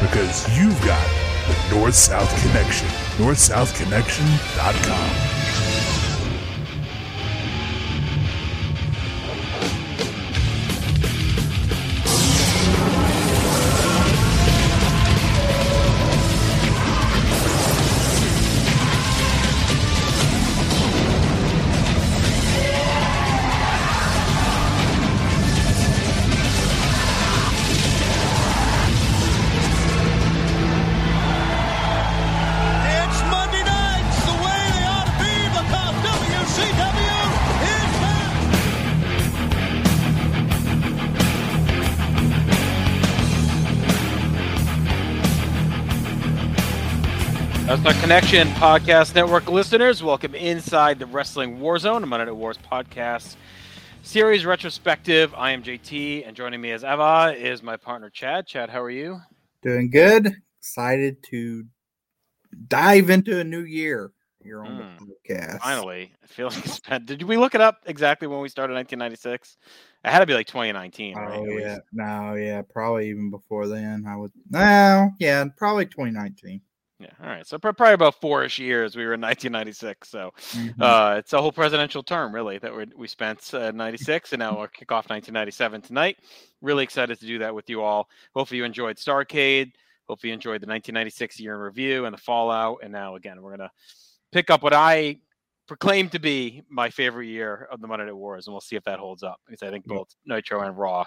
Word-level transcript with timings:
because 0.00 0.58
you've 0.58 0.80
got 0.84 1.06
the 1.46 1.54
North 1.76 1.94
South 1.94 2.28
Connection. 2.42 2.88
NorthSouthConnection.com. 3.18 5.35
Connection 47.94 48.48
Podcast 48.48 49.14
Network 49.14 49.48
listeners. 49.48 50.02
Welcome 50.02 50.34
inside 50.34 50.98
the 50.98 51.06
Wrestling 51.06 51.58
Warzone, 51.58 52.02
a 52.02 52.06
Monday 52.06 52.26
Night 52.26 52.34
Wars 52.34 52.58
podcast 52.70 53.36
series 54.02 54.44
retrospective. 54.44 55.32
I 55.34 55.52
am 55.52 55.62
JT, 55.62 56.26
and 56.26 56.36
joining 56.36 56.60
me 56.60 56.72
as 56.72 56.82
Eva 56.82 57.34
is 57.38 57.62
my 57.62 57.76
partner 57.76 58.10
Chad. 58.10 58.46
Chad, 58.46 58.70
how 58.70 58.82
are 58.82 58.90
you? 58.90 59.20
Doing 59.62 59.90
good. 59.90 60.32
Excited 60.58 61.22
to 61.30 61.64
dive 62.66 63.10
into 63.10 63.38
a 63.38 63.44
new 63.44 63.62
year 63.62 64.10
here 64.42 64.62
on 64.62 64.76
Mm, 64.78 64.98
the 64.98 65.34
podcast. 65.34 65.60
Finally, 65.60 66.12
I 66.22 66.26
feel 66.26 66.48
like 66.48 66.64
it's 66.66 66.80
been. 66.80 67.04
Did 67.04 67.22
we 67.22 67.36
look 67.36 67.54
it 67.54 67.60
up 67.60 67.82
exactly 67.86 68.26
when 68.26 68.40
we 68.40 68.48
started 68.48 68.74
1996? 68.74 69.56
It 70.04 70.10
had 70.10 70.20
to 70.20 70.26
be 70.26 70.34
like 70.34 70.46
2019, 70.48 71.16
right? 71.16 71.38
Oh 71.38 71.44
yeah, 71.58 71.78
no, 71.92 72.34
yeah, 72.34 72.62
probably 72.62 73.08
even 73.08 73.30
before 73.30 73.68
then. 73.68 74.04
I 74.08 74.16
would 74.16 74.32
no, 74.50 75.10
yeah, 75.18 75.44
probably 75.56 75.86
2019. 75.86 76.60
Yeah. 76.98 77.08
All 77.22 77.28
right. 77.28 77.46
So 77.46 77.58
probably 77.58 77.92
about 77.92 78.20
four-ish 78.22 78.58
years 78.58 78.96
we 78.96 79.04
were 79.04 79.12
in 79.14 79.20
1996. 79.20 80.08
So 80.08 80.30
Mhm. 80.52 80.80
uh, 80.80 81.16
it's 81.18 81.34
a 81.34 81.40
whole 81.40 81.52
presidential 81.52 82.02
term, 82.02 82.34
really, 82.34 82.56
that 82.58 82.74
we 82.74 82.86
we 82.96 83.06
spent 83.06 83.52
uh, 83.52 83.70
96, 83.70 84.32
and 84.32 84.40
now 84.40 84.56
we'll 84.58 84.68
kick 84.68 84.92
off 84.92 85.10
1997 85.10 85.82
tonight. 85.82 86.16
Really 86.62 86.84
excited 86.84 87.20
to 87.20 87.26
do 87.26 87.38
that 87.40 87.54
with 87.54 87.68
you 87.68 87.82
all. 87.82 88.08
Hopefully, 88.34 88.58
you 88.58 88.64
enjoyed 88.64 88.96
Starcade. 88.96 89.72
Hopefully, 90.08 90.30
you 90.30 90.34
enjoyed 90.34 90.62
the 90.62 90.66
1996 90.66 91.38
year 91.38 91.54
in 91.54 91.60
review 91.60 92.06
and 92.06 92.14
the 92.14 92.20
Fallout. 92.20 92.78
And 92.82 92.92
now, 92.92 93.16
again, 93.16 93.42
we're 93.42 93.50
gonna 93.56 93.72
pick 94.32 94.48
up 94.48 94.62
what 94.62 94.72
I 94.72 95.18
proclaim 95.66 96.08
to 96.10 96.18
be 96.18 96.62
my 96.68 96.90
favorite 96.90 97.26
year 97.26 97.68
of 97.70 97.80
the 97.80 97.86
Monday 97.86 98.06
Night 98.06 98.16
Wars, 98.16 98.46
and 98.46 98.54
we'll 98.54 98.60
see 98.60 98.76
if 98.76 98.84
that 98.84 98.98
holds 98.98 99.22
up. 99.22 99.40
Because 99.46 99.62
I 99.62 99.70
think 99.70 99.84
both 99.86 100.14
Nitro 100.24 100.62
and 100.62 100.76
Raw 100.76 101.04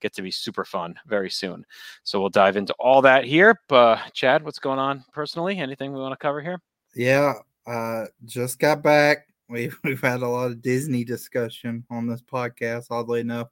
get 0.00 0.14
to 0.14 0.22
be 0.22 0.30
super 0.30 0.64
fun 0.64 0.94
very 1.06 1.30
soon. 1.30 1.64
So 2.02 2.20
we'll 2.20 2.28
dive 2.28 2.56
into 2.56 2.74
all 2.74 3.02
that 3.02 3.24
here. 3.24 3.60
But 3.68 4.12
Chad, 4.12 4.44
what's 4.44 4.58
going 4.58 4.78
on 4.78 5.04
personally? 5.12 5.58
Anything 5.58 5.92
we 5.92 6.00
want 6.00 6.12
to 6.12 6.16
cover 6.16 6.40
here? 6.40 6.60
yeah, 6.94 7.34
uh, 7.66 8.06
just 8.24 8.58
got 8.58 8.82
back. 8.82 9.26
We've 9.48 9.76
we've 9.84 10.00
had 10.00 10.22
a 10.22 10.28
lot 10.28 10.50
of 10.50 10.62
Disney 10.62 11.04
discussion 11.04 11.84
on 11.90 12.06
this 12.06 12.22
podcast. 12.22 12.86
Oddly 12.90 13.20
enough, 13.20 13.48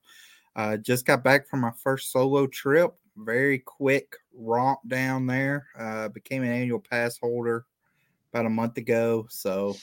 uh, 0.56 0.76
just 0.76 1.06
got 1.06 1.24
back 1.24 1.48
from 1.48 1.60
my 1.60 1.72
first 1.76 2.12
solo 2.12 2.46
trip. 2.46 2.94
Very 3.16 3.58
quick 3.58 4.16
romp 4.34 4.80
down 4.88 5.26
there. 5.26 5.66
Uh, 5.78 6.08
became 6.08 6.42
an 6.42 6.52
annual 6.52 6.80
pass 6.80 7.18
holder 7.18 7.66
about 8.32 8.46
a 8.46 8.50
month 8.50 8.76
ago, 8.76 9.26
so 9.28 9.76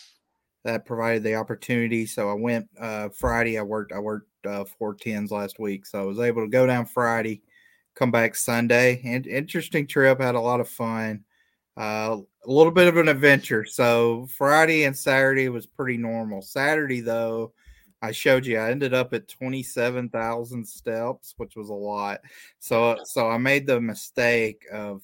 that 0.67 0.85
provided 0.85 1.23
the 1.23 1.35
opportunity. 1.35 2.05
So 2.05 2.29
I 2.29 2.33
went 2.33 2.67
uh, 2.77 3.07
Friday. 3.09 3.57
I 3.57 3.61
worked. 3.61 3.93
I 3.93 3.99
worked 3.99 4.29
uh, 4.45 4.65
four 4.65 4.93
tens 4.93 5.31
last 5.31 5.59
week, 5.59 5.85
so 5.85 6.01
I 6.01 6.05
was 6.05 6.19
able 6.19 6.43
to 6.43 6.49
go 6.49 6.67
down 6.67 6.85
Friday, 6.85 7.41
come 7.95 8.11
back 8.11 8.35
Sunday. 8.35 9.01
And 9.03 9.25
interesting 9.25 9.87
trip. 9.87 10.19
Had 10.19 10.35
a 10.35 10.41
lot 10.41 10.59
of 10.59 10.67
fun. 10.69 11.23
Uh, 11.77 12.17
a 12.45 12.51
little 12.51 12.73
bit 12.73 12.87
of 12.87 12.97
an 12.97 13.07
adventure. 13.07 13.63
So 13.65 14.27
Friday 14.37 14.83
and 14.83 14.95
Saturday 14.95 15.47
was 15.47 15.65
pretty 15.65 15.97
normal. 15.97 16.41
Saturday 16.41 16.99
though, 16.99 17.53
I 18.01 18.11
showed 18.11 18.45
you 18.45 18.59
I 18.59 18.71
ended 18.71 18.93
up 18.93 19.13
at 19.13 19.29
twenty 19.29 19.63
seven 19.63 20.09
thousand 20.09 20.67
steps, 20.67 21.33
which 21.37 21.55
was 21.55 21.69
a 21.69 21.73
lot. 21.73 22.19
So 22.59 22.97
so 23.05 23.29
I 23.29 23.37
made 23.37 23.65
the 23.67 23.79
mistake 23.79 24.65
of. 24.71 25.01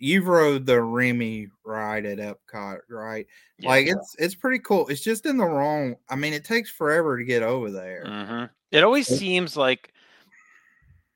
You've 0.00 0.26
rode 0.26 0.64
the 0.64 0.80
Remy 0.82 1.48
ride 1.62 2.06
at 2.06 2.18
Epcot, 2.18 2.78
right? 2.88 3.26
Like 3.62 3.86
it's 3.86 4.16
it's 4.18 4.34
pretty 4.34 4.58
cool. 4.60 4.88
It's 4.88 5.02
just 5.02 5.26
in 5.26 5.36
the 5.36 5.44
wrong. 5.44 5.96
I 6.08 6.16
mean, 6.16 6.32
it 6.32 6.42
takes 6.44 6.70
forever 6.70 7.18
to 7.18 7.24
get 7.24 7.42
over 7.42 7.70
there. 7.70 8.06
hmm 8.06 8.44
It 8.72 8.82
always 8.82 9.06
seems 9.06 9.58
like 9.58 9.92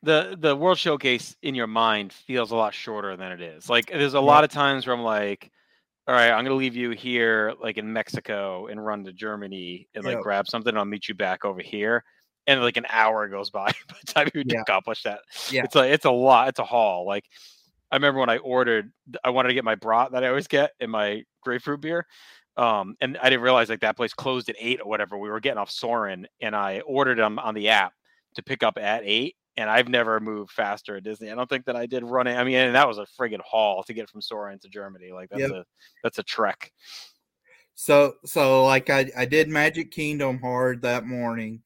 the 0.02 0.36
the 0.38 0.54
World 0.54 0.78
Showcase 0.78 1.34
in 1.42 1.54
your 1.54 1.66
mind 1.66 2.12
feels 2.12 2.50
a 2.50 2.56
lot 2.56 2.74
shorter 2.74 3.16
than 3.16 3.32
it 3.32 3.40
is. 3.40 3.70
Like 3.70 3.86
there's 3.86 4.14
a 4.14 4.20
lot 4.20 4.44
of 4.44 4.50
times 4.50 4.86
where 4.86 4.94
I'm 4.94 5.02
like, 5.02 5.50
all 6.06 6.14
right, 6.14 6.30
I'm 6.30 6.44
gonna 6.44 6.56
leave 6.56 6.76
you 6.76 6.90
here, 6.90 7.54
like 7.62 7.78
in 7.78 7.90
Mexico, 7.90 8.66
and 8.66 8.84
run 8.84 9.02
to 9.04 9.12
Germany 9.14 9.88
and 9.94 10.04
like 10.04 10.16
Yep. 10.16 10.22
grab 10.22 10.46
something. 10.48 10.68
And 10.70 10.78
I'll 10.78 10.84
meet 10.84 11.08
you 11.08 11.14
back 11.14 11.46
over 11.46 11.62
here, 11.62 12.04
and 12.46 12.60
like 12.60 12.76
an 12.76 12.86
hour 12.90 13.28
goes 13.28 13.48
by 13.48 13.68
by 13.88 13.96
the 14.04 14.12
time 14.12 14.28
you 14.34 14.42
Yeah. 14.44 14.60
accomplish 14.60 15.02
that. 15.04 15.20
Yeah. 15.50 15.64
It's 15.64 15.74
like 15.74 15.90
it's 15.90 16.04
a 16.04 16.10
lot. 16.10 16.48
It's 16.48 16.58
a 16.58 16.64
haul. 16.64 17.06
Like 17.06 17.24
I 17.94 17.96
remember 17.96 18.18
when 18.18 18.28
I 18.28 18.38
ordered, 18.38 18.90
I 19.22 19.30
wanted 19.30 19.50
to 19.50 19.54
get 19.54 19.62
my 19.62 19.76
brat 19.76 20.10
that 20.10 20.24
I 20.24 20.28
always 20.28 20.48
get 20.48 20.72
in 20.80 20.90
my 20.90 21.22
grapefruit 21.42 21.80
beer. 21.80 22.08
Um, 22.56 22.96
and 23.00 23.16
I 23.18 23.30
didn't 23.30 23.42
realize 23.42 23.68
like 23.68 23.82
that 23.82 23.94
place 23.96 24.12
closed 24.12 24.48
at 24.48 24.56
eight 24.58 24.80
or 24.80 24.88
whatever. 24.88 25.16
We 25.16 25.28
were 25.30 25.38
getting 25.38 25.58
off 25.58 25.70
Soarin', 25.70 26.26
and 26.40 26.56
I 26.56 26.80
ordered 26.80 27.18
them 27.18 27.38
on 27.38 27.54
the 27.54 27.68
app 27.68 27.92
to 28.34 28.42
pick 28.42 28.64
up 28.64 28.78
at 28.78 29.02
eight. 29.04 29.36
And 29.56 29.70
I've 29.70 29.88
never 29.88 30.18
moved 30.18 30.50
faster 30.50 30.96
at 30.96 31.04
Disney. 31.04 31.30
I 31.30 31.36
don't 31.36 31.48
think 31.48 31.66
that 31.66 31.76
I 31.76 31.86
did 31.86 32.02
running. 32.02 32.36
I 32.36 32.42
mean, 32.42 32.56
and 32.56 32.74
that 32.74 32.88
was 32.88 32.98
a 32.98 33.06
friggin' 33.16 33.40
haul 33.42 33.84
to 33.84 33.92
get 33.92 34.10
from 34.10 34.20
Soarin' 34.20 34.58
to 34.58 34.68
Germany. 34.68 35.12
Like 35.12 35.30
that's 35.30 35.42
Yep. 35.42 35.50
a 35.52 35.64
that's 36.02 36.18
a 36.18 36.24
trek. 36.24 36.72
So 37.76 38.14
so 38.24 38.64
like 38.64 38.90
I 38.90 39.08
I 39.16 39.24
did 39.24 39.48
Magic 39.48 39.92
Kingdom 39.92 40.40
hard 40.40 40.82
that 40.82 41.06
morning. 41.06 41.62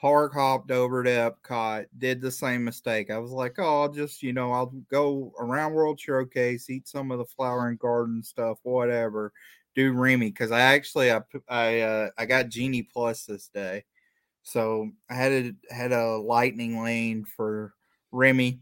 Park 0.00 0.32
hopped 0.32 0.70
over 0.70 1.02
to 1.02 1.10
Epcot, 1.10 1.86
did 1.98 2.20
the 2.20 2.30
same 2.30 2.64
mistake. 2.64 3.10
I 3.10 3.18
was 3.18 3.32
like, 3.32 3.56
oh, 3.58 3.82
I'll 3.82 3.88
just 3.92 4.22
you 4.22 4.32
know 4.32 4.52
I'll 4.52 4.72
go 4.90 5.32
around 5.38 5.74
World 5.74 5.98
Showcase, 5.98 6.70
eat 6.70 6.86
some 6.86 7.10
of 7.10 7.18
the 7.18 7.24
flower 7.24 7.68
and 7.68 7.78
garden 7.78 8.22
stuff, 8.22 8.58
whatever. 8.62 9.32
Do 9.74 9.92
Remy 9.92 10.30
because 10.30 10.52
I 10.52 10.60
actually 10.60 11.10
I 11.10 11.20
I 11.48 11.80
uh, 11.80 12.10
I 12.16 12.26
got 12.26 12.48
Genie 12.48 12.82
Plus 12.84 13.24
this 13.24 13.48
day, 13.48 13.84
so 14.42 14.90
I 15.10 15.14
had 15.14 15.32
a 15.32 15.52
had 15.74 15.92
a 15.92 16.16
lightning 16.16 16.82
lane 16.82 17.24
for 17.24 17.74
Remy. 18.12 18.60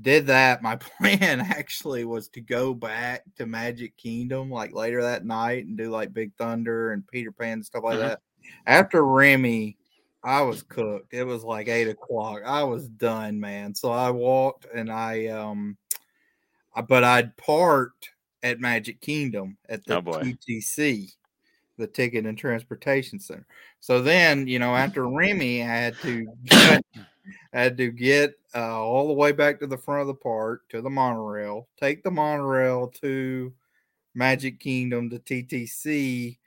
Did 0.00 0.28
that. 0.28 0.62
My 0.62 0.76
plan 0.98 1.40
actually 1.40 2.04
was 2.04 2.28
to 2.28 2.40
go 2.40 2.74
back 2.74 3.24
to 3.36 3.46
Magic 3.46 3.96
Kingdom 3.96 4.50
like 4.50 4.72
later 4.72 5.02
that 5.02 5.24
night 5.24 5.66
and 5.66 5.76
do 5.76 5.90
like 5.90 6.12
Big 6.14 6.32
Thunder 6.38 6.92
and 6.92 7.06
Peter 7.08 7.32
Pan 7.32 7.54
and 7.54 7.66
stuff 7.66 7.82
like 7.82 7.98
Mhm. 7.98 8.02
that. 8.02 8.20
After 8.66 9.04
Remy, 9.04 9.76
I 10.22 10.42
was 10.42 10.62
cooked. 10.62 11.14
It 11.14 11.24
was 11.24 11.44
like 11.44 11.68
eight 11.68 11.88
o'clock. 11.88 12.42
I 12.44 12.62
was 12.62 12.88
done, 12.88 13.40
man. 13.40 13.74
So 13.74 13.90
I 13.90 14.10
walked 14.10 14.66
and 14.74 14.90
I 14.90 15.26
um 15.28 15.76
but 16.88 17.04
I'd 17.04 17.36
parked 17.36 18.10
at 18.42 18.60
Magic 18.60 19.00
Kingdom 19.00 19.56
at 19.68 19.84
the 19.86 19.96
Oh. 19.96 20.00
TTC, 20.02 21.12
the 21.78 21.86
Ticket 21.86 22.26
and 22.26 22.38
Transportation 22.38 23.18
Center. 23.18 23.46
So 23.80 24.00
then, 24.00 24.46
you 24.46 24.58
know, 24.58 24.74
after 24.74 25.06
Remy, 25.08 25.62
I 25.62 25.66
had 25.66 25.96
to 26.02 26.26
get, 26.44 26.84
I 27.52 27.60
had 27.60 27.76
to 27.78 27.90
get 27.90 28.34
uh, 28.54 28.80
all 28.80 29.08
the 29.08 29.14
way 29.14 29.32
back 29.32 29.58
to 29.60 29.66
the 29.66 29.76
front 29.76 30.02
of 30.02 30.06
the 30.06 30.14
park 30.14 30.62
to 30.70 30.80
the 30.80 30.90
monorail, 30.90 31.66
take 31.78 32.02
the 32.02 32.10
monorail 32.10 32.88
to 33.02 33.52
Magic 34.14 34.60
Kingdom 34.60 35.10
to 35.10 35.18
TTC, 35.18 36.38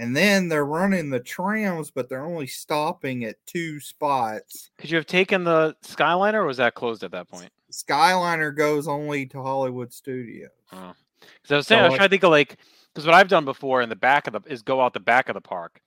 And 0.00 0.16
then 0.16 0.48
they're 0.48 0.64
running 0.64 1.10
the 1.10 1.20
trams, 1.20 1.90
but 1.90 2.08
they're 2.08 2.24
only 2.24 2.46
stopping 2.46 3.24
at 3.24 3.44
two 3.46 3.80
spots. 3.80 4.70
Could 4.78 4.90
you 4.90 4.96
have 4.96 5.06
taken 5.06 5.42
the 5.42 5.74
Skyliner, 5.82 6.34
or 6.34 6.46
was 6.46 6.58
that 6.58 6.74
closed 6.74 7.02
at 7.02 7.10
that 7.10 7.28
point? 7.28 7.50
Skyliner 7.72 8.56
goes 8.56 8.86
only 8.86 9.26
to 9.26 9.42
Hollywood 9.42 9.92
Studios. 9.92 10.50
Because 10.70 11.50
I 11.50 11.56
was 11.56 11.66
saying, 11.66 11.82
I 11.82 11.88
was 11.88 11.96
trying 11.96 12.08
to 12.08 12.10
think 12.10 12.22
of 12.22 12.30
like, 12.30 12.58
because 12.94 13.06
what 13.06 13.14
I've 13.14 13.28
done 13.28 13.44
before 13.44 13.82
in 13.82 13.88
the 13.88 13.96
back 13.96 14.28
of 14.28 14.32
the 14.34 14.40
is 14.46 14.62
go 14.62 14.80
out 14.80 14.92
the 14.94 15.00
back 15.00 15.28
of 15.28 15.34
the 15.34 15.40
park, 15.40 15.80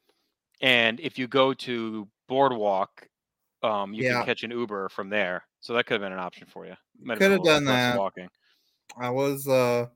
and 0.62 1.00
if 1.00 1.18
you 1.18 1.28
go 1.28 1.54
to 1.54 2.08
Boardwalk, 2.28 3.08
um, 3.64 3.94
you 3.94 4.04
Yeah. 4.04 4.16
can 4.16 4.26
catch 4.26 4.44
an 4.44 4.52
Uber 4.52 4.90
from 4.90 5.10
there. 5.10 5.44
So 5.62 5.74
that 5.74 5.86
could 5.86 5.94
have 5.96 6.02
been 6.02 6.12
an 6.12 6.20
option 6.20 6.48
for 6.48 6.66
you. 6.66 6.76
Might 7.02 7.18
Could 7.18 7.32
a 7.32 7.36
have 7.36 7.44
done 7.44 7.66
that. 7.66 7.98
Walking. 7.98 8.28
I 8.98 9.10
was 9.10 9.48
uh 9.48 9.88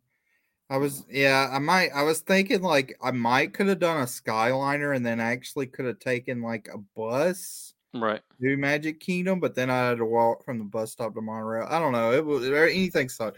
I 0.70 0.78
was 0.78 1.06
yeah, 1.10 1.50
I 1.52 1.60
might 1.60 1.90
I 1.94 2.02
was 2.04 2.22
thinking 2.22 2.62
like 2.62 2.98
I 3.02 3.12
might 3.12 3.54
could 3.54 3.68
have 3.68 3.80
done 3.80 4.02
a 4.02 4.06
Skyliner 4.06 4.96
and 4.96 5.06
then 5.06 5.20
actually 5.20 5.68
could 5.68 5.86
have 5.86 6.00
taken 6.00 6.42
like 6.42 6.68
a 6.74 6.80
bus 6.96 7.74
Right. 7.94 8.22
to 8.42 8.58
Magic 8.58 9.00
Kingdom, 9.00 9.40
but 9.40 9.56
then 9.56 9.70
I 9.70 9.90
had 9.90 9.98
to 10.00 10.06
walk 10.06 10.44
from 10.44 10.58
the 10.58 10.66
bus 10.66 10.92
stop 10.92 11.14
to 11.16 11.22
Monorail. 11.22 11.68
I 11.70 11.80
don't 11.80 11.94
know. 11.94 12.12
It 12.12 12.26
was 12.26 12.46
anything 12.50 13.10
so 13.10 13.32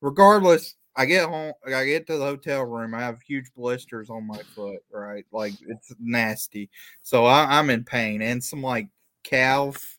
regardless, 0.00 0.76
I 0.96 1.06
get 1.06 1.28
home 1.28 1.54
I 1.66 1.84
get 1.84 2.06
to 2.08 2.18
the 2.18 2.24
hotel 2.24 2.64
room, 2.64 2.94
I 2.94 3.00
have 3.00 3.20
huge 3.22 3.52
blisters 3.56 4.10
on 4.10 4.26
my 4.26 4.42
foot, 4.54 4.78
right? 4.92 5.24
Like 5.32 5.54
it's 5.66 5.92
nasty. 5.98 6.70
So 7.02 7.24
I, 7.24 7.58
I'm 7.58 7.70
in 7.70 7.82
pain 7.84 8.22
and 8.22 8.42
some 8.44 8.62
like 8.62 8.88
calf 9.24 9.98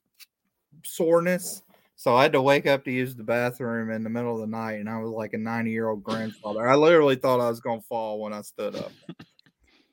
soreness. 0.84 1.64
So 2.06 2.16
I 2.16 2.22
had 2.22 2.34
to 2.34 2.42
wake 2.44 2.68
up 2.68 2.86
to 2.86 2.92
use 2.92 3.16
the 3.16 3.24
bathroom 3.24 3.90
in 3.90 4.04
the 4.04 4.12
middle 4.12 4.36
of 4.36 4.40
the 4.40 4.46
night, 4.46 4.74
and 4.74 4.88
I 4.88 5.00
was 5.00 5.10
like 5.10 5.34
a 5.34 5.40
90 5.40 5.72
year 5.72 5.90
old 5.90 6.04
grandfather. 6.04 6.68
I 6.68 6.76
literally 6.76 7.16
thought 7.16 7.40
I 7.40 7.50
was 7.50 7.60
going 7.62 7.82
to 7.82 7.88
fall 7.88 8.22
when 8.22 8.32
I 8.32 8.42
stood 8.42 8.76
up. 8.76 8.92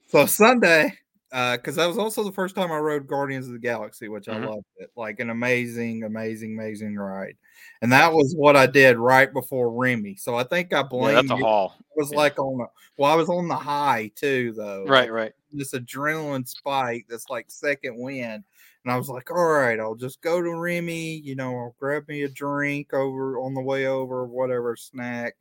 so 0.09 0.27
Sunday, 0.27 0.93
because 1.31 1.77
that 1.77 1.87
was 1.87 1.97
also 1.97 2.23
the 2.23 2.31
first 2.31 2.55
time 2.55 2.71
I 2.71 2.77
rode 2.77 3.07
Guardians 3.07 3.47
of 3.47 3.55
the 3.55 3.59
Galaxy, 3.59 4.09
which 4.09 4.27
Mhm. 4.27 4.45
I 4.45 4.47
loved 4.47 4.67
it. 4.77 4.91
Like 4.95 5.21
an 5.21 5.31
amazing, 5.31 6.05
amazing, 6.05 6.53
amazing 6.53 6.97
ride. 6.97 7.39
And 7.81 7.91
that 7.93 8.13
was 8.13 8.35
what 8.37 8.57
I 8.57 8.67
did 8.67 8.99
right 8.99 9.33
before 9.33 9.73
Remy. 9.73 10.17
So 10.17 10.35
I 10.35 10.43
think 10.45 10.75
I 10.75 10.81
Yeah, 10.81 10.83
blamed 10.83 11.17
that's 11.17 11.31
a 11.31 11.37
it. 11.37 11.41
haul. 11.41 11.75
I 11.79 11.83
was 11.97 12.11
yeah. 12.11 12.19
like 12.19 12.39
on 12.39 12.59
the 12.59 12.67
well, 12.99 13.11
I 13.11 13.15
was 13.15 13.31
on 13.31 13.49
the 13.49 13.57
high 13.57 14.11
too, 14.17 14.53
though. 14.55 14.85
Right. 14.87 15.11
Right. 15.11 15.33
This 15.51 15.73
adrenaline 15.73 16.47
spike 16.47 17.07
that's 17.09 17.31
like 17.31 17.47
second 17.49 17.97
wind. 17.97 18.45
And 18.85 18.93
I 18.93 18.97
was 18.97 19.09
like, 19.09 19.31
all 19.31 19.45
right, 19.45 19.79
I'll 19.79 19.95
just 19.95 20.21
go 20.23 20.43
to 20.43 20.55
Remy, 20.55 21.19
you 21.19 21.37
know, 21.37 21.57
I'll 21.57 21.77
grab 21.79 22.09
me 22.09 22.23
a 22.23 22.29
drink 22.29 22.93
over 22.93 23.39
on 23.39 23.55
the 23.55 23.61
way 23.61 23.87
over, 23.87 24.27
whatever 24.27 24.75
snack. 24.77 25.35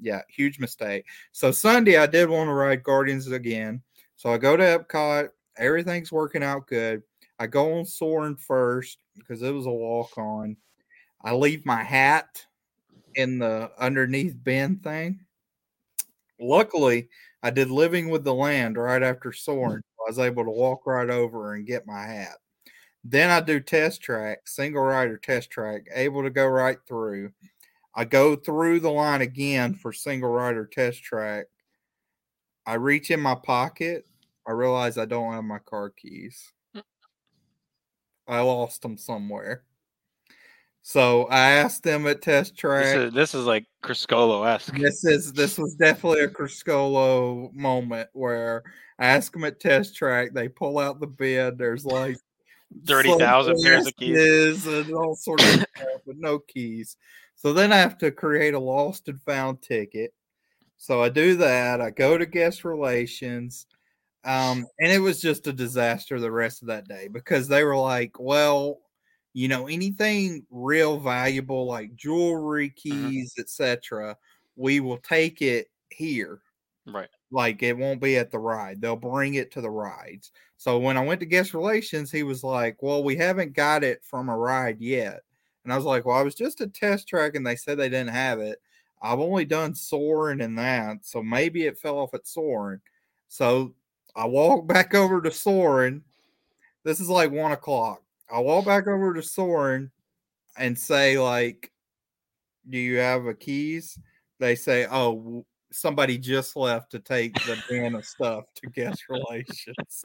Yeah, 0.00 0.22
huge 0.28 0.58
mistake. 0.58 1.04
So 1.32 1.50
Sunday 1.50 1.98
I 1.98 2.06
did 2.06 2.30
want 2.30 2.48
to 2.48 2.54
ride 2.54 2.82
Guardians 2.82 3.30
again. 3.30 3.82
So 4.16 4.32
I 4.32 4.38
go 4.38 4.56
to 4.56 4.62
Epcot, 4.62 5.28
everything's 5.58 6.10
working 6.10 6.42
out 6.42 6.66
good. 6.66 7.02
I 7.38 7.46
go 7.46 7.78
on 7.78 7.84
Soaring 7.84 8.36
first 8.36 8.98
because 9.16 9.42
it 9.42 9.52
was 9.52 9.66
a 9.66 9.70
walk 9.70 10.16
on. 10.16 10.56
I 11.22 11.34
leave 11.34 11.66
my 11.66 11.82
hat 11.82 12.46
in 13.14 13.38
the 13.38 13.70
underneath 13.78 14.36
bin 14.42 14.76
thing. 14.76 15.20
Luckily, 16.40 17.08
I 17.42 17.50
did 17.50 17.70
Living 17.70 18.08
with 18.08 18.24
the 18.24 18.34
Land 18.34 18.78
right 18.78 19.02
after 19.02 19.32
Soaring. 19.32 19.82
I 20.00 20.10
was 20.10 20.18
able 20.18 20.44
to 20.44 20.50
walk 20.50 20.86
right 20.86 21.10
over 21.10 21.54
and 21.54 21.66
get 21.66 21.86
my 21.86 22.04
hat. 22.06 22.36
Then 23.02 23.30
I 23.30 23.40
do 23.40 23.60
test 23.60 24.02
track, 24.02 24.46
single 24.46 24.82
rider 24.82 25.16
test 25.16 25.50
track, 25.50 25.86
able 25.94 26.22
to 26.22 26.30
go 26.30 26.46
right 26.46 26.78
through. 26.86 27.32
I 27.94 28.04
go 28.04 28.36
through 28.36 28.80
the 28.80 28.90
line 28.90 29.22
again 29.22 29.74
for 29.74 29.92
single 29.92 30.30
rider 30.30 30.66
test 30.66 31.02
track. 31.02 31.46
I 32.66 32.74
reach 32.74 33.10
in 33.10 33.20
my 33.20 33.34
pocket. 33.34 34.06
I 34.46 34.52
realize 34.52 34.98
I 34.98 35.06
don't 35.06 35.32
have 35.32 35.44
my 35.44 35.58
car 35.60 35.90
keys. 35.90 36.52
Mm. 36.76 36.82
I 38.28 38.40
lost 38.40 38.82
them 38.82 38.96
somewhere. 38.96 39.64
So 40.82 41.24
I 41.26 41.50
asked 41.52 41.82
them 41.82 42.06
at 42.06 42.22
test 42.22 42.56
track. 42.56 42.84
This 42.84 42.94
is 42.96 43.12
this 43.12 43.34
is 43.34 43.44
like 43.44 43.66
Criscolo 43.82 44.46
esque. 44.46 44.74
This 44.76 45.04
is 45.04 45.32
this 45.32 45.58
was 45.58 45.74
definitely 45.74 46.20
a 46.20 46.28
Criscolo 46.28 47.52
moment 47.54 48.08
where 48.12 48.62
I 48.98 49.06
ask 49.06 49.32
them 49.32 49.44
at 49.44 49.60
test 49.60 49.94
track, 49.94 50.32
they 50.32 50.48
pull 50.48 50.78
out 50.78 51.00
the 51.00 51.06
bid. 51.06 51.58
There's 51.58 51.84
like 51.84 52.16
30,000 52.86 53.62
pairs 53.62 53.86
of 53.86 53.96
keys. 53.96 54.66
and 54.66 54.92
all 54.94 55.14
sorts 55.14 55.44
of 55.44 55.60
stuff, 55.76 56.00
but 56.06 56.16
no 56.16 56.38
keys. 56.38 56.96
So 57.34 57.52
then 57.52 57.72
I 57.72 57.78
have 57.78 57.98
to 57.98 58.10
create 58.10 58.54
a 58.54 58.58
lost 58.58 59.08
and 59.08 59.20
found 59.22 59.62
ticket. 59.62 60.12
So 60.76 61.02
I 61.02 61.08
do 61.08 61.36
that. 61.36 61.80
I 61.80 61.90
go 61.90 62.16
to 62.16 62.26
guest 62.26 62.64
relations. 62.64 63.66
Um, 64.24 64.66
and 64.78 64.92
it 64.92 64.98
was 64.98 65.20
just 65.20 65.46
a 65.46 65.52
disaster 65.52 66.20
the 66.20 66.30
rest 66.30 66.62
of 66.62 66.68
that 66.68 66.88
day 66.88 67.08
because 67.08 67.48
they 67.48 67.64
were 67.64 67.76
like, 67.76 68.18
well, 68.18 68.80
you 69.32 69.48
know, 69.48 69.66
anything 69.66 70.44
real 70.50 70.98
valuable 70.98 71.66
like 71.66 71.94
jewelry, 71.94 72.70
keys, 72.70 73.34
etc., 73.38 74.16
we 74.56 74.80
will 74.80 74.98
take 74.98 75.40
it 75.40 75.68
here. 75.90 76.40
Right. 76.92 77.08
Like 77.30 77.62
it 77.62 77.76
won't 77.76 78.00
be 78.00 78.16
at 78.16 78.30
the 78.30 78.38
ride. 78.38 78.80
They'll 78.80 78.96
bring 78.96 79.34
it 79.34 79.50
to 79.52 79.60
the 79.60 79.70
rides. 79.70 80.32
So 80.56 80.78
when 80.78 80.96
I 80.96 81.04
went 81.04 81.20
to 81.20 81.26
guest 81.26 81.54
relations, 81.54 82.10
he 82.10 82.22
was 82.22 82.42
like, 82.42 82.82
Well, 82.82 83.02
we 83.04 83.16
haven't 83.16 83.54
got 83.54 83.84
it 83.84 84.04
from 84.04 84.28
a 84.28 84.36
ride 84.36 84.80
yet. 84.80 85.20
And 85.64 85.72
I 85.72 85.76
was 85.76 85.84
like, 85.84 86.04
Well, 86.04 86.16
I 86.16 86.22
was 86.22 86.34
just 86.34 86.60
a 86.60 86.66
test 86.66 87.08
track 87.08 87.34
and 87.34 87.46
they 87.46 87.56
said 87.56 87.78
they 87.78 87.88
didn't 87.88 88.14
have 88.14 88.40
it. 88.40 88.60
I've 89.02 89.20
only 89.20 89.44
done 89.44 89.74
Soaring 89.74 90.40
and 90.40 90.58
that. 90.58 91.04
So 91.06 91.22
maybe 91.22 91.66
it 91.66 91.78
fell 91.78 91.98
off 91.98 92.14
at 92.14 92.26
Soaring. 92.26 92.80
So 93.28 93.74
I 94.14 94.26
walk 94.26 94.66
back 94.68 94.94
over 94.94 95.22
to 95.22 95.30
Soaring. 95.30 96.02
This 96.84 97.00
is 97.00 97.08
like 97.08 97.30
one 97.30 97.52
o'clock. 97.52 98.02
I 98.32 98.40
walk 98.40 98.64
back 98.64 98.86
over 98.86 99.14
to 99.14 99.22
Soaring 99.22 99.90
and 100.56 100.78
say, 100.78 101.18
like, 101.18 101.72
do 102.68 102.78
you 102.78 102.98
have 102.98 103.26
a 103.26 103.34
keys? 103.34 103.98
They 104.38 104.54
say, 104.54 104.86
oh, 104.90 105.44
somebody 105.72 106.18
just 106.18 106.56
left 106.56 106.90
to 106.92 106.98
take 106.98 107.34
the 107.44 107.96
of 107.96 108.04
stuff 108.04 108.44
to 108.56 108.68
guest 108.68 109.04
relations. 109.08 110.04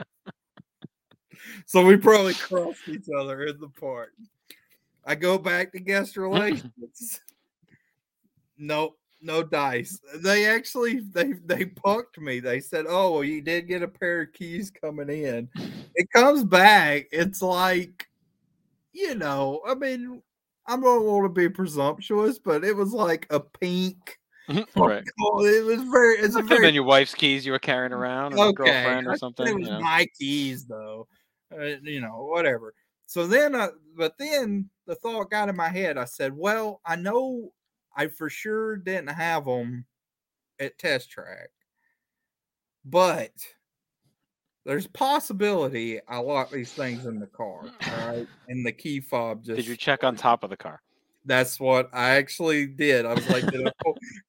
so 1.66 1.86
we 1.86 1.98
probably 1.98 2.34
crossed 2.34 2.88
each 2.88 3.08
other 3.18 3.44
in 3.44 3.60
the 3.60 3.70
park. 3.70 4.14
I 5.06 5.16
go 5.16 5.38
back 5.38 5.72
to 5.74 5.80
guest 5.80 6.16
mm. 6.16 6.24
relations. 6.24 7.22
nope, 8.58 8.98
no 9.22 9.44
dice. 9.44 10.00
They 10.18 10.48
actually 10.48 11.00
they 11.00 11.34
they 11.46 11.66
punked 11.66 12.18
me. 12.18 12.40
They 12.40 12.60
said, 12.60 12.86
"Oh, 12.88 13.14
well, 13.14 13.24
you 13.24 13.42
did 13.42 13.68
get 13.68 13.84
a 13.84 13.88
pair 13.88 14.22
of 14.22 14.34
keys 14.34 14.72
coming 14.72 15.10
in." 15.10 15.50
It 15.96 16.10
comes 16.12 16.44
back. 16.44 17.08
It's 17.12 17.42
like, 17.42 18.08
you 18.94 19.16
know, 19.16 19.62
I 19.66 19.76
mean, 19.76 20.22
I 20.68 20.78
don't 20.78 21.06
want 21.06 21.26
to 21.26 21.30
be 21.30 21.50
presumptuous, 21.50 22.40
but 22.40 22.64
it 22.64 22.76
was 22.76 22.94
like 22.94 23.28
a 23.30 23.40
pink. 23.40 24.20
Right. 24.76 25.04
Oh, 25.20 25.46
it 25.46 25.64
was 25.66 25.82
very. 25.84 26.18
It's 26.18 26.36
a 26.36 26.42
could 26.42 26.52
have 26.52 26.62
been 26.62 26.76
your 26.76 26.84
wife's 26.84 27.14
keys 27.14 27.46
you 27.46 27.52
were 27.52 27.60
carrying 27.60 27.94
around, 27.94 28.38
or 28.38 28.50
a 28.50 28.54
girlfriend 28.54 29.08
or 29.08 29.18
something. 29.18 29.48
It 29.48 29.56
was 29.56 29.68
you 29.68 29.74
know. 29.74 29.80
my 29.80 30.08
keys, 30.20 30.66
though. 30.66 31.08
Uh, 31.52 31.78
you 31.84 32.02
know, 32.02 32.26
whatever. 32.26 32.74
So 33.06 33.28
then, 33.28 33.56
uh, 33.56 33.70
but 33.98 34.18
then 34.18 34.70
the 34.88 34.96
thought 34.96 35.30
got 35.30 35.50
in 35.50 35.56
my 35.56 35.70
head. 35.70 35.98
I 35.98 36.06
said, 36.06 36.36
"Well, 36.36 36.82
I 36.86 36.96
know 36.96 37.52
I 37.96 38.08
for 38.08 38.30
sure 38.30 38.78
didn't 38.78 39.10
have 39.10 39.46
them 39.46 39.86
at 40.60 40.78
test 40.78 41.12
track, 41.12 41.50
but 42.84 43.32
there's 44.66 44.88
possibility 44.88 46.02
I 46.08 46.18
locked 46.18 46.52
these 46.52 46.74
things 46.74 47.06
in 47.06 47.20
the 47.20 47.28
car. 47.28 47.62
All 47.64 48.08
right, 48.08 48.28
and 48.48 48.66
the 48.66 48.72
key 48.72 49.00
fob 49.00 49.44
just 49.44 49.58
Did 49.58 49.68
you 49.68 49.78
check 49.78 50.04
on 50.04 50.16
top 50.16 50.44
of 50.44 50.50
the 50.50 50.58
car? 50.58 50.82
That's 51.26 51.60
what 51.60 51.90
I 51.94 52.12
actually 52.12 52.68
did. 52.68 53.06
I 53.06 53.14
was 53.14 53.28
like, 53.30 53.46
did 53.48 53.68
I 53.68 53.72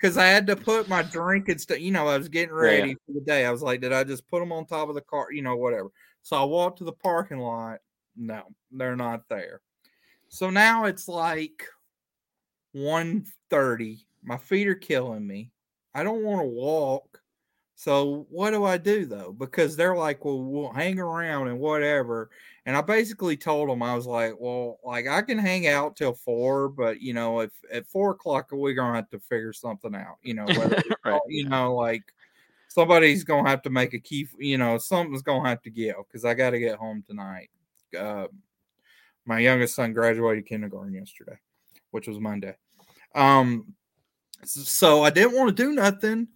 because 0.01 0.17
I 0.17 0.27
had 0.27 0.47
to 0.49 0.57
put 0.57 0.89
my 0.89 1.03
drink 1.03 1.49
and 1.49 1.61
stuff. 1.61 1.79
You 1.81 1.91
know, 1.93 2.09
I 2.09 2.17
was 2.19 2.29
getting 2.29 2.55
Yeah, 2.55 2.71
yeah. 2.71 2.81
ready 2.81 2.95
for 2.95 3.13
the 3.13 3.21
day. 3.21 3.45
I 3.45 3.51
was 3.51 3.63
like, 3.63 3.81
did 3.81 3.93
I 3.93 4.05
just 4.05 4.27
put 4.29 4.41
them 4.41 4.53
on 4.53 4.67
top 4.67 4.89
of 4.89 4.95
the 4.95 5.03
car? 5.03 5.29
You 5.31 5.43
know, 5.43 5.57
whatever. 5.57 5.91
So 6.23 6.37
I 6.37 6.45
walked 6.45 6.79
to 6.79 6.85
the 6.85 6.93
parking 6.93 7.39
lot. 7.39 7.79
No, 8.17 8.43
they're 8.73 8.97
not 8.97 9.23
there. 9.29 9.61
So 10.29 10.51
now 10.51 10.87
it's 10.87 11.07
like 11.07 11.65
1.30. 12.75 13.99
My 14.25 14.39
feet 14.39 14.67
are 14.67 14.75
killing 14.75 15.27
me. 15.27 15.53
I 15.95 16.03
don't 16.03 16.25
want 16.25 16.41
to 16.41 16.47
walk. 16.47 17.16
So 17.79 18.27
what 18.31 18.53
do 18.53 18.65
I 18.65 18.79
do 18.79 19.05
though? 19.05 19.37
Because 19.39 19.77
they're 19.77 19.95
like, 19.95 20.25
well, 20.25 20.43
we'll 20.43 20.73
hang 20.73 20.99
around 20.99 21.49
and 21.49 21.61
whatever. 21.61 22.31
And 22.65 22.75
I 22.75 22.81
basically 22.81 23.37
told 23.37 23.69
them 23.69 23.83
I 23.83 23.95
was 23.95 24.07
like, 24.07 24.33
well, 24.41 24.81
like 24.83 25.07
I 25.07 25.21
can 25.21 25.37
hang 25.37 25.67
out 25.67 25.95
till 25.95 26.15
four, 26.15 26.71
but 26.71 27.03
you 27.03 27.13
know, 27.13 27.41
if 27.41 27.53
at 27.71 27.87
four 27.87 28.13
o'clock 28.13 28.49
we're 28.51 28.73
gonna 28.73 28.97
have 28.97 29.11
to 29.11 29.21
figure 29.21 29.53
something 29.53 29.95
out. 29.95 30.17
You 30.23 30.35
know, 30.35 30.47
whether 30.47 30.83
Right, 31.05 31.21
you 31.29 31.51
know, 31.51 31.75
like 31.75 32.03
somebody's 32.69 33.25
gonna 33.25 33.49
have 33.49 33.61
to 33.63 33.71
make 33.71 33.93
a 33.93 34.01
key. 34.01 34.27
You 34.39 34.57
know, 34.57 34.79
something's 34.79 35.23
gonna 35.23 35.47
have 35.47 35.61
to 35.63 35.71
give 35.71 35.97
because 36.09 36.25
I 36.25 36.33
got 36.33 36.51
to 36.51 36.59
get 36.59 36.79
home 36.79 37.05
tonight. 37.07 37.51
Uh, 37.97 38.29
my 39.27 39.39
youngest 39.39 39.75
son 39.75 39.93
graduated 39.93 40.47
kindergarten 40.47 40.95
yesterday, 40.95 41.39
which 41.91 42.09
was 42.09 42.19
Monday. 42.19 42.57
Um, 43.15 43.75
so 44.45 45.03
I 45.03 45.11
didn't 45.11 45.37
want 45.37 45.55
to 45.55 45.63
do 45.63 45.73
nothing. 45.73 46.29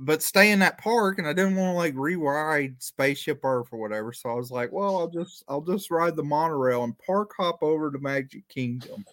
But 0.00 0.22
stay 0.22 0.50
in 0.50 0.58
that 0.60 0.78
park, 0.78 1.18
and 1.18 1.26
I 1.26 1.32
didn't 1.32 1.56
want 1.56 1.74
to 1.74 1.76
like 1.76 1.94
rewrite 1.96 2.82
Spaceship 2.82 3.44
Earth 3.44 3.68
or 3.72 3.78
whatever. 3.78 4.12
So 4.12 4.30
I 4.30 4.34
was 4.34 4.50
like, 4.50 4.72
well, 4.72 4.96
I'll 4.96 5.08
just 5.08 5.44
I'll 5.48 5.60
just 5.60 5.90
ride 5.90 6.16
the 6.16 6.22
monorail 6.22 6.84
and 6.84 6.98
park 6.98 7.32
hop 7.36 7.62
over 7.62 7.90
to 7.90 7.98
Magic 7.98 8.46
Kingdom 8.48 9.04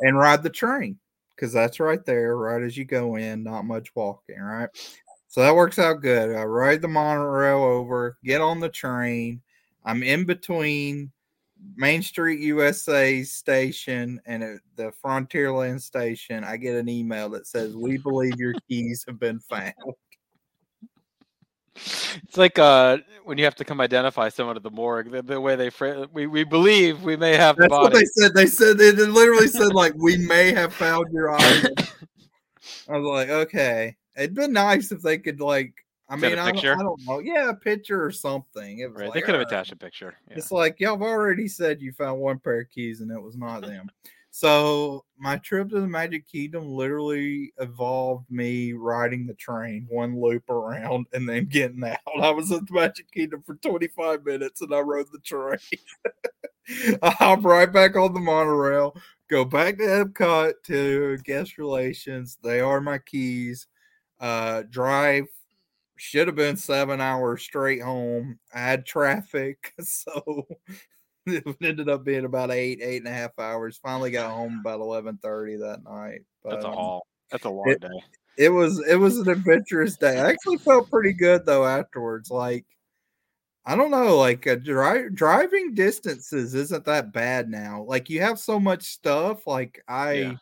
and 0.00 0.18
ride 0.18 0.42
the 0.42 0.50
train 0.50 0.98
because 1.34 1.52
that's 1.52 1.80
right 1.80 2.04
there, 2.04 2.36
right 2.36 2.62
as 2.62 2.76
you 2.76 2.84
go 2.84 3.16
in. 3.16 3.44
Not 3.44 3.64
much 3.64 3.94
walking, 3.94 4.40
right? 4.40 4.70
So 5.28 5.42
that 5.42 5.54
works 5.54 5.78
out 5.78 6.00
good. 6.00 6.34
I 6.34 6.44
ride 6.44 6.80
the 6.80 6.88
monorail 6.88 7.62
over, 7.62 8.16
get 8.24 8.40
on 8.40 8.60
the 8.60 8.70
train. 8.70 9.42
I'm 9.84 10.02
in 10.02 10.24
between 10.24 11.12
Main 11.76 12.02
Street 12.02 12.40
USA 12.40 13.22
station 13.22 14.20
and 14.26 14.42
at 14.42 14.60
the 14.76 14.92
Frontierland 15.04 15.80
station. 15.80 16.44
I 16.44 16.56
get 16.56 16.76
an 16.76 16.88
email 16.88 17.28
that 17.30 17.46
says, 17.46 17.76
"We 17.76 17.98
believe 17.98 18.34
your 18.36 18.54
keys 18.68 19.04
have 19.06 19.18
been 19.18 19.40
found." 19.40 19.74
It's 21.76 22.36
like 22.36 22.58
uh, 22.58 22.98
when 23.24 23.38
you 23.38 23.44
have 23.44 23.54
to 23.56 23.64
come 23.64 23.80
identify 23.80 24.28
someone 24.28 24.56
at 24.56 24.62
the 24.62 24.70
morgue. 24.70 25.10
The, 25.10 25.22
the 25.22 25.40
way 25.40 25.56
they 25.56 25.70
phrase, 25.70 26.06
we 26.12 26.26
we 26.26 26.44
believe 26.44 27.02
we 27.02 27.16
may 27.16 27.36
have 27.36 27.56
the 27.56 27.62
That's 27.62 27.72
what 27.72 27.92
they 27.92 28.04
said. 28.04 28.34
They 28.34 28.46
said 28.46 28.78
they 28.78 28.92
literally 28.92 29.48
said 29.48 29.72
like, 29.72 29.94
"We 29.96 30.16
may 30.16 30.52
have 30.52 30.72
found 30.74 31.06
your 31.12 31.30
item." 31.38 31.74
I 32.88 32.98
was 32.98 33.06
like, 33.06 33.28
"Okay." 33.28 33.96
It'd 34.16 34.34
been 34.34 34.52
nice 34.52 34.90
if 34.90 35.02
they 35.02 35.18
could 35.18 35.40
like. 35.40 35.72
I 36.08 36.16
mean, 36.16 36.38
I 36.38 36.52
don't. 36.52 36.64
I 36.64 36.82
don't 36.82 37.04
know. 37.06 37.18
Yeah, 37.18 37.50
a 37.50 37.54
picture 37.54 38.02
or 38.02 38.10
something. 38.10 38.78
It 38.78 38.90
was 38.90 38.96
Right, 38.96 39.04
like, 39.08 39.14
they 39.14 39.20
could 39.20 39.34
have 39.34 39.46
attached 39.46 39.72
a 39.72 39.76
picture. 39.76 40.14
Yeah. 40.28 40.38
It's 40.38 40.50
like 40.50 40.80
y'all 40.80 40.92
have 40.92 41.02
already 41.02 41.48
said 41.48 41.82
you 41.82 41.92
found 41.92 42.20
one 42.20 42.38
pair 42.38 42.60
of 42.60 42.70
keys 42.70 43.00
and 43.00 43.10
it 43.10 43.20
was 43.20 43.36
not 43.36 43.62
them. 43.62 43.90
So 44.30 45.04
my 45.18 45.36
trip 45.38 45.70
to 45.70 45.80
the 45.80 45.86
Magic 45.86 46.26
Kingdom 46.28 46.68
literally 46.68 47.52
involved 47.58 48.30
me 48.30 48.72
riding 48.72 49.26
the 49.26 49.34
train 49.34 49.86
one 49.90 50.20
loop 50.20 50.48
around 50.48 51.06
and 51.12 51.28
then 51.28 51.46
getting 51.46 51.82
out. 51.84 51.98
I 52.22 52.30
was 52.30 52.52
at 52.52 52.66
the 52.66 52.72
Magic 52.72 53.10
Kingdom 53.10 53.42
for 53.44 53.56
25 53.56 54.24
minutes 54.24 54.60
and 54.60 54.74
I 54.74 54.80
rode 54.80 55.08
the 55.12 55.18
train. 55.18 55.58
I 57.02 57.10
hop 57.10 57.44
right 57.44 57.70
back 57.70 57.96
on 57.96 58.14
the 58.14 58.20
monorail, 58.20 58.94
go 59.28 59.44
back 59.44 59.78
to 59.78 59.84
Epcot 59.84 60.52
to 60.64 61.16
guest 61.18 61.58
relations. 61.58 62.38
They 62.42 62.60
are 62.60 62.80
my 62.80 62.98
keys. 62.98 63.66
Uh 64.20 64.62
drive 64.68 65.26
should 65.98 66.26
have 66.28 66.36
been 66.36 66.56
seven 66.56 67.00
hours 67.00 67.42
straight 67.42 67.82
home. 67.82 68.38
I 68.54 68.60
had 68.60 68.86
traffic, 68.86 69.72
so 69.80 70.46
it 71.26 71.44
ended 71.62 71.88
up 71.88 72.04
being 72.04 72.24
about 72.24 72.50
eight, 72.50 72.80
eight 72.82 72.98
and 72.98 73.08
a 73.08 73.12
half 73.12 73.38
hours. 73.38 73.78
Finally 73.82 74.10
got 74.12 74.32
home 74.32 74.58
about 74.60 74.80
eleven 74.80 75.18
thirty 75.22 75.56
that 75.56 75.84
night. 75.84 76.22
But 76.42 76.50
That's 76.54 76.64
a 76.64 76.68
um, 76.68 76.74
haul. 76.74 77.06
That's 77.30 77.44
a 77.44 77.50
long 77.50 77.68
it- 77.70 77.80
day. 77.80 77.88
it 78.38 78.48
was 78.48 78.78
it 78.88 78.96
was 78.96 79.18
an 79.18 79.28
adventurous 79.28 79.96
day. 79.96 80.18
I 80.18 80.30
actually 80.30 80.58
felt 80.58 80.90
pretty 80.90 81.12
good 81.12 81.44
though 81.44 81.66
afterwards. 81.66 82.30
Like 82.30 82.64
I 83.66 83.76
don't 83.76 83.90
know, 83.90 84.16
like 84.16 84.46
uh, 84.46 84.54
dri- 84.54 85.10
driving 85.12 85.74
distances 85.74 86.54
isn't 86.54 86.86
that 86.86 87.12
bad 87.12 87.50
now. 87.50 87.82
Like 87.86 88.08
you 88.08 88.20
have 88.22 88.38
so 88.38 88.58
much 88.58 88.82
stuff. 88.84 89.46
Like 89.46 89.82
I 89.88 90.12
Yeah. 90.12 90.32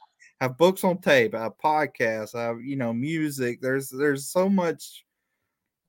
have 0.41 0.57
books 0.59 0.85
on 0.85 0.99
tape, 0.99 1.35
I 1.35 1.43
have 1.43 1.59
podcasts, 1.59 2.37
I 2.37 2.45
have 2.45 2.61
you 2.61 2.77
know 2.77 2.93
music. 2.93 3.61
There's 3.61 3.89
there's 3.89 4.29
so 4.31 4.49
much. 4.49 5.05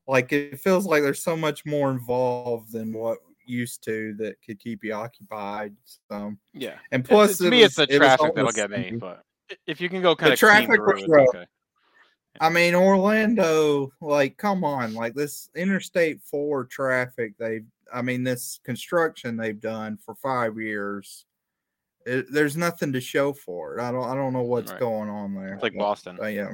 Like 0.08 0.32
it 0.32 0.58
feels 0.58 0.86
like 0.86 1.02
there's 1.02 1.22
so 1.22 1.36
much 1.36 1.64
more 1.66 1.90
involved 1.90 2.72
than 2.72 2.92
what 2.92 3.18
used 3.44 3.84
to 3.84 4.14
that 4.14 4.36
could 4.44 4.58
keep 4.58 4.82
you 4.82 4.92
occupied. 4.94 5.74
So 6.10 6.34
Yeah. 6.54 6.78
and 6.92 7.04
Plus, 7.04 7.28
plus, 7.28 7.38
to 7.38 7.46
it 7.46 7.50
me, 7.50 7.62
it's 7.62 7.76
was- 7.78 7.86
the 7.88 7.94
it 7.94 7.98
traffic 7.98 8.34
that'll 8.34 8.52
get 8.52 8.70
me. 8.70 8.92
But 8.98 9.22
if 9.66 9.80
you 9.80 9.88
can 9.88 10.02
go 10.02 10.16
kind 10.16 10.32
of 10.32 10.38
traffic 10.38 10.80
was 10.80 11.02
it's 11.02 11.08
rough. 11.08 11.28
okay. 11.28 11.46
I 12.40 12.48
mean, 12.50 12.74
Orlando, 12.74 13.90
like, 14.00 14.36
come 14.36 14.62
on, 14.64 14.94
like 14.94 15.14
this 15.14 15.50
Interstate 15.56 16.20
4 16.22 16.64
traffic, 16.66 17.32
they've, 17.38 17.64
I 17.92 18.02
mean, 18.02 18.22
this 18.22 18.60
construction 18.64 19.36
they've 19.36 19.58
done 19.60 19.96
for 19.96 20.14
five 20.14 20.58
years, 20.58 21.24
it, 22.06 22.26
there's 22.30 22.56
nothing 22.56 22.92
to 22.92 23.00
show 23.00 23.32
for 23.32 23.76
it. 23.78 23.82
I 23.82 23.90
don't, 23.90 24.04
I 24.08 24.14
don't 24.14 24.32
know 24.34 24.42
what's 24.42 24.70
Right. 24.70 24.80
going 24.80 25.08
on 25.08 25.34
there. 25.34 25.54
It's 25.54 25.62
like 25.62 25.74
Boston. 25.76 26.18
yeah, 26.22 26.52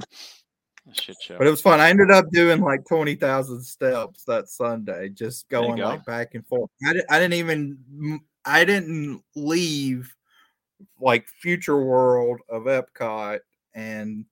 Shit 0.93 1.17
show. 1.23 1.39
but 1.39 1.47
it 1.47 1.51
was 1.51 1.63
fun. 1.63 1.81
I 1.81 1.89
ended 1.89 2.11
up 2.11 2.31
doing 2.31 2.61
like 2.61 2.85
20,000 2.87 3.63
steps 3.63 4.25
that 4.25 4.49
Sunday, 4.49 5.09
just 5.09 5.49
going 5.49 5.77
go. 5.77 5.85
like 5.85 6.05
back 6.05 6.35
and 6.35 6.47
forth. 6.47 6.71
I, 6.87 6.93
di- 6.93 7.03
I 7.11 7.19
didn't 7.19 7.35
even, 7.35 8.21
I 8.45 8.65
didn't 8.65 9.23
leave 9.35 10.15
like 11.01 11.27
Future 11.41 11.83
World 11.83 12.41
of 12.49 12.65
Epcot 12.65 13.39
and 13.75 14.25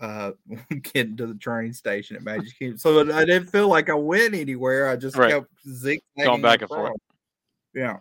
uh 0.00 0.30
getting 0.94 1.16
to 1.16 1.26
the 1.26 1.34
train 1.34 1.72
station 1.74 2.16
at 2.16 2.22
Magic 2.22 2.56
Kingdom. 2.58 2.78
So 2.78 3.00
I 3.12 3.24
didn't 3.24 3.48
feel 3.48 3.68
like 3.68 3.90
I 3.90 3.94
went 3.94 4.34
anywhere. 4.34 4.88
I 4.88 4.96
just 4.96 5.16
Right. 5.16 5.30
kept 5.30 5.48
zigzagging 5.68 6.00
Going 6.24 6.40
back 6.42 6.60
and 6.62 6.68
forth. 6.68 6.92
Yeah. 7.74 7.98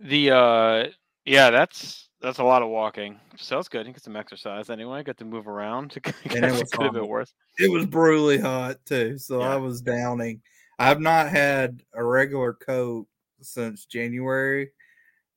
The 0.00 0.30
uh 0.30 0.86
yeah, 1.24 1.50
that's 1.50 2.07
that's 2.20 2.38
a 2.38 2.44
lot 2.44 2.62
of 2.62 2.68
walking. 2.68 3.18
So 3.36 3.56
that's 3.56 3.68
good. 3.68 3.86
You 3.86 3.92
get 3.92 4.02
some 4.02 4.16
exercise 4.16 4.70
anyway. 4.70 5.02
Got 5.02 5.18
to 5.18 5.24
move 5.24 5.48
around. 5.48 5.96
It 5.96 6.34
And 6.34 6.44
it 6.44 6.52
was 6.52 6.70
could 6.70 6.82
have 6.82 6.94
been 6.94 7.08
worse. 7.08 7.32
It 7.58 7.70
was 7.70 7.86
brutally 7.86 8.38
hot 8.38 8.76
too. 8.84 9.18
So 9.18 9.40
Yeah. 9.40 9.54
I 9.54 9.56
was 9.56 9.80
downing. 9.80 10.40
I've 10.78 11.00
not 11.00 11.28
had 11.28 11.82
a 11.94 12.04
regular 12.04 12.54
coat 12.54 13.06
since 13.40 13.84
January. 13.86 14.70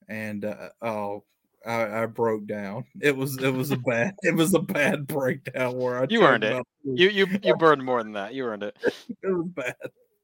And 0.10 0.46
uh, 0.46 0.70
oh 0.82 1.24
I, 1.66 2.04
I 2.04 2.06
broke 2.08 2.46
down. 2.48 2.86
It 3.02 3.16
was 3.16 3.38
it 3.38 3.54
was 3.54 3.72
a 3.72 3.78
bad 3.86 4.16
it 4.24 4.36
was 4.36 4.54
a 4.54 4.60
bad 4.60 5.08
breakdown 5.08 5.78
where 5.78 6.02
I 6.02 6.08
You 6.10 6.24
earned 6.24 6.44
it. 6.44 6.66
You 6.84 7.10
you 7.10 7.28
you 7.44 7.56
burned 7.60 7.84
more 7.84 8.04
than 8.04 8.14
that. 8.14 8.34
You 8.34 8.46
earned 8.46 8.64
it. 8.64 8.76
it 8.84 9.28
was 9.28 9.48
bad. 9.50 9.76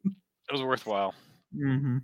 It 0.05 0.51
was 0.51 0.61
worthwhile. 0.61 1.13
hmm 1.53 1.97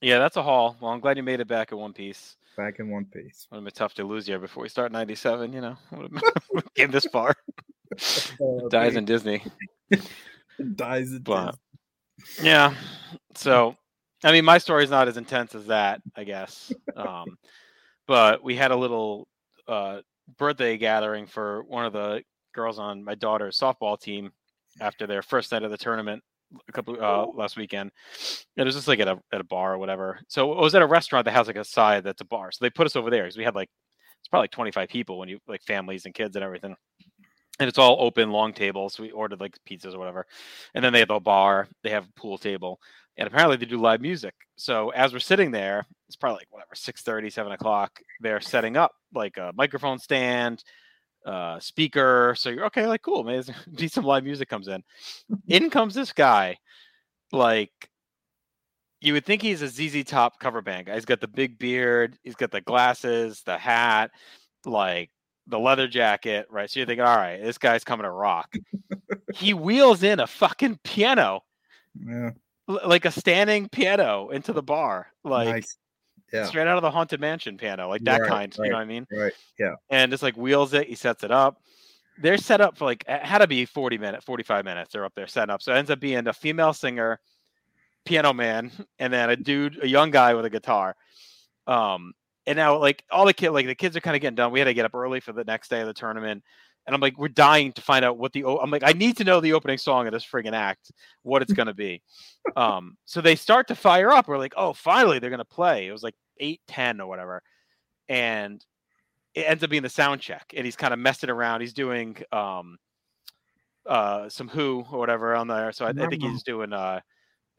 Yeah, 0.00 0.18
that's 0.18 0.36
a 0.36 0.42
haul. 0.42 0.76
Well, 0.80 0.92
I'm 0.92 1.00
glad 1.00 1.16
you 1.16 1.22
made 1.22 1.40
it 1.40 1.48
back 1.48 1.72
in 1.72 1.78
one 1.78 1.92
piece. 1.92 2.36
Back 2.56 2.78
in 2.80 2.90
one 2.90 3.06
piece. 3.06 3.46
Would 3.50 3.56
have 3.58 3.64
been 3.64 3.72
tough 3.72 3.94
to 3.94 4.04
lose 4.04 4.26
here 4.26 4.38
before 4.38 4.62
we 4.62 4.68
start 4.68 4.92
'97. 4.92 5.52
You 5.52 5.60
know, 5.62 5.76
came 6.76 6.90
this 6.90 7.06
far. 7.06 7.34
Uh, 8.40 8.68
Dies 8.70 8.96
in 8.96 9.04
Disney. 9.04 9.42
dies 10.76 11.12
in 11.12 11.18
But- 11.22 11.56
Disney. 12.18 12.48
Yeah. 12.48 12.74
So, 13.34 13.76
I 14.24 14.32
mean, 14.32 14.46
my 14.46 14.56
story's 14.56 14.88
not 14.88 15.08
as 15.08 15.18
intense 15.18 15.54
as 15.54 15.66
that, 15.66 16.00
I 16.16 16.24
guess. 16.24 16.72
Um, 16.96 17.36
but 18.08 18.42
we 18.42 18.56
had 18.56 18.70
a 18.70 18.76
little 18.76 19.28
uh, 19.68 20.00
birthday 20.38 20.78
gathering 20.78 21.26
for 21.26 21.64
one 21.64 21.84
of 21.84 21.92
the 21.92 22.22
girls 22.54 22.78
on 22.78 23.04
my 23.04 23.14
daughter's 23.14 23.58
softball 23.58 24.00
team 24.00 24.32
after 24.80 25.06
their 25.06 25.20
first 25.20 25.52
night 25.52 25.62
of 25.62 25.70
the 25.70 25.76
tournament 25.76 26.22
a 26.68 26.72
couple 26.72 26.96
uh, 27.00 27.26
last 27.26 27.56
weekend. 27.56 27.90
It 28.56 28.64
was 28.64 28.74
just 28.74 28.88
like 28.88 29.00
at 29.00 29.08
a 29.08 29.18
at 29.32 29.40
a 29.40 29.44
bar 29.44 29.74
or 29.74 29.78
whatever. 29.78 30.20
So 30.28 30.52
it 30.52 30.58
was 30.58 30.74
at 30.74 30.82
a 30.82 30.86
restaurant 30.86 31.24
that 31.24 31.32
has 31.32 31.46
like 31.46 31.56
a 31.56 31.64
side 31.64 32.04
that's 32.04 32.20
a 32.20 32.26
bar. 32.26 32.52
So 32.52 32.64
they 32.64 32.70
put 32.70 32.86
us 32.86 32.96
over 32.96 33.10
there 33.10 33.24
because 33.24 33.36
we 33.36 33.44
had 33.44 33.54
like 33.54 33.68
it's 34.20 34.28
probably 34.28 34.44
like 34.44 34.52
25 34.52 34.88
people 34.88 35.18
when 35.18 35.28
you 35.28 35.38
like 35.48 35.62
families 35.62 36.04
and 36.06 36.14
kids 36.14 36.36
and 36.36 36.44
everything. 36.44 36.76
And 37.58 37.68
it's 37.68 37.78
all 37.78 37.96
open, 38.00 38.30
long 38.30 38.52
tables. 38.52 38.98
We 38.98 39.10
ordered 39.10 39.40
like 39.40 39.58
pizzas 39.68 39.94
or 39.94 39.98
whatever. 39.98 40.26
And 40.74 40.84
then 40.84 40.92
they 40.92 41.00
have 41.00 41.10
a 41.10 41.20
bar, 41.20 41.68
they 41.82 41.90
have 41.90 42.04
a 42.04 42.20
pool 42.20 42.38
table, 42.38 42.80
and 43.16 43.26
apparently 43.26 43.56
they 43.56 43.66
do 43.66 43.78
live 43.78 44.00
music. 44.00 44.34
So 44.56 44.90
as 44.90 45.12
we're 45.12 45.18
sitting 45.18 45.50
there, 45.50 45.84
it's 46.08 46.16
probably 46.16 46.40
like 46.40 46.48
whatever, 46.50 46.74
6 46.74 47.02
7 47.02 47.52
o'clock. 47.52 48.00
They're 48.20 48.40
setting 48.40 48.76
up 48.76 48.92
like 49.14 49.36
a 49.36 49.52
microphone 49.54 49.98
stand, 49.98 50.62
uh, 51.26 51.58
speaker. 51.60 52.34
So 52.36 52.50
you're 52.50 52.66
okay, 52.66 52.86
like 52.86 53.02
cool, 53.02 53.24
man. 53.24 53.42
Maybe 53.66 53.88
some 53.88 54.04
live 54.04 54.24
music 54.24 54.48
comes 54.48 54.68
in. 54.68 54.82
in 55.48 55.70
comes 55.70 55.94
this 55.94 56.12
guy, 56.12 56.56
like 57.32 57.72
you 59.00 59.12
would 59.14 59.24
think 59.26 59.42
he's 59.42 59.62
a 59.62 59.68
ZZ 59.68 60.04
Top 60.04 60.38
cover 60.38 60.62
band 60.62 60.86
guy. 60.86 60.94
He's 60.94 61.04
got 61.04 61.20
the 61.20 61.28
big 61.28 61.58
beard, 61.58 62.16
he's 62.22 62.36
got 62.36 62.50
the 62.52 62.60
glasses, 62.60 63.42
the 63.44 63.58
hat, 63.58 64.10
like 64.64 65.10
the 65.48 65.58
leather 65.58 65.88
jacket, 65.88 66.46
right? 66.50 66.70
So 66.70 66.78
you're 66.78 66.86
thinking, 66.86 67.04
all 67.04 67.16
right, 67.16 67.42
this 67.42 67.58
guy's 67.58 67.82
coming 67.82 68.04
to 68.04 68.10
rock. 68.10 68.54
he 69.34 69.54
wheels 69.54 70.04
in 70.04 70.20
a 70.20 70.26
fucking 70.28 70.78
piano, 70.84 71.40
Yeah. 72.00 72.30
l- 72.68 72.80
like 72.86 73.04
a 73.04 73.10
standing 73.10 73.68
piano 73.68 74.28
into 74.28 74.52
the 74.52 74.62
bar, 74.62 75.08
like 75.24 75.48
nice. 75.48 75.76
Yeah. 76.32 76.46
straight 76.46 76.66
out 76.66 76.76
of 76.78 76.82
the 76.82 76.90
haunted 76.90 77.20
mansion 77.20 77.56
piano, 77.58 77.88
like 77.88 78.02
that 78.04 78.20
Right, 78.22 78.28
kind. 78.30 78.56
You 78.58 78.70
know 78.70 78.76
what 78.76 78.82
I 78.82 78.86
mean? 78.86 79.06
Right. 79.12 79.32
Yeah. 79.58 79.74
and 79.90 80.10
just 80.10 80.22
like 80.22 80.36
wheels 80.36 80.72
it. 80.74 80.88
He 80.88 80.94
sets 80.94 81.24
it 81.24 81.30
up. 81.30 81.60
They're 82.18 82.38
set 82.38 82.60
up 82.60 82.76
for 82.76 82.84
like 82.84 83.04
it 83.08 83.22
had 83.22 83.38
to 83.38 83.46
be 83.46 83.64
40 83.64 83.98
minutes, 83.98 84.24
45 84.24 84.64
minutes. 84.64 84.92
They're 84.92 85.04
up 85.04 85.14
there 85.14 85.26
setting 85.26 85.50
up. 85.52 85.62
So 85.62 85.72
it 85.72 85.78
ends 85.78 85.90
up 85.90 86.00
being 86.00 86.26
a 86.26 86.32
female 86.32 86.72
singer, 86.72 87.20
piano 88.04 88.32
man, 88.32 88.70
and 88.98 89.12
then 89.12 89.30
a 89.30 89.36
dude, 89.36 89.82
a 89.82 89.88
young 89.88 90.10
guy 90.10 90.34
with 90.34 90.44
a 90.44 90.50
guitar. 90.50 90.94
Um, 91.66 92.12
and 92.46 92.56
now 92.56 92.76
like 92.78 93.04
all 93.10 93.24
the 93.26 93.34
kid, 93.34 93.50
like 93.50 93.66
the 93.66 93.74
kids 93.74 93.96
are 93.96 94.00
kind 94.00 94.16
of 94.16 94.22
getting 94.22 94.34
done. 94.36 94.52
We 94.52 94.58
had 94.58 94.66
to 94.66 94.74
get 94.74 94.84
up 94.84 94.94
early 94.94 95.20
for 95.20 95.32
the 95.32 95.44
next 95.44 95.68
day 95.70 95.80
of 95.80 95.86
the 95.86 95.94
tournament. 95.94 96.42
And 96.84 96.94
I'm 96.96 97.00
like, 97.00 97.16
we're 97.16 97.28
dying 97.28 97.72
to 97.74 97.80
find 97.80 98.04
out 98.04 98.18
what 98.18 98.32
the 98.32 98.42
o- 98.42 98.58
I'm 98.58 98.70
like, 98.72 98.82
I 98.84 98.90
need 98.92 99.16
to 99.18 99.24
know 99.24 99.40
the 99.40 99.52
opening 99.52 99.78
song 99.78 100.08
of 100.08 100.12
this 100.12 100.26
friggin' 100.26 100.52
act, 100.52 100.90
what 101.22 101.40
it's 101.40 101.52
gonna 101.52 101.72
be. 101.74 102.02
um, 102.56 102.96
so 103.04 103.20
they 103.20 103.36
start 103.36 103.68
to 103.68 103.76
fire 103.76 104.10
up. 104.10 104.26
We're 104.26 104.36
like, 104.38 104.54
oh, 104.56 104.72
finally 104.72 105.20
they're 105.20 105.30
gonna 105.30 105.44
play. 105.44 105.86
It 105.86 105.92
was 105.92 106.02
like 106.02 106.16
eight, 106.38 106.60
ten 106.66 107.00
or 107.00 107.08
whatever. 107.08 107.42
And 108.08 108.64
it 109.34 109.42
ends 109.42 109.62
up 109.64 109.70
being 109.70 109.82
the 109.82 109.88
sound 109.88 110.20
check 110.20 110.52
and 110.54 110.64
he's 110.64 110.76
kind 110.76 110.92
of 110.92 111.00
messing 111.00 111.30
around 111.30 111.60
he's 111.60 111.72
doing 111.72 112.16
um 112.32 112.78
uh 113.88 114.28
some 114.28 114.48
Who 114.48 114.84
or 114.92 114.98
whatever 114.98 115.34
on 115.34 115.48
there. 115.48 115.72
So 115.72 115.86
I, 115.86 115.90
I 115.90 115.92
think 115.92 116.22
he's 116.22 116.42
doing 116.42 116.72
uh 116.72 117.00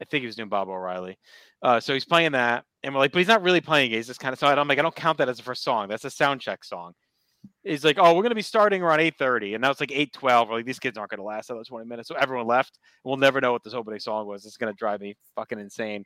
I 0.00 0.04
think 0.06 0.22
he 0.22 0.26
was 0.26 0.36
doing 0.36 0.48
Baba 0.48 0.70
O'Riley. 0.70 1.18
Uh 1.62 1.80
so 1.80 1.92
he's 1.92 2.04
playing 2.04 2.32
that 2.32 2.64
and 2.82 2.94
we're 2.94 3.00
like, 3.00 3.12
but 3.12 3.18
he's 3.18 3.28
not 3.28 3.42
really 3.42 3.60
playing 3.60 3.92
it. 3.92 3.96
He's 3.96 4.06
just 4.06 4.20
kind 4.20 4.32
of 4.32 4.38
so 4.38 4.46
I'm 4.46 4.68
like, 4.68 4.78
I 4.78 4.82
don't 4.82 4.94
count 4.94 5.18
that 5.18 5.28
as 5.28 5.38
the 5.38 5.42
first 5.42 5.62
song. 5.62 5.88
That's 5.88 6.04
a 6.04 6.10
sound 6.10 6.40
check 6.40 6.64
song. 6.64 6.94
He's 7.62 7.84
like, 7.84 7.98
oh, 7.98 8.14
we're 8.14 8.22
gonna 8.22 8.34
be 8.34 8.42
starting 8.42 8.82
around 8.82 9.00
8:30, 9.00 9.54
and 9.54 9.62
now 9.62 9.70
it's 9.70 9.80
like 9.80 9.90
8:12. 9.90 10.48
We're 10.48 10.56
like, 10.56 10.64
these 10.64 10.78
kids 10.78 10.96
aren't 10.96 11.10
gonna 11.10 11.22
last 11.22 11.50
another 11.50 11.64
20 11.64 11.86
minutes. 11.86 12.08
So 12.08 12.14
everyone 12.14 12.46
left. 12.46 12.78
We'll 13.04 13.18
never 13.18 13.40
know 13.40 13.52
what 13.52 13.62
this 13.62 13.74
opening 13.74 14.00
song 14.00 14.26
was. 14.26 14.46
It's 14.46 14.56
gonna 14.56 14.72
drive 14.72 15.00
me 15.00 15.14
fucking 15.34 15.58
insane. 15.58 16.04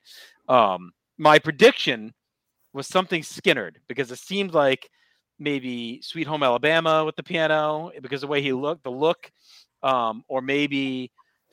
Um, 0.49 0.93
my 1.17 1.39
prediction 1.39 2.13
was 2.73 2.87
something 2.87 3.23
Skynyrd 3.23 3.77
because 3.89 4.11
it 4.13 4.19
seemed 4.19 4.53
like 4.55 4.89
maybe 5.39 6.01
Sweet 6.03 6.27
Home 6.27 6.43
Alabama 6.43 7.05
with 7.05 7.17
the 7.17 7.23
piano 7.23 7.91
because 8.03 8.21
the 8.23 8.27
way 8.27 8.43
he 8.43 8.53
looked, 8.53 8.83
the 8.85 8.91
look, 8.91 9.31
um, 9.83 10.25
or 10.29 10.43
maybe 10.43 11.11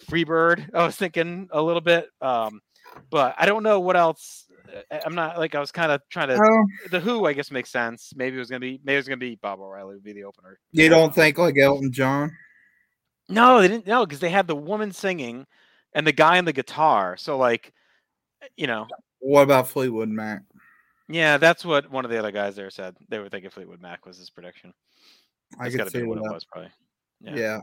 Freebird. 0.09 0.69
I 0.73 0.85
was 0.85 0.95
thinking 0.95 1.47
a 1.51 1.61
little 1.61 1.81
bit, 1.81 2.09
um, 2.21 2.61
but 3.09 3.35
I 3.37 3.45
don't 3.45 3.63
know 3.63 3.79
what 3.79 3.95
else. 3.95 4.45
I- 4.91 5.01
I'm 5.05 5.15
not 5.15 5.37
like 5.37 5.55
I 5.55 5.59
was 5.59 5.71
kind 5.71 5.91
of 5.91 6.01
trying 6.09 6.29
to. 6.29 6.39
Oh, 6.43 6.65
The 6.91 6.99
Who, 6.99 7.25
I 7.25 7.33
guess, 7.33 7.51
makes 7.51 7.69
sense. 7.71 8.11
Maybe 8.15 8.35
it 8.35 8.39
was 8.39 8.49
gonna 8.49 8.59
be. 8.59 8.79
Maybe 8.83 8.95
it 8.95 8.99
was 8.99 9.07
gonna 9.07 9.17
be 9.17 9.35
Baba 9.35 9.61
O'Riley 9.61 9.95
would 9.95 10.03
be 10.03 10.13
the 10.13 10.23
opener. 10.25 10.59
you 10.71 10.89
don't 10.89 11.13
think 11.13 11.37
like 11.37 11.57
Elton 11.57 11.91
John? 11.91 12.31
No, 13.29 13.61
they 13.61 13.67
didn't. 13.67 13.87
No, 13.87 14.05
because 14.05 14.19
they 14.19 14.29
had 14.29 14.47
the 14.47 14.55
woman 14.55 14.91
singing 14.91 15.45
and 15.93 16.05
the 16.05 16.11
guy 16.11 16.37
on 16.37 16.45
the 16.45 16.53
guitar. 16.53 17.15
So 17.17 17.37
like, 17.37 17.73
you 18.57 18.67
know, 18.67 18.87
What 19.19 19.41
about 19.43 19.67
Fleetwood 19.67 20.09
Mac? 20.09 20.41
Yeah, 21.07 21.37
that's 21.37 21.63
what 21.65 21.89
one 21.91 22.05
of 22.05 22.11
the 22.11 22.17
other 22.19 22.31
guys 22.31 22.55
there 22.55 22.69
said. 22.69 22.95
They 23.09 23.19
were 23.19 23.29
thinking 23.29 23.49
Fleetwood 23.49 23.81
Mac 23.81 24.05
was 24.05 24.17
his 24.17 24.29
prediction. 24.29 24.73
I 25.59 25.65
That's 25.65 25.75
got 25.75 25.87
to 25.89 25.97
be 25.99 26.03
what 26.03 26.19
that. 26.19 26.25
it 26.25 26.33
was, 26.33 26.45
probably. 26.45 26.71
Yeah. 27.21 27.35
Yeah. 27.35 27.59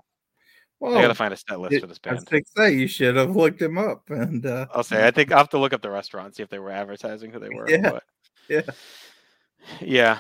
Well, 0.80 0.96
I 0.98 1.02
gotta 1.02 1.14
find 1.14 1.32
a 1.32 1.36
set 1.36 1.60
list 1.60 1.74
it- 1.74 1.80
for 1.80 1.86
this 1.86 2.00
I 2.04 2.10
band. 2.14 2.26
to 2.26 2.42
say 2.56 2.72
you 2.72 2.88
should 2.88 3.14
have 3.16 3.36
looked 3.36 3.62
him 3.62 3.78
up, 3.78 4.10
and 4.10 4.44
uh, 4.44 4.66
I'll 4.74 4.82
say. 4.82 5.06
I 5.06 5.10
think 5.12 5.30
I'll 5.30 5.38
have 5.38 5.50
to 5.50 5.58
look 5.58 5.72
up 5.72 5.80
the 5.82 5.90
restaurant, 5.90 6.34
see 6.34 6.42
if 6.42 6.48
they 6.48 6.58
were 6.58 6.70
advertising 6.72 7.30
who 7.30 7.38
they 7.38 7.48
were. 7.54 7.68
Yeah, 7.70 7.90
but- 7.92 8.04
yeah. 8.48 8.62
Yeah. 9.80 10.18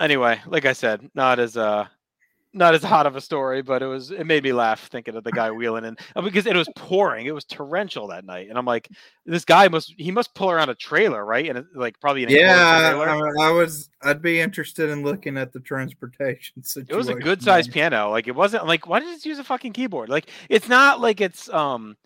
Anyway, 0.00 0.40
like 0.46 0.64
I 0.64 0.72
said, 0.72 1.08
not 1.14 1.38
as 1.38 1.56
uh 1.56 1.86
not 2.54 2.74
as 2.74 2.82
hot 2.82 3.06
of 3.06 3.16
a 3.16 3.20
story, 3.20 3.62
but 3.62 3.82
it 3.82 3.86
was 3.86 4.10
it 4.10 4.24
made 4.24 4.44
me 4.44 4.52
laugh 4.52 4.88
thinking 4.88 5.16
of 5.16 5.24
the 5.24 5.32
guy 5.32 5.50
wheeling 5.50 5.84
in 5.84 5.96
uh, 6.14 6.22
because 6.22 6.46
it 6.46 6.56
was 6.56 6.68
pouring. 6.76 7.26
It 7.26 7.34
was 7.34 7.44
torrential 7.44 8.06
that 8.08 8.24
night. 8.24 8.48
And 8.48 8.56
I'm 8.56 8.64
like, 8.64 8.88
this 9.26 9.44
guy 9.44 9.68
must 9.68 9.92
he 9.96 10.10
must 10.10 10.34
pull 10.34 10.50
around 10.50 10.68
a 10.68 10.74
trailer, 10.74 11.24
right? 11.24 11.48
And 11.48 11.58
it, 11.58 11.66
like 11.74 11.98
probably 12.00 12.24
an 12.24 12.30
yeah. 12.30 12.94
I, 12.96 13.46
I 13.46 13.50
was. 13.50 13.90
I'd 14.02 14.22
be 14.22 14.40
interested 14.40 14.90
in 14.90 15.02
looking 15.02 15.36
at 15.36 15.52
the 15.52 15.60
transportation 15.60 16.62
situation. 16.62 16.88
It 16.94 16.96
was 16.96 17.08
a 17.08 17.14
good 17.14 17.42
sized 17.42 17.72
piano. 17.72 18.10
Like 18.10 18.28
it 18.28 18.34
wasn't 18.34 18.66
like 18.66 18.86
why 18.86 19.00
did 19.00 19.08
it 19.08 19.24
use 19.24 19.38
a 19.38 19.44
fucking 19.44 19.72
keyboard? 19.72 20.08
Like 20.08 20.30
it's 20.48 20.68
not 20.68 21.00
like 21.00 21.20
it's 21.20 21.48
um 21.50 21.96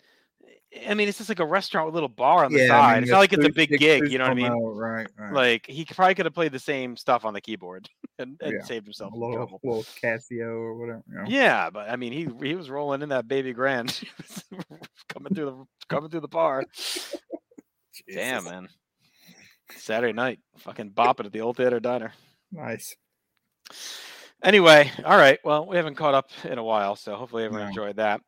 I 0.87 0.93
mean 0.93 1.07
it's 1.09 1.17
just 1.17 1.29
like 1.29 1.39
a 1.39 1.45
restaurant 1.45 1.87
with 1.87 1.93
a 1.93 1.97
little 1.97 2.09
bar 2.09 2.45
on 2.45 2.51
the 2.53 2.59
Yeah, 2.59 2.65
I 2.65 2.67
side. 2.67 2.93
mean, 2.95 3.03
it's 3.03 3.11
not 3.11 3.19
like 3.19 3.33
it's 3.33 3.43
a 3.45 3.49
big 3.51 3.77
gig, 3.79 4.11
you 4.11 4.17
know 4.19 4.25
what 4.25 4.31
I 4.31 4.35
mean? 4.35 4.45
acoustic 4.45 4.79
Right, 4.79 5.07
right. 5.17 5.33
Like 5.33 5.65
he 5.65 5.85
probably 5.85 6.15
could 6.15 6.25
have 6.25 6.33
played 6.35 6.51
the 6.51 6.59
same 6.59 6.95
stuff 6.95 7.25
on 7.25 7.33
the 7.33 7.41
keyboard 7.41 7.89
and, 8.19 8.37
and 8.41 8.53
Yeah, 8.53 8.63
saved 8.63 8.85
himself 8.85 9.13
a 9.13 9.15
little, 9.15 9.59
little 9.63 9.83
Casio 10.01 10.47
or 10.47 10.75
whatever. 10.75 11.03
You 11.07 11.15
know. 11.15 11.23
Yeah, 11.27 11.69
but 11.71 11.89
I 11.89 11.95
mean 11.95 12.11
he 12.13 12.27
he 12.47 12.55
was 12.55 12.69
rolling 12.69 13.01
in 13.01 13.09
that 13.09 13.27
baby 13.27 13.51
grand 13.53 13.99
coming 15.09 15.33
through 15.33 15.45
the 15.45 15.65
coming 15.87 16.09
through 16.11 16.21
the 16.21 16.27
bar. 16.27 16.63
Damn 18.13 18.43
man. 18.45 18.69
Saturday 19.75 20.13
night, 20.13 20.39
fucking 20.57 20.91
bopping 20.91 21.25
at 21.25 21.31
the 21.31 21.41
old 21.41 21.57
theater 21.57 21.79
diner. 21.79 22.13
Nice. 22.51 22.95
Anyway, 24.43 24.89
all 25.05 25.17
right. 25.17 25.37
Well, 25.43 25.65
we 25.67 25.75
haven't 25.75 25.95
caught 25.95 26.13
up 26.15 26.29
in 26.43 26.57
a 26.57 26.63
while, 26.63 26.95
so 26.95 27.15
hopefully 27.15 27.43
everyone 27.43 27.65
No. 27.65 27.69
enjoyed 27.69 27.97
that. 27.97 28.21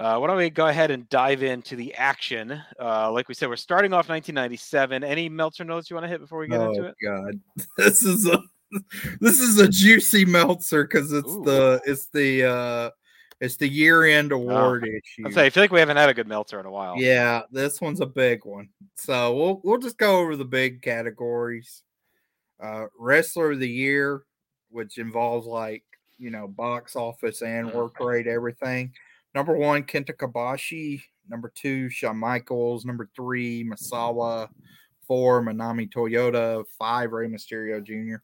Uh, 0.00 0.16
why 0.16 0.26
don't 0.26 0.38
we 0.38 0.48
go 0.48 0.66
ahead 0.66 0.90
and 0.90 1.06
dive 1.10 1.42
into 1.42 1.76
the 1.76 1.92
action? 1.94 2.58
Uh, 2.80 3.12
like 3.12 3.28
we 3.28 3.34
said, 3.34 3.50
we're 3.50 3.56
starting 3.56 3.92
off 3.92 4.08
1997. 4.08 5.04
Any 5.04 5.28
Meltzer 5.28 5.62
notes 5.62 5.90
you 5.90 5.94
want 5.94 6.04
to 6.04 6.08
hit 6.08 6.20
before 6.20 6.38
we 6.38 6.48
get 6.48 6.58
into 6.58 6.86
it? 6.86 6.94
Oh? 7.06 7.22
God, 7.22 7.40
this 7.76 8.02
is 8.02 8.26
a 8.26 8.40
this 9.20 9.40
is 9.40 9.58
a 9.58 9.68
juicy 9.68 10.24
Meltzer 10.24 10.84
because 10.84 11.12
it's 11.12 11.28
Ooh. 11.28 11.42
the 11.44 11.82
it's 11.84 12.06
the 12.14 12.44
uh 12.44 12.90
it's 13.42 13.56
the 13.56 13.68
year 13.68 14.04
end 14.04 14.32
award 14.32 14.84
issue. 14.88 15.26
I'd 15.26 15.34
say 15.34 15.44
I 15.44 15.50
feel 15.50 15.62
like 15.62 15.72
we 15.72 15.80
haven't 15.80 15.98
had 15.98 16.08
a 16.08 16.14
good 16.14 16.28
Meltzer 16.28 16.60
in 16.60 16.64
a 16.64 16.70
while. 16.70 16.94
Yeah, 16.96 17.42
this 17.52 17.82
one's 17.82 18.00
a 18.00 18.06
big 18.06 18.46
one. 18.46 18.70
So 18.94 19.36
we'll 19.36 19.60
we'll 19.64 19.78
just 19.78 19.98
go 19.98 20.18
over 20.18 20.34
the 20.34 20.46
big 20.46 20.80
categories. 20.80 21.82
Uh 22.58 22.86
wrestler 22.98 23.52
of 23.52 23.60
the 23.60 23.68
year, 23.68 24.22
which 24.70 24.96
involves 24.96 25.46
like, 25.46 25.84
you 26.18 26.30
know, 26.30 26.48
box 26.48 26.96
office 26.96 27.42
and 27.42 27.68
Mhm. 27.68 27.74
work 27.74 28.00
rate, 28.00 28.26
everything. 28.26 28.94
Number 29.34 29.56
one, 29.56 29.84
Kenta 29.84 30.14
Kobashi. 30.14 31.02
Number 31.28 31.52
two, 31.54 31.88
Shawn 31.90 32.16
Michaels. 32.16 32.84
Number 32.84 33.08
three, 33.14 33.64
Misawa. 33.64 34.48
Four, 35.06 35.42
Manami 35.42 35.90
Toyota. 35.92 36.64
Five, 36.78 37.12
Rey 37.12 37.28
Mysterio 37.28 37.82
Jr. 37.82 38.16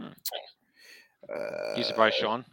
Hmm. 0.00 0.12
Uh, 1.32 1.76
You 1.76 1.84
surprised 1.84 2.16
Shawn? 2.16 2.44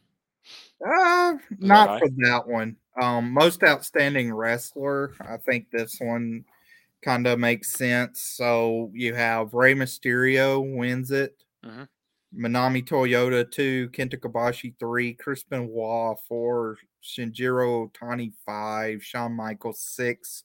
uh, 0.86 1.34
not 1.60 2.00
for 2.00 2.10
that 2.18 2.48
one. 2.48 2.76
Um, 3.02 3.32
most 3.32 3.64
outstanding 3.64 4.34
wrestler. 4.34 5.14
I 5.22 5.38
think 5.38 5.72
this 5.72 5.98
one 6.00 6.46
kind 7.02 7.26
of 7.28 7.40
makes 7.40 7.72
sense. 7.72 8.22
So 8.22 8.92
you 8.94 9.14
have 9.16 9.54
Rey 9.54 9.74
Mysterio 9.74 10.78
wins 10.78 11.12
it. 11.12 11.36
Mhm. 11.64 11.88
Manami 12.38 12.86
Toyota 12.86 13.50
two, 13.50 13.90
Kenta 13.90 14.18
Kobashi 14.18 14.74
three, 14.80 15.14
Chris 15.14 15.44
Benoit 15.44 16.18
four, 16.28 16.78
Shinjiro 17.04 17.90
Otani 17.92 18.34
five, 18.46 19.04
Shawn 19.04 19.34
Michaels 19.34 19.80
six, 19.80 20.44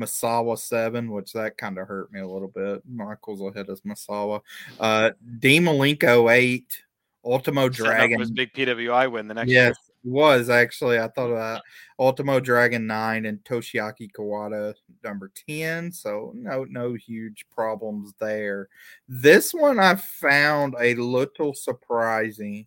Misawa 0.00 0.58
seven, 0.58 1.10
which 1.10 1.32
that 1.32 1.56
kind 1.56 1.78
of 1.78 1.86
hurt 1.86 2.12
me 2.12 2.20
a 2.20 2.26
little 2.26 2.48
bit. 2.48 2.82
Michaels 2.88 3.40
ahead 3.42 3.68
of 3.68 3.80
Misawa. 3.82 4.40
Uh, 4.80 5.10
Dean 5.38 5.64
Malenko 5.64 6.32
eight, 6.32 6.82
Ultimo 7.24 7.68
Dragon 7.68 8.20
his 8.20 8.30
big 8.30 8.52
PWI 8.52 9.10
win 9.10 9.28
the 9.28 9.34
next 9.34 9.50
yes, 9.50 9.76
was 10.08 10.48
actually. 10.50 10.98
I 10.98 11.08
thought 11.08 11.30
about 11.30 11.54
that. 11.56 11.62
Ultimo 11.98 12.40
Dragon 12.40 12.86
9 12.86 13.26
and 13.26 13.38
Toshiaki 13.44 14.10
Kawada 14.12 14.74
number 15.04 15.30
10. 15.48 15.92
So 15.92 16.32
no 16.34 16.64
no 16.64 16.94
huge 16.94 17.46
problems 17.50 18.14
there. 18.20 18.68
This 19.08 19.52
one 19.52 19.78
I 19.78 19.96
found 19.96 20.74
a 20.80 20.94
little 20.94 21.54
surprising. 21.54 22.66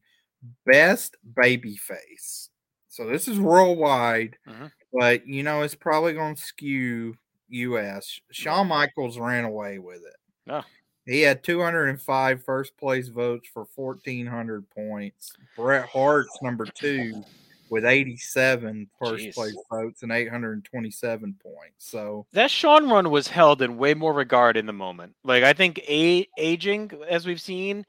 Best 0.65 1.17
baby 1.35 1.75
face. 1.77 2.49
So 2.89 3.07
this 3.07 3.27
is 3.27 3.39
worldwide, 3.39 4.37
Mhm. 4.47 4.71
but 4.93 5.27
you 5.27 5.43
know 5.43 5.61
it's 5.63 5.75
probably 5.75 6.13
gonna 6.13 6.35
skew 6.37 7.15
US. 7.49 8.19
Shawn 8.31 8.67
Michaels 8.67 9.19
ran 9.19 9.45
away 9.45 9.79
with 9.79 10.01
it. 10.03 10.15
Oh. 10.47 10.63
He 11.05 11.21
had 11.21 11.43
205 11.43 12.43
first 12.43 12.77
place 12.77 13.07
votes 13.07 13.47
for 13.51 13.67
1,400 13.75 14.69
points. 14.69 15.33
Bret 15.55 15.87
Hart's 15.89 16.37
number 16.41 16.65
two 16.65 17.23
with 17.69 17.85
87 17.85 18.87
first 18.99 19.25
Jeez. 19.25 19.33
place 19.33 19.55
votes 19.71 20.03
and 20.03 20.11
827 20.11 21.35
points. 21.41 21.55
So, 21.77 22.25
That 22.33 22.51
Shawn 22.51 22.89
run 22.89 23.09
was 23.09 23.27
held 23.27 23.61
in 23.61 23.77
way 23.77 23.93
more 23.93 24.13
regard 24.13 24.57
in 24.57 24.65
the 24.65 24.73
moment. 24.73 25.15
Like 25.23 25.43
I 25.43 25.53
think 25.53 25.79
a- 25.87 26.27
aging, 26.37 26.91
as 27.09 27.25
we've 27.25 27.41
seen, 27.41 27.85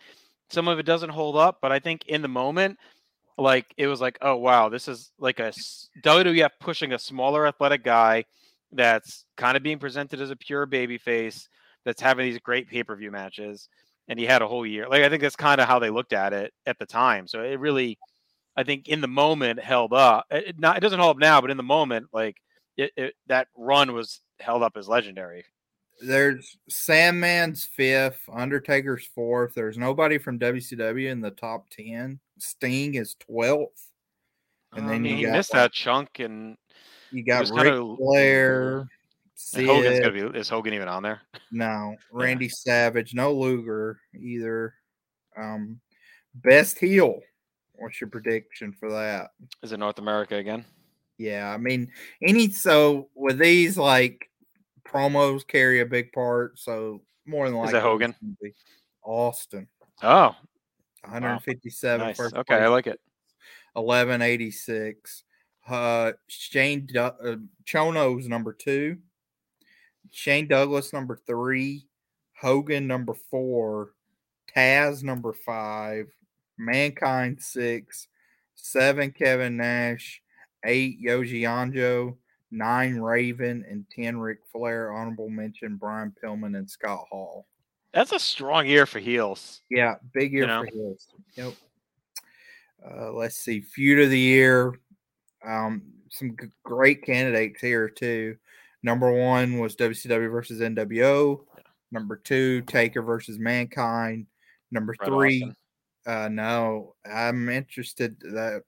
some 0.51 0.69
of 0.69 0.79
it 0.79 0.87
doesn't 0.87 1.11
hold 1.11 1.37
up, 1.37 1.59
but 1.61 1.73
I 1.73 1.79
think 1.81 2.07
in 2.07 2.23
the 2.23 2.29
moment, 2.29 2.79
like 3.37 3.75
it 3.77 3.89
was 3.89 4.01
like, 4.01 4.19
oh 4.23 4.37
wow, 4.37 4.69
this 4.69 4.87
is 4.89 5.11
like 5.19 5.41
a 5.41 5.53
WWF 6.03 6.51
pushing 6.61 6.93
a 6.93 6.99
smaller 6.99 7.47
athletic 7.47 7.83
guy 7.83 8.25
that's 8.71 9.25
kind 9.37 9.57
of 9.57 9.63
being 9.63 9.79
presented 9.79 10.21
as 10.21 10.31
a 10.31 10.37
pure 10.37 10.65
baby 10.65 10.97
face 10.97 11.49
that's 11.85 12.01
having 12.01 12.25
these 12.27 12.39
great 12.39 12.69
pay-per-view 12.69 13.11
matches 13.11 13.69
and 14.09 14.19
he 14.19 14.25
had 14.25 14.43
a 14.43 14.47
whole 14.49 14.67
year 14.67 14.89
like 14.89 15.03
i 15.03 15.09
think 15.09 15.23
that's 15.23 15.37
kind 15.37 15.61
of 15.61 15.67
how 15.69 15.79
they 15.79 15.91
looked 15.91 16.13
at 16.13 16.33
it 16.33 16.53
at 16.67 16.79
the 16.79 16.87
time 16.87 17.27
so 17.27 17.43
it 17.43 17.59
really 17.59 17.99
i 18.57 18.63
think 18.63 18.89
in 18.89 19.01
the 19.01 19.09
moment 19.09 19.61
held 19.61 19.93
up 19.93 20.27
it, 20.31 20.59
not, 20.59 20.77
it 20.77 20.81
doesn't 20.81 21.01
hold 21.01 21.17
up 21.17 21.21
now 21.21 21.41
but 21.41 21.51
in 21.51 21.57
the 21.57 21.63
moment 21.63 22.07
like 22.13 22.37
it, 22.77 22.91
it 22.97 23.15
that 23.27 23.49
run 23.57 23.93
was 23.93 24.21
held 24.41 24.63
up 24.63 24.77
as 24.77 24.89
legendary 24.89 25.45
there's 26.05 26.57
Sandman's 26.69 27.65
fifth, 27.65 28.23
Undertaker's 28.33 29.07
fourth. 29.15 29.55
There's 29.55 29.79
nobody 29.79 30.19
from 30.19 30.39
WCW 30.39 31.11
in 31.11 31.21
the 31.21 31.31
top 31.31 31.69
10. 31.71 32.19
Sting 32.39 32.95
is 32.95 33.15
12th. 33.31 33.67
And 34.73 34.87
I 34.87 34.89
then 34.89 35.03
mean, 35.03 35.13
you 35.13 35.17
he 35.19 35.25
got 35.27 35.33
missed 35.33 35.53
that 35.53 35.73
chunk 35.73 36.19
and 36.19 36.57
you 37.11 37.23
got 37.25 37.49
Ric 37.51 37.65
kinda- 37.65 37.97
Flair. 37.97 38.89
And 39.55 39.67
hogan's 39.67 39.97
Sid, 39.97 40.05
gonna 40.05 40.31
be 40.31 40.39
is 40.39 40.49
hogan 40.49 40.75
even 40.75 40.89
on 40.89 41.03
there 41.03 41.23
No, 41.51 41.97
Randy 42.13 42.49
Savage, 42.49 43.15
no 43.15 43.33
Luger 43.33 44.01
either. 44.15 44.75
Um, 45.37 45.81
best 46.35 46.79
heel. 46.79 47.21
What's 47.75 48.01
your 48.01 48.11
prediction 48.11 48.73
for 48.73 48.91
that? 48.91 49.31
is 49.63 49.73
it 49.73 49.79
north 49.79 49.99
america 49.99 50.37
again 50.37 50.65
Yeah, 51.19 51.53
I 51.53 51.57
mean, 51.57 51.91
any 52.23 52.51
so 52.51 53.09
with 53.15 53.39
these 53.39 53.77
like 53.77 54.29
promos 54.85 55.47
carry 55.47 55.81
a 55.81 55.87
big 55.87 56.13
part. 56.13 56.59
So 56.59 57.03
more 57.27 57.49
than 57.49 57.57
Is 57.57 57.73
likely, 57.73 57.73
that 57.73 57.79
it's 57.79 57.85
Hogan? 57.85 58.15
Austin, 59.05 59.69
oh 60.03 60.35
157 61.05 62.07
nice 62.07 62.17
first 62.17 62.37
okay 62.37 62.55
i 62.55 62.69
like 62.69 62.87
it 62.87 63.01
1186. 63.75 65.25
Uh, 65.69 66.13
Shane 66.27 66.89
uh, 66.99 67.11
Chono's 67.65 68.29
number 68.29 68.53
two. 68.53 68.99
Shane 70.13 70.47
Douglas 70.47 70.93
number 70.93 71.19
three. 71.27 71.87
Hogan 72.41 72.87
number 72.87 73.15
four. 73.15 73.91
Taz 74.55 75.03
number 75.03 75.33
five. 75.33 76.07
Mankind 76.59 77.41
six. 77.43 78.07
Seven 78.55 79.11
Kevin 79.11 79.57
Nash. 79.57 80.23
Eight 80.65 81.03
Yoji 81.03 81.43
Anjo. 81.43 82.17
Nine 82.51 82.97
Raven 82.97 83.65
and 83.69 83.87
ten 83.91 84.19
Ric 84.19 84.39
Flair. 84.53 84.93
Honorable 84.93 85.31
mention 85.31 85.77
Brian 85.77 86.13
Pillman 86.23 86.57
and 86.59 86.71
Scott 86.71 87.07
Hall. 87.11 87.47
That's 87.95 88.13
a 88.13 88.19
strong 88.19 88.67
year 88.67 88.87
for 88.87 88.99
heels. 89.01 89.63
Yeah, 89.71 89.95
big 90.13 90.33
year 90.33 90.43
You 90.43 90.47
know? 90.49 90.65
for 90.65 90.71
heels. 90.71 91.09
Yep. 91.35 91.53
Uh, 92.85 93.13
let's 93.13 93.37
see, 93.37 93.61
feud 93.61 94.03
of 94.05 94.11
the 94.11 94.19
year. 94.19 94.79
Um, 95.47 95.83
some 96.11 96.37
g- 96.41 96.49
great 96.65 97.03
candidates 97.05 97.61
here 97.61 97.89
too. 97.89 98.37
Number 98.83 99.13
one 99.13 99.59
was 99.59 99.77
WCW 99.77 100.31
versus 100.31 100.61
NWO. 100.61 101.41
Number 101.91 102.17
two, 102.17 102.63
Taker 102.63 103.03
versus 103.03 103.39
Mankind. 103.39 104.27
Number 104.71 104.95
Bret 104.99 105.09
three, 105.09 105.43
Austin. 105.43 105.55
uh, 106.07 106.29
no, 106.29 106.95
I'm 107.05 107.49
interested 107.49 108.17
that 108.21 108.63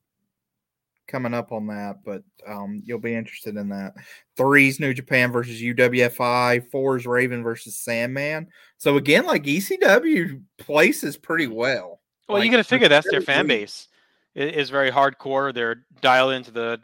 coming 1.07 1.35
up 1.35 1.53
on 1.53 1.66
that, 1.66 1.96
but 2.05 2.22
um, 2.46 2.83
you'll 2.85 2.98
be 2.98 3.14
interested 3.14 3.57
in 3.57 3.68
that. 3.70 3.94
Three's 4.37 4.81
New 4.81 4.94
Japan 4.94 5.33
versus 5.33 5.61
UWFI. 5.61 6.70
Four 6.70 6.96
is 6.96 7.07
Raven 7.07 7.42
versus 7.42 7.77
Sandman. 7.77 8.48
So 8.79 8.96
again, 8.96 9.27
like 9.27 9.44
ECW 9.44 10.42
places 10.59 11.16
pretty 11.16 11.46
well. 11.46 12.00
Well, 12.29 12.38
like, 12.38 12.46
you 12.46 12.50
got 12.50 12.59
to 12.59 12.64
figure 12.64 12.88
that's 12.88 13.11
their 13.11 13.20
fan 13.20 13.46
base. 13.46 13.88
is 14.35 14.70
very 14.70 14.90
hardcore. 14.90 15.55
They're 15.55 15.85
dialed 16.00 16.33
into 16.33 16.50
the 16.50 16.81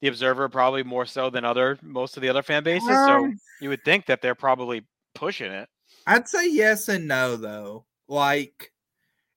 the 0.00 0.08
Observer 0.08 0.48
probably 0.48 0.82
more 0.82 1.06
so 1.06 1.30
than 1.30 1.44
other 1.44 1.78
most 1.82 2.16
of 2.16 2.22
the 2.22 2.28
other 2.28 2.42
fan 2.42 2.62
bases. 2.62 2.88
so 2.88 2.94
Um, 3.24 3.38
you 3.60 3.68
would 3.68 3.84
think 3.84 4.06
that 4.06 4.22
they're 4.22 4.34
probably 4.34 4.86
pushing 5.14 5.50
it. 5.52 5.68
I'd 6.06 6.28
say 6.28 6.48
yes 6.50 6.88
and 6.88 7.08
no 7.08 7.36
though. 7.36 7.84
Like 8.08 8.72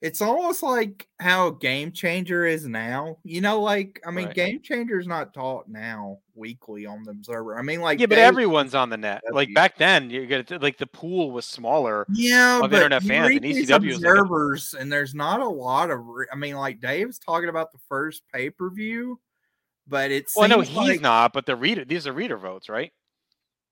it's 0.01 0.19
almost 0.21 0.63
like 0.63 1.07
how 1.19 1.51
Game 1.51 1.91
Changer 1.91 2.45
is 2.45 2.65
now. 2.65 3.17
You 3.23 3.41
know, 3.41 3.61
like 3.61 4.01
I 4.05 4.09
mean, 4.11 4.27
Right. 4.27 4.35
Game 4.35 4.61
Changer 4.61 4.99
is 4.99 5.05
not 5.07 5.31
taught 5.33 5.67
now 5.67 6.17
weekly 6.33 6.87
on 6.87 7.03
the 7.03 7.11
Observer. 7.11 7.57
I 7.59 7.61
mean, 7.61 7.81
like 7.81 7.99
yeah, 7.99 8.07
but 8.07 8.17
everyone's 8.17 8.73
on 8.73 8.89
the 8.89 8.97
net. 8.97 9.21
Like 9.31 9.53
back 9.53 9.77
then, 9.77 10.09
you 10.09 10.25
get 10.25 10.61
like 10.61 10.77
the 10.77 10.87
pool 10.87 11.29
was 11.31 11.45
smaller. 11.45 12.05
yeah, 12.13 12.55
of 12.55 12.61
but 12.61 12.73
internet 12.73 13.03
fans, 13.03 13.29
and 13.35 13.41
ECW 13.41 13.55
is 13.63 13.69
like 13.69 13.83
a- 13.83 13.95
observers, 13.95 14.73
and 14.79 14.91
there's 14.91 15.13
not 15.13 15.39
a 15.39 15.47
lot 15.47 15.91
of. 15.91 16.03
Re- 16.07 16.27
I 16.31 16.35
mean, 16.35 16.55
like 16.55 16.79
Dave's 16.79 17.19
talking 17.19 17.49
about 17.49 17.71
the 17.71 17.79
first 17.87 18.23
pay 18.33 18.49
per 18.49 18.71
view, 18.71 19.19
but 19.91 20.09
it's 20.09 20.35
Well, 20.35 20.49
no, 20.49 20.61
he's 20.61 20.75
like, 20.75 21.01
not. 21.01 21.33
But 21.33 21.45
the 21.45 21.55
reader, 21.55 21.85
these 21.85 22.07
are 22.07 22.13
reader 22.13 22.37
votes, 22.37 22.69
right? 22.69 22.91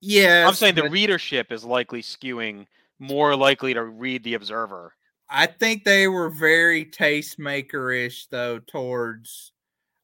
Yeah, 0.01 0.45
I'm 0.47 0.53
saying 0.53 0.75
the 0.75 0.89
readership 0.89 1.51
is 1.51 1.63
likely 1.63 2.01
skewing 2.01 2.67
more 2.99 3.35
likely 3.35 3.73
to 3.73 3.83
read 3.83 4.23
the 4.23 4.35
Observer. 4.35 4.93
I 5.29 5.45
think 5.45 5.83
they 5.83 6.07
were 6.07 6.29
very 6.29 6.85
tastemaker-ish 6.85 8.27
though 8.27 8.59
towards 8.59 9.53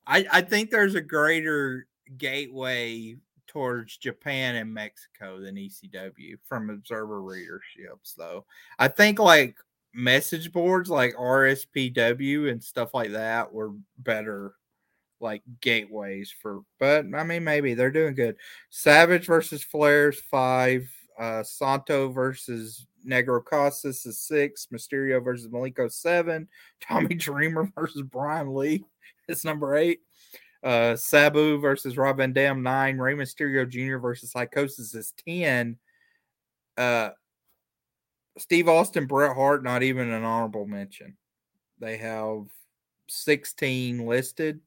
I, 0.07 0.25
I 0.31 0.41
think 0.41 0.69
there's 0.69 0.95
a 0.95 1.01
greater 1.01 1.87
gateway 2.17 3.15
towards 3.47 3.97
Japan 3.97 4.55
and 4.55 4.73
Mexico 4.73 5.39
than 5.39 5.55
ECW 5.55 6.35
from 6.45 6.69
observer 6.69 7.21
readerships 7.21 8.13
though. 8.17 8.45
I 8.77 8.87
think 8.87 9.17
like 9.17 9.55
message 9.93 10.51
boards 10.51 10.89
like 10.89 11.15
RSPW 11.15 12.51
and 12.51 12.63
stuff 12.63 12.93
like 12.93 13.13
that 13.13 13.51
were 13.51 13.71
better 13.97 14.53
like 15.19 15.41
gateways 15.61 16.33
for 16.41 16.61
but 16.79 17.05
I 17.15 17.23
mean 17.23 17.43
maybe 17.43 17.73
they're 17.73 17.91
doing 17.91 18.15
good. 18.15 18.35
Savage 18.69 19.25
versus 19.25 19.63
Flair's 19.63 20.19
five, 20.19 20.89
uh 21.19 21.43
Santo 21.43 22.09
versus 22.09 22.85
Negro 23.07 23.43
Casas 23.43 24.05
is 24.05 24.19
six, 24.19 24.67
Mysterio 24.73 25.23
versus 25.23 25.47
Malenko 25.47 25.91
seven, 25.91 26.47
Tommy 26.81 27.15
Dreamer 27.15 27.71
versus 27.75 28.01
Brian 28.01 28.53
Lee 28.53 28.83
is 29.29 29.45
number 29.45 29.75
eight. 29.75 30.01
Uh 30.63 30.95
Sabu 30.95 31.59
versus 31.59 31.97
Rob 31.97 32.17
Van 32.17 32.33
Dam 32.33 32.63
nine, 32.63 32.97
Rey 32.97 33.15
Mysterio 33.15 33.67
Jr. 33.67 33.97
versus 33.97 34.31
Psychosis 34.31 34.93
is 34.93 35.13
ten. 35.25 35.77
Uh 36.77 37.09
Steve 38.37 38.67
Austin, 38.67 39.05
Bret 39.05 39.33
Hart, 39.33 39.63
not 39.63 39.81
even 39.81 40.11
an 40.11 40.23
honorable 40.23 40.65
mention. 40.65 41.15
They 41.79 41.97
have 41.97 42.43
16 43.07 44.05
listed, 44.05 44.59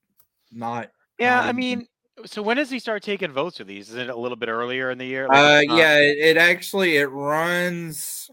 not 0.53 0.91
Yeah, 1.19 1.37
Not 1.37 1.47
I 1.47 1.53
mean, 1.53 1.87
so 2.27 2.43
when 2.43 2.57
does 2.57 2.71
he 2.71 2.79
start 2.79 3.03
taking 3.03 3.33
votes 3.33 3.59
for 3.59 3.65
these? 3.65 3.91
Is 3.91 3.97
it 3.97 4.09
a 4.09 4.17
little 4.17 4.37
bit 4.37 4.49
earlier 4.49 4.91
in 4.91 4.99
the 4.99 5.07
year? 5.07 5.29
Like, 5.29 5.69
Uh, 5.71 5.75
yeah, 5.75 5.99
it, 5.99 6.19
it 6.19 6.37
actually 6.37 6.97
it 6.97 7.07
runs. 7.11 8.31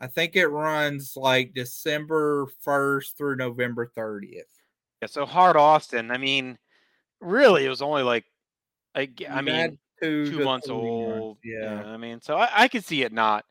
I 0.00 0.06
think 0.08 0.36
it 0.36 0.48
runs 0.48 1.16
like 1.16 1.54
December 1.54 2.46
first 2.60 3.16
through 3.16 3.36
November 3.36 3.86
thirtieth. 3.94 4.48
yeah. 5.00 5.06
So 5.06 5.24
hard 5.24 5.56
Austin. 5.56 6.10
I 6.10 6.18
mean, 6.18 6.58
really, 7.20 7.64
it 7.64 7.68
was 7.68 7.82
only 7.82 8.02
like, 8.02 8.24
I, 8.94 9.08
I 9.30 9.40
mean, 9.40 9.78
two, 10.02 10.30
two 10.30 10.44
months 10.44 10.68
old. 10.68 11.38
Yeah, 11.44 11.84
I 11.86 11.96
mean, 11.96 12.20
so 12.20 12.36
I, 12.36 12.48
I 12.52 12.68
could 12.68 12.84
see 12.84 13.02
it 13.02 13.12
not 13.12 13.44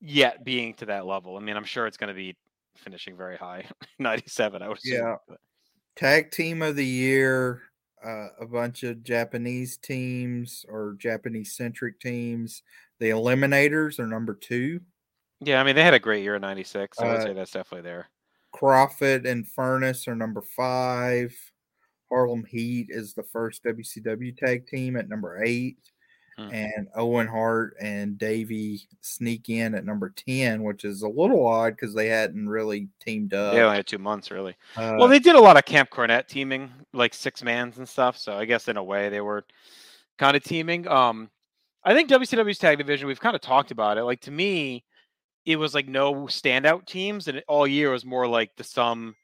yet 0.00 0.44
being 0.44 0.74
to 0.74 0.86
that 0.86 1.06
level. 1.06 1.36
I 1.36 1.40
mean, 1.40 1.56
I'm 1.56 1.64
sure 1.64 1.86
it's 1.86 1.96
going 1.96 2.08
to 2.08 2.14
be 2.14 2.36
finishing 2.76 3.16
very 3.16 3.36
high, 3.36 3.64
97. 3.98 4.62
I 4.62 4.68
would 4.68 4.78
assume. 4.78 4.94
Yeah. 4.94 5.14
but- 5.28 5.38
tag 6.00 6.30
team 6.30 6.62
of 6.62 6.76
the 6.76 6.86
year. 6.86 7.62
Uh, 8.02 8.28
a 8.40 8.46
bunch 8.46 8.82
of 8.82 9.02
Japanese 9.04 9.76
teams 9.76 10.64
or 10.70 10.94
Japanese 10.98 11.54
centric 11.54 12.00
teams. 12.00 12.62
The 12.98 13.10
Eliminators 13.10 13.98
are 13.98 14.06
number 14.06 14.34
two. 14.34 14.80
yeah. 15.40 15.60
I 15.60 15.64
mean, 15.64 15.76
they 15.76 15.82
had 15.82 15.92
a 15.94 15.98
great 15.98 16.22
year 16.22 16.34
in 16.36 16.40
'96. 16.42 16.96
So 16.98 17.04
I 17.04 17.08
would 17.08 17.20
Uh, 17.20 17.22
say 17.22 17.32
that's 17.34 17.50
definitely 17.50 17.82
there. 17.82 18.08
Kroffat 18.54 19.26
and 19.26 19.46
Furnas 19.46 20.08
are 20.08 20.16
number 20.16 20.40
five. 20.42 21.36
Harlem 22.08 22.44
Heat 22.44 22.86
is 22.90 23.14
the 23.14 23.22
first 23.22 23.62
WCW 23.64 24.32
tag 24.36 24.66
team 24.66 24.96
at 24.96 25.08
number 25.08 25.42
eight. 25.44 25.78
Hmm. 26.48 26.54
And 26.54 26.88
Owen 26.94 27.26
Hart 27.26 27.76
and 27.80 28.16
Davey 28.16 28.80
sneak 29.00 29.48
in 29.48 29.74
at 29.74 29.84
number 29.84 30.10
10, 30.16 30.62
which 30.62 30.84
is 30.84 31.02
a 31.02 31.08
little 31.08 31.46
odd 31.46 31.76
because 31.76 31.94
they 31.94 32.08
hadn't 32.08 32.48
really 32.48 32.88
teamed 33.00 33.34
up. 33.34 33.54
Yeah, 33.54 33.64
only 33.64 33.76
had 33.76 33.86
two 33.86 33.98
months, 33.98 34.30
really. 34.30 34.56
Uh, 34.76 34.94
Well, 34.98 35.08
they 35.08 35.18
did 35.18 35.34
a 35.36 35.40
lot 35.40 35.56
of 35.56 35.64
Camp 35.64 35.90
Cornette 35.90 36.28
teaming, 36.28 36.70
like 36.92 37.14
six 37.14 37.42
mans 37.42 37.78
and 37.78 37.88
stuff. 37.88 38.16
So 38.16 38.34
I 38.34 38.44
guess 38.44 38.68
in 38.68 38.76
a 38.76 38.84
way 38.84 39.08
they 39.08 39.20
were 39.20 39.44
kind 40.18 40.36
of 40.36 40.42
teaming. 40.42 40.86
Um, 40.88 41.30
I 41.84 41.94
think 41.94 42.08
WCW's 42.10 42.58
tag 42.58 42.78
division, 42.78 43.06
we've 43.08 43.20
kind 43.20 43.34
of 43.34 43.40
talked 43.42 43.70
about 43.70 43.98
it. 43.98 44.04
Like 44.04 44.20
to 44.22 44.30
me, 44.30 44.84
it 45.46 45.56
was 45.56 45.74
like 45.74 45.88
no 45.88 46.26
standout 46.26 46.86
teams, 46.86 47.26
and 47.28 47.38
it, 47.38 47.44
all 47.48 47.66
year 47.66 47.90
was 47.90 48.04
more 48.04 48.26
like 48.28 48.50
the 48.56 48.64
sum, 48.64 49.16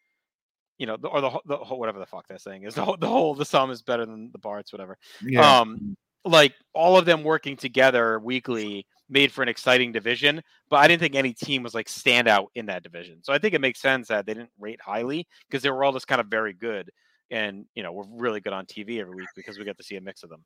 you 0.79 0.87
know, 0.87 0.97
the, 0.97 1.09
or 1.09 1.21
the, 1.21 1.29
whole- 1.31 1.43
the 1.45 1.57
whole, 1.59 1.79
whatever 1.79 1.99
the 1.99 2.07
fuck 2.07 2.27
that 2.29 2.41
saying 2.41 2.63
is. 2.65 2.75
The 2.77 2.85
whole, 2.85 2.97
the 2.97 3.07
whole, 3.09 3.35
the 3.35 3.45
sum 3.45 3.71
is 3.71 3.83
better 3.83 4.07
than 4.07 4.31
the 4.33 4.39
parts, 4.39 4.73
whatever. 4.73 4.97
yeah. 5.23 5.61
Um, 5.61 5.97
like 6.27 6.55
all 6.73 6.99
of 6.99 7.05
them 7.05 7.23
working 7.23 7.57
together 7.57 8.19
weekly 8.19 8.87
made 9.09 9.31
for 9.31 9.43
an 9.43 9.49
exciting 9.49 9.93
division, 9.93 10.43
but 10.69 10.77
I 10.77 10.89
didn't 10.89 11.01
think 11.01 11.15
any 11.15 11.33
team 11.33 11.63
was 11.63 11.75
like 11.75 11.87
standout 11.87 12.47
in 12.55 12.67
that 12.67 12.83
division. 12.83 13.23
So 13.23 13.33
I 13.33 13.39
think 13.39 13.55
it 13.55 13.61
makes 13.61 13.81
sense 13.81 14.09
that 14.09 14.27
they 14.27 14.35
didn't 14.35 14.51
rate 14.59 14.81
highly 14.81 15.27
because 15.49 15.63
they 15.63 15.71
were 15.71 15.85
all 15.85 15.93
just 15.93 16.09
kind 16.09 16.21
of 16.21 16.27
very 16.27 16.53
good. 16.53 16.91
And 17.31 17.67
you 17.75 17.83
know, 17.83 17.93
we're 17.93 18.05
really 18.09 18.41
good 18.41 18.53
on 18.53 18.67
TV 18.67 19.01
every 19.01 19.15
week 19.15 19.29
because 19.35 19.59
we 19.59 19.65
get 19.65 19.77
to 19.79 19.85
see 19.85 19.97
a 19.97 20.01
mix 20.01 20.23
of 20.23 20.31
them. 20.31 20.45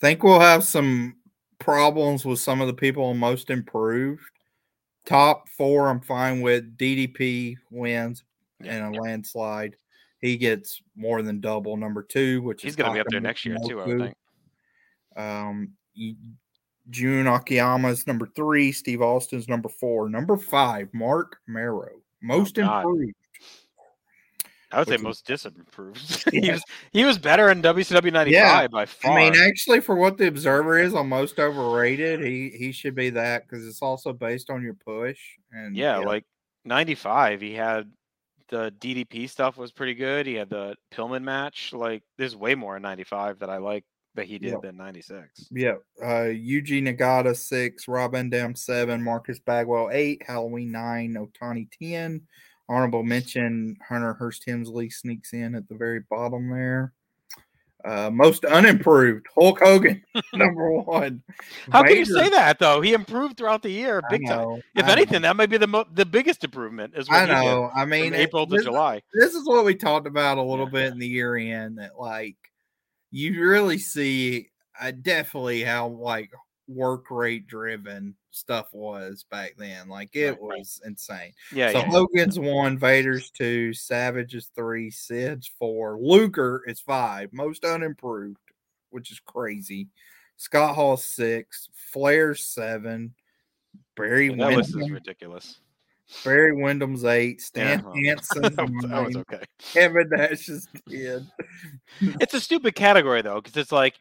think 0.00 0.22
we'll 0.22 0.40
have 0.40 0.64
some 0.64 1.16
problems 1.58 2.24
with 2.24 2.40
some 2.40 2.60
of 2.60 2.66
the 2.66 2.74
people 2.74 3.14
most 3.14 3.50
improved. 3.50 4.22
Top 5.06 5.48
four, 5.48 5.88
I'm 5.88 6.00
fine 6.00 6.40
with. 6.40 6.76
DDP 6.78 7.56
wins 7.70 8.24
in 8.60 8.82
a 8.82 8.90
landslide. 8.90 9.76
He 10.20 10.36
gets 10.36 10.80
more 10.96 11.22
than 11.22 11.40
double. 11.40 11.76
Number 11.76 12.02
two, 12.02 12.40
which 12.42 12.62
He's 12.62 12.72
is 12.72 12.76
gonna 12.76 12.94
be 12.94 13.00
up 13.00 13.06
there 13.10 13.20
next 13.20 13.44
year 13.44 13.56
too, 13.66 13.80
I 13.80 13.86
would 13.86 13.98
think. 13.98 14.14
Um, 15.16 15.72
Jun 16.90 17.26
Akiyama's 17.26 18.06
number 18.06 18.26
three. 18.26 18.72
Steve 18.72 19.02
Austin's 19.02 19.48
number 19.48 19.68
four. 19.68 20.08
Number 20.08 20.36
five, 20.36 20.88
Mark 20.92 21.38
Mero, 21.46 21.88
most 22.22 22.58
Oh, 22.58 22.62
improved. 22.62 23.14
I 24.74 24.78
would 24.78 24.88
say 24.88 24.96
most 24.96 25.26
disimproved. 25.26 26.30
he 26.32 26.50
was 26.50 26.62
he 26.92 27.04
was 27.04 27.16
better 27.16 27.50
in 27.50 27.62
WCW 27.62 28.12
'95 28.12 28.70
by 28.70 28.86
far. 28.86 29.12
I 29.12 29.16
mean, 29.30 29.40
actually, 29.40 29.80
for 29.80 29.94
what 29.94 30.18
the 30.18 30.26
Observer 30.26 30.78
is 30.78 30.94
on 30.94 31.08
most 31.08 31.38
overrated, 31.38 32.20
he 32.20 32.50
he 32.50 32.72
should 32.72 32.96
be 32.96 33.10
that 33.10 33.46
because 33.46 33.66
it's 33.66 33.82
also 33.82 34.12
based 34.12 34.50
on 34.50 34.62
your 34.62 34.74
push. 34.74 35.18
And 35.52 35.76
yeah, 35.76 35.98
like 35.98 36.24
'95, 36.64 37.40
he 37.40 37.54
had 37.54 37.88
the 38.48 38.74
DDP 38.80 39.30
stuff 39.30 39.56
was 39.56 39.70
pretty 39.70 39.94
good. 39.94 40.26
He 40.26 40.34
had 40.34 40.50
the 40.50 40.74
Pillman 40.92 41.22
match. 41.22 41.72
Like, 41.72 42.02
there's 42.18 42.34
way 42.34 42.56
more 42.56 42.76
in 42.76 42.82
'95 42.82 43.38
that 43.38 43.50
I 43.50 43.58
like 43.58 43.84
that 44.14 44.26
he 44.26 44.38
did 44.38 44.52
Yep. 44.52 44.62
than 44.62 44.76
'96. 44.76 45.48
yeah, 45.50 45.74
uh, 46.02 46.26
Yuji 46.30 46.82
Nagata 46.82 47.36
six, 47.36 47.88
Rob 47.88 48.12
Van 48.12 48.30
Dam 48.30 48.54
seven, 48.54 49.02
Marcus 49.02 49.38
Bagwell 49.38 49.90
eight, 49.92 50.22
Halloween 50.26 50.70
nine, 50.72 51.14
Otani 51.14 51.68
ten. 51.80 52.22
Honorable 52.68 53.02
mention: 53.02 53.76
Hunter 53.88 54.14
Hearst 54.14 54.44
Helmsley 54.46 54.88
sneaks 54.90 55.32
in 55.32 55.54
at 55.54 55.68
the 55.68 55.74
very 55.74 56.00
bottom 56.08 56.48
there. 56.50 56.92
Uh, 57.84 58.08
most 58.10 58.46
unimproved, 58.46 59.26
Hulk 59.34 59.58
Hogan, 59.60 60.02
number 60.32 60.70
one. 60.80 61.22
How 61.70 61.82
can 61.82 61.96
you 61.96 62.06
say 62.06 62.30
that 62.30 62.58
though? 62.58 62.80
He 62.80 62.94
improved 62.94 63.36
throughout 63.36 63.60
the 63.62 63.68
year, 63.68 64.00
big 64.08 64.26
time. 64.26 64.62
If 64.74 64.86
I 64.86 64.92
anything, 64.92 65.20
know, 65.20 65.28
that 65.28 65.36
might 65.36 65.50
be 65.50 65.58
the 65.58 65.66
mo- 65.66 65.84
the 65.92 66.06
biggest 66.06 66.42
improvement. 66.44 66.94
Is 66.96 67.06
I 67.10 67.26
know. 67.26 67.70
I 67.76 67.84
mean, 67.84 68.12
from 68.12 68.14
it- 68.14 68.22
April 68.22 68.46
to 68.46 68.56
this- 68.56 68.64
July. 68.64 69.02
this 69.12 69.34
is 69.34 69.46
what 69.46 69.66
we 69.66 69.74
talked 69.74 70.06
about 70.06 70.38
a 70.38 70.42
little 70.42 70.64
Yeah. 70.64 70.70
bit 70.84 70.92
in 70.94 70.98
the 70.98 71.06
year 71.08 71.36
end 71.36 71.76
that 71.76 71.98
like 71.98 72.36
you 73.14 73.40
really 73.40 73.78
see 73.78 74.50
uh, 74.80 74.90
definitely 75.02 75.62
how 75.62 75.86
like 75.86 76.32
work 76.66 77.10
rate 77.12 77.46
driven 77.46 78.12
stuff 78.32 78.66
was 78.72 79.24
back 79.30 79.54
then 79.56 79.88
like 79.88 80.10
it 80.16 80.30
Right, 80.30 80.38
right. 80.40 80.58
was 80.58 80.80
insane 80.84 81.32
Yeah, 81.52 81.70
so 81.70 81.78
yeah. 81.78 81.90
hogan's 81.90 82.40
one 82.40 82.76
vader's 82.76 83.30
two 83.30 83.72
savage 83.72 84.34
is 84.34 84.50
three 84.56 84.90
sid's 84.90 85.48
four 85.58 85.96
luger 86.00 86.62
is 86.66 86.80
five 86.80 87.32
most 87.32 87.64
unimproved 87.64 88.38
which 88.90 89.12
is 89.12 89.20
crazy 89.20 89.86
scott 90.36 90.74
hall 90.74 90.96
six 90.96 91.68
flair 91.92 92.34
seven 92.34 93.14
barry 93.96 94.30
Yeah, 94.30 94.48
that 94.48 94.56
list 94.56 94.70
is 94.76 94.90
ridiculous. 94.90 95.60
Barry 96.24 96.52
windham's 96.52 97.04
eight 97.04 97.40
stan 97.40 97.82
well, 97.82 97.94
Hansen's 98.04 98.56
that, 98.56 98.70
was, 98.70 98.84
that 98.84 99.04
was 99.04 99.16
okay. 99.16 99.42
kevin 99.58 100.08
nash 100.10 100.48
is 100.48 100.68
10 100.90 101.30
It's 102.20 102.34
a 102.34 102.40
stupid 102.40 102.74
category 102.74 103.22
though, 103.22 103.40
because 103.40 103.56
it's 103.56 103.72
like, 103.72 103.98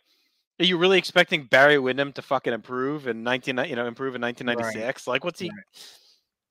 are 0.59 0.65
you 0.65 0.77
really 0.77 0.97
expecting 0.97 1.45
Barry 1.45 1.79
Windham 1.79 2.13
to 2.13 2.21
fucking 2.21 2.53
improve 2.53 3.07
in 3.07 3.23
nineteen, 3.23 3.57
you 3.65 3.75
know, 3.75 3.87
improve 3.87 4.15
in 4.15 4.21
nineteen 4.21 4.45
ninety 4.45 4.63
six? 4.71 5.07
Like, 5.07 5.23
what's 5.23 5.39
he? 5.39 5.51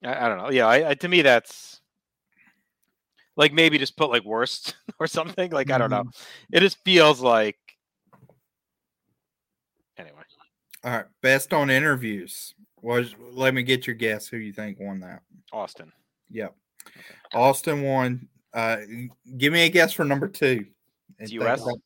I, 0.05 0.27
I 0.27 0.29
don't 0.29 0.39
know. 0.39 0.51
Yeah, 0.51 0.67
I, 0.67 0.91
I 0.91 0.95
to 0.95 1.09
me 1.09 1.23
that's 1.23 1.81
like 3.37 3.53
maybe 3.53 3.79
just 3.79 3.97
put 3.97 4.11
like 4.11 4.25
worst 4.25 4.75
or 4.99 5.07
something. 5.07 5.51
Like 5.51 5.71
I 5.71 5.79
don't 5.79 5.91
know. 5.91 6.03
Mm-hmm. 6.03 6.57
It 6.57 6.61
just 6.61 6.79
feels 6.85 7.21
like. 7.21 7.57
Anyway, 9.99 10.23
All 10.85 10.91
right, 10.91 11.07
best 11.21 11.53
on 11.53 11.71
interviews. 11.71 12.55
Was 12.83 13.15
let 13.31 13.55
me 13.55 13.63
get 13.63 13.87
your 13.87 13.95
guess 13.97 14.27
who 14.29 14.37
you 14.37 14.53
think 14.53 14.79
won 14.81 15.01
that. 15.01 15.23
Austin. 15.53 15.93
Yep, 16.31 16.55
Austin 17.33 17.83
won. 17.83 18.29
Uh, 18.53 18.79
give 19.39 19.53
me 19.53 19.65
a 19.65 19.69
guess 19.71 19.93
for 19.93 20.05
number 20.05 20.29
two. 20.29 20.67
It's 21.19 21.33
US? 21.33 21.63
about- 21.63 21.79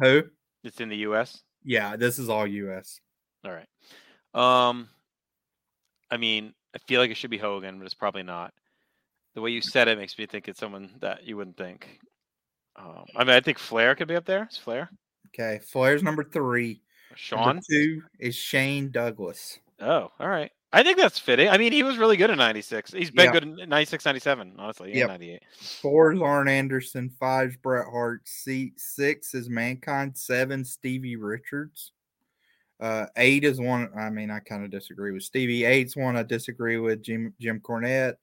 Who? 0.00 0.22
It's 0.64 0.80
in 0.80 0.88
the 0.88 0.96
U.S. 0.98 1.42
Yeah, 1.64 1.96
this 1.96 2.18
is 2.18 2.28
all 2.28 2.46
U.S. 2.46 3.00
All 3.44 3.52
right. 3.52 3.66
Um, 4.34 4.88
I 6.10 6.16
mean, 6.16 6.54
I 6.74 6.78
feel 6.86 7.00
like 7.00 7.10
it 7.10 7.16
should 7.16 7.30
be 7.30 7.38
Hogan, 7.38 7.78
but 7.78 7.84
it's 7.84 7.94
probably 7.94 8.22
not. 8.22 8.52
The 9.34 9.40
way 9.40 9.50
you 9.50 9.60
said 9.60 9.88
it 9.88 9.98
makes 9.98 10.16
me 10.18 10.26
think 10.26 10.46
it's 10.46 10.60
someone 10.60 10.90
that 11.00 11.24
you 11.24 11.36
wouldn't 11.36 11.56
think. 11.56 11.98
Um, 12.76 13.04
I 13.16 13.24
mean, 13.24 13.34
I 13.34 13.40
think 13.40 13.58
Flair 13.58 13.94
could 13.94 14.08
be 14.08 14.14
up 14.16 14.24
there. 14.24 14.48
Is 14.50 14.56
Flair? 14.58 14.88
Okay, 15.28 15.58
Flair's 15.64 16.02
number 16.02 16.22
three. 16.22 16.80
Number 17.10 17.16
Shawn? 17.16 17.60
two 17.68 18.02
is 18.20 18.34
Shane 18.34 18.90
Douglas. 18.90 19.58
Oh, 19.82 20.10
all 20.20 20.28
right. 20.28 20.50
I 20.74 20.82
think 20.82 20.96
that's 20.96 21.18
fitting. 21.18 21.48
I 21.50 21.58
mean, 21.58 21.72
he 21.72 21.82
was 21.82 21.98
really 21.98 22.16
good 22.16 22.30
in 22.30 22.38
96. 22.38 22.92
He's 22.92 23.10
been 23.10 23.26
Yeah. 23.26 23.32
good 23.32 23.42
in 23.60 23.68
96, 23.68 24.06
97, 24.06 24.54
honestly. 24.58 24.90
Yeah, 24.90 25.00
Yep. 25.00 25.08
98. 25.08 25.42
Four 25.82 26.12
is 26.14 26.22
Arn 26.22 26.48
Anderson. 26.48 27.10
Five's 27.10 27.56
Bret 27.56 27.86
Hart. 27.90 28.22
Six 28.26 29.34
is 29.34 29.50
Mankind. 29.50 30.16
Seven 30.16 30.64
Stevie 30.64 31.16
Richards. 31.16 31.92
Uh, 32.80 33.06
eight 33.16 33.44
is 33.44 33.60
one. 33.60 33.90
I 33.96 34.08
mean, 34.08 34.30
I 34.30 34.40
kind 34.40 34.64
of 34.64 34.70
disagree 34.70 35.12
with 35.12 35.22
Stevie. 35.24 35.64
Eight's 35.64 35.94
one 35.96 36.16
I 36.16 36.22
disagree 36.22 36.78
with 36.78 37.02
Jim 37.02 37.34
Jim 37.38 37.60
Cornette. 37.60 38.16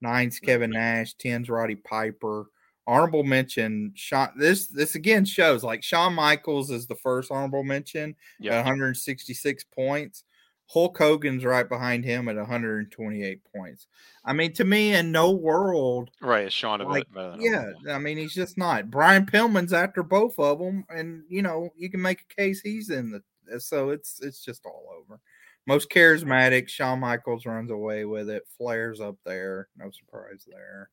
Nine's 0.00 0.38
Kevin 0.38 0.70
Nash. 0.70 1.14
Ten's 1.14 1.50
Roddy 1.50 1.74
Piper. 1.74 2.46
Honorable 2.86 3.24
mention. 3.24 3.92
Shawn. 3.96 4.30
This 4.38 4.68
this 4.68 4.94
again 4.94 5.24
shows 5.24 5.64
like 5.64 5.82
Shawn 5.82 6.14
Michaels 6.14 6.70
is 6.70 6.86
the 6.86 6.94
first 6.94 7.30
honorable 7.32 7.64
mention 7.64 8.14
Yeah. 8.38 8.56
166 8.56 9.64
points. 9.64 10.22
Hulk 10.68 10.98
Hogan's 10.98 11.44
right 11.44 11.68
behind 11.68 12.04
him 12.04 12.28
at 12.28 12.36
128 12.36 13.40
points. 13.54 13.86
I 14.24 14.32
mean, 14.32 14.52
to 14.54 14.64
me, 14.64 14.94
in 14.94 15.12
no 15.12 15.30
world 15.30 16.10
Right. 16.20 16.46
Is 16.46 16.52
Shawn 16.52 16.80
like, 16.80 17.12
better 17.12 17.36
yeah, 17.38 17.72
I 17.88 17.98
mean, 17.98 18.18
he's 18.18 18.34
just 18.34 18.58
not. 18.58 18.90
Brian 18.90 19.26
Pillman's 19.26 19.72
after 19.72 20.02
both 20.02 20.38
of 20.38 20.58
them, 20.58 20.84
and 20.88 21.22
you 21.28 21.42
know, 21.42 21.70
you 21.76 21.88
can 21.88 22.02
make 22.02 22.22
a 22.22 22.34
case 22.34 22.60
he's 22.60 22.90
in 22.90 23.10
the. 23.10 23.60
So 23.60 23.90
it's 23.90 24.20
it's 24.20 24.44
just 24.44 24.66
all 24.66 24.88
over. 24.98 25.20
Most 25.66 25.90
charismatic, 25.90 26.68
Shawn 26.68 27.00
Michaels 27.00 27.46
runs 27.46 27.70
away 27.70 28.04
with 28.04 28.28
it. 28.28 28.44
Flair's 28.56 29.00
up 29.00 29.16
there, 29.24 29.68
no 29.76 29.90
surprise 29.90 30.46
there. 30.46 30.90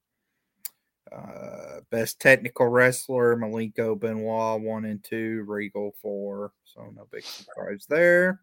Uh, 1.11 1.81
best 1.91 2.19
technical 2.19 2.67
wrestler, 2.67 3.35
Malenko 3.35 3.99
Benoit 3.99 4.61
one 4.61 4.85
and 4.85 5.03
two, 5.03 5.43
Regal 5.47 5.93
four. 6.01 6.53
So 6.63 6.91
no 6.95 7.07
big 7.11 7.23
surprise 7.23 7.85
there. 7.87 8.39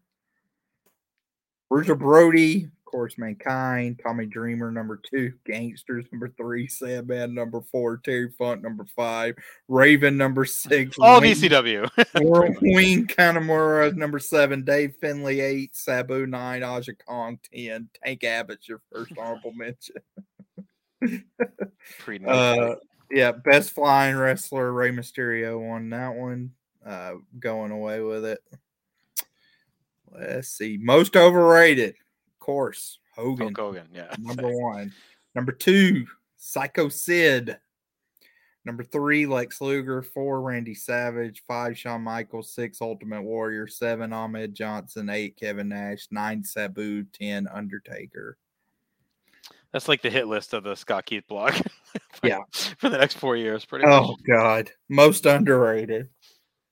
Bruiser 1.71 1.95
Brody, 1.95 2.65
of 2.65 2.83
course, 2.83 3.17
Mankind, 3.17 3.97
Tommy 4.03 4.25
Dreamer, 4.25 4.71
number 4.71 4.99
two, 5.09 5.31
Gangstas, 5.47 6.11
number 6.11 6.27
three, 6.35 6.67
Sandman, 6.67 7.33
number 7.33 7.61
four, 7.61 7.95
Terry 7.95 8.29
Funk, 8.37 8.61
number 8.61 8.83
five, 8.93 9.35
Raven, 9.69 10.17
number 10.17 10.43
six, 10.43 10.97
All 11.01 11.21
Wing- 11.21 11.33
ECW. 11.33 11.89
Wing 12.61 13.07
Kanemura, 13.07 13.95
number 13.95 14.19
seven, 14.19 14.65
Dave 14.65 14.95
Finlay, 14.99 15.39
eight, 15.39 15.73
Sabu, 15.73 16.25
nine, 16.27 16.61
Aja 16.61 16.91
Kong, 17.07 17.39
10, 17.53 17.87
Tank 18.03 18.25
Abbott's 18.25 18.67
your 18.67 18.81
first 18.91 19.13
honorable 19.17 19.53
mention. 19.53 19.95
Pre 21.99 22.19
Uh, 22.27 22.75
yeah, 23.09 23.31
best 23.31 23.71
flying 23.71 24.17
wrestler, 24.17 24.73
Rey 24.73 24.91
Mysterio 24.91 25.57
won 25.57 25.89
that 25.91 26.15
one. 26.15 26.51
Uh, 26.85 27.13
going 27.39 27.71
away 27.71 28.01
with 28.01 28.25
it. 28.25 28.39
Let's 30.13 30.49
see. 30.49 30.77
Most 30.81 31.15
overrated, 31.15 31.91
of 31.91 32.39
course, 32.39 32.99
Hogan, 33.15 33.53
Hulk 33.55 33.57
Hogan. 33.57 33.87
Yeah. 33.93 34.13
number 34.19 34.49
one. 34.49 34.93
Number 35.35 35.51
two, 35.51 36.05
Psycho 36.37 36.89
Sid. 36.89 37.57
Number 38.63 38.83
three, 38.83 39.25
Lex 39.25 39.59
Luger. 39.59 40.03
Four, 40.03 40.41
Randy 40.41 40.75
Savage. 40.75 41.43
Five, 41.47 41.77
Shawn 41.77 42.01
Michaels. 42.01 42.53
Six, 42.53 42.81
Ultimate 42.81 43.23
Warrior. 43.23 43.67
Seven, 43.67 44.13
Ahmed 44.13 44.53
Johnson. 44.53 45.09
Eight, 45.09 45.35
Kevin 45.37 45.69
Nash. 45.69 46.07
Nine, 46.11 46.43
Sabu. 46.43 47.03
Ten, 47.05 47.47
Undertaker. 47.47 48.37
That's 49.71 49.87
like 49.87 50.01
the 50.01 50.09
hit 50.09 50.27
list 50.27 50.53
of 50.53 50.63
the 50.63 50.75
Scott 50.75 51.05
Keith 51.05 51.23
blog. 51.27 51.53
for- 52.11 52.27
Yeah. 52.27 52.39
For 52.77 52.89
the 52.89 52.97
next 52.97 53.17
four 53.17 53.35
years, 53.35 53.65
pretty 53.65 53.85
oh, 53.85 53.89
much. 53.89 54.09
Oh 54.11 54.15
God, 54.27 54.71
most 54.89 55.25
underrated. 55.25 56.09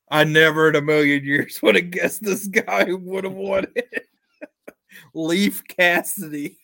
I 0.10 0.24
never 0.24 0.70
in 0.70 0.76
a 0.76 0.82
million 0.82 1.24
years 1.24 1.62
would 1.62 1.76
have 1.76 1.92
guessed 1.92 2.24
this 2.24 2.48
guy 2.48 2.92
would 2.92 3.24
have 3.24 3.34
won 3.34 3.68
it. 3.76 4.08
Leif 5.14 5.64
Cassidy. 5.68 6.58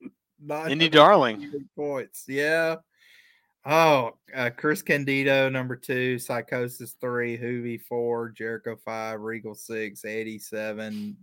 Indy 0.68 0.88
Darling. 0.88 1.68
points. 1.76 2.24
Yeah. 2.28 2.76
Oh, 3.66 4.12
uh, 4.34 4.50
Chris 4.56 4.80
Candido, 4.80 5.50
number 5.50 5.76
two, 5.76 6.18
Psychosis 6.18 6.96
three, 6.98 7.36
Hoovy 7.36 7.80
four, 7.82 8.30
Jericho 8.30 8.78
five, 8.82 9.20
Regal 9.20 9.54
six, 9.54 10.02
Eddie 10.04 10.38
seven. 10.38 11.18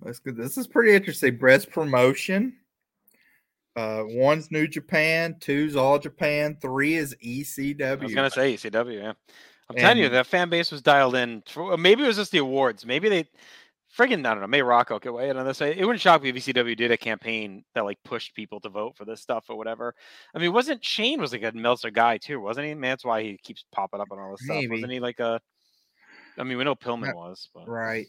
That's 0.00 0.20
good. 0.20 0.36
This 0.36 0.56
is 0.56 0.68
pretty 0.68 0.94
interesting. 0.94 1.36
Breast 1.36 1.70
promotion. 1.70 2.54
Uh, 3.76 4.02
one's 4.06 4.50
New 4.50 4.66
Japan, 4.66 5.36
two's 5.40 5.76
All 5.76 5.98
Japan, 5.98 6.56
three 6.60 6.94
is 6.94 7.14
ECW. 7.24 7.82
I 7.82 7.94
was 7.94 8.14
gonna 8.14 8.30
say 8.30 8.54
ECW. 8.54 9.00
Yeah, 9.00 9.12
I'm 9.70 9.76
telling 9.76 9.98
you, 9.98 10.08
that 10.08 10.26
fan 10.26 10.50
base 10.50 10.72
was 10.72 10.82
dialed 10.82 11.14
in. 11.14 11.42
For, 11.46 11.76
maybe 11.76 12.02
it 12.02 12.06
was 12.06 12.16
just 12.16 12.32
the 12.32 12.38
awards. 12.38 12.84
Maybe 12.84 13.08
they, 13.08 13.24
friggin', 13.96 14.26
I 14.26 14.32
don't 14.32 14.40
know. 14.40 14.46
May 14.46 14.62
Rocco 14.62 14.98
could 14.98 15.12
weigh 15.12 15.28
in 15.28 15.36
on 15.36 15.46
this. 15.46 15.60
It 15.60 15.78
wouldn't 15.78 16.00
shock 16.00 16.22
me 16.22 16.30
if 16.30 16.36
ECW 16.36 16.76
did 16.76 16.90
a 16.90 16.96
campaign 16.96 17.64
that 17.74 17.84
like 17.84 17.98
pushed 18.04 18.34
people 18.34 18.58
to 18.60 18.68
vote 18.68 18.96
for 18.96 19.04
this 19.04 19.20
stuff 19.20 19.44
or 19.48 19.56
whatever. 19.56 19.94
I 20.34 20.38
mean, 20.38 20.52
wasn't 20.52 20.84
Shane 20.84 21.20
was 21.20 21.32
like 21.32 21.44
a 21.44 21.52
Meltzer 21.52 21.90
guy 21.90 22.18
too, 22.18 22.40
wasn't 22.40 22.66
he? 22.66 22.74
Man, 22.74 22.90
that's 22.90 23.04
why 23.04 23.22
he 23.22 23.38
keeps 23.42 23.64
popping 23.70 24.00
up 24.00 24.08
on 24.10 24.18
all 24.18 24.32
this 24.32 24.44
stuff. 24.44 24.64
Wasn't 24.70 24.90
he 24.90 24.98
like 25.00 25.20
a? 25.20 25.40
I 26.36 26.42
mean, 26.44 26.58
we 26.58 26.64
know 26.64 26.74
Pillman 26.74 27.10
Uh, 27.10 27.16
was, 27.16 27.48
but 27.54 27.68
right. 27.68 28.06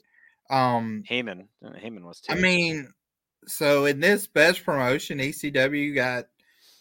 Um, 0.50 1.04
Heyman, 1.08 1.48
uh, 1.64 1.70
Heyman 1.72 2.04
was 2.04 2.22
too. 2.22 2.34
I 2.34 2.36
mean, 2.36 2.92
so 3.48 3.86
in 3.86 4.00
this 4.00 4.28
best 4.28 4.64
promotion, 4.64 5.20
ECW 5.20 5.94
got 5.96 6.26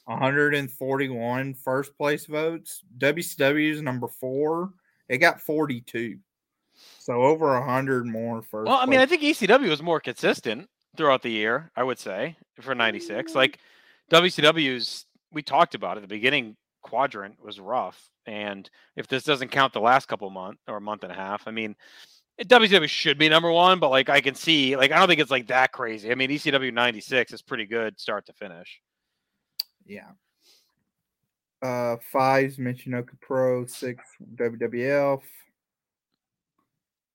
141 0.06 1.54
first 1.54 1.96
place 1.96 2.26
votes. 2.26 2.82
WCW 2.98 3.72
is 3.72 3.82
number 3.82 4.08
four. 4.08 4.72
It 5.08 5.18
got 5.18 5.40
42. 5.40 6.18
So 6.98 7.22
over 7.22 7.58
100 7.58 8.06
more 8.06 8.42
first. 8.42 8.68
Well, 8.68 8.78
I 8.78 8.86
mean, 8.86 9.00
I 9.00 9.06
think 9.06 9.22
ECW 9.22 9.68
was 9.68 9.82
more 9.82 10.00
consistent 10.00 10.68
throughout 10.96 11.22
the 11.22 11.30
year. 11.30 11.70
I 11.76 11.82
would 11.82 11.98
say 11.98 12.36
for 12.60 12.74
Mm. 12.74 12.78
'96, 12.78 13.34
like 13.34 13.58
WCW's, 14.10 15.06
we 15.32 15.42
talked 15.42 15.74
about 15.74 15.96
at 15.96 16.02
the 16.02 16.08
beginning. 16.08 16.56
Quadrant 16.82 17.42
was 17.42 17.58
rough, 17.60 18.08
and 18.24 18.70
if 18.96 19.08
this 19.08 19.24
doesn't 19.24 19.50
count 19.50 19.72
the 19.72 19.80
last 19.80 20.06
couple 20.06 20.30
month 20.30 20.58
or 20.68 20.80
month 20.80 21.02
and 21.02 21.12
a 21.12 21.16
half, 21.16 21.46
I 21.46 21.50
mean, 21.50 21.76
WCW 22.40 22.88
should 22.88 23.18
be 23.18 23.28
number 23.28 23.50
one. 23.50 23.80
But 23.80 23.90
like, 23.90 24.08
I 24.08 24.20
can 24.20 24.34
see, 24.34 24.76
like, 24.76 24.92
I 24.92 24.98
don't 24.98 25.08
think 25.08 25.20
it's 25.20 25.30
like 25.30 25.48
that 25.48 25.72
crazy. 25.72 26.10
I 26.10 26.14
mean, 26.14 26.30
ECW 26.30 26.72
'96 26.72 27.32
is 27.32 27.42
pretty 27.42 27.66
good 27.66 27.98
start 27.98 28.26
to 28.26 28.32
finish. 28.32 28.80
yeah. 29.86 30.10
Uh, 31.60 31.96
five's 32.12 32.56
Michinoku 32.56 33.20
Pro, 33.20 33.66
six 33.66 34.04
WWF. 34.36 35.22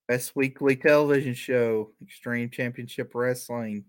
Best 0.06 0.36
weekly 0.36 0.76
television 0.76 1.32
show, 1.32 1.92
Extreme 2.02 2.50
Championship 2.50 3.12
Wrestling. 3.14 3.84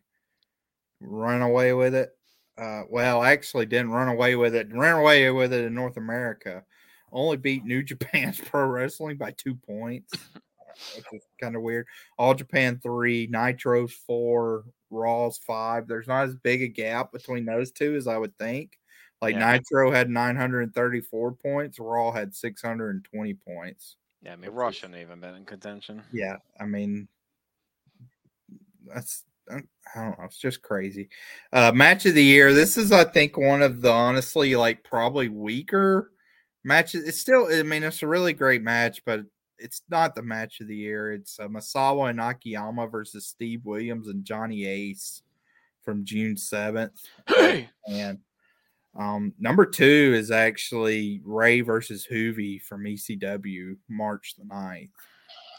Run 1.02 1.42
away 1.42 1.74
with 1.74 1.94
it. 1.94 2.16
Uh, 2.58 2.84
well, 2.90 3.22
actually, 3.22 3.66
didn't 3.66 3.92
run 3.92 4.08
away 4.08 4.38
with 4.38 4.56
it. 4.56 4.74
Ran 4.74 4.96
away 4.96 5.30
with 5.30 5.52
it 5.52 5.66
in 5.66 5.74
North 5.74 5.98
America. 5.98 6.64
Only 7.12 7.36
beat 7.36 7.66
New 7.66 7.84
Japan's 7.92 8.40
Pro 8.40 8.66
Wrestling 8.66 9.18
by 9.18 9.32
two 9.32 9.56
points, 9.56 10.14
which 10.96 11.06
is 11.14 11.22
kind 11.42 11.56
of 11.56 11.62
weird. 11.62 11.88
All 12.18 12.34
Japan 12.34 12.80
three, 12.82 13.28
Nitro's 13.28 13.94
four, 13.94 14.64
Raw's 14.90 15.38
five. 15.38 15.88
There's 15.88 16.08
not 16.08 16.28
as 16.28 16.36
big 16.36 16.62
a 16.62 16.68
gap 16.68 17.12
between 17.12 17.46
those 17.46 17.72
two 17.72 17.96
as 17.96 18.08
I 18.08 18.18
would 18.18 18.38
think. 18.38 18.78
Like 19.22 19.36
Yeah. 19.36 19.54
Nitro 19.54 19.92
had 19.92 20.10
934 20.10 21.32
points, 21.34 21.80
Raw 21.80 22.12
had 22.12 22.36
620 22.36 23.34
points. 23.34 23.96
Yeah, 24.22 24.34
I 24.34 24.36
mean, 24.38 24.52
Raw 24.52 24.72
shouldn't 24.72 25.00
even 25.00 25.20
been 25.20 25.36
in 25.36 25.46
contention. 25.46 26.02
Yeah, 26.12 26.38
I 26.60 26.66
mean, 26.66 27.08
that's 28.88 29.24
I 29.50 29.58
I 29.96 30.04
don't 30.04 30.18
know. 30.20 30.26
It's 30.26 30.38
just 30.38 30.62
crazy. 30.62 31.10
Uh, 31.54 31.72
match 31.74 32.06
of 32.06 32.16
the 32.16 32.24
year. 32.24 32.54
This 32.54 32.78
is, 32.78 32.92
I 32.92 33.04
think, 33.04 33.38
one 33.38 33.62
of 33.62 33.82
the 33.82 33.92
honestly 33.92 34.56
like 34.56 34.84
probably 34.84 35.30
weaker 35.30 36.12
matches. 36.64 37.08
It's 37.08 37.20
still, 37.20 37.48
I 37.52 37.64
mean, 37.64 37.84
it's 37.84 38.02
a 38.02 38.08
really 38.08 38.34
great 38.34 38.64
match, 38.64 39.04
but 39.06 39.22
it's 39.58 39.82
not 39.90 40.16
the 40.16 40.22
match 40.22 40.60
of 40.62 40.68
the 40.68 40.76
year. 40.76 41.14
It's 41.14 41.40
uh, 41.40 41.48
Misawa 41.48 42.10
and 42.10 42.20
Akiyama 42.20 42.88
versus 42.88 43.28
Steve 43.28 43.62
Williams 43.64 44.08
and 44.08 44.26
Johnny 44.26 44.66
Ace 44.66 45.22
from 45.84 46.06
June 46.06 46.38
seventh. 46.38 47.02
Hey, 47.28 47.70
And 47.88 48.20
um, 48.98 49.34
number 49.40 49.66
two 49.66 50.14
is 50.16 50.32
actually 50.32 51.22
Ray 51.26 51.62
versus 51.62 52.08
Hoovy 52.10 52.62
from 52.62 52.84
ECW, 52.84 53.76
March 53.90 54.36
the 54.38 54.46
9th. 54.46 54.90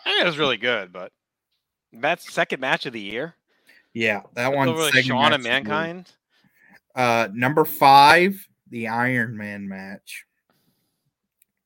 I 0.04 0.10
think 0.10 0.22
it 0.22 0.26
was 0.26 0.38
really 0.38 0.56
good, 0.56 0.92
but 0.92 1.12
that's 1.92 2.32
second 2.32 2.60
match 2.60 2.86
of 2.86 2.92
the 2.92 3.00
year. 3.00 3.34
Yeah, 3.92 4.22
that 4.34 4.52
one. 4.52 4.74
Like 4.74 5.04
Shawn 5.04 5.32
and 5.32 5.42
Mankind. 5.42 6.10
Uh, 6.94 7.28
number 7.32 7.64
five, 7.64 8.46
the 8.70 8.88
Iron 8.88 9.36
Man 9.36 9.68
match. 9.68 10.24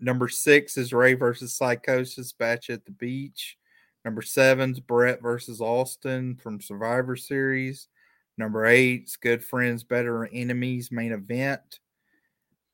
Number 0.00 0.28
six 0.28 0.76
is 0.76 0.92
Ray 0.92 1.14
versus 1.14 1.56
Psicosis 1.58 2.32
Bash 2.36 2.70
at 2.70 2.84
the 2.84 2.92
beach. 2.92 3.58
Number 4.04 4.22
seven's 4.22 4.80
Bret 4.80 5.20
versus 5.20 5.60
Austin 5.60 6.36
from 6.36 6.60
Survivor 6.60 7.16
Series. 7.16 7.88
Number 8.38 8.64
eight's 8.64 9.16
Good 9.16 9.44
Friends, 9.44 9.84
Better 9.84 10.26
Enemies 10.32 10.90
main 10.90 11.12
event. 11.12 11.80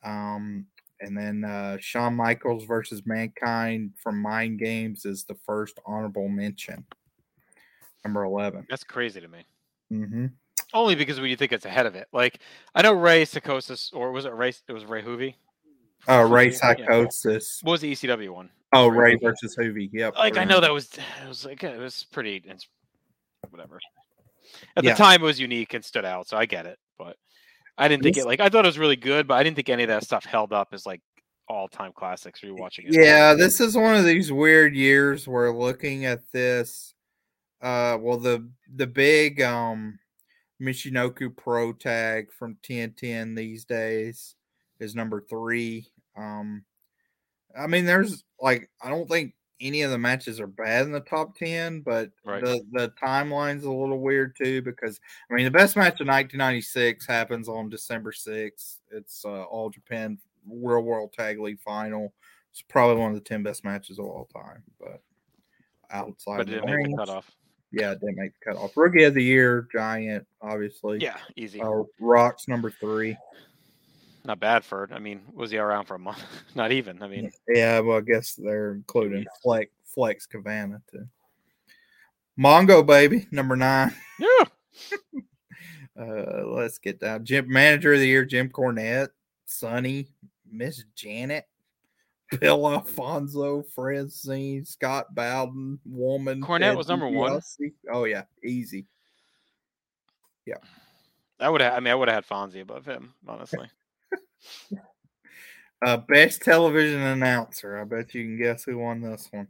Um, 0.04 0.66
and 1.00 1.18
then 1.18 1.44
uh, 1.44 1.78
Shawn 1.80 2.14
Michaels 2.14 2.64
versus 2.64 3.02
Mankind 3.04 3.90
from 4.00 4.22
Mind 4.22 4.60
Games 4.60 5.04
is 5.04 5.24
the 5.24 5.34
first 5.34 5.80
honorable 5.84 6.28
mention. 6.28 6.84
Number 8.04 8.22
11. 8.22 8.66
That's 8.70 8.84
crazy 8.84 9.20
to 9.20 9.28
me. 9.28 9.44
Mm-hmm. 9.92 10.26
Only 10.72 10.94
because 10.94 11.20
when 11.20 11.30
you 11.30 11.36
think 11.36 11.52
it's 11.52 11.66
ahead 11.66 11.86
of 11.86 11.96
it. 11.96 12.06
Like 12.12 12.38
I 12.74 12.82
know 12.82 12.92
Ray 12.92 13.24
Psicosis, 13.24 13.92
or 13.92 14.12
was 14.12 14.24
it 14.24 14.32
Ray? 14.32 14.52
It 14.68 14.72
was 14.72 14.84
Ray 14.84 15.02
Hoovy. 15.02 15.34
Uh, 16.08 16.22
Ray. 16.28 16.50
Psicosis. 16.50 17.62
What 17.62 17.72
was 17.72 17.80
the 17.80 17.92
ECW 17.92 18.30
one? 18.30 18.50
Oh, 18.72 18.88
Ray 18.88 19.16
versus 19.16 19.56
Hoovy. 19.56 19.88
Yep. 19.92 20.14
Like 20.16 20.36
I 20.36 20.44
know 20.44 20.60
that 20.60 20.72
was 20.72 20.88
it 20.94 21.28
was 21.28 21.44
like 21.44 21.62
it 21.62 21.78
was 21.78 22.04
pretty 22.12 22.42
it's 22.44 22.68
whatever. 23.50 23.78
At 24.76 24.84
Yeah. 24.84 24.92
the 24.92 24.98
time 24.98 25.22
it 25.22 25.24
was 25.24 25.40
unique 25.40 25.74
and 25.74 25.84
stood 25.84 26.04
out, 26.04 26.28
so 26.28 26.36
I 26.36 26.46
get 26.46 26.66
it. 26.66 26.78
But 26.98 27.16
I 27.78 27.88
didn't 27.88 28.02
think 28.02 28.16
it 28.16 28.26
like 28.26 28.40
I 28.40 28.48
thought 28.48 28.64
it 28.64 28.68
was 28.68 28.78
really 28.78 28.96
good, 28.96 29.26
but 29.26 29.34
I 29.34 29.42
didn't 29.42 29.56
think 29.56 29.68
any 29.68 29.84
of 29.84 29.88
that 29.88 30.04
stuff 30.04 30.24
held 30.24 30.52
up 30.52 30.68
as 30.72 30.84
like 30.86 31.00
all 31.48 31.68
time 31.68 31.92
classics 31.94 32.40
rewatching 32.40 32.88
it. 32.88 32.94
Yeah, 32.94 33.34
this 33.34 33.60
is 33.60 33.76
one 33.76 33.94
of 33.94 34.04
these 34.04 34.32
weird 34.32 34.74
years 34.74 35.28
where 35.28 35.52
looking 35.52 36.04
at 36.04 36.20
this, 36.32 36.94
uh, 37.62 37.96
well 38.00 38.18
the 38.18 38.48
the 38.74 38.86
big 38.86 39.40
um 39.40 39.98
Michinoku 40.60 41.34
Pro 41.36 41.72
tag 41.72 42.32
from 42.32 42.56
1010 42.66 43.34
these 43.34 43.64
days 43.64 44.34
is 44.80 44.94
number 44.94 45.20
three. 45.20 45.86
Um, 46.16 46.64
I 47.58 47.66
mean, 47.66 47.84
there's 47.84 48.24
like 48.40 48.68
I 48.82 48.90
don't 48.90 49.08
think 49.08 49.34
any 49.60 49.80
of 49.82 49.90
the 49.90 49.98
matches 49.98 50.38
are 50.38 50.46
bad 50.46 50.84
in 50.84 50.92
the 50.92 51.00
top 51.00 51.34
10, 51.36 51.80
but 51.80 52.10
Right. 52.24 52.42
the 52.44 52.60
the 52.72 52.92
timeline's 53.02 53.64
a 53.64 53.70
little 53.72 54.00
weird 54.00 54.36
too 54.36 54.60
because 54.62 55.00
I 55.30 55.34
mean 55.34 55.44
the 55.44 55.50
best 55.50 55.76
match 55.76 56.00
of 56.00 56.06
1996 56.06 57.06
happens 57.06 57.48
on 57.48 57.70
December 57.70 58.12
6th. 58.12 58.80
It's 58.90 59.24
uh, 59.24 59.44
All 59.44 59.70
Japan 59.70 60.18
World 60.46 60.84
World 60.84 61.12
Tag 61.12 61.40
League 61.40 61.60
Final. 61.60 62.12
It's 62.52 62.62
probably 62.62 63.00
one 63.00 63.10
of 63.12 63.16
the 63.16 63.24
10 63.24 63.42
best 63.42 63.64
matches 63.64 63.98
of 63.98 64.04
all 64.06 64.28
time, 64.34 64.62
but 64.78 65.00
outside 65.90 66.38
but 66.38 66.46
the 66.46 66.52
didn't 66.54 66.66
make 66.76 66.90
the 66.90 66.96
cutoff. 66.96 67.30
yeah, 67.70 67.92
it 67.92 68.00
didn't 68.00 68.16
make 68.16 68.32
the 68.38 68.52
cutoff. 68.52 68.76
Rookie 68.76 69.04
of 69.04 69.14
the 69.14 69.22
Year, 69.22 69.68
Giant, 69.72 70.26
obviously. 70.42 70.98
Yeah, 71.00 71.18
easy. 71.36 71.60
Uh, 71.62 71.82
Rocks 72.00 72.48
number 72.48 72.70
three. 72.70 73.16
Not 74.26 74.40
bad 74.40 74.64
for 74.64 74.82
it. 74.82 74.90
I 74.92 74.98
mean, 74.98 75.22
was 75.32 75.52
he 75.52 75.58
around 75.58 75.84
for 75.84 75.94
a 75.94 76.00
month? 76.00 76.22
Not 76.56 76.72
even. 76.72 77.00
I 77.00 77.06
mean, 77.06 77.30
Yeah, 77.48 77.78
well, 77.78 77.98
I 77.98 78.00
guess 78.00 78.34
they're 78.34 78.72
including 78.72 79.24
Flex 79.42 79.70
Flex 79.84 80.26
Kavana 80.26 80.82
too. 80.90 81.06
Mongo 82.38 82.84
baby, 82.84 83.26
number 83.30 83.56
nine. 83.56 83.94
yeah. 84.18 84.44
Uh, 85.98 86.42
let's 86.48 86.76
get 86.76 87.00
down. 87.00 87.24
Jim 87.24 87.50
Manager 87.50 87.94
of 87.94 88.00
the 88.00 88.06
Year, 88.06 88.26
Jim 88.26 88.50
Cornette, 88.50 89.08
Sunny, 89.46 90.08
Miss 90.46 90.84
Janet, 90.94 91.46
Bill 92.38 92.70
Alfonso, 92.70 93.62
Francine, 93.74 94.66
Scott 94.66 95.14
Bowden, 95.14 95.78
Woman. 95.86 96.42
Cornette 96.42 96.76
was 96.76 96.88
number 96.88 97.08
one? 97.08 97.40
Oh 97.90 98.04
yeah, 98.04 98.24
easy. 98.44 98.84
Yeah. 100.44 100.56
I 101.40 101.48
would 101.48 101.62
have. 101.62 101.72
I 101.72 101.80
mean, 101.80 101.92
I 101.92 101.94
would 101.94 102.08
have 102.08 102.26
had 102.26 102.28
Fonzie 102.28 102.60
above 102.60 102.84
him, 102.84 103.14
honestly. 103.26 103.68
Uh, 105.84 105.98
best 105.98 106.40
television 106.40 107.00
announcer. 107.00 107.78
I 107.78 107.84
bet 107.84 108.14
you 108.14 108.24
can 108.24 108.38
guess 108.38 108.64
who 108.64 108.78
won 108.78 109.02
this 109.02 109.28
one. 109.30 109.46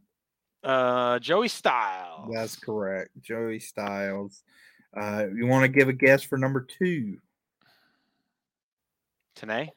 Uh, 0.65 1.19
Joey 1.21 1.47
Styles. 1.49 2.29
That's 2.35 2.57
correct, 2.57 3.11
Joey 3.23 3.61
Styles. 3.61 4.43
Uh, 4.95 5.27
you 5.35 5.47
want 5.47 5.63
to 5.63 5.69
give 5.69 5.89
a 5.89 5.93
guess 5.93 6.23
for 6.25 6.37
number 6.37 6.67
two? 6.79 7.19
Tenay. 9.37 9.69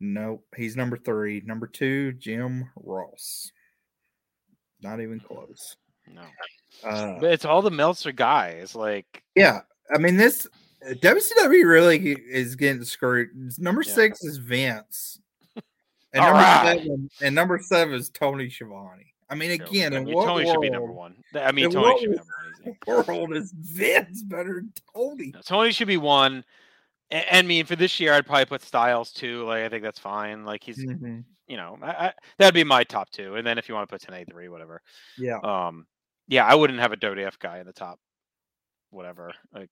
Nope, 0.00 0.44
he's 0.56 0.76
number 0.76 0.98
three. 0.98 1.40
Number 1.46 1.66
two, 1.66 2.12
Jim 2.12 2.68
Ross. 2.76 3.50
Not 4.82 5.00
even 5.00 5.20
close. 5.20 5.76
No, 6.06 6.22
Uh, 6.86 7.18
but 7.20 7.32
it's 7.32 7.46
all 7.46 7.62
the 7.62 7.70
Meltzer 7.70 8.12
guys. 8.12 8.74
Like, 8.74 9.22
yeah, 9.34 9.60
I 9.94 9.98
mean 9.98 10.18
this 10.18 10.46
WCW 10.86 11.64
really 11.66 12.12
is 12.12 12.56
getting 12.56 12.84
screwed. 12.84 13.30
Number 13.58 13.82
Yeah. 13.86 13.92
six 13.92 14.24
is 14.24 14.36
Vince, 14.38 15.20
and 16.12 16.22
All 16.22 16.32
number 16.32 16.42
right. 16.42 16.78
seven 16.78 17.10
and 17.22 17.34
number 17.34 17.58
seven 17.58 17.94
is 17.94 18.10
Tony 18.10 18.50
Schiavone. 18.50 19.12
I 19.30 19.34
mean, 19.36 19.52
again, 19.52 19.94
I 19.94 19.98
in 19.98 20.04
mean, 20.04 20.14
what 20.14 20.26
Tony 20.26 20.44
world, 20.44 20.54
should 20.54 20.60
be 20.60 20.70
number 20.70 20.92
one. 20.92 21.16
I 21.34 21.50
mean, 21.52 21.70
Tony 21.70 21.98
should 22.00 22.10
be 22.10 22.16
number 22.16 22.32
one. 22.86 23.06
World 23.06 23.36
is 23.36 23.52
Vince 23.52 24.22
better 24.22 24.54
than 24.54 24.72
Tony? 24.94 25.30
No, 25.34 25.40
Tony 25.40 25.72
should 25.72 25.88
be 25.88 25.96
one. 25.96 26.44
And, 27.10 27.24
and 27.30 27.44
I 27.46 27.48
mean, 27.48 27.66
for 27.66 27.76
this 27.76 27.98
year, 28.00 28.12
I'd 28.14 28.26
probably 28.26 28.46
put 28.46 28.62
Styles 28.62 29.12
too. 29.12 29.44
Like, 29.44 29.64
I 29.64 29.68
think 29.68 29.82
that's 29.82 29.98
fine. 29.98 30.44
Like, 30.44 30.62
he's, 30.64 30.78
Mhm. 30.78 31.24
you 31.46 31.56
know, 31.56 31.78
I, 31.82 31.90
I, 32.06 32.12
that'd 32.38 32.54
be 32.54 32.64
my 32.64 32.84
top 32.84 33.10
two. 33.10 33.36
And 33.36 33.46
then 33.46 33.58
if 33.58 33.68
you 33.68 33.74
want 33.74 33.88
to 33.88 33.92
put 33.92 34.02
Tenay 34.02 34.28
three, 34.30 34.48
whatever. 34.48 34.80
Yeah, 35.18 35.38
Um, 35.42 35.86
yeah, 36.28 36.46
I 36.46 36.54
wouldn't 36.54 36.78
have 36.80 36.92
a 36.92 36.96
WF 36.96 37.38
guy 37.38 37.58
in 37.58 37.66
the 37.66 37.72
top. 37.72 37.98
Whatever. 38.90 39.32
Like, 39.52 39.70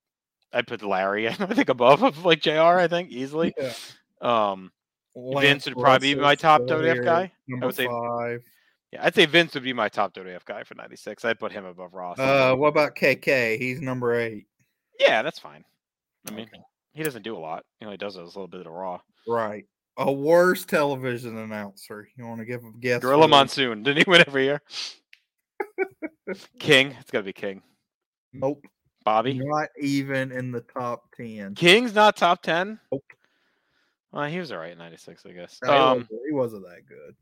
I'd 0.53 0.67
put 0.67 0.83
Larry. 0.83 1.29
I 1.29 1.33
think 1.35 1.69
above 1.69 2.03
of 2.03 2.25
like 2.25 2.41
Jr. 2.41 2.51
I 2.61 2.89
think 2.89 3.11
easily. 3.11 3.55
yeah. 3.59 3.73
Um, 4.21 4.71
Lance 5.15 5.47
Vince 5.47 5.67
would 5.67 5.77
probably 5.83 6.15
be 6.15 6.21
my 6.21 6.35
top 6.35 6.63
still 6.63 6.79
WF 6.81 6.95
here, 6.95 7.03
guy. 7.03 7.33
Number 7.49 7.67
would 7.67 7.75
say- 7.77 7.87
five. 7.87 8.41
yeah, 8.93 9.05
I'd 9.05 9.15
say 9.15 9.27
Vince 9.27 9.55
would 9.55 9.63
be 9.63 9.73
my 9.73 9.89
top 9.89 10.15
WF 10.15 10.45
guy 10.45 10.63
for 10.65 10.75
'96. 10.75 11.25
I'd 11.25 11.39
put 11.39 11.53
him 11.53 11.65
above 11.65 11.93
Ross. 11.93 12.19
Uh, 12.19 12.55
what 12.55 12.69
about 12.69 12.95
KK? 12.95 13.59
He's 13.59 13.81
number 13.81 14.15
eight. 14.15 14.47
yeah, 14.99 15.23
that's 15.23 15.39
fine. 15.39 15.65
I 16.29 16.33
mean, 16.33 16.49
he 16.93 17.03
doesn't 17.03 17.23
do 17.23 17.37
a 17.37 17.39
lot. 17.39 17.65
You 17.81 17.87
know, 17.87 17.91
he 17.91 17.97
does 17.97 18.17
a 18.17 18.23
little 18.23 18.47
bit 18.49 18.67
of 18.67 18.73
Raw. 18.73 19.01
Right. 19.29 19.67
A 19.99 20.11
worse 20.11 20.65
television 20.65 21.37
announcer. 21.37 22.09
You 22.17 22.25
want 22.27 22.41
to 22.41 22.47
give 22.47 22.63
a 22.65 22.71
guess? 22.81 23.03
Gorilla 23.03 23.29
Monsoon. 23.29 23.83
Didn't 23.83 24.05
he 24.07 24.11
win 24.11 24.25
every 24.27 24.45
year? 24.45 24.63
King. 26.59 26.95
It's 27.01 27.11
got 27.11 27.19
to 27.19 27.25
be 27.25 27.33
King. 27.33 27.63
Nope. 28.33 28.65
Bobby. 29.05 29.35
Not 29.35 29.69
even 29.81 30.33
in 30.33 30.53
the 30.53 30.61
top 30.61 31.05
ten. 31.17 31.55
King's 31.55 31.95
not 31.95 32.17
top 32.17 32.43
10? 32.43 32.79
Nope. 32.91 33.03
Well, 34.13 34.25
he 34.29 34.39
was 34.39 34.53
all 34.53 34.59
right 34.59 34.73
in 34.73 34.79
96, 34.79 35.25
I 35.27 35.33
guess. 35.33 35.59
No, 35.65 35.73
he, 35.73 35.79
Um, 35.79 35.99
wasn't, 35.99 36.21
he 36.27 36.33
wasn't 36.33 36.63
that 36.65 36.87
good. 36.87 37.17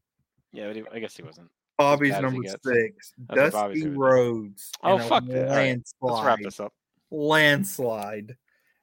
yeah, 0.52 0.66
but 0.66 0.76
he, 0.76 0.82
I 0.92 0.98
guess 0.98 1.16
he 1.16 1.22
wasn't. 1.22 1.48
Bobby's 1.78 2.10
bad 2.10 2.24
as 2.24 2.32
he 2.32 2.36
number 2.38 2.48
six. 2.62 3.12
That's 3.28 3.54
Dusty. 3.54 3.88
Rhodes. 3.88 4.70
Oh, 4.82 4.98
fuck 4.98 5.24
that. 5.26 5.48
Right. 5.48 5.80
Let's 6.02 6.22
wrap 6.24 6.38
this 6.42 6.60
up. 6.60 6.72
Landslide. 7.10 8.36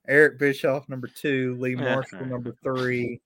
Eric 0.07 0.39
Bischoff 0.39 0.87
number 0.89 1.07
two. 1.07 1.55
Lee 1.59 1.75
Marshall 1.75 2.25
number 2.25 2.55
three. 2.63 3.21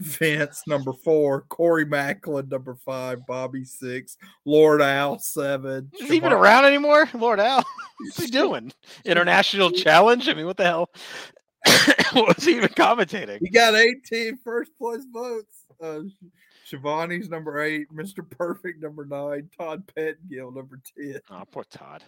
Vince 0.00 0.62
number 0.66 0.92
four, 0.92 1.42
Corey 1.42 1.84
Maclin 1.84 2.50
number 2.50 2.74
five, 2.74 3.26
Bobby 3.26 3.64
six, 3.64 4.16
Lord 4.46 4.80
Al 4.80 5.18
seven. 5.18 5.90
Is 6.00 6.08
he 6.08 6.16
even 6.16 6.32
around 6.32 6.64
anymore? 6.64 7.08
Lord 7.14 7.38
Al, 7.38 7.62
what's 7.98 8.20
he 8.22 8.26
doing? 8.28 8.72
International 9.04 9.70
challenge? 9.70 10.28
I 10.28 10.34
mean, 10.34 10.46
what 10.46 10.56
the 10.56 10.64
hell? 10.64 10.90
what 12.12 12.36
was 12.36 12.44
he 12.44 12.56
even 12.56 12.70
commentating? 12.70 13.38
He 13.40 13.50
got 13.50 13.74
18 13.74 14.38
first 14.38 14.70
place 14.78 15.04
votes. 15.12 15.66
Uh, 15.82 16.00
Schiavone's 16.66 17.28
number 17.28 17.60
eight, 17.60 17.88
Mr. 17.92 18.28
Perfect 18.28 18.82
number 18.82 19.04
nine, 19.04 19.50
Todd 19.58 19.86
Pettengill 19.94 20.52
number 20.52 20.80
10. 20.96 21.20
Oh, 21.30 21.42
poor 21.50 21.64
Todd. 21.64 22.02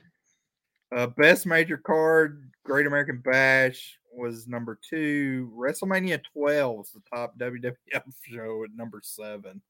Uh, 0.95 1.09
best 1.09 1.47
major 1.47 1.77
card, 1.77 2.51
Great 2.65 2.87
American 2.87 3.19
Bash 3.19 3.99
was 4.13 4.47
number 4.47 4.79
two. 4.89 5.53
WrestleMania 5.57 6.21
12 6.33 6.77
was 6.77 6.91
the 6.93 7.03
top 7.15 7.37
WWF 7.39 8.03
show 8.23 8.65
at 8.65 8.71
number 8.77 9.01
seven. 9.03 9.61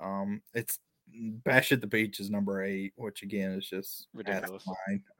Um, 0.00 0.42
it's 0.54 0.78
Bash 1.10 1.72
at 1.72 1.80
the 1.80 1.86
Beach 1.86 2.20
is 2.20 2.30
number 2.30 2.62
eight, 2.62 2.92
which 2.96 3.22
again 3.22 3.52
is 3.52 3.68
just 3.68 4.08
Ridiculous. 4.12 4.64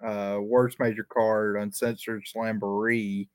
Uh, 0.05 0.39
worst 0.41 0.79
major 0.79 1.07
card, 1.11 1.57
Uncensored 1.57 2.25
Slamboree, 2.25 3.29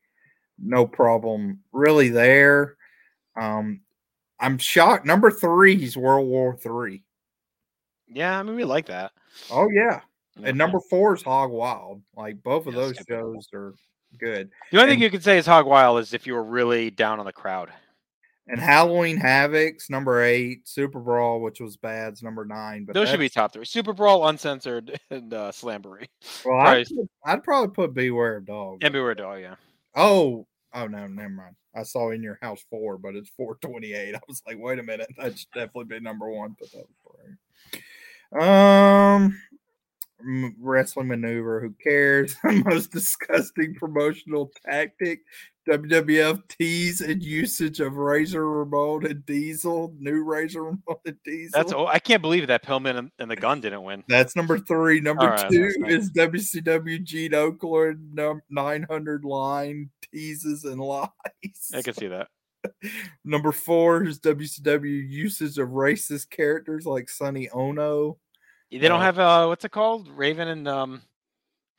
no 0.60 0.86
problem 0.86 1.60
really 1.72 2.10
there. 2.10 2.78
Um, 3.40 3.82
I'm 4.40 4.58
shocked. 4.58 5.06
Number 5.06 5.32
three 5.32 5.84
is 5.84 5.98
World 5.98 6.28
War 6.28 6.56
Three. 6.56 7.04
Yeah, 8.08 8.40
I 8.40 8.44
mean, 8.44 8.56
we 8.56 8.64
like 8.66 8.86
that. 8.88 9.12
Oh 9.50 9.70
yeah, 9.72 10.02
and 10.44 10.58
number 10.58 10.80
four 10.90 11.16
is 11.16 11.24
Hog 11.24 11.52
Wild. 11.52 12.02
Like 12.16 12.42
both 12.44 12.68
of 12.68 12.76
Yeah, 12.76 12.82
those 12.82 12.98
shows 13.08 13.48
are 13.54 13.74
good. 14.20 14.50
the 14.72 14.80
only 14.80 14.94
thing 14.94 15.02
you 15.02 15.10
could 15.10 15.24
say 15.24 15.38
is 15.38 15.46
Hog 15.46 15.66
Wild 15.66 16.00
is 16.00 16.14
if 16.14 16.28
you 16.28 16.34
were 16.34 16.44
really 16.44 16.90
down 16.90 17.20
on 17.20 17.26
the 17.26 17.34
crowd. 17.34 17.70
And 18.48 18.60
Halloween 18.60 19.16
Havoc's 19.16 19.90
number 19.90 20.22
eight, 20.22 20.68
Super 20.68 21.00
Brawl, 21.00 21.40
which 21.40 21.62
was 21.62 21.78
bad's 21.78 22.22
number 22.22 22.44
nine. 22.44 22.84
But 22.84 22.94
Those 22.94 23.10
should 23.10 23.20
be 23.20 23.30
top 23.30 23.54
three: 23.54 23.64
Super 23.64 23.94
Brawl, 23.94 24.28
Uncensored, 24.28 25.00
and 25.10 25.34
uh, 25.34 25.52
Slamboree. 25.52 26.08
Well, 26.44 26.60
I'd, 26.60 26.88
put- 26.88 27.10
I'd 27.26 27.44
probably 27.44 27.74
put 27.74 27.94
Beware 27.94 28.38
of 28.38 28.46
Dog. 28.46 28.80
And 28.84 28.92
Beware 28.92 29.12
of 29.12 29.18
Dog, 29.18 29.40
yeah. 29.40 29.56
Oh, 29.96 30.46
oh 30.74 30.88
no, 30.88 31.08
never 31.08 31.30
mind. 31.30 31.56
I 31.74 31.84
saw 31.84 32.12
in 32.12 32.22
your 32.22 32.38
house 32.42 32.64
four, 32.70 32.98
but 32.98 33.16
it's 33.16 33.30
four 33.30 33.56
twenty 33.62 33.94
eight. 33.94 34.14
I 34.16 34.20
was 34.28 34.44
like, 34.46 34.58
wait 34.60 34.80
a 34.80 34.84
minute, 34.84 35.08
that 35.18 35.40
should 35.40 35.48
definitely 35.54 35.86
be 35.86 36.00
number 36.02 36.30
one. 36.30 36.56
But 36.60 36.72
that 36.74 36.84
was 36.86 37.16
right. 38.34 39.16
Um, 39.16 39.40
wrestling 40.60 41.08
maneuver. 41.08 41.62
Who 41.62 41.74
cares? 41.84 42.36
Most 42.44 42.92
disgusting 42.92 43.76
promotional 43.76 44.52
tactic. 44.66 45.22
WWF 45.70 46.42
tease 46.50 47.00
and 47.00 47.24
usage 47.24 47.80
of 47.80 47.96
Razor 47.96 48.50
Ramon 48.50 49.06
and 49.06 49.26
Diesel. 49.26 49.94
New 49.98 50.24
Razor 50.24 50.64
Ramon 50.64 50.98
and 51.06 51.18
Diesel. 51.24 51.52
That's 51.54 51.72
oh, 51.72 51.88
I 51.88 52.00
can't 52.00 52.22
believe 52.22 52.48
that 52.48 52.64
Pillman 52.64 53.10
and, 53.18 53.32
the 53.32 53.36
gun 53.36 53.62
didn't 53.62 53.84
win. 53.84 54.04
That's 54.10 54.36
number 54.36 54.60
three. 54.60 55.00
Number 55.00 55.28
right, 55.28 55.50
two 55.50 55.72
is 55.88 56.12
WCW 56.12 57.02
Gene 57.04 57.32
Okerlund 57.32 58.42
900 58.50 59.24
line 59.24 59.90
teases 60.12 60.66
and 60.66 60.82
lies. 60.82 61.10
I 61.74 61.82
can 61.82 61.94
see 61.94 62.08
that. 62.08 62.28
Number 63.26 63.52
four 63.52 64.06
is 64.06 64.20
WCW 64.20 65.10
usage 65.10 65.58
of 65.58 65.70
racist 65.70 66.30
characters 66.30 66.86
like 66.86 67.10
Sonny 67.10 67.50
Onoo. 67.50 68.18
They 68.80 68.88
don't 68.88 69.00
Uh, 69.02 69.04
have 69.04 69.20
uh, 69.20 69.46
what's 69.48 69.66
it 69.66 69.72
called? 69.72 70.08
Raven 70.10 70.48
and 70.48 70.68
um, 70.68 71.02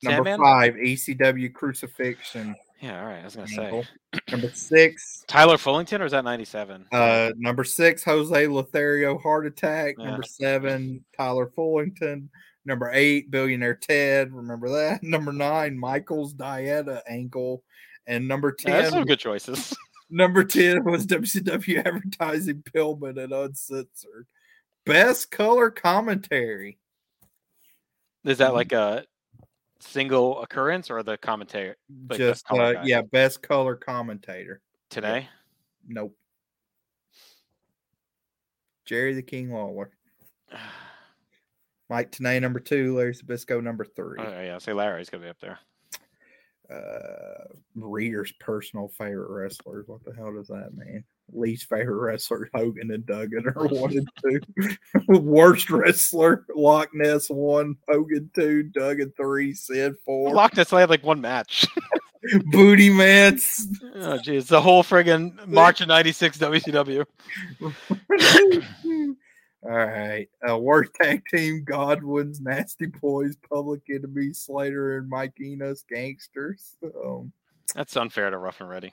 Number 0.03 0.29
Sandman. 0.31 0.41
five, 0.41 0.75
ECW 0.75 1.53
crucifixion. 1.53 2.55
Yeah, 2.81 3.01
all 3.01 3.07
right. 3.07 3.21
I 3.21 3.25
was 3.25 3.37
gonna 3.37 3.49
say. 3.49 3.83
Number 4.31 4.51
six, 4.51 5.25
Tyler 5.27 5.57
Fullington, 5.57 6.01
or 6.01 6.05
is 6.05 6.13
that 6.13 6.25
'97? 6.25 6.87
uh, 6.93 7.31
number 7.37 7.65
six, 7.65 8.05
Jose 8.05 8.47
Lothario 8.47 9.17
heart 9.19 9.47
attack. 9.47 9.95
Yeah. 9.99 10.05
Number 10.11 10.23
seven, 10.25 11.05
Tyler 11.17 11.51
Fullington. 11.57 12.29
Number 12.67 12.91
eight, 12.93 13.31
Billionaire 13.31 13.75
Ted. 13.77 14.33
Remember 14.33 14.69
that. 14.71 15.03
Number 15.03 15.33
nine, 15.33 15.79
Michael's 15.79 16.35
Dieta 16.35 17.01
ankle. 17.09 17.63
And 18.07 18.29
number 18.29 18.55
Yeah, 18.65 18.73
that's 18.73 18.91
10, 18.91 18.99
some 19.01 19.07
good 19.07 19.19
choices. 19.19 19.75
number 20.11 20.45
10 20.45 20.85
was 20.85 21.07
WCW 21.07 21.79
advertising 21.87 22.63
Pillman 22.75 23.23
and 23.23 23.33
uncensored. 23.33 24.27
Best 24.85 25.31
color 25.31 25.71
commentary. 25.71 26.77
Is 28.25 28.39
that 28.39 28.55
like 28.55 28.73
a 28.73 29.05
single 29.81 30.43
occurrence 30.43 30.91
or 30.91 31.03
the 31.03 31.19
commentary 31.19 31.69
Like 32.09 32.19
best 32.19 32.19
Just 32.19 32.47
color 32.47 32.77
uh, 32.79 32.85
yeah, 32.85 33.03
best 33.03 33.43
color 33.43 33.77
commentator. 33.77 34.61
today? 34.91 35.29
Nope. 35.87 36.17
Jerry 38.87 39.15
the 39.15 39.23
King 39.23 39.53
Lawler. 39.53 39.91
Mike 41.91 42.11
Tenay 42.11 42.41
number 42.41 42.61
two, 42.61 42.97
Larry 42.97 43.15
Zbyszko 43.15 43.63
number 43.63 43.85
three. 43.85 44.19
Oh 44.21 44.41
yeah, 44.41 44.59
say 44.59 44.73
Larry's 44.73 45.11
gonna 45.11 45.25
be 45.25 45.29
up 45.29 45.41
there. 45.41 45.59
Uh 46.71 47.45
Reader's 47.75 48.33
personal 48.41 48.89
favorite 48.89 49.31
wrestlers. 49.31 49.87
What 49.87 50.03
the 50.03 50.15
hell 50.15 50.33
does 50.33 50.49
that 50.49 50.75
mean? 50.75 51.05
Least 51.33 51.69
favorite 51.69 51.97
wrestler, 51.97 52.49
Hogan 52.55 52.91
and 52.91 53.07
Duggan 53.07 53.47
are 53.49 53.67
one 53.67 53.97
and 53.97 54.09
two. 54.23 54.41
Worst 55.21 55.71
wrestler, 55.71 56.45
Loch 56.55 56.91
Ness 56.95 57.29
one, 57.29 57.77
Hogan 57.89 58.31
two, 58.35 58.65
Duggan 58.65 59.13
three, 59.17 59.55
Sid 59.55 59.95
four. 60.05 60.35
Loch 60.35 60.57
Ness 60.57 60.73
only 60.73 60.83
had 60.83 60.91
like 60.91 61.05
one 61.05 61.21
match. 61.21 61.67
Booty 62.47 62.89
Mance. 62.89 63.67
oh 63.97 64.19
jeez, 64.19 64.47
the 64.47 64.61
whole 64.61 64.83
friggin' 64.83 65.47
March 65.47 65.83
of 65.83 65.89
'96 65.89 66.39
WCW. 66.39 67.05
All 69.67 69.71
right. 69.71 70.29
Uh, 70.47 70.59
worst 70.59 70.93
tag 70.95 71.23
team 71.31 71.65
Godwin's 71.65 72.41
Nasty 72.41 72.87
Boys, 72.87 73.37
Public 73.51 73.81
Enemy, 73.91 74.35
Slater, 74.35 74.99
and 74.99 75.09
Mike 75.09 75.33
Enos, 75.41 75.85
Gangstas. 75.91 76.75
Um, 76.83 77.33
That's 77.75 77.97
unfair 77.97 78.29
to 78.29 78.37
Rough 78.37 78.61
and 78.61 78.69
Ready. 78.69 78.93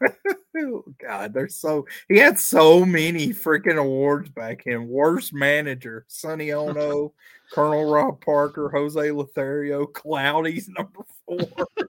oh, 0.58 0.84
God, 1.00 1.32
there's 1.34 1.56
so 1.56 1.86
he 2.08 2.18
had 2.18 2.38
so 2.38 2.84
many 2.84 3.28
freaking 3.28 3.78
awards 3.78 4.28
back 4.30 4.66
in. 4.66 4.88
Worst 4.88 5.32
manager, 5.34 6.04
Sonny 6.08 6.52
Onoo, 6.52 7.12
Colonel 7.52 7.90
Rob 7.90 8.20
Parker, 8.20 8.70
Jose 8.70 9.10
Lothario, 9.10 9.86
Cloudy's 9.86 10.68
number 10.68 11.00
four, 11.26 11.66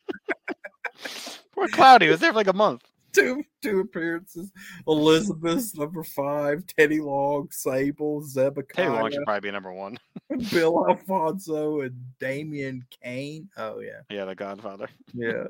Poor 1.53 1.67
Cloudy 1.69 2.09
was 2.09 2.19
there 2.19 2.31
for 2.31 2.37
like 2.37 2.47
a 2.47 2.53
month. 2.53 2.83
two 3.13 3.43
two 3.61 3.79
appearances. 3.79 4.51
Elizabeth's 4.87 5.75
number 5.75 6.03
five, 6.03 6.65
Teddy 6.67 6.99
Long, 6.99 7.47
Sable, 7.51 8.21
Zebekiah. 8.23 8.85
Teddy 8.85 8.89
Long 9.01 9.11
should 9.11 9.23
probably 9.25 9.49
be 9.49 9.51
number 9.51 9.73
one. 9.73 9.97
Bill 10.51 10.85
Alfonso 10.89 11.81
and 11.81 11.95
Damien 12.19 12.85
Kane. 13.01 13.49
Oh 13.57 13.79
yeah, 13.79 14.01
Yeah, 14.09 14.25
the 14.25 14.35
Godfather. 14.35 14.89
yeah. 15.13 15.45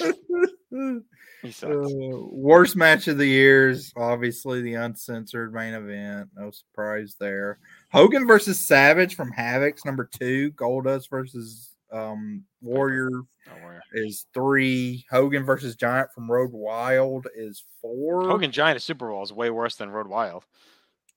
He 1.42 1.52
sucks. 1.52 1.72
Uh, 1.72 2.18
worst 2.30 2.76
match 2.76 3.08
of 3.08 3.16
the 3.16 3.26
years, 3.26 3.92
obviously 3.96 4.60
the 4.60 4.74
uncensored 4.74 5.54
main 5.54 5.74
event. 5.74 6.28
No 6.36 6.50
surprise 6.50 7.16
there. 7.18 7.58
Hogan 7.92 8.26
versus 8.26 8.66
Savage 8.66 9.14
from 9.14 9.32
Havoc's 9.32 9.84
number 9.84 10.08
two. 10.18 10.52
Goldust 10.52 11.08
versus 11.08 11.70
um, 11.92 12.44
Warrior 12.60 13.22
is 13.92 14.26
three. 14.34 15.06
Hogan 15.10 15.44
versus 15.44 15.76
Giant 15.76 16.12
from 16.12 16.30
Road 16.30 16.50
Wild 16.52 17.26
is 17.34 17.64
four. 17.80 18.28
Hogan 18.28 18.52
Giant 18.52 18.76
at 18.76 18.82
Super 18.82 19.08
Bowl 19.08 19.22
is 19.22 19.32
way 19.32 19.50
worse 19.50 19.76
than 19.76 19.90
Road 19.90 20.08
Wild. 20.08 20.44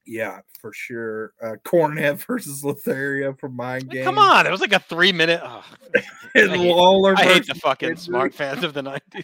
Yeah, 0.05 0.39
for 0.59 0.73
sure. 0.73 1.33
Uh, 1.41 1.55
Cornette 1.63 2.17
versus 2.27 2.63
Lothario 2.63 3.33
from 3.33 3.55
Mind 3.55 3.89
Game. 3.89 4.03
Come 4.03 4.17
on, 4.17 4.45
it 4.45 4.51
was 4.51 4.61
like 4.61 4.73
a 4.73 4.79
three 4.79 5.11
minute. 5.11 5.41
ugh. 5.43 5.63
And 6.35 6.51
I 6.51 6.57
hate- 6.57 6.71
Lawler 6.73 7.13
I 7.15 7.23
hate 7.25 7.45
the 7.47 7.53
fucking 7.55 7.89
Kendrick. 7.89 7.99
smart 7.99 8.33
fans 8.33 8.63
of 8.63 8.73
the 8.73 8.81
'90s. 8.81 9.23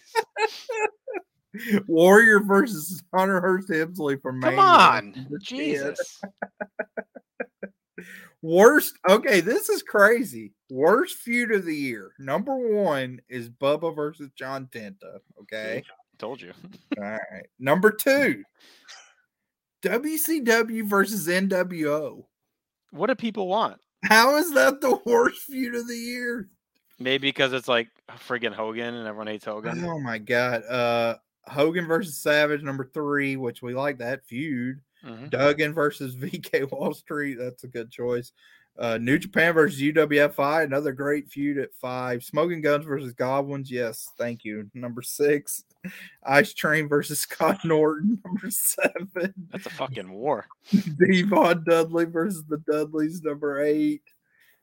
Warrior 1.88 2.40
versus 2.44 3.02
Hunter 3.12 3.40
Hearst 3.40 3.68
Helmsley 3.72 4.16
from 4.16 4.40
Come 4.40 4.54
Mania 4.54 4.64
on, 4.70 5.12
number 5.16 5.38
10. 5.38 5.58
Jesus. 5.58 6.20
Worst. 8.42 8.94
Okay, 9.08 9.40
this 9.40 9.68
is 9.68 9.82
crazy. 9.82 10.52
Worst 10.70 11.16
feud 11.18 11.50
of 11.52 11.64
the 11.64 11.74
year. 11.74 12.12
Number 12.18 12.56
one 12.56 13.20
is 13.28 13.50
Bubba 13.50 13.94
versus 13.94 14.30
John 14.36 14.68
Tenta. 14.72 15.18
Okay. 15.42 15.82
Told 16.18 16.40
you. 16.40 16.52
All 16.96 17.02
right. 17.04 17.46
Number 17.58 17.90
two, 17.90 18.42
WCW 19.82 20.84
versus 20.84 21.26
NWO. 21.28 22.24
What 22.90 23.06
do 23.06 23.14
people 23.14 23.48
want? 23.48 23.78
How 24.04 24.36
is 24.36 24.52
that 24.54 24.80
the 24.80 24.98
worst 25.04 25.42
feud 25.42 25.74
of 25.74 25.86
the 25.86 25.96
year? 25.96 26.48
Maybe 26.98 27.28
because 27.28 27.52
it's 27.52 27.68
like 27.68 27.88
friggin' 28.28 28.52
Hogan 28.52 28.94
and 28.94 29.06
everyone 29.06 29.26
hates 29.28 29.44
Hogan. 29.44 29.84
Oh 29.84 29.98
my 29.98 30.18
god. 30.18 30.62
Uh 30.64 31.16
Hogan 31.46 31.86
versus 31.86 32.18
Savage, 32.18 32.62
number 32.62 32.84
three, 32.84 33.36
which 33.36 33.62
we 33.62 33.74
like 33.74 33.98
that 33.98 34.24
feud. 34.26 34.80
Mhm. 35.04 35.30
Duggan 35.30 35.72
versus 35.72 36.14
VK 36.14 36.70
Wall 36.70 36.92
Street. 36.92 37.36
That's 37.38 37.64
a 37.64 37.68
good 37.68 37.90
choice. 37.90 38.32
Uh, 38.80 38.96
New 38.96 39.18
Japan 39.18 39.52
versus 39.52 39.78
UWFI, 39.78 40.64
another 40.64 40.92
great 40.92 41.28
feud 41.28 41.58
at 41.58 41.74
five. 41.74 42.24
Smoking 42.24 42.62
Gunns 42.62 42.86
versus 42.86 43.12
Godwinns, 43.12 43.70
yes, 43.70 44.08
thank 44.16 44.42
you. 44.42 44.70
Number 44.72 45.02
six, 45.02 45.64
Ice 46.24 46.54
Train 46.54 46.88
versus 46.88 47.20
Scott 47.20 47.58
Norton, 47.64 48.18
number 48.24 48.50
seven. 48.50 49.34
That's 49.50 49.66
a 49.66 49.70
fucking 49.70 50.10
war. 50.10 50.46
D-Von 50.70 51.62
Dudley 51.68 52.06
versus 52.06 52.42
the 52.48 52.56
Dudleys, 52.58 53.22
number 53.22 53.60
eight. 53.60 54.02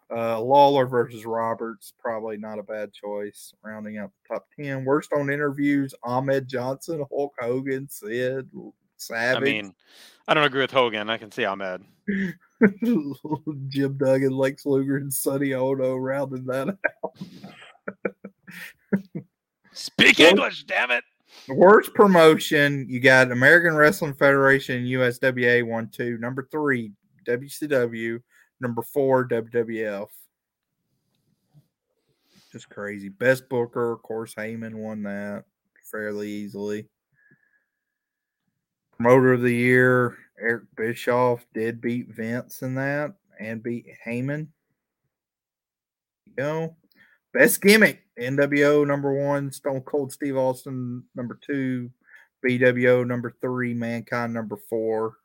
Uh, 0.10 0.40
Lawler 0.42 0.88
versus 0.88 1.26
Roberts, 1.26 1.94
probably 2.00 2.38
not 2.38 2.58
a 2.58 2.64
bad 2.64 2.94
choice. 2.94 3.54
Rounding 3.62 4.00
out 4.00 4.12
the 4.24 4.36
top 4.36 4.48
ten. 4.60 4.84
Worst 4.84 5.12
on 5.14 5.30
interviews: 5.30 5.94
Ahmed 6.02 6.48
Johnson, 6.48 7.06
Hulk 7.12 7.34
Hogan, 7.40 7.88
Sid, 7.90 8.50
Savage. 8.98 9.42
I 9.42 9.44
mean, 9.44 9.74
I 10.28 10.34
don't 10.34 10.44
agree 10.44 10.62
with 10.62 10.72
Hogan. 10.72 11.10
I 11.10 11.18
can 11.18 11.32
see 11.32 11.46
Ahmed. 11.46 11.84
Jim 13.70 13.98
Duggan, 13.98 14.32
Lex 14.32 14.66
Luger, 14.66 14.98
and 14.98 15.14
Sonny 15.14 15.54
Onoo 15.54 15.96
rounding 15.96 16.46
that 16.46 16.70
out. 16.70 17.18
Speak 19.74 20.20
English, 20.20 20.64
damn 20.64 20.92
it. 20.92 21.04
Worst 21.48 21.94
promotion, 21.94 22.88
you 22.90 23.00
got 23.00 23.32
American 23.32 23.76
Wrestling 23.76 24.16
Federation, 24.16 24.86
USWA 24.86 25.66
one 25.66 25.90
two, 25.90 26.18
number 26.18 26.48
three, 26.52 26.92
WCW, 27.26 28.22
number 28.60 28.82
four, 28.82 29.28
WWF. 29.28 30.08
Just 32.52 32.70
crazy. 32.70 33.10
Best 33.10 33.48
Booker, 33.50 33.92
of 33.92 34.02
course, 34.02 34.34
Heyman 34.34 34.74
won 34.74 35.04
that 35.04 35.44
fairly 35.84 36.30
easily. 36.30 36.88
Promoter 38.98 39.34
of 39.34 39.42
the 39.42 39.54
year, 39.54 40.18
Eric 40.40 40.64
Bischoff 40.76 41.46
did 41.54 41.80
beat 41.82 42.10
Vince 42.10 42.64
in 42.64 42.76
that 42.76 43.14
and 43.40 43.62
beat 43.62 43.86
Heyman. 44.06 44.48
You 46.26 46.34
know, 46.36 46.76
best 47.32 47.62
gimmick, 47.62 48.04
NWO 48.20 48.86
number 48.88 49.14
one, 49.14 49.52
Stone 49.52 49.82
Cold 49.82 50.12
Steve 50.12 50.36
Austin 50.36 51.04
number 51.16 51.40
two, 51.42 51.92
BWO 52.44 53.06
number 53.06 53.36
three, 53.40 53.74
Mankind 53.74 54.34
number 54.34 54.58
four, 54.68 55.18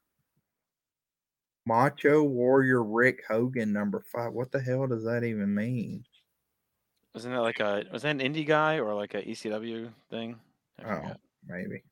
Macho 1.64 2.22
Warrior 2.22 2.82
Rick 2.82 3.22
Hogan 3.26 3.72
number 3.72 4.04
five. 4.12 4.32
What 4.32 4.52
the 4.52 4.60
hell 4.60 4.86
does 4.86 5.04
that 5.04 5.24
even 5.24 5.54
mean? 5.54 6.04
Wasn't 7.14 7.34
that 7.34 7.40
like 7.40 7.60
a 7.60 7.84
was 7.92 8.02
that 8.02 8.10
an 8.10 8.20
indie 8.20 8.46
guy 8.46 8.78
or 8.78 8.94
like 8.94 9.14
a 9.14 9.22
ECW 9.22 9.90
thing? 10.10 10.38
Oh, 10.86 11.12
maybe. 11.46 11.82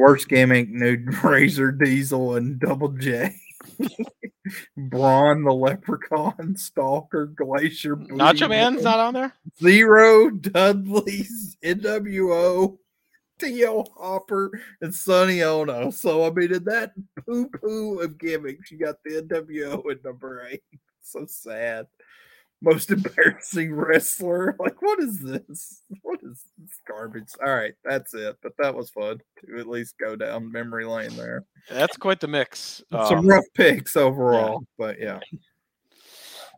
Worst 0.00 0.28
gimmick, 0.30 0.70
nude 0.70 1.14
Razor 1.22 1.72
Diesel 1.72 2.36
and 2.36 2.58
Double 2.58 2.88
J. 2.88 3.36
Braun 4.78 5.44
the 5.44 5.52
Leprechaun, 5.52 6.56
Stalker, 6.56 7.26
Glacier, 7.26 7.96
Nacho 7.96 8.48
Man's 8.48 8.82
not 8.82 8.98
on 8.98 9.12
there. 9.12 9.34
Zero, 9.60 10.30
Dudley's, 10.30 11.58
NWO, 11.62 12.78
T.L. 13.40 13.92
Hopper, 13.94 14.50
and 14.80 14.94
Sonny 14.94 15.42
Onoo. 15.42 15.92
So, 15.92 16.24
I 16.24 16.30
mean, 16.30 16.54
in 16.54 16.64
that 16.64 16.92
poo 17.26 17.50
poo 17.50 18.00
of 18.00 18.16
gimmicks, 18.16 18.70
you 18.70 18.78
got 18.78 18.96
the 19.04 19.20
NWO 19.20 19.90
at 19.90 20.02
number 20.02 20.46
eight. 20.50 20.62
So 21.02 21.26
sad. 21.26 21.86
Most 22.62 22.90
embarrassing 22.90 23.74
wrestler. 23.74 24.56
Like, 24.60 24.82
what 24.82 25.00
is 25.00 25.18
this? 25.20 25.82
What 26.02 26.20
is 26.22 26.42
this 26.58 26.70
garbage? 26.86 27.30
All 27.44 27.54
right, 27.54 27.74
that's 27.84 28.12
it. 28.14 28.36
But 28.42 28.52
that 28.58 28.74
was 28.74 28.90
fun 28.90 29.18
to 29.46 29.58
at 29.58 29.66
least 29.66 29.96
go 29.98 30.16
down 30.16 30.50
memory 30.52 30.84
lane 30.84 31.16
there. 31.16 31.44
That's 31.70 31.96
quite 31.96 32.20
the 32.20 32.28
mix. 32.28 32.82
Some 32.90 33.18
Um, 33.20 33.26
rough 33.26 33.44
picks 33.54 33.96
overall, 33.96 34.62
but 34.78 35.00
yeah. 35.00 35.20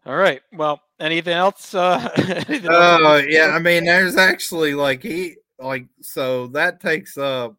all 0.05 0.16
right. 0.16 0.42
Well, 0.53 0.80
anything 0.98 1.34
else? 1.34 1.74
Uh, 1.74 2.11
anything 2.16 2.66
else 2.66 2.74
on 2.74 3.07
Oh 3.07 3.16
yeah. 3.28 3.48
I 3.55 3.59
mean, 3.61 3.84
there's 3.84 4.16
actually 4.16 4.74
like 4.74 5.03
he 5.03 5.36
like 5.59 5.86
so 6.00 6.48
that 6.48 6.80
takes 6.80 7.16
up 7.16 7.57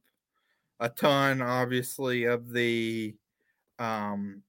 a 0.81 0.89
ton, 0.89 1.41
obviously, 1.41 2.25
of 2.25 2.51
the 2.51 3.15
um 3.79 4.41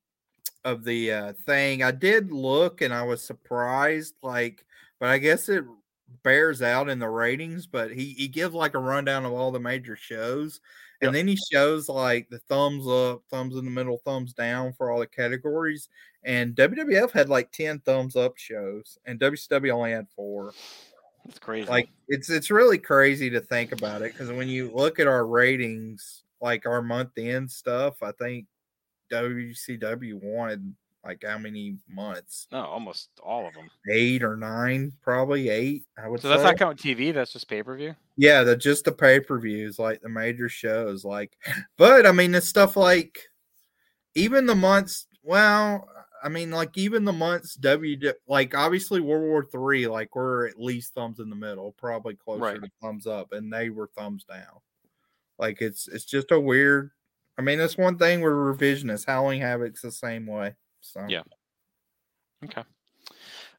of 0.65 0.85
the 0.85 1.13
uh 1.13 1.33
thing. 1.47 1.83
I 1.83 1.91
did 1.91 2.33
look 2.33 2.81
and 2.81 2.93
I 2.95 3.03
was 3.03 3.23
surprised, 3.25 4.15
like, 4.23 4.65
but 5.01 5.09
I 5.11 5.19
guess 5.19 5.49
it 5.49 5.65
bears 6.23 6.63
out 6.63 6.89
in 6.89 6.99
the 6.99 7.09
ratings. 7.09 7.67
But 7.67 7.93
he 7.93 8.13
he 8.15 8.29
gives 8.29 8.55
like 8.55 8.75
a 8.75 8.79
rundown 8.79 9.25
of 9.25 9.33
all 9.33 9.51
the 9.53 9.61
major 9.61 9.97
shows, 9.97 10.61
and 11.03 11.13
Yep. 11.13 11.15
then 11.15 11.27
he 11.29 11.37
shows 11.53 11.89
like 11.89 12.29
the 12.31 12.39
thumbs 12.41 12.87
up, 12.89 13.23
thumbs 13.31 13.57
in 13.57 13.65
the 13.65 13.71
middle, 13.71 13.99
thumbs 14.05 14.33
down 14.35 14.73
for 14.75 14.91
all 14.91 15.01
the 15.01 15.07
categories. 15.07 15.89
And 16.25 16.55
WWF 16.55 17.13
had 17.13 17.29
like 17.29 17.53
ten 17.53 17.81
thumbs 17.81 18.17
up 18.17 18.37
shows, 18.39 18.99
and 19.07 19.19
WCW 19.21 19.71
only 19.73 19.93
had 19.93 20.09
four 20.17 20.55
It's 21.29 21.39
crazy. 21.39 21.69
like 21.69 21.89
it's 22.09 22.31
it's 22.31 22.51
really 22.51 22.79
crazy 22.79 23.31
to 23.31 23.41
think 23.41 23.73
about 23.73 24.03
it 24.03 24.13
because 24.13 24.31
when 24.31 24.49
you 24.49 24.71
look 24.73 24.99
at 25.01 25.07
our 25.07 25.27
ratings 25.27 26.25
like 26.41 26.67
our 26.67 26.83
month 26.83 27.11
end 27.17 27.51
stuff 27.51 28.03
i 28.03 28.13
think 28.13 28.47
wcw 29.15 30.15
wanted 30.23 30.75
like 31.05 31.23
how 31.27 31.37
many 31.39 31.77
months 31.89 32.47
no, 32.51 32.65
almost 32.65 33.11
all 33.23 33.47
of 33.47 33.53
them. 33.55 33.69
eight 33.91 34.23
or 34.23 34.37
nine 34.37 34.91
probably 35.03 35.49
eight 35.51 35.85
i 36.03 36.09
would 36.09 36.21
So 36.21 36.29
that's 36.29 36.43
not 36.43 36.57
counting 36.59 36.97
TV. 36.97 37.13
That's 37.13 37.33
just 37.33 37.49
pay 37.49 37.63
per 37.63 37.77
view. 37.77 37.95
yeah 38.17 38.43
the 38.43 38.57
just 38.57 38.85
the 38.85 38.93
pay-per-views 38.93 39.79
like 39.79 40.01
the 40.01 40.09
major 40.09 40.49
shows 40.49 41.05
like 41.05 41.37
but 41.77 42.07
i 42.07 42.13
mean 42.13 42.35
it's 42.35 42.49
stuff 42.49 42.77
like 42.77 43.19
even 44.15 44.47
the 44.47 44.55
months 44.55 45.07
well 45.23 45.87
i 46.23 46.29
mean 46.29 46.51
like 46.51 46.77
even 46.79 47.05
the 47.05 47.13
months 47.13 47.55
w 47.57 47.99
like 48.27 48.55
obviously 48.57 49.01
world 49.01 49.25
war 49.25 49.45
three 49.45 49.87
like 49.87 50.15
we're 50.17 50.47
at 50.47 50.59
least 50.59 50.95
thumbs 50.95 51.19
in 51.21 51.29
the 51.29 51.37
middle 51.37 51.73
probably 51.73 52.15
closer 52.15 52.41
Right. 52.41 52.63
to 52.63 52.71
thumbs 52.81 53.07
up 53.07 53.33
and 53.33 53.53
they 53.53 53.69
were 53.69 53.91
thumbs 53.97 54.25
down 54.25 54.61
like 55.39 55.61
it's 55.61 55.87
it's 55.89 56.05
just 56.07 56.31
a 56.31 56.41
weird 56.41 56.93
i 57.39 57.43
mean 57.43 57.59
that's 57.59 57.77
one 57.77 57.99
thing 57.99 58.21
we're 58.21 58.55
revisionist 58.55 59.07
howling 59.07 59.41
havoc's 59.41 59.83
the 59.83 59.93
same 59.93 60.27
way 60.27 60.55
so 60.81 61.05
Yeah. 61.09 61.23
Okay. 62.45 62.63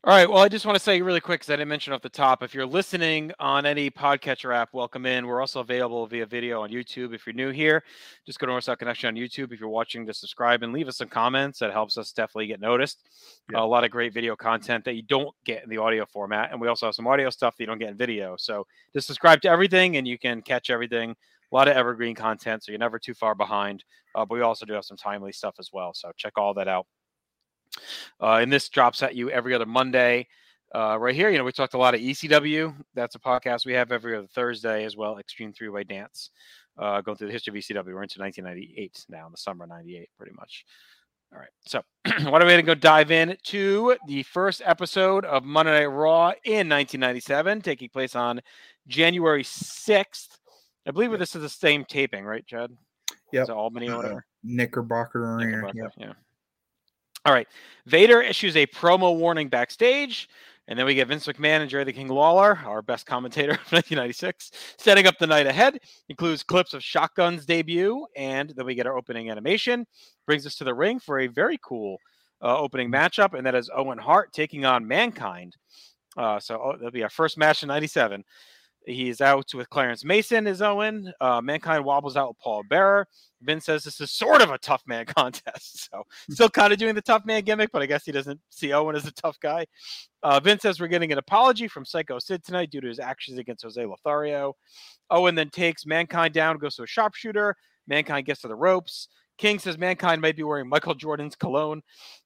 All 0.03 0.13
right. 0.13 0.30
Well, 0.30 0.43
I 0.43 0.47
just 0.49 0.67
want 0.67 0.76
to 0.76 0.84
say 0.84 1.01
really 1.01 1.19
quick 1.19 1.39
because 1.39 1.49
I 1.49 1.55
didn't 1.55 1.69
mention 1.69 1.91
off 1.91 2.03
the 2.03 2.09
top. 2.09 2.43
If 2.43 2.53
you're 2.53 2.67
listening 2.67 3.32
on 3.39 3.65
any 3.65 3.89
podcatcher 3.89 4.55
app, 4.55 4.71
welcome 4.71 5.07
in. 5.07 5.26
We're 5.26 5.41
also 5.41 5.61
available 5.61 6.05
via 6.05 6.28
video 6.28 6.61
on 6.61 6.69
YouTube. 6.69 7.15
If 7.15 7.26
you're 7.26 7.34
new 7.34 7.49
here, 7.49 7.84
just 8.23 8.38
go 8.38 8.45
to 8.45 8.51
North 8.51 8.65
South 8.65 8.78
Connection 8.78 9.07
on 9.07 9.15
YouTube. 9.15 9.51
If 9.51 9.59
you're 9.59 9.67
watching, 9.67 10.05
just 10.05 10.19
subscribe 10.19 10.61
and 10.61 10.71
leave 10.71 10.88
us 10.88 10.97
some 10.97 11.07
comments. 11.07 11.57
That 11.57 11.71
helps 11.71 11.97
us 11.97 12.11
definitely 12.11 12.45
get 12.45 12.61
noticed. 12.61 13.09
Yeah. 13.51 13.61
a 13.61 13.65
lot 13.65 13.84
of 13.84 13.89
great 13.89 14.13
video 14.13 14.36
content 14.36 14.86
that 14.86 14.93
you 14.93 15.01
don't 15.01 15.34
get 15.43 15.63
in 15.63 15.69
the 15.71 15.78
audio 15.78 16.05
format, 16.05 16.51
and 16.51 16.61
we 16.61 16.67
also 16.67 16.86
have 16.86 16.93
some 16.93 17.07
audio 17.07 17.32
stuff 17.32 17.57
that 17.57 17.63
you 17.63 17.67
don't 17.67 17.80
get 17.80 17.89
in 17.89 17.97
video. 17.97 18.36
So 18.38 18.67
just 18.93 19.07
subscribe 19.07 19.41
to 19.41 19.49
everything, 19.49 19.97
and 19.97 20.07
you 20.07 20.19
can 20.19 20.43
catch 20.43 20.69
everything. 20.69 21.15
A 21.56 21.58
lot 21.58 21.70
of 21.70 21.78
evergreen 21.78 22.16
content, 22.16 22.66
so 22.66 22.74
you're 22.74 22.80
never 22.80 22.99
too 22.99 23.14
far 23.14 23.34
behind. 23.34 23.86
Uh, 24.14 24.26
but 24.26 24.36
we 24.36 24.41
also 24.41 24.66
do 24.66 24.74
have 24.74 24.84
some 24.84 24.97
timely 24.97 25.32
stuff 25.32 25.56
as 25.58 25.70
well. 25.72 25.93
So 25.93 26.12
check 26.18 26.34
all 26.38 26.53
that 26.56 26.68
out. 26.68 26.86
Uh, 28.22 28.39
and 28.41 28.51
this 28.51 28.68
drops 28.68 29.01
at 29.01 29.16
you 29.16 29.30
every 29.30 29.53
other 29.53 29.66
Monday. 29.66 30.28
Uh, 30.76 30.97
right 30.99 31.16
here, 31.16 31.30
you 31.30 31.38
know, 31.38 31.45
we 31.45 31.53
talked 31.53 31.74
a 31.74 31.78
lot 31.78 31.95
of 31.95 32.01
ECW. 32.01 32.76
That's 32.93 33.16
a 33.16 33.20
podcast 33.20 33.66
we 33.66 33.72
have 33.72 33.93
every 33.93 34.18
other 34.18 34.28
Thursday 34.36 34.84
as 34.84 34.97
well. 34.97 35.18
Extreme 35.18 35.53
Three 35.53 35.70
Way 35.70 35.86
Dance, 35.86 36.30
uh, 36.78 36.99
going 36.99 37.18
through 37.18 37.28
the 37.28 37.34
history 37.34 37.58
of 37.58 37.64
ECW. 37.64 37.93
We're 37.93 38.03
into 38.03 38.20
1998 38.20 39.06
now, 39.08 39.26
in 39.26 39.32
the 39.32 39.38
summer 39.38 39.64
of 39.64 39.70
'98, 39.70 40.10
pretty 40.18 40.34
much. 40.36 40.66
All 41.32 41.39
right, 41.39 41.47
so 41.66 41.82
why 42.30 42.39
don't 42.39 42.47
we 42.47 42.62
go 42.64 42.76
dive 42.76 43.12
in 43.12 43.38
to 43.43 43.95
the 44.08 44.24
first 44.24 44.62
episode 44.66 45.24
of 45.24 45.45
Monday 45.45 45.80
Night 45.80 45.86
Raw 45.86 46.34
in 46.43 46.68
1997, 46.68 47.62
taking 47.62 47.88
place 47.88 48.14
on 48.14 48.41
January 48.89 49.43
6th. 49.43 50.39
I 50.88 50.91
believe 50.91 51.17
this 51.17 51.36
is 51.36 51.41
the 51.41 51.49
same 51.49 51.86
taping, 51.86 52.25
right, 52.25 52.45
Chad? 52.45 52.71
Yeah. 53.31 53.43
Albany 53.45 53.89
or 53.89 53.93
Uh, 53.93 53.97
whatever? 53.97 54.25
knickerbocker 54.43 55.38
Knickerbocker, 55.39 55.77
yep. 55.77 55.91
Yeah. 55.97 56.13
All 57.25 57.33
right. 57.33 57.47
Vader 57.88 58.21
issues 58.21 58.55
a 58.55 58.67
promo 58.67 59.17
warning 59.17 59.49
backstage. 59.49 60.29
And 60.67 60.77
then 60.79 60.88
we 60.88 60.95
get 60.95 61.07
Vince 61.07 61.27
McMahon 61.27 61.61
and 61.61 61.69
Jerry 61.69 61.83
the 61.83 61.93
King 61.93 62.07
Lawler, 62.07 62.59
our 62.65 62.81
best 62.81 63.05
commentator 63.05 63.51
of 63.53 63.71
1996, 63.71 64.51
setting 64.79 65.05
up 65.05 65.15
the 65.19 65.27
night 65.27 65.45
ahead. 65.45 65.79
Includes 66.09 66.41
clips 66.41 66.73
of 66.73 66.81
Shotgun's 66.81 67.45
debut, 67.45 68.05
and 68.15 68.49
then 68.55 68.65
we 68.65 68.73
get 68.73 68.88
our 68.88 68.97
opening 68.97 69.29
animation. 69.29 69.86
Brings 70.25 70.45
us 70.47 70.55
to 70.55 70.63
the 70.63 70.73
ring 70.73 70.99
for 70.99 71.19
a 71.19 71.27
very 71.27 71.59
cool 71.63 71.97
uh, 72.41 72.57
opening 72.57 72.91
matchup, 72.91 73.36
and 73.36 73.45
that 73.45 73.53
is 73.53 73.69
Owen 73.75 73.99
Hart 73.99 74.33
taking 74.33 74.65
on 74.65 74.88
Mankind. 74.88 75.55
Uh, 76.17 76.39
so 76.39 76.59
oh, 76.59 76.71
that'll 76.73 76.89
be 76.89 77.03
our 77.03 77.09
first 77.09 77.38
match 77.38 77.61
in 77.61 77.67
'97. 77.67 78.23
He's 78.88 79.19
out 79.19 79.51
with 79.53 79.69
Clarence 79.69 80.05
Mason 80.05 80.45
as 80.45 80.61
Owen. 80.61 81.11
Uh, 81.19 81.41
Mankind 81.41 81.83
wobbles 81.83 82.15
out 82.15 82.29
with 82.29 82.39
Paul 82.39 82.63
Bearer. 82.69 83.07
Vince 83.41 83.65
says 83.65 83.83
this 83.83 83.99
is 83.99 84.11
sort 84.11 84.41
of 84.41 84.51
a 84.51 84.57
tough 84.57 84.83
man 84.86 85.05
contest. 85.17 85.89
So 85.89 86.03
still 86.29 86.49
kind 86.49 86.71
of 86.71 86.79
doing 86.79 86.95
the 86.95 87.01
tough 87.01 87.25
man 87.25 87.43
gimmick, 87.43 87.71
but 87.71 87.81
I 87.81 87.88
guess 87.88 88.05
he 88.05 88.11
doesn't 88.11 88.39
see 88.49 88.73
Owen 88.73 88.95
as 88.95 89.05
a 89.05 89.11
tough 89.11 89.39
guy. 89.39 89.65
Uh, 90.23 90.39
Vince 90.39 90.61
says 90.61 90.79
we're 90.79 90.88
getting 90.88 91.11
an 91.11 91.17
apology 91.17 91.67
from 91.67 91.86
Psycho 91.86 92.19
Sid 92.19 92.43
tonight 92.43 92.69
due 92.69 92.81
to 92.81 92.88
his 92.88 92.99
actions 92.99 93.39
against 93.39 93.63
Jose 93.63 93.83
Lothario. 93.83 94.55
Owen 95.09 95.36
then 95.36 95.49
takes 95.49 95.86
Mankind 95.86 96.33
down, 96.33 96.57
goes 96.57 96.75
to 96.75 96.83
a 96.83 96.88
sharpshooter. 96.88 97.55
Mankind 97.88 98.25
gets 98.25 98.41
to 98.41 98.47
the 98.47 98.55
ropes. 98.55 99.07
King 99.38 99.59
says 99.59 99.77
Mankind 99.77 100.21
might 100.21 100.38
be 100.38 100.43
wearing 100.43 100.69
Michael 100.69 100.95
Jordan's 100.95 101.36
cologne. 101.36 101.81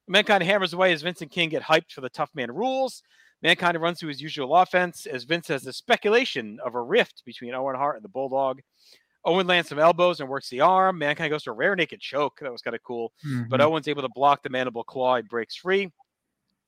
Mankind 0.06 0.42
hammers 0.42 0.72
away 0.72 0.92
as 0.92 1.02
Vincent 1.02 1.30
King 1.30 1.48
get 1.48 1.62
hyped 1.62 1.92
for 1.92 2.00
the 2.00 2.08
Tough 2.08 2.30
Man 2.34 2.52
rules. 2.52 3.02
Mankind 3.42 3.80
runs 3.80 3.98
through 4.00 4.10
his 4.10 4.20
usual 4.20 4.54
offense 4.56 5.06
as 5.06 5.24
Vince 5.24 5.48
has 5.48 5.62
the 5.62 5.72
speculation 5.72 6.58
of 6.64 6.74
a 6.74 6.82
rift 6.82 7.22
between 7.24 7.54
Owen 7.54 7.76
Hart 7.76 7.96
and 7.96 8.04
the 8.04 8.08
Bulldog. 8.08 8.60
Owen 9.24 9.46
lands 9.46 9.68
some 9.68 9.78
elbows 9.78 10.20
and 10.20 10.28
works 10.28 10.48
the 10.48 10.60
arm. 10.60 10.98
Mankind 10.98 11.30
goes 11.30 11.42
to 11.44 11.50
a 11.50 11.54
rear 11.54 11.74
naked 11.76 12.00
choke. 12.00 12.38
That 12.40 12.52
was 12.52 12.62
kind 12.62 12.74
of 12.74 12.82
cool. 12.82 13.12
But 13.48 13.60
Mhm. 13.60 13.64
Owen's 13.64 13.88
able 13.88 14.02
to 14.02 14.08
block 14.08 14.42
the 14.42 14.48
mandible 14.50 14.84
claw. 14.84 15.16
He 15.16 15.22
breaks 15.22 15.56
free. 15.56 15.92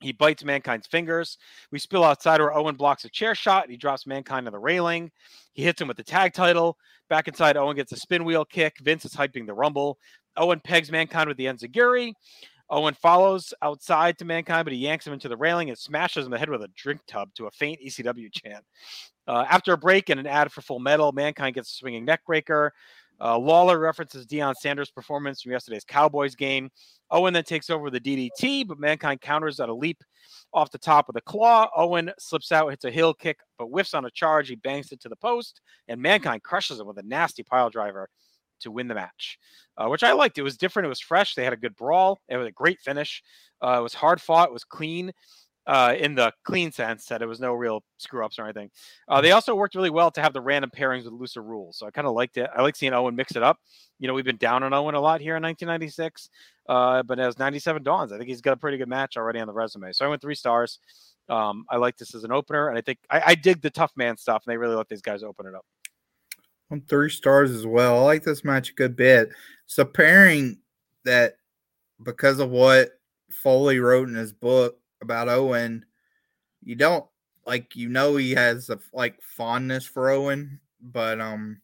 He 0.01 0.12
bites 0.12 0.43
Mankind's 0.45 0.87
fingers. 0.89 1.39
We 1.70 1.79
spill 1.79 2.03
outside 2.05 2.41
where 2.41 2.53
Owen 2.53 2.75
blocks 2.75 3.05
a 3.05 3.09
chair 3.09 3.35
shot. 3.35 3.70
He 3.70 3.77
drops 3.77 4.07
Mankind 4.07 4.47
on 4.47 4.53
the 4.53 4.59
railing. 4.59 5.12
He 5.53 5.62
hits 5.62 5.81
him 5.81 5.89
with 5.89 5.97
the 5.97 6.03
tag 6.03 6.33
title. 6.33 6.77
Back 7.09 7.29
inside, 7.29 7.57
Owen 7.57 7.77
gets 7.77 7.93
a 7.93 7.97
spin 7.97 8.25
wheel 8.25 8.45
kick. 8.45 8.79
Vince 8.81 9.05
is 9.05 9.14
hyping 9.14 9.47
the 9.47 9.55
Rumble. 9.55 9.99
Owen 10.37 10.61
pegs 10.61 10.91
Mankind 10.91 11.29
with 11.29 11.37
the 11.37 11.45
enzuigiri. 11.47 12.14
Owen 12.73 12.95
follows 12.95 13.53
outside 13.61 14.18
to 14.18 14.25
Mankind, 14.25 14.64
but 14.64 14.73
he 14.73 14.79
yanks 14.79 15.07
him 15.07 15.12
into 15.12 15.29
the 15.29 15.37
railing 15.37 15.68
and 15.68 15.79
smashes 15.79 16.23
him 16.23 16.29
in 16.29 16.31
the 16.33 16.39
head 16.39 16.49
with 16.49 16.62
a 16.62 16.68
drink 16.68 17.03
tub 17.07 17.29
to 17.35 17.47
a 17.47 17.51
faint 17.51 17.79
ECW 17.85 18.33
chant. 18.33 18.64
Uh, 19.29 19.45
after 19.49 19.75
a 19.75 19.77
break 19.77 20.09
and 20.09 20.18
an 20.18 20.27
ad 20.27 20.51
for 20.51 20.62
Full 20.62 20.81
Metal, 20.81 21.12
Mankind 21.12 21.55
gets 21.55 21.70
a 21.70 21.75
swinging 21.75 22.07
neckbreaker. 22.07 22.70
Uh, 23.20 23.39
Lawler 23.39 23.79
references 23.79 24.27
Deion 24.27 24.55
Sanders' 24.57 24.91
performance 24.91 25.43
from 25.43 25.53
yesterday's 25.53 25.85
Cowboys 25.85 26.35
game. 26.35 26.70
Owen 27.11 27.35
then 27.35 27.45
takes 27.45 27.68
over 27.68 27.91
the 27.91 28.01
DDT, 28.01 28.66
but 28.66 28.81
Mankind 28.81 29.20
counters 29.20 29.61
at 29.61 29.68
a 29.68 29.75
leap 29.75 30.03
off 30.55 30.70
the 30.70 30.79
top 30.79 31.07
with 31.07 31.16
a 31.16 31.20
claw. 31.20 31.68
Owen 31.77 32.11
slips 32.18 32.51
out, 32.53 32.70
hits 32.70 32.87
a 32.87 32.91
heel 32.91 33.12
kick, 33.12 33.39
but 33.59 33.66
whiffs 33.66 33.93
on 33.93 34.07
a 34.07 34.11
charge. 34.11 34.49
He 34.49 34.57
bangs 34.57 34.91
it 34.93 35.01
to 35.03 35.11
the 35.11 35.16
post, 35.16 35.61
and 35.89 36.01
Mankind 36.01 36.43
crushes 36.43 36.81
him 36.81 36.87
with 36.87 36.99
a 36.99 37.03
nasty 37.03 37.43
pile 37.43 37.68
driver 37.68 38.09
to 38.63 38.71
win 38.71 38.89
the 38.89 38.95
match, 38.95 39.39
uh, 39.77 39.89
which 39.89 40.03
I 40.03 40.13
liked. 40.13 40.39
It 40.39 40.43
was 40.43 40.57
different. 40.57 40.87
It 40.87 40.91
was 40.91 41.01
fresh. 41.01 41.35
They 41.35 41.45
had 41.45 41.53
a 41.53 41.57
good 41.57 41.77
brawl. 41.77 42.21
It 42.29 42.37
was 42.37 42.49
a 42.49 42.53
great 42.53 42.81
finish. 42.81 43.23
Uh, 43.63 43.77
it 43.79 43.83
was 43.83 43.95
hard 43.95 44.21
fought. 44.21 44.49
It 44.49 44.53
was 44.53 44.65
clean 44.65 45.13
uh, 45.67 45.95
in 45.99 46.15
the 46.15 46.33
clean 46.45 46.73
sense 46.73 47.07
that 47.07 47.23
it 47.23 47.27
was 47.27 47.41
no 47.41 47.53
real 47.53 47.85
screw 47.99 48.25
ups 48.25 48.39
or 48.39 48.45
anything. 48.45 48.71
Uh, 49.09 49.21
they 49.21 49.33
also 49.33 49.55
worked 49.55 49.75
really 49.75 49.91
well 49.91 50.11
to 50.11 50.21
have 50.21 50.33
the 50.33 50.41
random 50.41 50.71
pairings 50.77 51.05
with 51.05 51.13
looser 51.13 51.43
rules. 51.43 51.79
So 51.79 51.87
I 51.87 51.91
kind 51.91 52.07
of 52.07 52.15
liked 52.15 52.37
it. 52.37 52.51
I 52.55 52.63
like 52.63 52.77
seeing 52.77 52.93
Owen 52.93 53.15
mix 53.15 53.37
it 53.37 53.43
up. 53.43 53.59
You 53.99 54.09
know, 54.09 54.15
we've 54.15 54.25
been 54.25 54.37
down 54.37 54.63
on 54.63 54.75
Owen 54.75 54.95
a 54.95 55.01
lot 55.01 55.21
here 55.21 55.37
in 55.37 55.43
1996, 55.43 56.29
uh, 56.69 57.03
but 57.05 57.21
as 57.21 57.39
97 57.39 57.83
dawns, 57.83 58.13
I 58.13 58.19
think 58.19 58.29
he's 58.29 58.41
got 58.41 58.55
a 58.55 58.57
pretty 58.57 58.79
good 58.79 58.89
match 58.89 59.17
already 59.17 59.39
on 59.39 59.47
the 59.47 59.53
resume. 59.53 59.93
So 59.93 60.05
I 60.05 60.09
went 60.09 60.21
three 60.21 60.35
stars. 60.35 60.81
Um, 61.29 61.65
I 61.71 61.77
like 61.77 61.97
this 61.97 62.15
as 62.15 62.25
an 62.25 62.33
opener, 62.33 62.69
and 62.69 62.77
I 62.77 62.81
think 62.81 62.99
I, 63.09 63.23
I 63.27 63.35
dig 63.37 63.63
the 63.63 63.71
tough 63.71 63.93
man 63.97 64.17
stuff, 64.17 64.43
and 64.45 64.53
they 64.53 64.57
really 64.57 64.75
let 64.75 64.89
these 64.89 65.03
guys 65.03 65.23
open 65.23 65.47
it 65.47 65.55
up. 65.55 65.65
Three 66.89 67.11
stars 67.11 67.51
as 67.51 67.66
well. 67.66 67.99
I 67.99 68.03
like 68.03 68.25
this 68.25 68.45
match 68.45 68.70
a 68.70 68.75
good 68.75 68.97
bit. 68.97 69.31
It's 69.66 69.79
a 69.79 69.85
pairing 69.85 70.59
that, 71.05 71.37
because 72.03 72.39
of 72.39 72.51
what 72.51 72.91
Foley 73.31 73.79
wrote 73.79 74.09
in 74.09 74.14
his 74.14 74.33
book 74.33 74.79
about 75.01 75.29
Owen, 75.29 75.85
you 76.62 76.75
don't 76.77 77.05
like. 77.47 77.75
You 77.77 77.89
know 77.89 78.16
he 78.16 78.33
has 78.33 78.70
a 78.70 78.79
like 78.93 79.20
fondness 79.20 79.85
for 79.85 80.11
Owen, 80.11 80.61
but 80.81 81.20
um, 81.20 81.61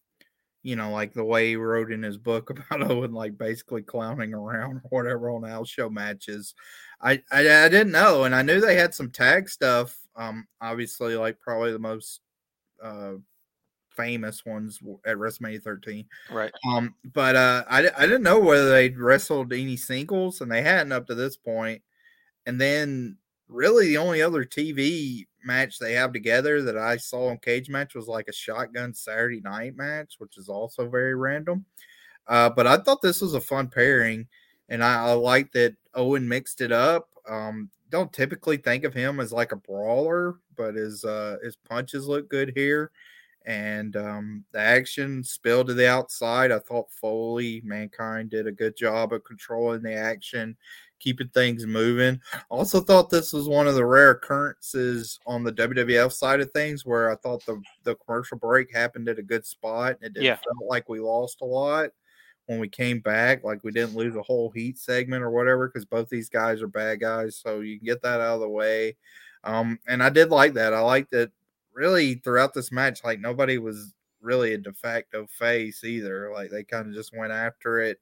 you 0.62 0.76
know, 0.76 0.90
like 0.90 1.14
the 1.14 1.24
way 1.24 1.48
he 1.48 1.56
wrote 1.56 1.92
in 1.92 2.02
his 2.02 2.18
book 2.18 2.50
about 2.70 2.90
Owen, 2.90 3.12
like 3.12 3.38
basically 3.38 3.82
clowning 3.82 4.34
around 4.34 4.80
or 4.84 5.02
whatever 5.02 5.30
on 5.30 5.42
house 5.42 5.68
show 5.68 5.88
matches. 5.88 6.54
I, 7.00 7.22
I 7.30 7.40
I 7.40 7.68
didn't 7.68 7.92
know, 7.92 8.24
and 8.24 8.34
I 8.34 8.42
knew 8.42 8.60
they 8.60 8.76
had 8.76 8.94
some 8.94 9.10
tag 9.10 9.48
stuff. 9.48 9.96
Um, 10.16 10.46
obviously, 10.60 11.14
like 11.16 11.40
probably 11.40 11.72
the 11.72 11.78
most 11.78 12.20
uh 12.82 13.14
famous 13.98 14.46
ones 14.46 14.78
at 15.04 15.16
WrestleMania 15.16 15.62
13. 15.62 16.06
Right. 16.30 16.52
Um, 16.70 16.94
but 17.12 17.34
uh, 17.36 17.64
I, 17.68 17.90
I 17.98 18.02
didn't 18.02 18.22
know 18.22 18.38
whether 18.38 18.70
they'd 18.70 18.96
wrestled 18.96 19.52
any 19.52 19.76
singles, 19.76 20.40
and 20.40 20.50
they 20.50 20.62
hadn't 20.62 20.92
up 20.92 21.06
to 21.08 21.14
this 21.14 21.36
point. 21.36 21.82
And 22.46 22.60
then, 22.60 23.16
really, 23.48 23.88
the 23.88 23.98
only 23.98 24.22
other 24.22 24.44
TV 24.44 25.26
match 25.44 25.78
they 25.78 25.94
have 25.94 26.12
together 26.12 26.62
that 26.62 26.78
I 26.78 26.96
saw 26.96 27.28
on 27.28 27.38
Cage 27.38 27.68
Match 27.68 27.94
was 27.94 28.06
like 28.06 28.28
a 28.28 28.32
shotgun 28.32 28.94
Saturday 28.94 29.40
night 29.40 29.76
match, 29.76 30.14
which 30.18 30.38
is 30.38 30.48
also 30.48 30.88
very 30.88 31.14
random. 31.14 31.64
Uh, 32.26 32.48
but 32.48 32.66
I 32.66 32.76
thought 32.76 33.02
this 33.02 33.20
was 33.20 33.34
a 33.34 33.40
fun 33.40 33.68
pairing, 33.68 34.28
and 34.68 34.84
I, 34.84 35.06
I 35.06 35.12
like 35.12 35.50
that 35.52 35.74
Owen 35.94 36.28
mixed 36.28 36.60
it 36.60 36.72
up. 36.72 37.08
Um, 37.28 37.70
don't 37.90 38.12
typically 38.12 38.58
think 38.58 38.84
of 38.84 38.94
him 38.94 39.18
as 39.18 39.32
like 39.32 39.52
a 39.52 39.56
brawler, 39.56 40.36
but 40.56 40.74
his 40.76 41.04
uh, 41.04 41.38
his 41.42 41.56
punches 41.56 42.06
look 42.06 42.28
good 42.28 42.52
here 42.54 42.92
and 43.48 43.96
um, 43.96 44.44
the 44.52 44.60
action 44.60 45.24
spilled 45.24 45.68
to 45.68 45.74
the 45.74 45.88
outside. 45.88 46.52
I 46.52 46.58
thought 46.58 46.90
Foley, 46.92 47.62
Mankind 47.64 48.28
did 48.28 48.46
a 48.46 48.52
good 48.52 48.76
job 48.76 49.14
of 49.14 49.24
controlling 49.24 49.80
the 49.82 49.94
action, 49.94 50.54
keeping 51.00 51.28
things 51.28 51.64
moving. 51.64 52.20
Also, 52.50 52.78
thought 52.78 53.08
this 53.08 53.32
was 53.32 53.48
one 53.48 53.66
of 53.66 53.74
the 53.74 53.86
rare 53.86 54.10
occurrences 54.10 55.18
on 55.26 55.44
the 55.44 55.52
WWF 55.52 56.12
side 56.12 56.40
of 56.40 56.50
things 56.50 56.84
where 56.84 57.10
I 57.10 57.16
thought 57.16 57.44
the, 57.46 57.58
the 57.84 57.94
commercial 57.94 58.36
break 58.36 58.70
happened 58.70 59.08
at 59.08 59.18
a 59.18 59.22
good 59.22 59.46
spot. 59.46 59.96
It 60.02 60.12
didn't 60.12 60.24
Yeah. 60.26 60.36
feel 60.36 60.68
like 60.68 60.90
we 60.90 61.00
lost 61.00 61.40
a 61.40 61.46
lot 61.46 61.88
when 62.48 62.60
we 62.60 62.68
came 62.68 63.00
back, 63.00 63.44
like 63.44 63.64
we 63.64 63.72
didn't 63.72 63.96
lose 63.96 64.14
a 64.14 64.22
whole 64.22 64.50
heat 64.50 64.76
segment 64.78 65.24
or 65.24 65.30
whatever, 65.30 65.68
because 65.68 65.86
both 65.86 66.10
these 66.10 66.28
guys 66.28 66.60
are 66.60 66.68
bad 66.68 67.00
guys. 67.00 67.38
So 67.38 67.60
you 67.60 67.78
can 67.78 67.86
get 67.86 68.02
that 68.02 68.20
out 68.20 68.34
of 68.34 68.40
the 68.40 68.48
way. 68.50 68.96
Um, 69.42 69.78
and 69.88 70.02
I 70.02 70.10
did 70.10 70.28
like 70.28 70.52
that. 70.54 70.74
I 70.74 70.80
liked 70.80 71.12
that 71.12 71.30
really 71.78 72.14
throughout 72.16 72.52
this 72.54 72.72
match, 72.72 73.04
like 73.04 73.20
nobody 73.20 73.58
was 73.58 73.94
really 74.20 74.52
a 74.54 74.58
de 74.58 74.72
facto 74.72 75.26
face 75.28 75.84
either. 75.84 76.30
Like 76.34 76.50
they 76.50 76.64
kind 76.64 76.88
of 76.88 76.92
just 76.94 77.16
went 77.16 77.32
after 77.32 77.80
it. 77.80 77.98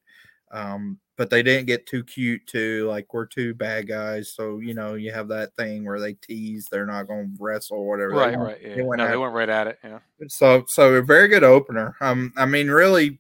Um, 0.51 0.99
but 1.17 1.29
they 1.31 1.43
didn't 1.43 1.67
get 1.67 1.87
too 1.87 2.05
cute 2.05 2.47
too. 2.47 2.87
Like 2.89 3.13
we're 3.13 3.27
two 3.27 3.53
bad 3.55 3.89
guys, 3.89 4.33
so 4.33 4.59
you 4.61 4.75
know 4.75 4.95
you 4.95 5.11
have 5.13 5.29
that 5.29 5.55
thing 5.57 5.85
where 5.85 5.99
they 6.01 6.13
tease 6.15 6.69
they're 6.71 6.87
not 6.87 7.07
going 7.09 7.37
to 7.37 7.43
wrestle 7.43 7.79
or 7.79 7.89
whatever. 7.89 8.11
Right. 8.13 8.31
went- 8.39 8.43
Right. 8.43 8.59
Yeah. 8.63 8.75
they 8.77 8.83
went 8.83 8.99
no, 9.03 9.09
they 9.09 9.17
went 9.17 9.35
right 9.35 9.49
at 9.49 9.67
it. 9.67 9.79
Yeah. 9.85 9.99
So 10.29 10.65
so 10.69 10.95
a 10.95 11.03
very 11.03 11.29
good 11.29 11.45
opener. 11.45 11.97
Um, 12.01 12.33
I 12.37 12.47
mean, 12.47 12.69
really, 12.69 13.19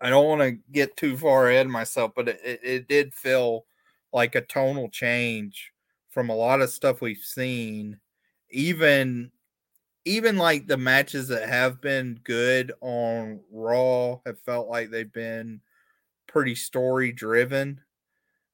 I 0.00 0.10
don't 0.10 0.26
want 0.26 0.40
to 0.42 0.58
get 0.72 0.96
too 0.96 1.16
far 1.16 1.48
ahead 1.50 1.66
of 1.66 1.72
myself, 1.72 2.12
but 2.16 2.28
it, 2.28 2.40
it, 2.44 2.60
it 2.62 2.88
did 2.88 3.14
feel 3.14 3.66
like 4.12 4.34
a 4.34 4.40
tonal 4.40 4.88
change 4.88 5.72
from 6.08 6.28
a 6.30 6.34
lot 6.34 6.60
of 6.60 6.70
stuff 6.70 7.00
we've 7.00 7.18
seen. 7.18 7.98
Even 8.50 9.30
even 10.04 10.36
like 10.38 10.66
the 10.66 10.76
matches 10.76 11.28
that 11.28 11.48
have 11.48 11.80
been 11.80 12.18
good 12.24 12.72
on 12.80 13.40
Raw 13.50 14.18
have 14.24 14.40
felt 14.40 14.68
like 14.68 14.90
they've 14.90 15.12
been 15.12 15.60
pretty 16.26 16.54
story 16.54 17.12
driven. 17.12 17.80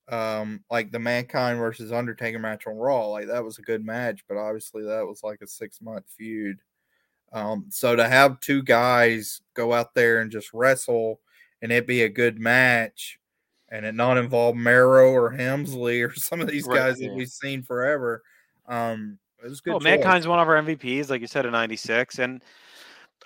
Um, 0.08 0.62
like 0.70 0.92
the 0.92 0.98
Mankind 1.00 1.58
versus 1.58 1.92
Undertaker 1.92 2.38
match 2.38 2.66
on 2.66 2.76
Raw, 2.76 3.08
like 3.08 3.26
that 3.26 3.44
was 3.44 3.58
a 3.58 3.62
good 3.62 3.84
match, 3.84 4.24
but 4.28 4.36
obviously 4.36 4.84
that 4.84 5.06
was 5.06 5.22
like 5.24 5.40
a 5.40 5.46
six 5.48 5.80
month 5.80 6.04
feud. 6.16 6.58
Um, 7.32 7.66
so 7.70 7.96
to 7.96 8.08
have 8.08 8.40
two 8.40 8.62
guys 8.62 9.40
go 9.54 9.72
out 9.72 9.94
there 9.94 10.20
and 10.20 10.30
just 10.30 10.52
wrestle 10.52 11.20
and 11.60 11.72
it 11.72 11.86
be 11.86 12.02
a 12.02 12.08
good 12.08 12.38
match 12.38 13.18
and 13.68 13.84
it 13.84 13.94
not 13.94 14.16
involve 14.16 14.54
Mero 14.56 15.10
or 15.10 15.30
Helmsley 15.30 16.02
or 16.02 16.14
some 16.14 16.40
of 16.40 16.46
these 16.48 16.66
Right, 16.66 16.76
guys 16.76 17.00
yeah. 17.00 17.08
that 17.08 17.16
we've 17.16 17.28
seen 17.28 17.62
forever. 17.62 18.22
Um, 18.66 19.18
it 19.42 19.48
was 19.48 19.60
good. 19.60 19.72
Well, 19.72 19.80
choice. 19.80 19.98
Mankind's 19.98 20.26
one 20.26 20.38
of 20.38 20.48
our 20.48 20.62
MVPs, 20.62 21.10
like 21.10 21.20
you 21.20 21.26
said, 21.26 21.46
in 21.46 21.52
'96, 21.52 22.18
and 22.18 22.42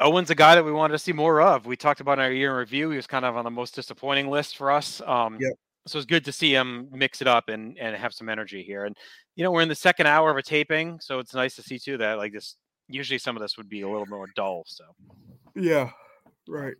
Owen's 0.00 0.30
a 0.30 0.34
guy 0.34 0.54
that 0.54 0.64
we 0.64 0.72
wanted 0.72 0.92
to 0.92 0.98
see 0.98 1.12
more 1.12 1.40
of. 1.40 1.66
We 1.66 1.76
talked 1.76 2.00
about 2.00 2.18
in 2.18 2.24
our 2.24 2.32
year 2.32 2.50
in 2.50 2.56
review. 2.56 2.90
He 2.90 2.96
was 2.96 3.06
kind 3.06 3.24
of 3.24 3.36
on 3.36 3.44
the 3.44 3.50
most 3.50 3.74
disappointing 3.74 4.28
list 4.28 4.56
for 4.56 4.70
us. 4.70 5.00
Um, 5.06 5.38
Yep. 5.40 5.52
So 5.86 5.98
it's 5.98 6.06
good 6.06 6.26
to 6.26 6.32
see 6.32 6.54
him 6.54 6.88
mix 6.92 7.22
it 7.22 7.26
up 7.26 7.48
and 7.48 7.76
and 7.78 7.96
have 7.96 8.12
some 8.12 8.28
energy 8.28 8.62
here. 8.62 8.84
And 8.84 8.96
you 9.34 9.44
know, 9.44 9.50
we're 9.50 9.62
in 9.62 9.68
the 9.68 9.74
second 9.74 10.06
hour 10.06 10.30
of 10.30 10.36
a 10.36 10.42
taping, 10.42 11.00
so 11.00 11.18
it's 11.18 11.34
nice 11.34 11.56
to 11.56 11.62
see 11.62 11.78
too 11.78 11.96
that 11.98 12.18
like 12.18 12.32
this. 12.32 12.56
Usually, 12.88 13.18
some 13.18 13.36
of 13.36 13.40
this 13.40 13.56
would 13.56 13.68
be 13.68 13.82
a 13.82 13.88
little 13.88 14.06
more 14.06 14.26
dull. 14.34 14.64
So. 14.66 14.84
Yeah, 15.54 15.90
right. 16.48 16.74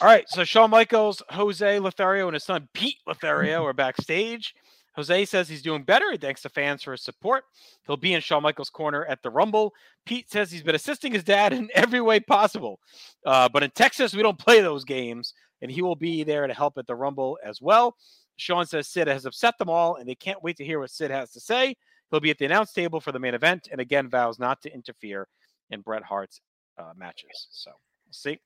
All 0.00 0.06
right, 0.06 0.28
so 0.28 0.44
Shawn 0.44 0.70
Michaels, 0.70 1.22
Jose 1.30 1.78
Lothario, 1.78 2.28
and 2.28 2.34
his 2.34 2.44
son 2.44 2.68
Pete 2.72 2.98
Lothario 3.06 3.64
are 3.64 3.72
backstage. 3.72 4.54
Jose 4.96 5.24
says 5.24 5.48
he's 5.48 5.62
doing 5.62 5.84
better. 5.84 6.16
Thanks 6.16 6.42
the 6.42 6.48
fans 6.48 6.82
for 6.82 6.92
his 6.92 7.02
support. 7.02 7.44
He'll 7.86 7.96
be 7.96 8.14
in 8.14 8.20
Shawn 8.20 8.42
Michaels' 8.42 8.70
corner 8.70 9.04
at 9.06 9.22
the 9.22 9.30
Rumble. 9.30 9.72
Pete 10.04 10.30
says 10.30 10.50
he's 10.50 10.62
been 10.62 10.74
assisting 10.74 11.12
his 11.12 11.24
dad 11.24 11.52
in 11.54 11.70
every 11.74 12.00
way 12.00 12.20
possible. 12.20 12.80
Uh, 13.24 13.48
but 13.48 13.62
in 13.62 13.70
Texas, 13.70 14.14
we 14.14 14.22
don't 14.22 14.38
play 14.38 14.60
those 14.60 14.84
games, 14.84 15.34
and 15.62 15.70
he 15.70 15.82
will 15.82 15.96
be 15.96 16.24
there 16.24 16.46
to 16.46 16.54
help 16.54 16.76
at 16.78 16.86
the 16.86 16.94
Rumble 16.94 17.38
as 17.44 17.60
well. 17.62 17.96
Shawn 18.36 18.66
says 18.66 18.88
Sid 18.88 19.06
has 19.06 19.26
upset 19.26 19.58
them 19.58 19.68
all, 19.68 19.96
and 19.96 20.08
they 20.08 20.14
can't 20.14 20.42
wait 20.42 20.56
to 20.56 20.64
hear 20.64 20.80
what 20.80 20.90
Sid 20.90 21.10
has 21.10 21.30
to 21.32 21.40
say. 21.40 21.76
He'll 22.10 22.20
be 22.20 22.30
at 22.30 22.38
the 22.38 22.46
announce 22.46 22.72
table 22.72 23.00
for 23.00 23.12
the 23.12 23.18
main 23.18 23.34
event, 23.34 23.68
and 23.70 23.80
again 23.80 24.08
vows 24.08 24.38
not 24.38 24.62
to 24.62 24.72
interfere 24.72 25.28
in 25.70 25.82
Bret 25.82 26.02
Hart's 26.02 26.40
uh, 26.78 26.92
matches. 26.96 27.48
So 27.50 27.70
we'll 27.70 28.12
see. 28.12 28.38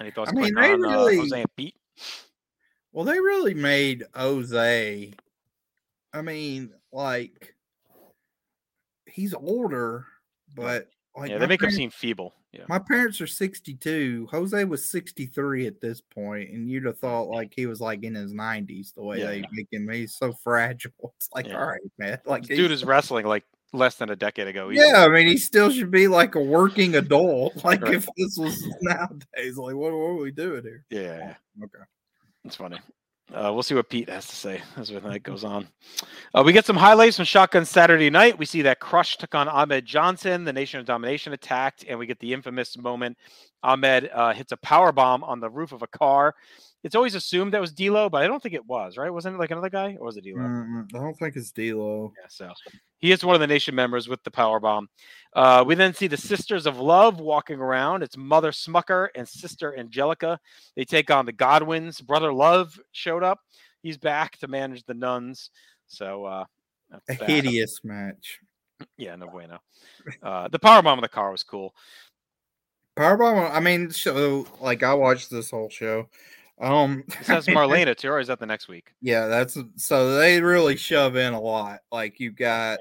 Any 0.00 0.10
thoughts 0.10 0.30
I 0.30 0.34
mean, 0.34 0.54
they 0.54 0.72
on 0.72 0.84
uh, 0.84 0.90
Jose 0.90 1.40
and 1.40 1.56
Pete? 1.56 1.76
Well, 2.92 3.04
they 3.04 3.18
really 3.18 3.54
made 3.54 4.04
Jose. 4.14 5.14
I 6.16 6.22
mean, 6.22 6.70
like 6.92 7.54
he's 9.06 9.34
older, 9.34 10.06
but 10.54 10.88
like 11.16 11.30
Yeah, 11.30 11.38
they 11.38 11.46
make 11.46 11.62
him 11.62 11.70
seem 11.70 11.90
feeble. 11.90 12.34
Yeah. 12.52 12.64
My 12.68 12.78
parents 12.78 13.20
are 13.20 13.26
62. 13.26 14.28
Jose 14.30 14.64
was 14.64 14.88
63 14.88 15.66
at 15.66 15.80
this 15.80 16.00
point, 16.00 16.50
and 16.50 16.70
you'd 16.70 16.86
have 16.86 16.98
thought 16.98 17.28
like 17.28 17.52
he 17.54 17.66
was 17.66 17.80
like 17.80 18.02
in 18.02 18.14
his 18.14 18.32
90s 18.32 18.94
the 18.94 19.02
way 19.02 19.18
Yeah, 19.18 19.26
they 19.26 19.38
yeah. 19.40 19.46
make 19.52 19.68
him. 19.70 19.88
He's 19.90 20.16
so 20.16 20.32
fragile. 20.32 20.92
It's 21.16 21.28
like, 21.34 21.46
Yeah. 21.48 21.58
all 21.60 21.66
right, 21.66 21.80
man. 21.98 22.18
Like, 22.24 22.44
This 22.46 22.56
dude 22.56 22.70
is 22.70 22.84
wrestling 22.84 23.26
like 23.26 23.44
less 23.72 23.96
than 23.96 24.08
a 24.10 24.16
decade 24.16 24.46
ago. 24.48 24.70
easily. 24.70 24.88
yeah, 24.88 25.04
I 25.04 25.08
mean, 25.08 25.26
he 25.26 25.36
still 25.36 25.70
should 25.70 25.90
be 25.90 26.08
like 26.08 26.34
a 26.34 26.40
working 26.40 26.94
adult. 26.96 27.52
Like, 27.64 27.82
Right. 27.82 27.94
if 27.94 28.08
this 28.16 28.38
was 28.38 28.56
nowadays, 28.80 29.56
like, 29.58 29.74
what, 29.74 29.92
what 29.92 29.98
are 29.98 30.14
we 30.14 30.30
doing 30.30 30.62
here? 30.62 30.84
Yeah. 30.90 31.34
Okay. 31.62 31.84
It's 32.44 32.56
funny. 32.56 32.78
Uh, 33.34 33.50
we'll 33.52 33.62
see 33.62 33.74
what 33.74 33.88
Pete 33.88 34.08
has 34.08 34.26
to 34.28 34.36
say 34.36 34.62
as 34.76 34.88
the 34.88 35.00
night 35.00 35.24
goes 35.24 35.42
on. 35.42 35.66
Uh, 36.32 36.44
we 36.46 36.52
get 36.52 36.64
some 36.64 36.76
highlights 36.76 37.16
from 37.16 37.24
Shotgun 37.24 37.64
Saturday 37.64 38.08
night. 38.08 38.38
We 38.38 38.46
see 38.46 38.62
that 38.62 38.78
Crush 38.78 39.16
took 39.16 39.34
on 39.34 39.48
Ahmed 39.48 39.84
Johnson. 39.84 40.44
The 40.44 40.52
Nation 40.52 40.78
of 40.78 40.86
Domination 40.86 41.32
attacked, 41.32 41.84
and 41.88 41.98
we 41.98 42.06
get 42.06 42.20
the 42.20 42.32
infamous 42.32 42.78
moment. 42.78 43.18
Ahmed 43.64 44.10
uh, 44.14 44.32
hits 44.32 44.52
a 44.52 44.56
power 44.58 44.92
bomb 44.92 45.24
on 45.24 45.40
the 45.40 45.50
roof 45.50 45.72
of 45.72 45.82
a 45.82 45.88
car. 45.88 46.34
It's 46.84 46.94
always 46.94 47.14
assumed 47.16 47.52
that 47.52 47.60
was 47.60 47.72
D'Lo, 47.72 48.08
but 48.08 48.22
I 48.22 48.28
don't 48.28 48.40
think 48.40 48.54
it 48.54 48.64
was. 48.64 48.96
Right? 48.96 49.10
Wasn't 49.10 49.34
it 49.34 49.38
like 49.38 49.50
another 49.50 49.70
guy, 49.70 49.96
or 49.98 50.06
was 50.06 50.16
it 50.16 50.24
D'Lo? 50.24 50.40
Mm, 50.42 50.94
I 50.94 50.98
don't 50.98 51.18
think 51.18 51.34
it's 51.36 51.50
D'Lo. 51.50 52.12
Yeah, 52.16 52.26
so 52.28 52.52
he 52.98 53.12
is 53.12 53.24
one 53.24 53.34
of 53.34 53.40
the 53.40 53.46
nation 53.46 53.74
members 53.74 54.08
with 54.08 54.22
the 54.22 54.30
power 54.30 54.60
bomb. 54.60 54.88
Uh, 55.34 55.64
we 55.66 55.74
then 55.74 55.92
see 55.94 56.06
the 56.06 56.16
Sisters 56.16 56.66
of 56.66 56.78
Love 56.78 57.18
walking 57.20 57.58
around. 57.58 58.02
It's 58.02 58.16
Mother 58.16 58.52
Smucker 58.52 59.08
and 59.14 59.28
Sister 59.28 59.76
Angelica. 59.76 60.38
They 60.76 60.84
take 60.84 61.10
on 61.10 61.26
the 61.26 61.32
Godwinns. 61.32 62.00
Brother 62.00 62.32
Love 62.32 62.78
showed 62.92 63.24
up. 63.24 63.40
He's 63.82 63.98
back 63.98 64.38
to 64.38 64.48
manage 64.48 64.84
the 64.84 64.94
nuns. 64.94 65.50
So 65.88 66.24
uh, 66.24 66.44
A 66.92 67.14
that. 67.16 67.28
hideous 67.28 67.80
match. 67.84 68.40
Yeah, 68.98 69.16
no 69.16 69.26
bueno. 69.28 69.58
Uh, 70.22 70.48
the 70.48 70.58
power 70.58 70.82
bomb 70.82 70.98
of 70.98 71.02
the 71.02 71.08
car 71.08 71.30
was 71.30 71.42
cool. 71.42 71.74
Powerbomb. 72.96 73.50
I 73.50 73.58
mean, 73.60 73.90
so 73.90 74.46
like 74.60 74.82
I 74.82 74.92
watched 74.94 75.30
this 75.30 75.50
whole 75.50 75.70
show. 75.70 76.08
Um, 76.60 77.04
This 77.18 77.26
has 77.28 77.46
Marlena 77.46 77.96
too, 77.96 78.08
or 78.08 78.20
is 78.20 78.28
that 78.28 78.38
the 78.40 78.46
next 78.46 78.68
week? 78.68 78.94
Yeah, 79.00 79.26
that's 79.26 79.58
so 79.76 80.16
they 80.16 80.40
really 80.40 80.76
shove 80.76 81.16
in 81.16 81.34
a 81.34 81.40
lot. 81.40 81.80
Like 81.92 82.18
you 82.20 82.30
got 82.30 82.80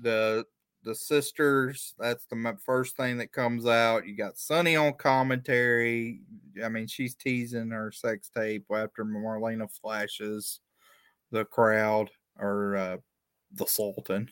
the 0.00 0.44
the 0.82 0.94
sisters. 0.94 1.94
That's 1.98 2.26
the 2.26 2.56
first 2.64 2.96
thing 2.96 3.16
that 3.18 3.32
comes 3.32 3.66
out. 3.66 4.06
You 4.06 4.16
got 4.16 4.38
Sunny 4.38 4.76
on 4.76 4.92
commentary. 4.94 6.20
I 6.62 6.68
mean, 6.68 6.86
she's 6.86 7.14
teasing 7.14 7.70
her 7.70 7.90
sex 7.90 8.30
tape 8.34 8.66
after 8.70 9.04
Marlena 9.04 9.70
flashes 9.70 10.60
the 11.30 11.44
crowd 11.46 12.10
or 12.38 12.76
uh, 12.76 12.96
the 13.56 13.66
Sultan. 13.66 14.28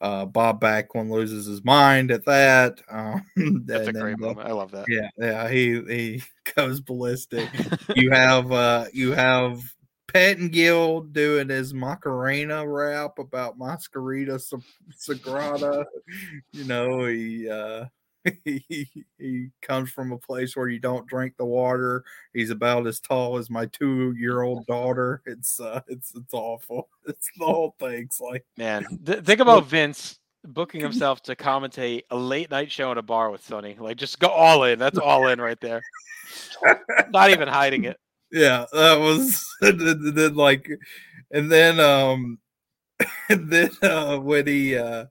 Uh, 0.00 0.24
Bob 0.26 0.60
Backlund 0.60 1.10
loses 1.10 1.46
his 1.46 1.64
mind 1.64 2.10
at 2.10 2.24
that. 2.24 2.80
Um, 2.90 3.22
That's 3.66 3.88
a 3.88 3.92
great 3.92 4.16
the- 4.18 4.26
moment. 4.26 4.48
I 4.48 4.52
love 4.52 4.70
that. 4.72 4.86
yeah, 4.88 5.08
yeah, 5.18 5.48
he 5.48 5.80
he 5.88 6.22
goes 6.56 6.80
ballistic 6.80 7.48
you 7.96 8.10
have 8.10 8.50
uh 8.50 8.86
you 8.92 9.12
have 9.12 9.62
Pettengill 10.08 11.00
doing 11.02 11.48
his 11.48 11.72
Macarena 11.72 12.68
rap 12.68 13.18
about 13.18 13.58
Mascarita 13.58 14.38
Sagrada. 14.94 15.84
You 16.52 16.64
know, 16.64 17.06
he 17.06 17.48
uh 17.48 17.86
he, 18.44 18.88
he 19.18 19.48
comes 19.62 19.90
from 19.90 20.12
a 20.12 20.18
place 20.18 20.56
where 20.56 20.68
you 20.68 20.78
don't 20.78 21.06
drink 21.06 21.34
the 21.36 21.44
water. 21.44 22.04
He's 22.32 22.50
about 22.50 22.86
as 22.86 23.00
tall 23.00 23.36
as 23.38 23.50
my 23.50 23.66
two 23.66 24.14
year 24.18 24.42
old 24.42 24.66
daughter. 24.66 25.22
It's 25.26 25.58
uh 25.60 25.80
it's 25.88 26.14
it's 26.14 26.34
awful. 26.34 26.88
It's 27.04 27.28
the 27.36 27.46
whole 27.46 27.74
thing's 27.80 28.20
like 28.20 28.44
Man, 28.56 28.86
th- 29.04 29.24
think 29.24 29.40
about 29.40 29.66
Vince 29.66 30.20
booking 30.44 30.80
himself 30.82 31.20
to 31.24 31.34
commentate 31.34 32.02
a 32.10 32.16
late 32.16 32.50
night 32.50 32.70
show 32.70 32.92
in 32.92 32.98
a 32.98 33.02
bar 33.02 33.30
with 33.30 33.44
Sunny. 33.44 33.76
Like, 33.78 33.96
just 33.96 34.20
go 34.20 34.28
all 34.28 34.62
in. 34.64 34.78
That's 34.78 34.98
all 34.98 35.26
in 35.26 35.40
right 35.40 35.60
there. 35.60 35.82
Not 37.10 37.30
even 37.30 37.48
hiding 37.48 37.84
it. 37.84 37.98
yeah, 38.30 38.66
that 38.72 39.00
was 39.00 39.44
then, 39.60 40.14
then, 40.14 40.34
like, 40.36 40.70
and 41.32 41.50
then 41.50 41.80
um, 41.80 42.38
and 43.28 43.50
then 43.50 43.70
uh, 43.82 44.18
when 44.18 44.46
he 44.46 44.76
uh, 44.76 45.06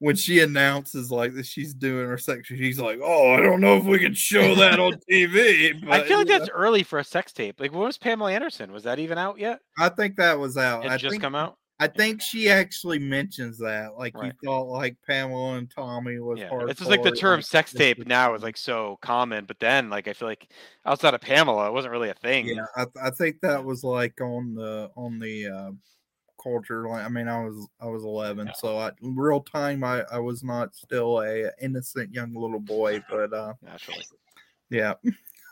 when 0.00 0.16
she 0.16 0.40
announces 0.40 1.10
like 1.10 1.34
that 1.34 1.46
she's 1.46 1.74
doing 1.74 2.08
her 2.08 2.18
section, 2.18 2.56
she's 2.56 2.80
like, 2.80 2.98
"Oh, 3.02 3.34
I 3.34 3.40
don't 3.40 3.60
know 3.60 3.76
if 3.76 3.84
we 3.84 3.98
can 3.98 4.14
show 4.14 4.54
that 4.56 4.80
on 4.80 4.94
TV." 5.10 5.76
I 5.76 5.78
feel 5.78 5.88
like 5.88 6.08
you 6.08 6.16
know, 6.16 6.38
that's 6.38 6.50
early 6.50 6.82
for 6.82 6.98
a 6.98 7.04
sex 7.04 7.32
tape. 7.32 7.60
Like, 7.60 7.72
when 7.72 7.82
was 7.82 7.98
Pamela 7.98 8.32
Anderson? 8.32 8.72
Was 8.72 8.82
that 8.84 8.98
even 8.98 9.18
out 9.18 9.38
yet? 9.38 9.60
I 9.78 9.90
think 9.90 10.16
that 10.16 10.38
was 10.38 10.56
out. 10.56 10.86
It 10.86 10.90
I 10.90 10.96
just 10.96 11.12
think 11.12 11.22
come 11.22 11.34
out. 11.34 11.58
I 11.80 11.86
think 11.86 12.20
she 12.20 12.50
actually 12.50 12.98
mentions 12.98 13.58
that. 13.58 13.96
Like 13.96 14.14
Right. 14.14 14.26
you 14.26 14.32
thought, 14.48 14.68
like 14.68 14.96
Pamela 15.06 15.56
and 15.56 15.70
Tommy 15.70 16.18
was. 16.18 16.38
Yeah, 16.38 16.48
it's 16.62 16.78
just 16.78 16.90
like 16.90 17.02
the 17.02 17.10
term 17.10 17.38
like, 17.38 17.46
sex 17.46 17.72
tape 17.72 18.06
now 18.06 18.34
is 18.34 18.42
like 18.42 18.56
so 18.56 18.98
common, 19.02 19.44
but 19.44 19.58
then 19.60 19.90
like 19.90 20.08
I 20.08 20.14
feel 20.14 20.28
like 20.28 20.50
outside 20.86 21.14
of 21.14 21.20
Pamela, 21.20 21.68
it 21.68 21.72
wasn't 21.72 21.92
really 21.92 22.10
a 22.10 22.14
thing. 22.14 22.48
Yeah, 22.48 22.64
I, 22.76 22.86
I 23.02 23.10
think 23.10 23.36
that 23.42 23.62
was 23.62 23.84
like 23.84 24.18
on 24.20 24.54
the 24.54 24.90
on 24.96 25.18
the 25.18 25.46
uh, 25.46 25.70
culture. 26.42 26.88
Like, 26.88 27.04
I 27.04 27.08
mean, 27.08 27.28
I 27.28 27.44
was 27.44 27.66
I 27.80 27.86
was 27.86 28.04
eleven, 28.04 28.46
Yeah. 28.48 28.52
so 28.54 28.78
I, 28.78 28.92
real 29.02 29.40
time, 29.40 29.84
I 29.84 30.02
I 30.12 30.18
was 30.18 30.42
not 30.42 30.74
still 30.74 31.20
a 31.20 31.50
innocent 31.60 32.12
young 32.14 32.34
little 32.34 32.60
boy, 32.60 33.02
but 33.10 33.32
uh, 33.32 33.54
Naturally. 33.62 34.04
yeah, 34.70 34.94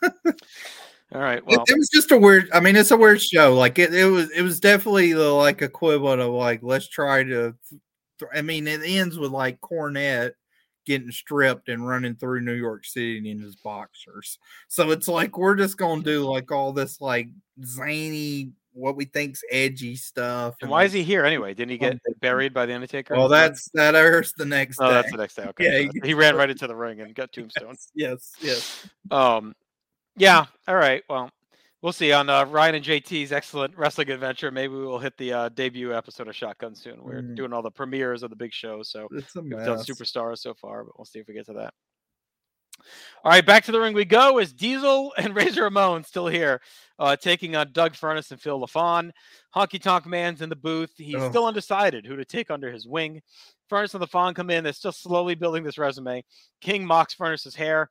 All 0.02 1.20
right. 1.22 1.38
it, 1.38 1.44
Well, 1.46 1.64
it 1.66 1.78
was 1.78 1.88
just 1.88 2.12
a 2.12 2.18
weird. 2.18 2.48
I 2.52 2.60
mean, 2.60 2.76
it's 2.76 2.90
a 2.90 2.96
weird 2.96 3.20
show. 3.22 3.54
Like 3.54 3.78
it, 3.78 3.94
it 3.94 4.04
was 4.06 4.30
it 4.30 4.42
was 4.42 4.60
definitely 4.60 5.12
the 5.12 5.30
like 5.30 5.62
equivalent 5.62 6.20
of 6.20 6.32
like 6.32 6.60
let's 6.62 6.88
try 6.88 7.22
to. 7.24 7.54
th- 7.68 7.80
I 8.34 8.42
mean, 8.42 8.66
it 8.66 8.80
ends 8.84 9.18
with 9.18 9.30
like 9.30 9.60
Cornette 9.60 10.32
getting 10.84 11.10
stripped 11.10 11.68
and 11.68 11.86
running 11.86 12.14
through 12.16 12.40
New 12.40 12.54
York 12.54 12.84
City 12.84 13.30
in 13.30 13.38
his 13.38 13.56
boxers. 13.56 14.38
So 14.68 14.90
it's 14.90 15.06
like 15.08 15.36
we're 15.38 15.54
just 15.54 15.76
gonna 15.76 16.02
do 16.02 16.24
like 16.24 16.50
all 16.50 16.72
this 16.72 17.00
like 17.00 17.28
zany, 17.64 18.52
what 18.72 18.96
we 18.96 19.04
think's 19.04 19.42
edgy 19.50 19.96
stuff. 19.96 20.54
and 20.60 20.70
why 20.70 20.84
is 20.84 20.92
he 20.92 21.02
here 21.02 21.24
anyway? 21.24 21.54
Didn't 21.54 21.70
he 21.70 21.78
get 21.78 21.98
buried 22.20 22.54
by 22.54 22.66
the 22.66 22.74
Undertaker? 22.74 23.14
Well, 23.16 23.28
that's 23.28 23.68
that 23.74 23.94
airs 23.94 24.32
the 24.36 24.44
next 24.44 24.78
oh, 24.80 24.86
day. 24.88 24.94
that's 24.94 25.10
the 25.10 25.16
next 25.18 25.34
day. 25.34 25.44
Okay, 25.48 25.82
Yeah, 25.84 25.90
he 26.02 26.08
he 26.08 26.14
ran 26.14 26.36
right 26.36 26.50
into 26.50 26.66
the 26.68 26.76
ring 26.76 27.00
and 27.00 27.14
got 27.14 27.32
tombstone. 27.32 27.76
yes, 27.94 28.32
yes. 28.40 28.86
Um, 29.10 29.54
yeah. 30.16 30.46
All 30.66 30.76
right. 30.76 31.02
Well, 31.08 31.30
we'll 31.82 31.92
see 31.92 32.12
on 32.12 32.28
uh, 32.28 32.44
Ryan 32.44 32.76
and 32.76 32.84
JT's 32.84 33.32
excellent 33.32 33.76
wrestling 33.76 34.10
adventure. 34.10 34.50
Maybe 34.50 34.74
we 34.74 34.84
will 34.84 34.98
hit 34.98 35.16
the 35.16 35.32
uh, 35.32 35.48
debut 35.50 35.94
episode 35.94 36.28
of 36.28 36.34
Shotgun 36.36 36.74
soon. 36.74 37.02
We're 37.02 37.22
Mm. 37.22 37.36
doing 37.36 37.52
all 37.52 37.62
the 37.62 37.70
premieres 37.70 38.22
of 38.22 38.30
the 38.30 38.36
big 38.36 38.52
shows, 38.52 38.90
so 38.90 39.06
we've 39.10 39.24
done 39.32 39.78
superstars 39.78 40.38
so 40.38 40.54
far, 40.54 40.84
but 40.84 40.98
we'll 40.98 41.04
see 41.04 41.18
if 41.20 41.26
we 41.28 41.34
get 41.34 41.46
to 41.46 41.52
that. 41.54 41.74
All 43.24 43.32
right, 43.32 43.44
back 43.44 43.64
to 43.64 43.72
the 43.72 43.80
ring 43.80 43.94
we 43.94 44.04
go. 44.04 44.38
Is 44.38 44.52
Diesel 44.52 45.12
and 45.18 45.34
Razor 45.34 45.64
Ramon 45.64 46.04
still 46.04 46.28
here, 46.28 46.60
uh, 46.98 47.16
taking 47.16 47.56
on 47.56 47.72
Doug 47.72 47.94
Furnas 47.94 48.30
and 48.30 48.40
Phil 48.40 48.60
LaFon? 48.60 49.10
Honky 49.54 49.80
Tonk 49.80 50.06
Man's 50.06 50.42
in 50.42 50.48
the 50.48 50.56
booth. 50.56 50.92
He's 50.96 51.16
Ugh. 51.16 51.30
still 51.30 51.46
undecided 51.46 52.06
who 52.06 52.16
to 52.16 52.24
take 52.24 52.50
under 52.50 52.70
his 52.70 52.86
wing. 52.86 53.20
Furnas 53.70 53.94
and 53.94 54.02
LaFon 54.02 54.34
come 54.34 54.50
in. 54.50 54.64
They're 54.64 54.72
still 54.72 54.92
slowly 54.92 55.34
building 55.34 55.64
this 55.64 55.78
resume. 55.78 56.24
King 56.60 56.86
mocks 56.86 57.14
Furnas's 57.14 57.54
hair. 57.54 57.90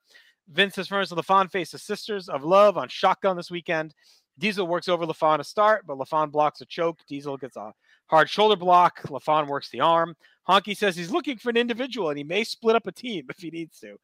Vince 0.49 0.75
says 0.75 0.87
Furnas 0.87 1.11
and 1.11 1.21
LaFon 1.21 1.51
face 1.51 1.71
the 1.71 1.77
Sisters 1.77 2.29
of 2.29 2.43
Love 2.43 2.77
on 2.77 2.87
Shotgun 2.87 3.35
this 3.35 3.51
weekend. 3.51 3.93
Diesel 4.39 4.67
works 4.67 4.87
over 4.87 5.05
LaFon 5.05 5.37
to 5.37 5.43
start, 5.43 5.85
but 5.85 5.97
LaFon 5.97 6.31
blocks 6.31 6.61
a 6.61 6.65
choke. 6.65 6.99
Diesel 7.07 7.37
gets 7.37 7.57
a 7.57 7.73
hard 8.07 8.29
shoulder 8.29 8.55
block. 8.55 9.01
LaFon 9.03 9.47
works 9.47 9.69
the 9.69 9.81
arm. 9.81 10.15
Honky 10.47 10.75
says 10.75 10.95
he's 10.95 11.11
looking 11.11 11.37
for 11.37 11.49
an 11.49 11.57
individual 11.57 12.09
and 12.09 12.17
he 12.17 12.23
may 12.23 12.43
split 12.43 12.75
up 12.75 12.87
a 12.87 12.91
team 12.91 13.25
if 13.29 13.37
he 13.37 13.49
needs 13.49 13.79
to. 13.79 13.97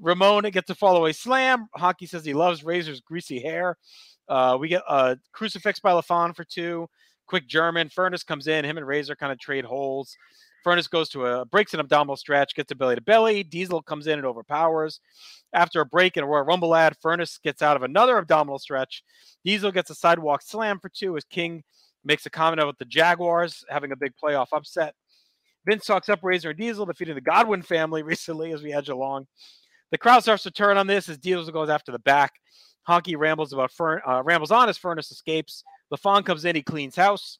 Ramon 0.00 0.42
gets 0.50 0.70
a 0.70 0.74
follow 0.74 1.06
a 1.06 1.12
slam. 1.12 1.68
Honky 1.76 2.08
says 2.08 2.24
he 2.24 2.34
loves 2.34 2.64
Razor's 2.64 3.00
greasy 3.00 3.40
hair. 3.40 3.76
Uh, 4.28 4.56
we 4.58 4.68
get 4.68 4.82
a 4.88 5.16
crucifix 5.32 5.78
by 5.78 5.92
LaFon 5.92 6.34
for 6.34 6.44
two. 6.44 6.88
Quick 7.26 7.46
German. 7.46 7.88
Furnas 7.88 8.26
comes 8.26 8.46
in. 8.46 8.64
Him 8.64 8.76
and 8.76 8.86
Razor 8.86 9.16
kind 9.16 9.32
of 9.32 9.38
trade 9.38 9.64
holes. 9.64 10.16
Furnas 10.66 10.90
goes 10.90 11.08
to 11.10 11.26
a 11.26 11.44
breaks 11.44 11.74
an 11.74 11.80
abdominal 11.80 12.16
stretch, 12.16 12.56
gets 12.56 12.72
a 12.72 12.74
belly 12.74 12.96
to 12.96 13.00
belly. 13.00 13.44
Diesel 13.44 13.82
comes 13.82 14.08
in 14.08 14.18
and 14.18 14.26
overpowers. 14.26 15.00
After 15.52 15.80
a 15.80 15.86
break 15.86 16.16
and 16.16 16.24
a 16.24 16.26
Royal 16.26 16.44
Rumble 16.44 16.74
ad, 16.74 16.96
Furnas 17.02 17.40
gets 17.40 17.62
out 17.62 17.76
of 17.76 17.84
another 17.84 18.18
abdominal 18.18 18.58
stretch. 18.58 19.04
Diesel 19.44 19.70
gets 19.70 19.90
a 19.90 19.94
sidewalk 19.94 20.42
slam 20.42 20.80
for 20.80 20.88
two 20.88 21.16
as 21.16 21.24
King 21.24 21.62
makes 22.04 22.26
a 22.26 22.30
comment 22.30 22.60
about 22.60 22.78
the 22.78 22.84
Jaguars 22.84 23.64
having 23.68 23.92
a 23.92 23.96
big 23.96 24.12
playoff 24.22 24.48
upset. 24.52 24.94
Vince 25.66 25.84
talks 25.84 26.08
up 26.08 26.20
Razor 26.22 26.50
and 26.50 26.58
Diesel, 26.58 26.86
defeating 26.86 27.14
the 27.14 27.20
Godwin 27.20 27.62
family 27.62 28.02
recently 28.04 28.52
as 28.52 28.62
we 28.62 28.72
edge 28.72 28.88
along. 28.88 29.26
The 29.90 29.98
crowd 29.98 30.22
starts 30.22 30.44
to 30.44 30.50
turn 30.50 30.76
on 30.76 30.86
this 30.86 31.08
as 31.08 31.18
Diesel 31.18 31.50
goes 31.52 31.68
after 31.68 31.92
the 31.92 31.98
back. 31.98 32.32
Honky 32.88 33.16
rambles 33.16 33.52
about 33.52 33.72
Fern, 33.72 34.00
uh, 34.06 34.22
rambles 34.22 34.52
on 34.52 34.68
as 34.68 34.78
Furnas 34.78 35.10
escapes. 35.10 35.64
LaFon 35.92 36.24
comes 36.24 36.44
in, 36.44 36.54
he 36.56 36.62
cleans 36.62 36.96
house. 36.96 37.38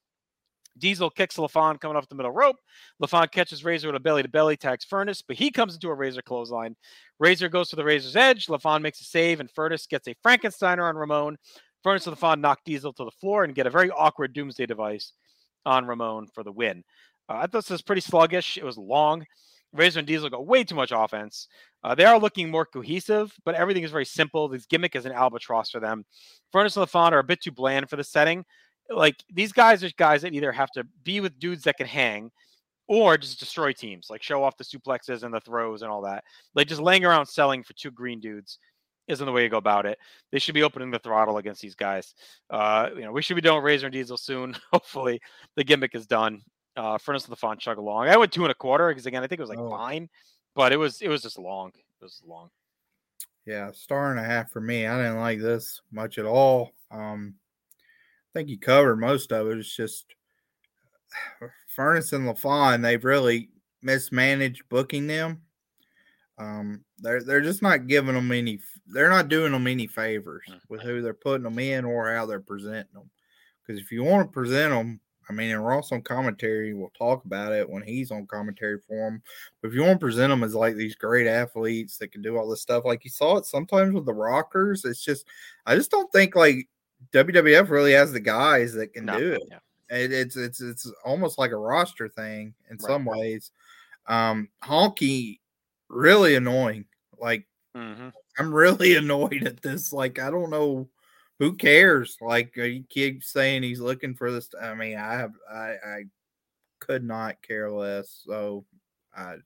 Diesel 0.78 1.10
kicks 1.10 1.36
LaFon 1.36 1.80
coming 1.80 1.96
off 1.96 2.08
the 2.08 2.14
middle 2.14 2.32
rope. 2.32 2.56
LaFon 3.02 3.30
catches 3.30 3.64
Razor 3.64 3.88
with 3.88 3.96
a 3.96 4.00
belly 4.00 4.22
to 4.22 4.28
belly, 4.28 4.56
tags 4.56 4.84
Furnas, 4.84 5.22
but 5.26 5.36
he 5.36 5.50
comes 5.50 5.74
into 5.74 5.88
a 5.88 5.94
Razor 5.94 6.22
clothesline. 6.22 6.76
Razor 7.18 7.48
goes 7.48 7.70
to 7.70 7.76
the 7.76 7.84
Razor's 7.84 8.16
edge. 8.16 8.46
LaFon 8.46 8.82
makes 8.82 9.00
a 9.00 9.04
save, 9.04 9.40
and 9.40 9.52
Furnas 9.52 9.88
gets 9.88 10.08
a 10.08 10.14
Frankensteiner 10.26 10.88
on 10.88 10.96
Ramon. 10.96 11.38
Furnas 11.84 12.06
and 12.06 12.16
LaFon 12.16 12.40
knock 12.40 12.60
Diesel 12.64 12.92
to 12.94 13.04
the 13.04 13.10
floor 13.12 13.44
and 13.44 13.54
get 13.54 13.66
a 13.66 13.70
very 13.70 13.90
awkward 13.90 14.32
Doomsday 14.32 14.66
device 14.66 15.12
on 15.64 15.86
Ramon 15.86 16.26
for 16.34 16.42
the 16.42 16.52
win. 16.52 16.84
Uh, 17.28 17.34
I 17.34 17.40
thought 17.42 17.52
this 17.52 17.70
was 17.70 17.82
pretty 17.82 18.00
sluggish. 18.00 18.56
It 18.56 18.64
was 18.64 18.78
long. 18.78 19.24
Razor 19.72 20.00
and 20.00 20.08
Diesel 20.08 20.30
go 20.30 20.40
way 20.40 20.64
too 20.64 20.74
much 20.74 20.92
offense. 20.94 21.48
Uh, 21.84 21.94
they 21.94 22.04
are 22.04 22.18
looking 22.18 22.50
more 22.50 22.64
cohesive, 22.64 23.32
but 23.44 23.54
everything 23.54 23.82
is 23.82 23.90
very 23.90 24.04
simple. 24.04 24.48
This 24.48 24.66
gimmick 24.66 24.96
is 24.96 25.06
an 25.06 25.12
albatross 25.12 25.70
for 25.70 25.80
them. 25.80 26.04
Furnas 26.54 26.76
and 26.76 26.86
LaFon 26.86 27.12
are 27.12 27.18
a 27.18 27.24
bit 27.24 27.40
too 27.42 27.50
bland 27.50 27.90
for 27.90 27.96
the 27.96 28.04
setting. 28.04 28.44
Like 28.88 29.16
these 29.32 29.52
guys 29.52 29.82
are 29.82 29.90
guys 29.96 30.22
that 30.22 30.32
either 30.32 30.52
have 30.52 30.70
to 30.72 30.84
be 31.02 31.20
with 31.20 31.38
dudes 31.38 31.64
that 31.64 31.76
can 31.76 31.86
hang 31.86 32.30
or 32.88 33.16
just 33.16 33.40
destroy 33.40 33.72
teams, 33.72 34.06
like 34.08 34.22
show 34.22 34.44
off 34.44 34.56
the 34.56 34.64
suplexes 34.64 35.24
and 35.24 35.34
the 35.34 35.40
throws 35.40 35.82
and 35.82 35.90
all 35.90 36.02
that. 36.02 36.24
Like 36.54 36.68
just 36.68 36.80
laying 36.80 37.04
around 37.04 37.26
selling 37.26 37.62
for 37.62 37.72
two 37.74 37.90
green 37.90 38.20
dudes 38.20 38.58
isn't 39.08 39.26
the 39.26 39.32
way 39.32 39.42
to 39.42 39.48
go 39.48 39.56
about 39.56 39.86
it. 39.86 39.98
They 40.32 40.38
should 40.38 40.54
be 40.54 40.62
opening 40.62 40.90
the 40.90 40.98
throttle 40.98 41.38
against 41.38 41.62
these 41.62 41.74
guys. 41.74 42.14
Uh, 42.50 42.90
you 42.94 43.02
know, 43.02 43.12
we 43.12 43.22
should 43.22 43.36
be 43.36 43.40
doing 43.40 43.62
Razor 43.62 43.86
and 43.86 43.92
Diesel 43.92 44.16
soon. 44.16 44.56
Hopefully, 44.72 45.20
the 45.56 45.64
gimmick 45.64 45.94
is 45.94 46.06
done. 46.06 46.42
Uh, 46.76 46.98
Furnas 46.98 47.26
and 47.26 47.36
LaFon 47.36 47.58
chug 47.58 47.78
along. 47.78 48.08
I 48.08 48.16
went 48.16 48.32
two 48.32 48.42
and 48.44 48.50
a 48.52 48.54
quarter 48.54 48.88
because 48.88 49.06
again, 49.06 49.22
I 49.22 49.26
think 49.26 49.38
it 49.38 49.42
was 49.42 49.50
like 49.50 49.58
Oh. 49.58 49.70
fine, 49.70 50.08
but 50.54 50.72
it 50.72 50.76
was 50.76 51.00
it 51.02 51.08
was 51.08 51.22
just 51.22 51.38
long. 51.38 51.72
It 51.74 52.04
was 52.04 52.22
long. 52.26 52.50
Yeah, 53.46 53.70
star 53.72 54.10
and 54.10 54.20
a 54.20 54.24
half 54.24 54.50
for 54.50 54.60
me. 54.60 54.86
I 54.86 54.96
didn't 54.98 55.20
like 55.20 55.40
this 55.40 55.80
much 55.92 56.18
at 56.18 56.24
all. 56.26 56.72
Um, 56.90 57.34
I 58.34 58.38
think 58.38 58.48
you 58.50 58.58
covered 58.58 58.96
most 58.96 59.32
of 59.32 59.48
it. 59.48 59.58
It's 59.58 59.74
just 59.74 60.06
Furnas 61.76 62.12
and 62.12 62.26
LaFon, 62.28 62.82
they've 62.82 63.04
really 63.04 63.50
mismanaged 63.82 64.62
booking 64.68 65.06
them. 65.06 65.42
Um, 66.38 66.84
they're 66.98 67.22
they're 67.22 67.40
just 67.40 67.62
not 67.62 67.86
giving 67.86 68.14
them 68.14 68.30
any. 68.32 68.60
They're 68.86 69.08
not 69.10 69.28
doing 69.28 69.52
them 69.52 69.66
any 69.66 69.86
favors 69.86 70.44
with 70.68 70.82
who 70.82 71.00
they're 71.00 71.14
putting 71.14 71.44
them 71.44 71.58
in 71.58 71.84
or 71.86 72.14
how 72.14 72.26
they're 72.26 72.40
presenting 72.40 72.92
them. 72.92 73.10
Because 73.66 73.80
if 73.80 73.90
you 73.90 74.04
want 74.04 74.28
to 74.28 74.32
present 74.32 74.72
them, 74.72 75.00
I 75.28 75.32
mean, 75.32 75.50
and 75.50 75.64
Ross 75.64 75.90
on 75.92 76.02
commentary, 76.02 76.72
we'll 76.72 76.92
talk 76.96 77.24
about 77.24 77.52
it 77.52 77.68
when 77.68 77.82
he's 77.82 78.10
on 78.10 78.26
commentary 78.26 78.78
for 78.86 78.96
them. 78.96 79.22
But 79.60 79.68
if 79.68 79.74
you 79.74 79.82
want 79.82 79.98
to 80.00 80.06
present 80.06 80.30
them 80.30 80.44
as 80.44 80.54
like 80.54 80.76
these 80.76 80.94
great 80.94 81.26
athletes 81.26 81.98
that 81.98 82.12
can 82.12 82.22
do 82.22 82.36
all 82.36 82.48
this 82.48 82.62
stuff, 82.62 82.84
like 82.84 83.04
you 83.04 83.10
saw 83.10 83.36
it 83.36 83.46
sometimes 83.46 83.92
with 83.94 84.06
the 84.06 84.14
Rockers, 84.14 84.84
it's 84.84 85.02
just 85.04 85.26
I 85.66 85.74
just 85.74 85.90
don't 85.90 86.10
think 86.12 86.36
like 86.36 86.68
WWF 87.12 87.70
really 87.70 87.92
has 87.92 88.12
the 88.12 88.20
guys 88.20 88.72
that 88.74 88.92
can 88.92 89.06
No, 89.06 89.18
do 89.18 89.32
it. 89.32 89.42
It, 89.88 90.12
it's 90.12 90.36
it's 90.36 90.60
it's 90.60 90.90
almost 91.04 91.38
like 91.38 91.50
a 91.52 91.56
roster 91.56 92.08
thing 92.08 92.54
in 92.70 92.76
Right. 92.76 92.86
some 92.86 93.04
ways. 93.04 93.50
Um, 94.06 94.48
Honky 94.62 95.40
really 95.88 96.34
annoying. 96.36 96.84
Like 97.18 97.46
Mhm. 97.76 98.12
I'm 98.38 98.54
really 98.54 98.94
annoyed 98.96 99.44
at 99.46 99.60
this. 99.62 99.92
Like 99.92 100.18
I 100.18 100.30
don't 100.30 100.50
know 100.50 100.88
who 101.38 101.54
cares. 101.54 102.16
Like 102.20 102.56
uh, 102.58 102.62
you 102.62 102.84
keep 102.88 103.22
saying 103.22 103.62
he's 103.62 103.80
looking 103.80 104.14
for 104.14 104.30
this. 104.30 104.48
I 104.60 104.74
mean, 104.74 104.96
I 104.96 105.14
have 105.14 105.32
I 105.50 105.74
I 105.84 106.02
could 106.80 107.04
not 107.04 107.42
care 107.42 107.70
less. 107.70 108.22
So 108.26 108.64
I 109.16 109.36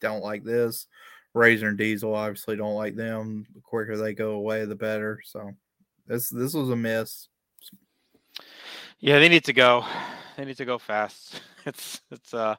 don't 0.00 0.22
like 0.22 0.44
this. 0.44 0.86
Razor 1.34 1.68
and 1.68 1.78
Diesel 1.78 2.14
obviously 2.14 2.56
don't 2.56 2.74
like 2.74 2.94
them. 2.94 3.44
The 3.54 3.60
quicker 3.60 3.96
they 3.96 4.14
go 4.14 4.32
away, 4.32 4.64
the 4.64 4.76
better. 4.76 5.20
So 5.24 5.52
this 6.06 6.28
this 6.28 6.54
was 6.54 6.70
a 6.70 6.76
miss. 6.76 7.28
Yeah, 9.00 9.18
they 9.18 9.28
need 9.28 9.44
to 9.44 9.52
go. 9.52 9.84
They 10.36 10.44
need 10.44 10.56
to 10.58 10.64
go 10.64 10.78
fast. 10.78 11.40
It's 11.66 12.02
it's 12.10 12.34
uh 12.34 12.56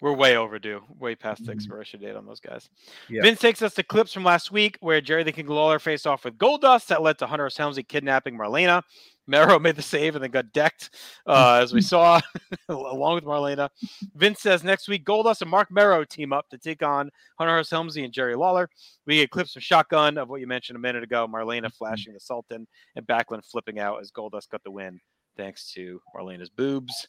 we're 0.00 0.12
way 0.14 0.36
overdue, 0.36 0.82
way 0.98 1.14
past 1.14 1.44
the 1.44 1.52
Mhm. 1.52 1.56
expiration 1.56 2.00
date 2.00 2.16
on 2.16 2.26
those 2.26 2.40
guys. 2.40 2.68
Yeah. 3.08 3.22
Vince 3.22 3.40
takes 3.40 3.62
us 3.62 3.74
to 3.74 3.82
clips 3.82 4.12
from 4.12 4.24
last 4.24 4.50
week 4.50 4.76
where 4.80 5.00
Jerry 5.00 5.22
the 5.22 5.32
King 5.32 5.46
Lawler 5.48 5.78
faced 5.78 6.06
off 6.06 6.24
with 6.24 6.38
Goldust 6.38 6.86
that 6.86 7.02
led 7.02 7.18
to 7.18 7.26
Hunter 7.26 7.46
S. 7.46 7.56
Helmsley 7.56 7.82
kidnapping 7.82 8.36
Marlena. 8.38 8.82
Mero 9.26 9.58
made 9.60 9.76
the 9.76 9.82
save 9.82 10.16
and 10.16 10.24
then 10.24 10.30
got 10.30 10.52
decked, 10.52 10.90
uh, 11.26 11.60
as 11.62 11.72
we 11.72 11.80
saw, 11.80 12.20
along 12.68 13.14
with 13.16 13.24
Marlena. 13.24 13.68
Vince 14.16 14.40
says 14.40 14.64
next 14.64 14.88
week 14.88 15.04
Goldust 15.04 15.42
and 15.42 15.50
Mark 15.50 15.70
Mero 15.70 16.04
team 16.04 16.32
up 16.32 16.48
to 16.48 16.58
take 16.58 16.82
on 16.82 17.10
Hunter 17.38 17.58
S. 17.58 17.70
Helmsley 17.70 18.02
and 18.02 18.12
Jerry 18.12 18.34
Lawler. 18.34 18.68
We 19.06 19.16
get 19.16 19.30
clips 19.30 19.52
from 19.52 19.60
Shotgun 19.62 20.18
of 20.18 20.28
what 20.28 20.40
you 20.40 20.46
mentioned 20.46 20.76
a 20.76 20.80
minute 20.80 21.02
ago, 21.04 21.28
Marlena 21.28 21.72
flashing 21.72 22.14
the 22.14 22.20
Sultan 22.20 22.66
and 22.96 23.06
Backlund 23.06 23.44
flipping 23.44 23.78
out 23.78 24.00
as 24.00 24.10
Goldust 24.10 24.48
got 24.50 24.64
the 24.64 24.70
win 24.70 24.98
thanks 25.36 25.72
to 25.72 26.00
Marlena's 26.14 26.50
boobs. 26.50 27.06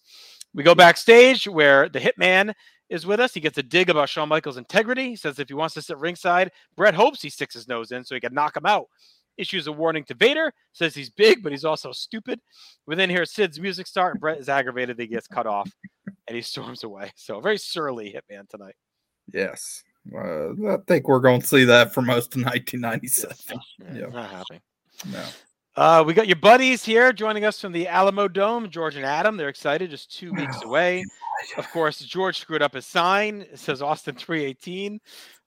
We 0.53 0.63
go 0.63 0.75
backstage 0.75 1.47
where 1.47 1.89
the 1.89 1.99
Hitman 1.99 2.53
is 2.91 3.05
with 3.05 3.19
us. 3.19 3.33
He 3.33 3.39
gets 3.39 3.57
a 3.57 3.63
dig 3.63 3.89
about 3.89 4.09
Shawn 4.09 4.29
Michaels' 4.29 4.57
integrity. 4.57 5.09
He 5.09 5.15
says 5.15 5.39
if 5.39 5.47
he 5.47 5.55
wants 5.55 5.73
to 5.75 5.81
sit 5.81 5.97
ringside, 5.97 6.51
Bret 6.75 6.93
hopes 6.93 7.21
he 7.21 7.29
sticks 7.29 7.55
his 7.55 7.67
nose 7.67 7.91
in 7.91 8.03
so 8.03 8.13
he 8.13 8.21
can 8.21 8.33
knock 8.33 8.55
him 8.55 8.65
out. 8.65 8.87
Issues 9.37 9.65
a 9.67 9.71
warning 9.71 10.03
to 10.03 10.13
Vader, 10.13 10.53
says 10.73 10.93
he's 10.93 11.09
big, 11.09 11.41
but 11.41 11.53
he's 11.53 11.65
also 11.65 11.93
stupid. 11.93 12.41
We 12.85 12.95
then 12.95 13.09
hear 13.09 13.25
Sid's 13.25 13.59
music 13.59 13.87
start, 13.87 14.13
and 14.13 14.19
Bret 14.19 14.39
is 14.39 14.49
aggravated 14.49 14.97
that 14.97 15.03
he 15.03 15.07
gets 15.07 15.25
cut 15.25 15.47
off 15.47 15.71
and 16.27 16.35
he 16.35 16.41
storms 16.41 16.83
away. 16.83 17.11
So, 17.15 17.37
a 17.37 17.41
very 17.41 17.57
surly 17.57 18.13
Hitman 18.13 18.49
tonight. 18.49 18.75
Yes. 19.33 19.83
Uh, 20.13 20.49
I 20.67 20.77
think 20.85 21.07
we're 21.07 21.19
going 21.19 21.41
to 21.41 21.47
see 21.47 21.63
that 21.63 21.93
for 21.93 22.01
most 22.01 22.35
of 22.35 22.43
1997. 22.43 23.35
Yeah, 23.79 23.93
Yeah. 23.93 24.07
Not 24.07 24.29
happy. 24.29 24.61
No. 25.09 25.23
Uh, 25.75 26.03
we 26.05 26.13
got 26.13 26.27
your 26.27 26.35
buddies 26.35 26.83
here 26.83 27.13
joining 27.13 27.45
us 27.45 27.61
from 27.61 27.71
the 27.71 27.85
Alamodome, 27.85 28.69
George 28.69 28.97
and 28.97 29.05
Adam. 29.05 29.37
They're 29.37 29.47
excited, 29.47 29.89
just 29.89 30.11
two 30.11 30.33
weeks 30.33 30.61
away. 30.63 31.05
Of 31.57 31.69
course, 31.71 31.99
George 31.99 32.39
screwed 32.39 32.61
up 32.61 32.73
his 32.73 32.85
sign. 32.85 33.45
It 33.49 33.57
says 33.57 33.81
Austin 33.81 34.15
318. 34.15 34.99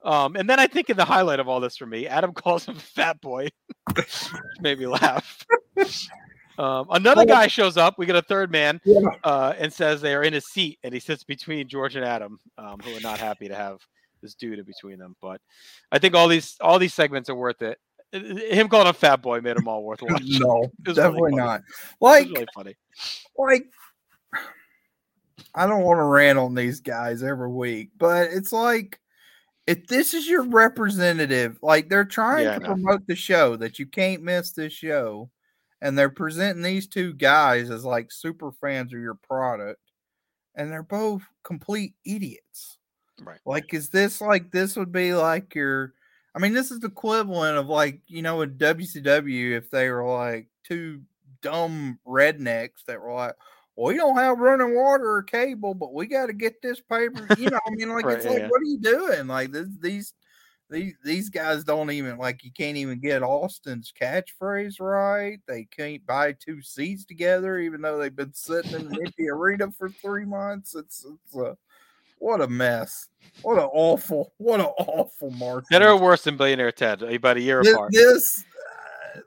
Um, 0.02 0.36
and 0.36 0.48
then 0.48 0.58
I 0.58 0.66
think 0.66 0.88
in 0.88 0.96
the 0.96 1.04
highlight 1.04 1.40
of 1.40 1.48
all 1.48 1.60
this 1.60 1.76
for 1.76 1.84
me, 1.84 2.06
Adam 2.06 2.32
calls 2.34 2.64
him 2.64 2.76
fat 2.76 3.20
boy. 3.20 3.48
Which 3.94 4.24
made 4.60 4.78
me 4.78 4.86
laugh. 4.86 5.44
Um, 6.56 6.86
another 6.90 7.26
guy 7.26 7.46
shows 7.46 7.76
up. 7.76 7.98
We 7.98 8.06
get 8.06 8.16
a 8.16 8.22
third 8.22 8.50
man 8.50 8.80
uh, 9.24 9.52
and 9.58 9.70
says 9.70 10.00
they 10.00 10.14
are 10.14 10.22
in 10.22 10.32
his 10.32 10.46
seat, 10.46 10.78
and 10.82 10.94
he 10.94 11.00
sits 11.00 11.22
between 11.24 11.68
George 11.68 11.96
and 11.96 12.04
Adam, 12.04 12.38
um, 12.56 12.78
who 12.82 12.96
are 12.96 13.00
not 13.00 13.18
happy 13.18 13.48
to 13.48 13.54
have 13.54 13.78
this 14.22 14.34
dude 14.34 14.58
in 14.58 14.64
between 14.64 14.98
them. 14.98 15.16
But 15.20 15.42
I 15.92 15.98
think 15.98 16.14
all 16.14 16.28
these 16.28 16.56
all 16.62 16.78
these 16.78 16.94
segments 16.94 17.28
are 17.28 17.34
worth 17.34 17.60
it. 17.60 17.78
Him 18.14 18.68
calling 18.68 18.86
a 18.88 18.92
fat 18.92 19.22
boy 19.22 19.40
made 19.40 19.56
them 19.56 19.66
all 19.68 19.82
worth 19.82 20.02
watching. 20.08 20.38
No, 20.38 20.70
It 20.84 20.88
was 20.88 20.96
really 20.98 21.08
definitely 21.08 21.32
not. 21.34 21.62
Like, 22.00 22.26
really 22.28 22.46
funny. 22.54 22.76
like 23.36 23.66
I 25.54 25.66
don't 25.66 25.82
want 25.82 25.98
to 25.98 26.04
rant 26.04 26.38
on 26.38 26.54
these 26.54 26.80
guys 26.80 27.22
every 27.22 27.48
week, 27.50 27.90
but 27.98 28.28
it's 28.30 28.52
like 28.52 29.00
if 29.66 29.86
this 29.86 30.14
is 30.14 30.28
your 30.28 30.42
representative, 30.42 31.58
like 31.62 31.88
they're 31.88 32.04
trying 32.04 32.44
Yeah, 32.44 32.58
to 32.58 32.64
promote 32.64 33.06
the 33.06 33.16
show 33.16 33.56
that 33.56 33.78
you 33.78 33.86
can't 33.86 34.22
miss 34.22 34.52
this 34.52 34.72
show, 34.72 35.30
and 35.80 35.96
they're 35.98 36.10
presenting 36.10 36.62
these 36.62 36.86
two 36.86 37.14
guys 37.14 37.70
as 37.70 37.84
like 37.84 38.12
super 38.12 38.52
fans 38.52 38.92
of 38.92 39.00
your 39.00 39.14
product, 39.14 39.80
and 40.54 40.70
they're 40.70 40.82
both 40.82 41.22
complete 41.42 41.94
idiots. 42.04 42.78
Right. 43.20 43.40
Like, 43.46 43.72
is 43.74 43.90
this 43.90 44.20
like 44.20 44.50
this 44.50 44.76
would 44.76 44.92
be 44.92 45.14
like 45.14 45.54
your? 45.54 45.94
I 46.34 46.40
mean, 46.40 46.52
this 46.52 46.70
is 46.70 46.80
the 46.80 46.88
equivalent 46.88 47.56
of 47.56 47.68
like 47.68 48.00
you 48.06 48.22
know 48.22 48.42
in 48.42 48.54
WCW 48.54 49.56
if 49.56 49.70
they 49.70 49.88
were 49.90 50.04
like 50.04 50.48
two 50.64 51.02
dumb 51.42 51.98
rednecks 52.06 52.84
that 52.86 53.00
were 53.00 53.12
like, 53.12 53.34
well, 53.76 53.88
we 53.88 53.96
don't 53.96 54.16
have 54.16 54.38
running 54.38 54.74
water 54.74 55.16
or 55.16 55.22
cable, 55.22 55.74
but 55.74 55.94
we 55.94 56.06
got 56.06 56.26
to 56.26 56.32
get 56.32 56.60
this 56.62 56.80
paper. 56.80 57.26
You 57.38 57.50
know, 57.50 57.60
I 57.66 57.70
mean, 57.70 57.90
like 57.90 58.04
Right, 58.04 58.16
it's 58.16 58.26
like, 58.26 58.38
yeah. 58.38 58.48
what 58.48 58.60
are 58.60 58.64
you 58.64 58.78
doing? 58.78 59.26
Like 59.26 59.52
this, 59.52 59.68
these. 59.80 60.14
These, 60.70 60.94
these 61.04 61.28
guys 61.28 61.62
don't 61.62 61.90
even 61.90 62.16
like 62.16 62.42
you 62.42 62.50
can't 62.50 62.78
even 62.78 62.98
get 62.98 63.22
Austin's 63.22 63.92
catchphrase 63.92 64.80
right. 64.80 65.38
They 65.46 65.64
can't 65.64 66.04
buy 66.06 66.32
two 66.32 66.62
seats 66.62 67.04
together, 67.04 67.58
even 67.58 67.82
though 67.82 67.98
they've 67.98 68.16
been 68.16 68.32
sitting 68.32 68.72
in 68.72 68.88
the 68.88 69.02
empty 69.04 69.28
arena 69.28 69.70
for 69.70 69.90
three 69.90 70.24
months. 70.24 70.74
It's 70.74 71.04
it's 71.04 71.36
a 71.36 71.54
what 72.24 72.40
a 72.40 72.48
mess. 72.48 73.08
What 73.42 73.58
an 73.58 73.68
awful, 73.70 74.32
what 74.38 74.58
an 74.60 74.66
awful 74.78 75.30
mark. 75.32 75.66
Better 75.68 75.90
or 75.90 76.00
worse 76.00 76.22
than 76.22 76.38
Billionaire 76.38 76.72
Ted? 76.72 77.02
About 77.02 77.36
a 77.36 77.40
year 77.40 77.62
Thi- 77.62 77.70
apart. 77.72 77.92
This, 77.92 78.44
uh, 79.14 79.20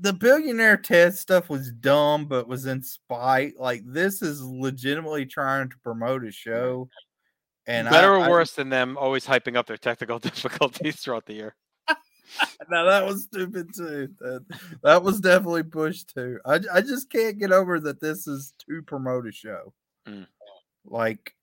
the 0.00 0.12
billionaire 0.12 0.76
Ted 0.76 1.14
stuff 1.16 1.48
was 1.48 1.72
dumb, 1.72 2.26
but 2.26 2.46
was 2.46 2.66
in 2.66 2.82
spite. 2.84 3.58
Like 3.58 3.82
this 3.84 4.22
is 4.22 4.42
legitimately 4.42 5.26
trying 5.26 5.68
to 5.70 5.76
promote 5.78 6.24
a 6.24 6.30
show. 6.30 6.88
And 7.66 7.88
Better 7.90 8.14
I, 8.14 8.20
or 8.20 8.24
I- 8.26 8.30
worse 8.30 8.52
than 8.52 8.68
them 8.68 8.96
always 8.96 9.26
hyping 9.26 9.56
up 9.56 9.66
their 9.66 9.76
technical 9.76 10.18
difficulties 10.20 11.00
throughout 11.00 11.26
the 11.26 11.34
year. 11.34 11.56
now 12.70 12.84
that 12.84 13.04
was 13.04 13.24
stupid 13.24 13.74
too. 13.74 14.08
That, 14.20 14.44
that 14.84 15.02
was 15.02 15.20
definitely 15.20 15.64
pushed 15.64 16.14
too. 16.14 16.38
I, 16.44 16.60
I 16.72 16.80
just 16.80 17.10
can't 17.10 17.38
get 17.38 17.50
over 17.50 17.80
that 17.80 18.00
this 18.00 18.28
is 18.28 18.54
to 18.68 18.82
promote 18.82 19.26
a 19.26 19.32
show. 19.32 19.72
Mm. 20.06 20.26
Like, 20.88 21.34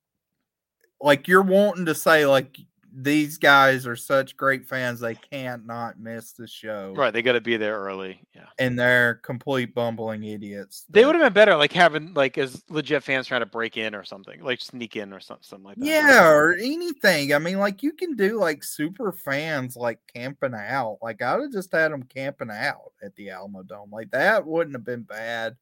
like 1.03 1.27
you're 1.27 1.41
wanting 1.43 1.85
to 1.85 1.95
say 1.95 2.25
like 2.25 2.57
these 2.95 3.37
guys 3.39 3.87
are 3.87 3.95
such 3.95 4.37
great 4.37 4.67
fans 4.67 4.99
they 4.99 5.15
can't 5.15 5.65
not 5.65 5.99
miss 5.99 6.33
the 6.33 6.47
show, 6.47 6.93
Right. 6.95 7.11
They 7.11 7.23
got 7.23 7.33
to 7.33 7.41
be 7.41 7.57
there 7.57 7.79
early. 7.79 8.21
Yeah. 8.35 8.45
And 8.59 8.77
they're 8.77 9.15
complete 9.15 9.73
bumbling 9.73 10.23
idiots. 10.23 10.85
They 10.89 11.03
would 11.03 11.15
have 11.15 11.23
been 11.23 11.33
better, 11.33 11.55
like 11.55 11.71
having 11.71 12.13
like 12.13 12.37
as 12.37 12.63
legit 12.69 13.01
fans 13.03 13.25
trying 13.25 13.41
to 13.41 13.47
break 13.47 13.77
in 13.77 13.95
or 13.95 14.03
something, 14.03 14.43
like 14.43 14.61
sneak 14.61 14.95
in 14.95 15.11
or 15.11 15.19
something, 15.19 15.43
something 15.43 15.65
like 15.65 15.77
that. 15.77 15.85
Yeah, 15.85 16.29
or 16.29 16.53
anything. 16.53 17.33
I 17.33 17.39
mean, 17.39 17.57
like 17.57 17.81
you 17.81 17.93
can 17.93 18.15
do 18.15 18.39
like 18.39 18.63
super 18.63 19.11
fans 19.11 19.75
like 19.75 19.99
camping 20.13 20.53
out. 20.53 20.99
Like 21.01 21.23
I 21.23 21.35
would 21.35 21.45
have 21.45 21.51
just 21.51 21.71
had 21.73 21.91
them 21.91 22.03
camping 22.03 22.51
out 22.51 22.91
at 23.03 23.15
the 23.15 23.29
Alamodome. 23.29 23.91
Like 23.91 24.11
that 24.11 24.45
wouldn't 24.45 24.75
have 24.75 24.85
been 24.85 25.03
bad. 25.03 25.55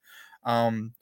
Um, 0.43 0.93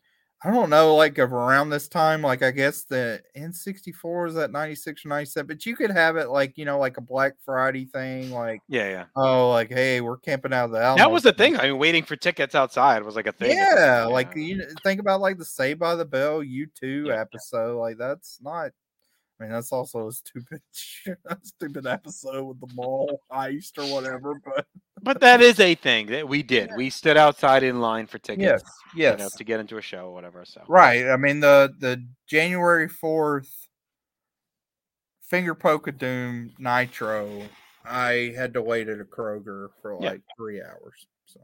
I 0.44 0.52
don't 0.52 0.70
know, 0.70 0.96
like 0.96 1.18
of 1.18 1.34
around 1.34 1.70
this 1.70 1.90
time, 1.90 2.22
like 2.22 2.42
I 2.44 2.52
guess 2.52 2.84
the 2.84 3.22
N64 3.38 4.30
is 4.30 4.36
at 4.38 4.52
96 4.52 5.06
or 5.06 5.10
97, 5.10 5.48
but 5.48 5.66
you 5.66 5.76
could 5.76 5.92
have 5.92 6.16
it 6.16 6.30
like, 6.30 6.58
you 6.58 6.64
know, 6.64 6.80
like 6.80 6.96
a 6.96 7.02
Black 7.02 7.34
Friday 7.44 7.86
thing, 7.86 8.32
like, 8.32 8.62
Yeah, 8.70 8.88
yeah. 8.90 9.06
oh, 9.18 9.50
like, 9.52 9.70
hey, 9.70 10.00
we're 10.00 10.16
camping 10.18 10.54
out 10.54 10.66
of 10.66 10.72
the 10.72 10.80
Alamo. 10.80 10.98
That 10.98 11.12
was 11.12 11.24
the 11.24 11.34
thing. 11.34 11.58
I 11.58 11.64
mean, 11.64 11.78
waiting 11.78 12.04
for 12.04 12.16
tickets 12.16 12.56
outside 12.56 13.04
was 13.04 13.18
like 13.18 13.28
a 13.28 13.34
thing. 13.34 13.58
Yeah, 13.58 14.06
like 14.06 14.34
you 14.36 14.58
kn- 14.60 14.76
think 14.82 15.02
about 15.02 15.20
like 15.20 15.38
the 15.38 15.46
Saved 15.46 15.80
by 15.82 15.96
the 15.96 16.06
Bell 16.06 16.40
U2 16.42 17.08
Yeah, 17.08 17.14
yeah. 17.16 17.20
episode. 17.22 17.78
Like 17.78 17.98
that's 17.98 18.40
not. 18.42 18.72
I 19.40 19.44
mean, 19.44 19.52
that's 19.54 19.72
also 19.72 20.08
a 20.10 20.12
stupid, 20.12 20.62
stupid 21.44 21.88
episode 21.88 22.44
with 22.44 22.60
the 22.60 22.74
mall 22.76 23.22
heist 23.32 23.78
or 23.78 23.94
whatever. 23.94 24.36
But 24.44 24.66
But 25.02 25.22
that 25.22 25.42
is 25.42 25.60
a 25.62 25.76
thing 25.76 26.08
that 26.08 26.28
we 26.28 26.44
did. 26.44 26.72
We 26.76 26.90
stood 26.90 27.16
outside 27.16 27.64
in 27.64 27.80
line 27.80 28.06
for 28.06 28.18
tickets. 28.20 28.44
yes, 28.44 28.64
yes, 28.96 29.12
You 29.14 29.24
know, 29.24 29.30
to 29.38 29.44
get 29.46 29.60
into 29.62 29.78
a 29.78 29.82
show 29.82 30.08
or 30.08 30.14
whatever. 30.14 30.44
So 30.46 30.62
right. 30.68 31.08
I 31.08 31.16
mean 31.16 31.40
the 31.40 31.74
the 31.80 32.06
January 32.28 32.90
fourth 32.90 33.50
finger 35.22 35.56
poke 35.56 35.88
of 35.88 35.98
doom 35.98 36.52
nitro. 36.60 37.44
I 37.86 38.34
had 38.36 38.54
to 38.56 38.62
wait 38.62 38.90
at 38.90 39.00
a 39.00 39.06
Kroger 39.06 39.70
for 39.82 39.94
Yeah. 40.02 40.10
like 40.12 40.22
three 40.38 40.62
hours. 40.62 41.08
So 41.28 41.40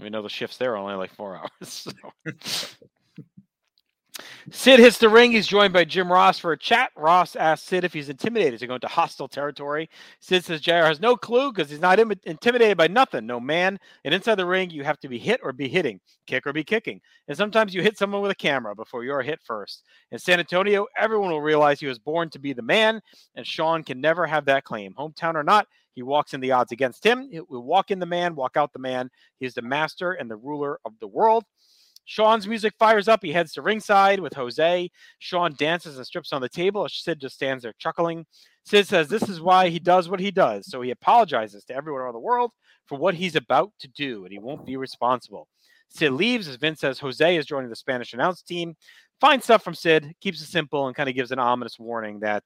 we 0.00 0.10
know 0.10 0.22
the 0.22 0.28
shifts 0.28 0.56
there 0.56 0.72
are 0.72 0.76
only 0.76 0.94
like 0.96 1.14
four 1.14 1.36
hours. 1.62 1.86
So. 1.86 1.92
Sid 4.50 4.78
hits 4.78 4.98
the 4.98 5.08
ring. 5.08 5.32
He's 5.32 5.46
joined 5.46 5.72
by 5.72 5.84
Jim 5.84 6.10
Ross 6.10 6.38
for 6.38 6.52
a 6.52 6.58
chat. 6.58 6.90
Ross 6.96 7.36
asks 7.36 7.66
Sid 7.66 7.84
if 7.84 7.92
he's 7.92 8.08
intimidated 8.08 8.60
to 8.60 8.66
go 8.66 8.74
into 8.74 8.86
hostile 8.86 9.28
territory. 9.28 9.90
Sid 10.20 10.44
says 10.44 10.60
JR 10.60 10.84
has 10.84 11.00
no 11.00 11.16
clue 11.16 11.52
because 11.52 11.70
he's 11.70 11.80
not 11.80 11.98
Im- 11.98 12.12
intimidated 12.24 12.76
by 12.76 12.86
nothing. 12.88 13.26
No 13.26 13.40
man. 13.40 13.78
And 14.04 14.14
inside 14.14 14.36
the 14.36 14.46
ring, 14.46 14.70
you 14.70 14.84
have 14.84 15.00
to 15.00 15.08
be 15.08 15.18
hit 15.18 15.40
or 15.42 15.52
be 15.52 15.68
hitting, 15.68 16.00
kick 16.26 16.46
or 16.46 16.52
be 16.52 16.64
kicking. 16.64 17.00
And 17.28 17.36
sometimes 17.36 17.74
you 17.74 17.82
hit 17.82 17.98
someone 17.98 18.22
with 18.22 18.30
a 18.30 18.36
camera 18.36 18.74
before 18.74 19.04
you're 19.04 19.22
hit 19.22 19.40
first. 19.44 19.84
In 20.12 20.18
San 20.18 20.38
Antonio, 20.38 20.86
everyone 20.96 21.30
will 21.30 21.42
realize 21.42 21.80
he 21.80 21.86
was 21.86 21.98
born 21.98 22.30
to 22.30 22.38
be 22.38 22.52
the 22.52 22.62
man, 22.62 23.00
and 23.34 23.46
Shawn 23.46 23.82
can 23.82 24.00
never 24.00 24.26
have 24.26 24.44
that 24.46 24.64
claim. 24.64 24.94
Hometown 24.94 25.34
or 25.34 25.42
not, 25.42 25.66
he 25.96 26.02
walks 26.02 26.34
in 26.34 26.40
the 26.40 26.52
odds 26.52 26.72
against 26.72 27.04
him. 27.04 27.28
He 27.32 27.40
will 27.40 27.62
walk 27.62 27.90
in 27.90 27.98
the 27.98 28.06
man, 28.06 28.34
walk 28.34 28.56
out 28.58 28.72
the 28.72 28.78
man. 28.78 29.10
He 29.40 29.46
is 29.46 29.54
the 29.54 29.62
master 29.62 30.12
and 30.12 30.30
the 30.30 30.36
ruler 30.36 30.78
of 30.84 30.92
the 31.00 31.06
world. 31.08 31.44
Shawn's 32.06 32.46
music 32.46 32.72
fires 32.78 33.08
up. 33.08 33.22
He 33.22 33.32
heads 33.32 33.52
to 33.54 33.62
ringside 33.62 34.20
with 34.20 34.32
Jose. 34.34 34.90
Shawn 35.18 35.54
dances 35.58 35.96
and 35.96 36.06
strips 36.06 36.32
on 36.32 36.40
the 36.40 36.48
table 36.48 36.88
Sid 36.88 37.20
just 37.20 37.34
stands 37.34 37.64
there 37.64 37.74
chuckling. 37.78 38.24
Sid 38.64 38.86
says 38.86 39.08
this 39.08 39.28
is 39.28 39.40
why 39.40 39.68
he 39.68 39.80
does 39.80 40.08
what 40.08 40.20
he 40.20 40.30
does. 40.30 40.70
So 40.70 40.80
he 40.80 40.92
apologizes 40.92 41.64
to 41.64 41.74
everyone 41.74 42.02
around 42.02 42.14
the 42.14 42.20
world 42.20 42.52
for 42.86 42.96
what 42.96 43.14
he's 43.14 43.34
about 43.34 43.72
to 43.80 43.88
do, 43.88 44.24
and 44.24 44.32
he 44.32 44.38
won't 44.38 44.64
be 44.64 44.76
responsible. 44.76 45.48
Sid 45.88 46.12
leaves 46.12 46.48
as 46.48 46.56
Vince 46.56 46.80
says 46.80 47.00
Jose 47.00 47.36
is 47.36 47.44
joining 47.44 47.70
the 47.70 47.76
Spanish 47.76 48.14
announce 48.14 48.40
team. 48.40 48.76
Fine 49.20 49.40
stuff 49.40 49.64
from 49.64 49.74
Sid, 49.74 50.14
keeps 50.20 50.40
it 50.42 50.46
simple, 50.46 50.86
and 50.86 50.94
kind 50.94 51.08
of 51.08 51.14
gives 51.14 51.32
an 51.32 51.38
ominous 51.38 51.78
warning 51.78 52.20
that 52.20 52.44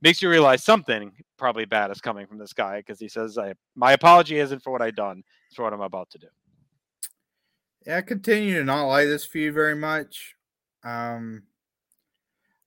makes 0.00 0.22
you 0.22 0.30
realize 0.30 0.64
something 0.64 1.12
probably 1.36 1.66
bad 1.66 1.90
is 1.90 2.00
coming 2.00 2.26
from 2.26 2.38
this 2.38 2.54
guy 2.54 2.78
because 2.78 2.98
he 2.98 3.08
says, 3.08 3.38
I, 3.38 3.54
My 3.76 3.92
apology 3.92 4.38
isn't 4.38 4.62
for 4.62 4.72
what 4.72 4.82
I've 4.82 4.96
done, 4.96 5.22
it's 5.48 5.56
for 5.56 5.62
what 5.62 5.74
I'm 5.74 5.80
about 5.82 6.10
to 6.10 6.18
do. 6.18 6.28
Yeah, 7.86 7.98
I 7.98 8.02
continue 8.02 8.54
to 8.58 8.64
not 8.64 8.84
like 8.86 9.06
this 9.06 9.24
feud 9.24 9.54
very 9.54 9.76
much. 9.76 10.34
Um, 10.82 11.44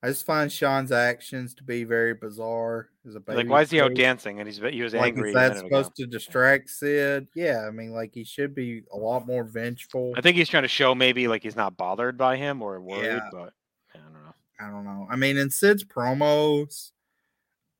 I 0.01 0.07
just 0.07 0.26
find 0.26 0.49
Shawn's 0.49 0.93
actions 0.93 1.53
to 1.55 1.63
be 1.63 1.84
very 1.84 2.13
bizarre. 2.13 2.88
As 3.05 3.15
a 3.15 3.22
Like, 3.28 3.49
why 3.49 3.61
is 3.63 3.70
he 3.70 3.82
out 3.82 3.95
dancing? 3.95 4.39
And 4.39 4.47
he's 4.47 4.57
he 4.57 4.82
was 4.82 4.93
Like, 4.93 5.13
angry. 5.13 5.30
is 5.32 5.36
that 5.36 5.57
supposed 5.57 5.95
to 5.97 6.05
distract 6.07 6.70
Sid? 6.70 7.28
Yeah, 7.36 7.65
I 7.67 7.72
mean, 7.72 7.91
like 7.91 8.13
he 8.13 8.24
should 8.24 8.55
be 8.55 8.84
a 8.93 8.97
lot 8.97 9.28
more 9.28 9.43
vengeful. 9.43 10.13
I 10.15 10.22
think 10.22 10.38
he's 10.38 10.47
trying 10.47 10.63
to 10.63 10.70
show 10.70 10.95
maybe 10.95 11.28
like 11.28 11.43
he's 11.43 11.55
not 11.57 11.76
bothered 11.76 12.17
by 12.17 12.38
him 12.38 12.61
or 12.61 12.80
worried, 12.80 13.03
Yeah. 13.05 13.30
but 13.32 13.53
I 13.93 13.97
don't 13.97 14.13
know. 14.13 14.34
I 14.61 14.70
don't 14.70 14.86
know. 14.86 15.07
I 15.09 15.17
mean, 15.17 15.36
in 15.36 15.49
Sid's 15.49 15.84
promos, 15.84 16.91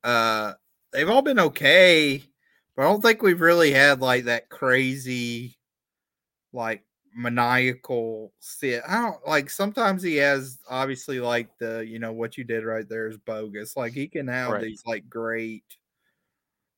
uh, 0.04 0.52
they've 0.92 1.08
all 1.08 1.22
been 1.22 1.40
okay, 1.40 2.22
but 2.76 2.82
I 2.82 2.88
don't 2.90 3.00
think 3.00 3.22
we've 3.22 3.40
really 3.40 3.72
had 3.72 4.00
like 4.02 4.24
that 4.24 4.50
crazy, 4.50 5.58
like 6.52 6.84
maniacal 7.20 8.32
Sid. 8.40 8.82
I 8.88 9.00
don't 9.02 9.26
like. 9.26 9.50
Sometimes 9.50 10.02
he 10.02 10.16
has 10.16 10.58
obviously 10.68 11.20
like 11.20 11.48
the 11.58 11.80
you 11.86 11.98
know 11.98 12.12
what 12.12 12.36
you 12.38 12.44
did 12.44 12.64
right 12.64 12.88
there 12.88 13.08
is 13.08 13.18
bogus. 13.18 13.76
Like 13.76 13.92
he 13.92 14.08
can 14.08 14.26
have 14.28 14.52
Right. 14.52 14.62
these 14.62 14.82
like 14.86 15.08
great 15.08 15.64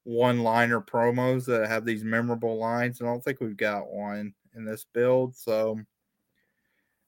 one-liner 0.05 0.81
promos 0.81 1.47
that 1.47 1.69
have 1.69 1.85
these 1.85 2.03
memorable 2.05 2.59
lines. 2.59 3.01
and 3.01 3.09
I 3.09 3.13
don't 3.13 3.23
think 3.23 3.41
we've 3.41 3.57
got 3.57 3.89
one 3.91 4.35
in 4.55 4.65
this 4.65 4.85
build, 4.93 5.37
so 5.37 5.79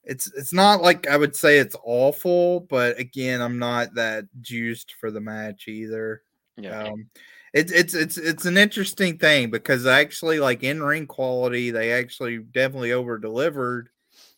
it's 0.05 0.30
it's 0.35 0.53
not 0.53 0.82
like 0.82 1.09
I 1.09 1.16
would 1.16 1.35
say 1.35 1.59
it's 1.59 1.76
awful, 1.82 2.61
but 2.61 2.99
again, 2.99 3.41
I'm 3.41 3.59
not 3.59 3.95
that 3.95 4.26
juiced 4.43 4.95
for 5.01 5.11
the 5.11 5.20
match 5.20 5.66
either. 5.66 6.22
Yeah. 6.57 6.85
Um, 6.85 7.09
it's 7.55 7.71
it's 7.71 7.95
it's 7.95 8.19
it's 8.19 8.47
an 8.47 8.59
interesting 8.59 9.17
thing 9.17 9.49
because 9.49 9.87
actually, 9.87 10.41
like 10.41 10.65
in 10.65 10.83
ring 10.83 11.07
quality, 11.07 11.71
they 11.71 11.93
actually 11.93 12.39
definitely 12.39 12.93
over 12.93 13.17
delivered 13.17 13.91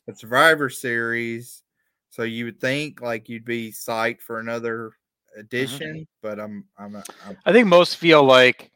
the 0.06 0.14
Survivor 0.14 0.68
Series. 0.68 1.62
So 2.10 2.24
you 2.24 2.44
would 2.44 2.60
think 2.60 3.00
like 3.00 3.30
you'd 3.30 3.46
be 3.46 3.72
psyched 3.72 4.20
for 4.20 4.38
another 4.38 4.90
mm-hmm. 5.32 5.40
edition, 5.40 6.06
but 6.22 6.38
I'm 6.38 6.66
I'm, 6.78 6.96
uh, 6.96 7.02
I'm 7.26 7.38
I 7.46 7.52
think 7.52 7.68
most 7.68 7.96
feel 7.96 8.22
like 8.22 8.70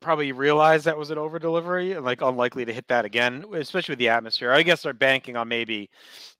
probably 0.00 0.30
realize 0.30 0.84
that 0.84 0.96
was 0.96 1.10
an 1.10 1.18
over 1.18 1.40
delivery 1.40 1.92
and 1.92 2.04
like 2.04 2.22
unlikely 2.22 2.64
to 2.64 2.72
hit 2.72 2.86
that 2.86 3.04
again, 3.04 3.44
especially 3.52 3.92
with 3.92 3.98
the 3.98 4.08
atmosphere. 4.10 4.52
I 4.52 4.62
guess 4.62 4.82
they're 4.82 4.94
banking 4.94 5.36
on 5.36 5.48
maybe 5.48 5.90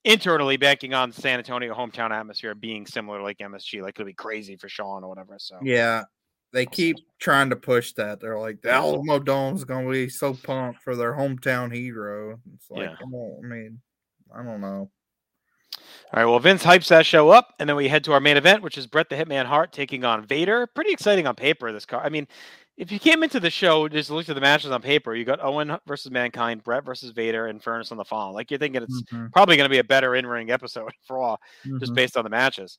internally 0.04 0.56
banking 0.56 0.94
on 0.94 1.10
San 1.10 1.38
Antonio 1.38 1.74
hometown 1.74 2.12
atmosphere 2.12 2.54
being 2.54 2.86
similar 2.86 3.20
like 3.20 3.38
MSG, 3.38 3.82
like 3.82 3.96
it'll 3.96 4.06
be 4.06 4.14
crazy 4.14 4.54
for 4.54 4.68
Shawn 4.68 5.02
or 5.02 5.08
whatever. 5.08 5.34
So 5.38 5.58
yeah. 5.60 6.04
They 6.52 6.66
keep 6.66 6.96
trying 7.18 7.50
to 7.50 7.56
push 7.56 7.92
that. 7.92 8.20
They're 8.20 8.38
like 8.38 8.60
the 8.62 8.70
Alamodome's 8.70 9.64
gonna 9.64 9.88
be 9.90 10.08
so 10.08 10.34
pumped 10.34 10.82
for 10.82 10.96
their 10.96 11.12
hometown 11.12 11.72
hero. 11.74 12.40
It's 12.54 12.70
like, 12.70 12.90
Yeah. 12.90 12.96
come 13.00 13.14
on, 13.14 13.44
I 13.44 13.46
mean, 13.46 13.80
I 14.34 14.42
don't 14.42 14.60
know. 14.60 14.90
All 16.12 16.16
right, 16.20 16.24
well, 16.24 16.40
Vince 16.40 16.64
hypes 16.64 16.88
that 16.88 17.06
show 17.06 17.30
up, 17.30 17.54
and 17.60 17.68
then 17.68 17.76
we 17.76 17.88
head 17.88 18.02
to 18.04 18.12
our 18.12 18.20
main 18.20 18.36
event, 18.36 18.62
which 18.62 18.76
is 18.76 18.86
Bret 18.86 19.08
the 19.08 19.14
Hitman 19.16 19.44
Hart 19.46 19.72
taking 19.72 20.04
on 20.04 20.26
Vader. 20.26 20.66
Pretty 20.66 20.92
exciting 20.92 21.26
on 21.28 21.36
paper, 21.36 21.70
this 21.70 21.86
car. 21.86 22.02
I 22.04 22.08
mean, 22.08 22.26
if 22.76 22.90
you 22.90 22.98
came 22.98 23.22
into 23.22 23.38
the 23.38 23.50
show, 23.50 23.86
just 23.88 24.10
looked 24.10 24.28
at 24.28 24.34
the 24.34 24.40
matches 24.40 24.72
on 24.72 24.82
paper, 24.82 25.14
you 25.14 25.24
got 25.24 25.38
Owen 25.44 25.76
versus 25.86 26.10
Mankind, 26.10 26.64
Bret 26.64 26.84
versus 26.84 27.10
Vader, 27.10 27.46
and 27.46 27.62
Furnas 27.62 27.92
on 27.92 27.98
the 27.98 28.04
Fall. 28.04 28.32
Like, 28.34 28.50
you're 28.50 28.58
thinking 28.58 28.82
it's 28.82 29.02
Mhm, 29.12 29.30
probably 29.32 29.56
going 29.56 29.66
to 29.68 29.72
be 29.72 29.78
a 29.78 29.84
better 29.84 30.16
in 30.16 30.26
ring 30.26 30.50
episode 30.50 30.90
for 31.06 31.18
all, 31.20 31.40
just 31.78 31.92
mhm. 31.92 31.96
based 31.96 32.16
on 32.16 32.24
the 32.24 32.30
matches 32.30 32.78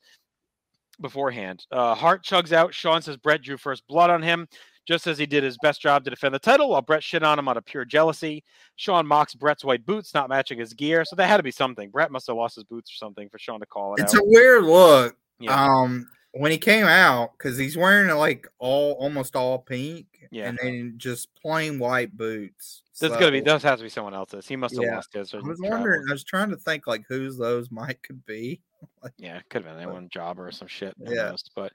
beforehand. 1.00 1.66
Uh, 1.70 1.94
Hart 1.94 2.24
chugs 2.24 2.52
out. 2.52 2.74
Shawn 2.74 3.02
says 3.02 3.16
Bret 3.16 3.42
drew 3.42 3.56
first 3.56 3.86
blood 3.86 4.10
on 4.10 4.22
him, 4.22 4.46
just 4.86 5.06
as 5.06 5.18
he 5.18 5.26
did 5.26 5.42
his 5.44 5.56
best 5.62 5.80
job 5.80 6.04
to 6.04 6.10
defend 6.10 6.34
the 6.34 6.38
title, 6.38 6.70
while 6.70 6.82
Bret 6.82 7.02
shit 7.02 7.22
on 7.22 7.38
him 7.38 7.48
out 7.48 7.56
of 7.56 7.64
pure 7.64 7.84
jealousy. 7.84 8.44
Shawn 8.76 9.06
mocks 9.06 9.34
Bret's 9.34 9.64
white 9.64 9.86
boots 9.86 10.14
not 10.14 10.28
matching 10.28 10.58
his 10.58 10.72
gear, 10.74 11.04
so 11.04 11.16
that 11.16 11.28
had 11.28 11.36
to 11.38 11.42
be 11.42 11.50
something. 11.50 11.90
Bret 11.90 12.10
must 12.12 12.26
have 12.26 12.36
lost 12.36 12.54
his 12.56 12.64
boots 12.64 12.90
or 12.92 12.96
something 12.96 13.28
for 13.28 13.38
Shawn 13.38 13.60
to 13.60 13.66
call 13.66 13.94
it 13.94 14.00
It's 14.02 14.14
out. 14.14 14.20
a 14.20 14.24
weird 14.24 14.64
look. 14.64 15.16
yeah. 15.38 15.54
Um, 15.64 16.06
when 16.34 16.50
he 16.50 16.56
came 16.56 16.86
out, 16.86 17.32
because 17.36 17.58
he's 17.58 17.76
wearing 17.76 18.08
like 18.16 18.48
all 18.58 18.92
almost 18.92 19.36
all 19.36 19.58
pink, 19.58 20.06
Yeah. 20.30 20.48
and 20.48 20.58
then 20.62 20.94
just 20.96 21.28
plain 21.34 21.78
white 21.78 22.16
boots. 22.16 22.82
This 22.98 23.10
is 23.10 23.16
gonna 23.18 23.32
be. 23.32 23.40
So, 23.40 23.44
This 23.52 23.62
has 23.64 23.78
to 23.80 23.82
be 23.82 23.90
someone 23.90 24.14
else's. 24.14 24.48
He 24.48 24.56
must 24.56 24.74
have 24.76 24.82
Yeah. 24.84 24.94
lost 24.94 25.12
his. 25.12 25.34
I 25.34 25.38
was 25.38 25.60
wondering. 25.60 26.04
I 26.08 26.12
was 26.12 26.24
trying 26.24 26.48
to 26.50 26.56
think 26.56 26.86
like 26.86 27.02
whose 27.06 27.36
those 27.36 27.70
might 27.70 28.02
could 28.02 28.24
be. 28.24 28.62
Yeah, 29.18 29.38
it 29.38 29.44
could 29.48 29.64
have 29.64 29.72
been 29.74 29.82
anyone, 29.82 30.08
jobber 30.10 30.46
or 30.48 30.52
some 30.52 30.68
shit. 30.68 30.94
Yeah. 30.98 31.30
knows, 31.30 31.44
But 31.54 31.72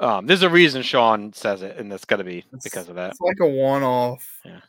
um, 0.00 0.26
there's 0.26 0.42
a 0.42 0.48
reason 0.50 0.82
Shawn 0.82 1.32
says 1.32 1.62
it, 1.62 1.76
and 1.76 1.92
it's 1.92 2.04
got 2.04 2.16
to 2.16 2.24
be 2.24 2.38
It's- 2.38 2.62
because 2.64 2.88
of 2.88 2.94
that. 2.96 3.10
It's 3.12 3.20
like 3.20 3.40
a 3.40 3.46
one-off. 3.46 4.40
Yeah. 4.44 4.60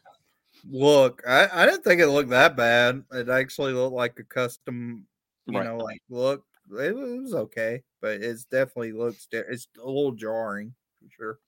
Look, 0.70 1.24
I, 1.28 1.48
I 1.52 1.66
didn't 1.66 1.84
think 1.84 2.02
it 2.02 2.08
looked 2.08 2.30
that 2.30 2.56
bad. 2.56 3.04
It 3.12 3.30
actually 3.30 3.74
looked 3.74 3.96
like 3.96 4.18
a 4.20 4.24
custom, 4.24 5.06
you 5.48 5.58
Right. 5.58 5.66
know, 5.66 5.78
like 5.78 6.02
look. 6.10 6.44
It 6.70 6.96
was, 6.96 7.12
it 7.12 7.22
was 7.22 7.34
okay, 7.34 7.82
but 8.02 8.22
it's 8.22 8.46
definitely 8.46 8.94
looks. 8.94 9.28
It's 9.32 9.68
a 9.82 9.86
little 9.86 10.12
jarring 10.14 10.74
for 11.02 11.10
sure. 11.18 11.40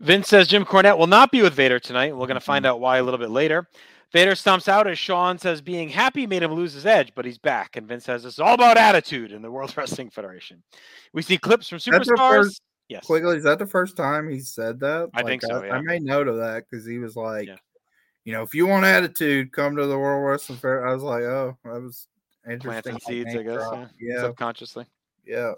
Vince 0.00 0.28
says 0.28 0.48
Jim 0.48 0.64
Cornette 0.64 0.98
will 0.98 1.06
not 1.06 1.30
be 1.30 1.40
with 1.42 1.54
Vader 1.54 1.78
tonight. 1.78 2.12
We're 2.16 2.26
going 2.26 2.34
to 2.34 2.40
find 2.40 2.66
out 2.66 2.80
why 2.80 2.98
a 2.98 3.02
little 3.02 3.18
bit 3.18 3.30
later. 3.30 3.68
Vader 4.12 4.32
stomps 4.32 4.68
out 4.68 4.86
as 4.86 4.98
Shawn 4.98 5.38
says 5.38 5.60
being 5.60 5.88
happy 5.90 6.26
made 6.26 6.42
him 6.42 6.52
lose 6.52 6.72
his 6.72 6.86
edge, 6.86 7.12
but 7.14 7.24
he's 7.24 7.38
back. 7.38 7.76
And 7.76 7.86
Vince 7.86 8.04
says 8.04 8.24
it's 8.24 8.38
all 8.38 8.54
about 8.54 8.78
attitude 8.78 9.32
in 9.32 9.42
the 9.42 9.50
World 9.50 9.72
Wrestling 9.76 10.10
Federation. 10.10 10.62
We 11.12 11.22
see 11.22 11.36
clips 11.36 11.68
from 11.68 11.78
superstars. 11.78 12.60
Yes. 12.88 13.04
Quickly, 13.04 13.36
is 13.36 13.44
that 13.44 13.58
the 13.58 13.66
first 13.66 13.96
time 13.98 14.30
he 14.30 14.40
said 14.40 14.80
that? 14.80 15.10
I 15.12 15.22
think 15.22 15.42
so, 15.42 15.62
I, 15.62 15.66
yeah. 15.66 15.80
made 15.82 16.02
note 16.02 16.26
of 16.26 16.38
that 16.38 16.64
because 16.70 16.86
he 16.86 16.98
was 16.98 17.16
like, 17.16 17.46
Yeah. 17.46 17.56
you 18.24 18.32
know, 18.32 18.42
if 18.42 18.54
you 18.54 18.66
want 18.66 18.86
attitude, 18.86 19.52
come 19.52 19.76
to 19.76 19.86
the 19.86 19.98
World 19.98 20.26
Wrestling 20.26 20.58
Fair. 20.58 20.86
I 20.86 20.94
was 20.94 21.02
like, 21.02 21.22
oh, 21.24 21.58
that 21.64 21.82
was 21.82 22.08
interesting. 22.50 22.96
Planting 22.96 23.00
seeds, 23.00 23.36
I 23.36 23.42
guess. 23.42 23.60
Yeah. 23.72 23.86
Yeah, 24.00 24.20
Subconsciously. 24.22 24.86
Yeah. 25.28 25.52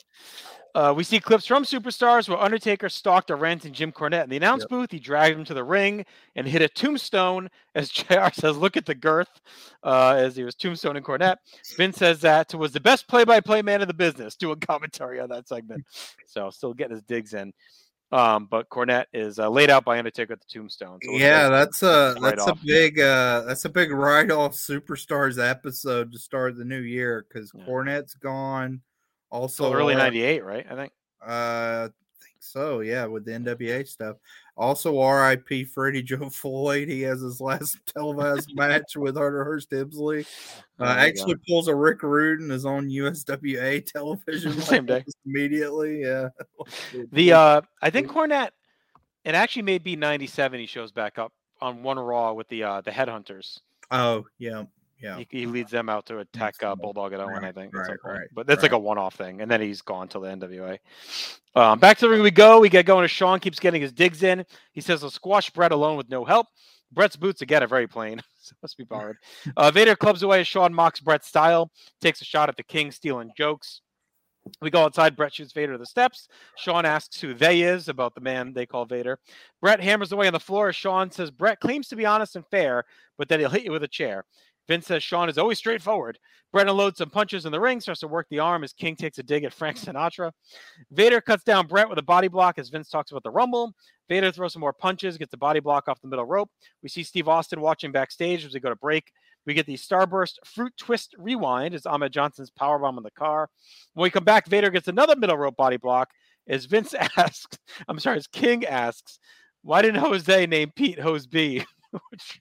Uh, 0.74 0.94
we 0.96 1.02
see 1.02 1.18
clips 1.18 1.46
from 1.46 1.64
Superstars 1.64 2.28
where 2.28 2.38
Undertaker 2.38 2.88
stalked 2.88 3.30
a 3.30 3.34
ranting 3.34 3.72
Jim 3.72 3.90
Cornette 3.90 4.24
in 4.24 4.30
the 4.30 4.36
announce 4.36 4.64
booth. 4.66 4.92
He 4.92 5.00
dragged 5.00 5.36
him 5.36 5.44
to 5.46 5.54
the 5.54 5.64
ring 5.64 6.04
and 6.36 6.46
hit 6.46 6.62
a 6.62 6.68
tombstone. 6.68 7.48
As 7.74 7.88
JR 7.90 8.28
says, 8.32 8.56
look 8.56 8.76
at 8.76 8.86
the 8.86 8.94
girth, 8.94 9.40
uh, 9.82 10.14
as 10.16 10.36
he 10.36 10.44
was 10.44 10.54
tombstone 10.54 10.96
and 10.96 11.04
Cornette. 11.04 11.36
Vince 11.76 11.96
says 11.96 12.20
that 12.20 12.54
was 12.54 12.72
the 12.72 12.80
best 12.80 13.08
play 13.08 13.24
by 13.24 13.40
play 13.40 13.62
man 13.62 13.82
in 13.82 13.88
the 13.88 13.94
business, 13.94 14.36
doing 14.36 14.60
commentary 14.60 15.18
on 15.20 15.28
that 15.30 15.48
segment. 15.48 15.84
So, 16.26 16.48
still 16.50 16.74
getting 16.74 16.92
his 16.92 17.02
digs 17.02 17.34
in. 17.34 17.52
Um, 18.12 18.46
but 18.48 18.68
Cornette 18.68 19.06
is 19.12 19.40
uh, 19.40 19.48
laid 19.48 19.68
out 19.68 19.84
by 19.84 19.98
Undertaker 19.98 20.32
at 20.34 20.40
the 20.40 20.46
tombstone. 20.48 20.98
So 21.02 21.10
yeah, 21.12 21.48
that's 21.48 21.82
a 21.82 22.16
that's 22.20 22.46
a 22.46 22.54
big 22.64 22.98
uh 23.00 23.42
that's 23.42 23.64
a 23.64 23.68
big 23.68 23.92
write 23.92 24.30
off 24.30 24.52
superstars 24.52 25.44
episode 25.44 26.12
to 26.12 26.18
start 26.18 26.56
the 26.56 26.64
new 26.64 26.80
year 26.80 27.24
because 27.28 27.52
Yeah. 27.54 27.64
Cornette's 27.64 28.14
gone. 28.14 28.80
Also 29.30 29.64
so 29.64 29.72
early 29.72 29.94
uh, 29.94 29.98
'98, 29.98 30.44
right? 30.44 30.66
I 30.70 30.74
think. 30.74 30.92
Uh, 31.26 31.88
I 31.88 31.88
think 32.22 32.36
so. 32.40 32.80
Yeah, 32.80 33.06
with 33.06 33.24
the 33.24 33.32
NWA 33.32 33.86
stuff. 33.86 34.16
Also, 34.56 34.98
R.I.P. 34.98 35.64
Freddie 35.64 36.02
Joe 36.04 36.28
Floyd. 36.28 36.88
He 36.88 37.00
has 37.02 37.20
his 37.20 37.40
last 37.40 37.78
televised 37.86 38.52
match 38.54 38.96
with 38.96 39.16
Hunter 39.16 39.44
Hearst 39.44 39.70
Helmsley. 39.70 40.26
Oh 40.78 40.84
Uh, 40.84 40.88
my 40.88 41.06
actually 41.06 41.36
pulls 41.48 41.68
a 41.68 41.74
Rick 41.74 42.02
Rude 42.02 42.40
and 42.40 42.50
is 42.52 42.64
on 42.66 42.88
USWA 42.88 43.84
television 43.86 44.52
Same 44.60 44.86
day. 44.86 45.04
immediately. 45.26 46.02
Yeah. 46.02 46.28
The 47.12 47.32
uh, 47.32 47.60
I 47.82 47.90
think 47.90 48.08
Cornette. 48.08 48.50
It 49.24 49.34
actually 49.34 49.62
may 49.62 49.78
be 49.78 49.96
'97. 49.96 50.58
He 50.60 50.66
shows 50.66 50.92
back 50.92 51.18
up 51.18 51.32
on 51.60 51.82
one 51.82 51.98
Raw 51.98 52.32
with 52.32 52.48
the 52.48 52.62
uh, 52.64 52.80
the 52.80 52.90
Headhunters. 52.90 53.60
oh 53.90 54.24
yeah 54.38 54.64
yeah 55.00 55.18
He, 55.18 55.26
he 55.30 55.46
leads 55.46 55.70
them 55.70 55.88
out 55.88 56.06
to 56.06 56.18
attack 56.18 56.62
uh. 56.62 56.74
Bulldog 56.74 57.12
at 57.12 57.20
Owen, 57.20 57.44
I 57.44 57.52
think. 57.52 57.74
right, 57.74 57.96
right, 58.04 58.28
But 58.34 58.46
that's 58.46 58.62
like 58.62 58.72
a 58.72 58.78
one-off 58.78 59.14
thing, 59.14 59.40
and 59.40 59.50
then 59.50 59.60
he's 59.60 59.82
gone 59.82 60.08
till 60.08 60.20
the 60.20 60.28
NWA. 60.28 60.78
Um, 61.54 61.78
back 61.78 61.98
to 61.98 62.06
the 62.06 62.10
ring 62.10 62.22
we 62.22 62.30
go. 62.30 62.60
We 62.60 62.68
get 62.68 62.86
going. 62.86 63.04
As 63.04 63.10
Shawn 63.10 63.40
keeps 63.40 63.58
getting 63.58 63.82
his 63.82 63.92
digs 63.92 64.22
in. 64.22 64.44
He 64.72 64.80
says, 64.80 65.00
"He'll 65.00 65.10
squash 65.10 65.50
Bret 65.50 65.72
alone 65.72 65.96
with 65.96 66.08
no 66.08 66.24
help." 66.24 66.46
Bret's 66.92 67.16
boots 67.16 67.42
again 67.42 67.62
are 67.62 67.68
very 67.68 67.86
plain. 67.86 68.20
so 68.40 68.54
must 68.62 68.76
be 68.76 68.84
borrowed. 68.88 69.16
Uh, 69.56 69.70
Vader 69.70 69.96
clubs 69.96 70.22
away 70.22 70.40
as 70.40 70.46
Shawn 70.46 70.74
mocks 70.74 71.00
Bret's 71.00 71.28
style, 71.28 71.70
takes 72.00 72.20
a 72.20 72.24
shot 72.24 72.48
at 72.48 72.56
the 72.56 72.62
King, 72.62 72.90
stealing 72.90 73.30
jokes. 73.36 73.80
We 74.62 74.70
go 74.70 74.84
outside. 74.84 75.16
Bret 75.16 75.34
shoots 75.34 75.52
Vader 75.52 75.72
to 75.72 75.78
the 75.78 75.86
steps. 75.86 76.26
Shawn 76.56 76.86
asks 76.86 77.20
who 77.20 77.34
they 77.34 77.60
is 77.60 77.88
about 77.88 78.14
the 78.14 78.22
man 78.22 78.52
they 78.54 78.64
call 78.64 78.86
Vader. 78.86 79.18
Bret 79.60 79.80
hammers 79.80 80.12
away 80.12 80.26
on 80.26 80.32
the 80.32 80.40
floor. 80.40 80.70
as 80.70 80.76
Shawn 80.76 81.10
says 81.10 81.30
Bret 81.30 81.60
claims 81.60 81.88
to 81.88 81.96
be 81.96 82.06
honest 82.06 82.36
and 82.36 82.46
fair, 82.46 82.84
but 83.18 83.28
that 83.28 83.38
he'll 83.38 83.50
hit 83.50 83.64
you 83.64 83.70
with 83.70 83.82
a 83.82 83.88
chair. 83.88 84.24
Vince 84.70 84.86
says 84.86 85.02
Shawn 85.02 85.28
is 85.28 85.36
always 85.36 85.58
straightforward. 85.58 86.16
Bret 86.52 86.72
loads 86.72 86.98
some 86.98 87.10
punches 87.10 87.44
in 87.44 87.50
the 87.50 87.58
ring, 87.58 87.80
starts 87.80 87.98
to 88.02 88.06
work 88.06 88.28
the 88.30 88.38
arm 88.38 88.62
as 88.62 88.72
King 88.72 88.94
takes 88.94 89.18
a 89.18 89.22
dig 89.24 89.42
at 89.42 89.52
Frank 89.52 89.76
Sinatra. 89.76 90.30
Vader 90.92 91.20
cuts 91.20 91.42
down 91.42 91.66
Bret 91.66 91.88
with 91.88 91.98
a 91.98 92.02
body 92.02 92.28
block 92.28 92.56
as 92.56 92.68
Vince 92.68 92.88
talks 92.88 93.10
about 93.10 93.24
the 93.24 93.32
Rumble. 93.32 93.74
Vader 94.08 94.30
throws 94.30 94.52
some 94.52 94.60
more 94.60 94.72
punches, 94.72 95.18
gets 95.18 95.32
the 95.32 95.36
body 95.36 95.58
block 95.58 95.88
off 95.88 96.00
the 96.00 96.06
middle 96.06 96.24
rope. 96.24 96.52
We 96.84 96.88
see 96.88 97.02
Steve 97.02 97.26
Austin 97.26 97.60
watching 97.60 97.90
backstage 97.90 98.44
as 98.44 98.54
we 98.54 98.60
go 98.60 98.68
to 98.68 98.76
break. 98.76 99.10
We 99.44 99.54
get 99.54 99.66
the 99.66 99.74
Starburst 99.74 100.34
Fruit 100.44 100.72
Twist 100.76 101.16
Rewind 101.18 101.74
as 101.74 101.84
Ahmed 101.84 102.12
Johnson's 102.12 102.52
powerbomb 102.52 102.96
on 102.96 103.02
the 103.02 103.10
car. 103.10 103.50
When 103.94 104.04
we 104.04 104.10
come 104.10 104.22
back, 104.22 104.46
Vader 104.46 104.70
gets 104.70 104.86
another 104.86 105.16
middle 105.16 105.36
rope 105.36 105.56
body 105.56 105.78
block 105.78 106.10
as 106.46 106.66
Vince 106.66 106.94
asks, 107.16 107.58
I'm 107.88 107.98
sorry, 107.98 108.18
as 108.18 108.28
King 108.28 108.64
asks, 108.66 109.18
why 109.62 109.82
didn't 109.82 110.00
Jose 110.00 110.46
name 110.46 110.70
Pete 110.76 111.00
Hose 111.00 111.26
B? 111.26 111.64
Which- 112.12 112.40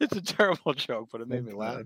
it's 0.00 0.16
a 0.16 0.22
terrible 0.22 0.74
joke, 0.74 1.08
but 1.12 1.20
it 1.20 1.28
made 1.28 1.44
me 1.44 1.52
laugh. 1.52 1.82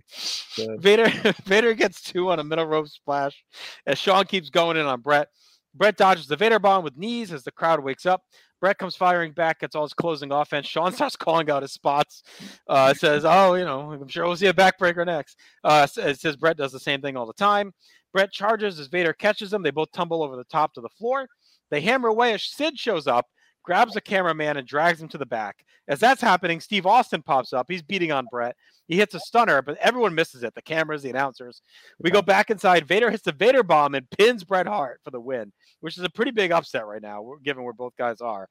Good. 0.56 0.80
Vader 0.80 1.08
Vader 1.44 1.74
gets 1.74 2.02
two 2.02 2.30
on 2.30 2.38
a 2.38 2.44
middle 2.44 2.66
rope 2.66 2.88
splash 2.88 3.44
as 3.86 3.98
Shawn 3.98 4.26
keeps 4.26 4.50
going 4.50 4.76
in 4.76 4.86
on 4.86 5.00
Bret. 5.00 5.28
Bret 5.74 5.96
dodges 5.96 6.26
the 6.26 6.36
Vader 6.36 6.58
bomb 6.58 6.84
with 6.84 6.96
knees 6.96 7.32
as 7.32 7.44
the 7.44 7.52
crowd 7.52 7.80
wakes 7.80 8.06
up. 8.06 8.22
Bret 8.60 8.78
comes 8.78 8.96
firing 8.96 9.32
back, 9.32 9.60
gets 9.60 9.76
all 9.76 9.84
his 9.84 9.94
closing 9.94 10.32
offense. 10.32 10.66
Shawn 10.66 10.92
starts 10.94 11.16
calling 11.16 11.50
out 11.50 11.62
his 11.62 11.72
spots. 11.72 12.22
Uh, 12.68 12.92
says, 12.94 13.24
"Oh, 13.24 13.54
you 13.54 13.64
know, 13.64 13.92
I'm 13.92 14.08
sure 14.08 14.26
we'll 14.26 14.36
see 14.36 14.46
a 14.46 14.52
backbreaker 14.52 15.06
next." 15.06 15.38
Uh, 15.62 15.86
it 15.96 16.18
says 16.20 16.36
Bret 16.36 16.56
does 16.56 16.72
the 16.72 16.80
same 16.80 17.00
thing 17.00 17.16
all 17.16 17.26
the 17.26 17.32
time. 17.32 17.72
Bret 18.12 18.32
charges 18.32 18.80
as 18.80 18.88
Vader 18.88 19.12
catches 19.12 19.52
him. 19.52 19.62
They 19.62 19.70
both 19.70 19.92
tumble 19.92 20.22
over 20.22 20.36
the 20.36 20.44
top 20.44 20.72
to 20.74 20.80
the 20.80 20.88
floor. 20.88 21.28
They 21.70 21.80
hammer 21.80 22.08
away 22.08 22.32
as 22.32 22.42
Sid 22.42 22.78
shows 22.78 23.06
up, 23.06 23.26
grabs 23.62 23.96
a 23.96 24.00
cameraman, 24.00 24.56
and 24.56 24.66
drags 24.66 25.00
him 25.00 25.08
to 25.08 25.18
the 25.18 25.26
back. 25.26 25.64
As 25.88 26.00
that's 26.00 26.20
happening, 26.20 26.60
Steve 26.60 26.86
Austin 26.86 27.22
pops 27.22 27.52
up. 27.52 27.66
He's 27.68 27.82
beating 27.82 28.12
on 28.12 28.26
Bret. 28.30 28.56
He 28.88 28.96
hits 28.96 29.14
a 29.14 29.20
stunner, 29.20 29.62
but 29.62 29.76
everyone 29.78 30.14
misses 30.14 30.42
it. 30.42 30.54
The 30.54 30.62
cameras, 30.62 31.02
the 31.02 31.10
announcers. 31.10 31.62
We 32.00 32.10
go 32.10 32.22
back 32.22 32.50
inside. 32.50 32.86
Vader 32.86 33.10
hits 33.10 33.24
the 33.24 33.32
Vader 33.32 33.62
bomb 33.62 33.94
and 33.94 34.08
pins 34.10 34.44
Bret 34.44 34.66
Hart 34.66 35.00
for 35.04 35.10
the 35.10 35.20
win, 35.20 35.52
which 35.80 35.98
is 35.98 36.04
a 36.04 36.10
pretty 36.10 36.30
big 36.30 36.52
upset 36.52 36.86
right 36.86 37.02
now, 37.02 37.34
given 37.44 37.64
where 37.64 37.72
both 37.72 37.96
guys 37.96 38.20
are 38.20 38.48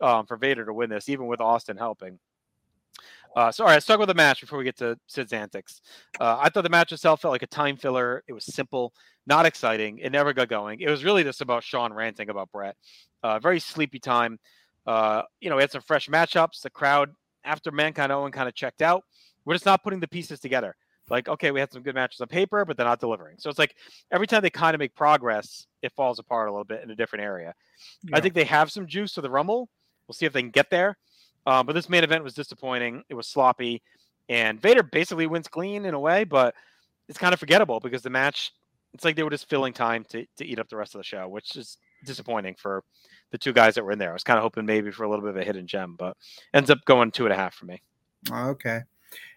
um, 0.00 0.26
for 0.26 0.36
Vader 0.36 0.64
to 0.64 0.72
win 0.72 0.90
this, 0.90 1.08
even 1.08 1.26
with 1.26 1.40
Austin 1.40 1.76
helping. 1.76 2.18
Uh, 3.36 3.50
so, 3.50 3.64
all 3.64 3.68
right, 3.68 3.74
let's 3.74 3.86
talk 3.86 3.96
about 3.96 4.06
the 4.06 4.14
match 4.14 4.40
before 4.40 4.58
we 4.58 4.64
get 4.64 4.76
to 4.76 4.96
Sid's 5.08 5.32
antics. 5.32 5.80
Uh, 6.20 6.38
I 6.40 6.48
thought 6.48 6.62
the 6.62 6.70
match 6.70 6.92
itself 6.92 7.20
felt 7.20 7.32
like 7.32 7.42
a 7.42 7.48
time 7.48 7.76
filler. 7.76 8.22
It 8.28 8.32
was 8.32 8.44
simple, 8.46 8.94
not 9.26 9.44
exciting. 9.44 9.98
It 9.98 10.12
never 10.12 10.32
got 10.32 10.48
going. 10.48 10.80
It 10.80 10.88
was 10.88 11.02
really 11.02 11.24
just 11.24 11.40
about 11.40 11.64
Shawn 11.64 11.92
ranting 11.92 12.30
about 12.30 12.52
Bret. 12.52 12.76
Uh, 13.24 13.38
very 13.38 13.58
sleepy 13.58 13.98
time. 13.98 14.38
Uh, 14.86 15.22
you 15.40 15.48
know, 15.48 15.56
we 15.56 15.62
had 15.62 15.70
some 15.70 15.80
fresh 15.80 16.08
matchups. 16.08 16.60
The 16.60 16.68
crowd, 16.68 17.10
after 17.42 17.72
Mankind 17.72 18.12
Owen 18.12 18.30
kind 18.30 18.48
of 18.48 18.54
checked 18.54 18.82
out, 18.82 19.02
we're 19.46 19.54
just 19.54 19.64
not 19.64 19.82
putting 19.82 19.98
the 19.98 20.06
pieces 20.06 20.40
together. 20.40 20.76
Like, 21.08 21.28
okay, 21.28 21.50
we 21.50 21.58
had 21.58 21.72
some 21.72 21.82
good 21.82 21.94
matches 21.94 22.20
on 22.20 22.28
paper, 22.28 22.66
but 22.66 22.76
they're 22.76 22.86
not 22.86 23.00
delivering. 23.00 23.36
So 23.38 23.48
it's 23.48 23.58
like 23.58 23.76
every 24.12 24.26
time 24.26 24.42
they 24.42 24.50
kind 24.50 24.74
of 24.74 24.78
make 24.78 24.94
progress, 24.94 25.66
it 25.82 25.92
falls 25.96 26.18
apart 26.18 26.48
a 26.48 26.52
little 26.52 26.64
bit 26.64 26.82
in 26.82 26.90
a 26.90 26.94
different 26.94 27.24
area. 27.24 27.54
I 28.12 28.20
think 28.20 28.34
they 28.34 28.44
have 28.44 28.70
some 28.70 28.86
juice 28.86 29.14
to 29.14 29.22
the 29.22 29.30
Rumble. 29.30 29.70
We'll 30.06 30.14
see 30.14 30.26
if 30.26 30.34
they 30.34 30.42
can 30.42 30.50
get 30.50 30.68
there. 30.68 30.98
Um, 31.46 31.64
but 31.64 31.72
this 31.72 31.88
main 31.88 32.04
event 32.04 32.24
was 32.24 32.34
disappointing. 32.34 33.04
It 33.08 33.14
was 33.14 33.26
sloppy, 33.26 33.82
and 34.28 34.60
Vader 34.60 34.82
basically 34.82 35.26
wins 35.26 35.48
clean 35.48 35.86
in 35.86 35.94
a 35.94 36.00
way, 36.00 36.24
but 36.24 36.54
it's 37.08 37.18
kind 37.18 37.32
of 37.32 37.40
forgettable 37.40 37.80
because 37.80 38.02
the 38.02 38.10
match. 38.10 38.52
It's 38.92 39.04
like 39.04 39.16
they 39.16 39.24
were 39.24 39.30
just 39.30 39.50
filling 39.50 39.72
time 39.72 40.04
to, 40.10 40.24
to 40.36 40.46
eat 40.46 40.60
up 40.60 40.68
the 40.68 40.76
rest 40.76 40.94
of 40.94 41.00
the 41.00 41.04
show, 41.04 41.26
which 41.26 41.56
is 41.56 41.78
disappointing 42.04 42.54
for 42.54 42.84
the 43.34 43.38
two 43.38 43.52
guys 43.52 43.74
that 43.74 43.84
were 43.84 43.90
in 43.90 43.98
there. 43.98 44.10
I 44.10 44.12
was 44.12 44.22
kind 44.22 44.38
of 44.38 44.44
hoping 44.44 44.64
maybe 44.64 44.92
for 44.92 45.02
a 45.02 45.10
little 45.10 45.24
bit 45.24 45.30
of 45.30 45.36
a 45.36 45.42
hidden 45.42 45.66
gem, 45.66 45.96
but 45.98 46.16
ends 46.54 46.70
up 46.70 46.84
going 46.84 47.10
two 47.10 47.24
and 47.24 47.32
a 47.32 47.36
half 47.36 47.52
for 47.52 47.66
me. 47.66 47.82
Okay. 48.30 48.82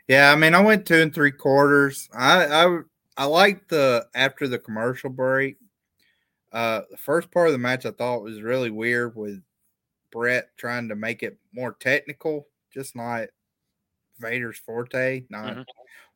Yeah, 0.07 0.31
I 0.31 0.35
mean, 0.35 0.53
I 0.53 0.61
went 0.61 0.85
two 0.85 1.01
and 1.01 1.11
three 1.11 1.31
quarters. 1.31 2.07
I 2.13 2.45
I 2.45 2.79
I 3.17 3.25
liked 3.25 3.69
the 3.69 4.07
after 4.13 4.47
the 4.47 4.59
commercial 4.59 5.09
break. 5.09 5.57
Uh, 6.51 6.81
the 6.91 6.97
first 6.97 7.31
part 7.31 7.47
of 7.47 7.53
the 7.53 7.57
match 7.57 7.87
I 7.87 7.91
thought 7.91 8.21
was 8.21 8.39
really 8.43 8.69
weird 8.69 9.15
with 9.15 9.41
Bret 10.11 10.55
trying 10.57 10.89
to 10.89 10.95
make 10.95 11.23
it 11.23 11.39
more 11.51 11.73
technical, 11.73 12.47
just 12.71 12.95
not 12.95 13.29
Vader's 14.19 14.59
forte, 14.59 15.23
not 15.31 15.55
Mhm. 15.57 15.65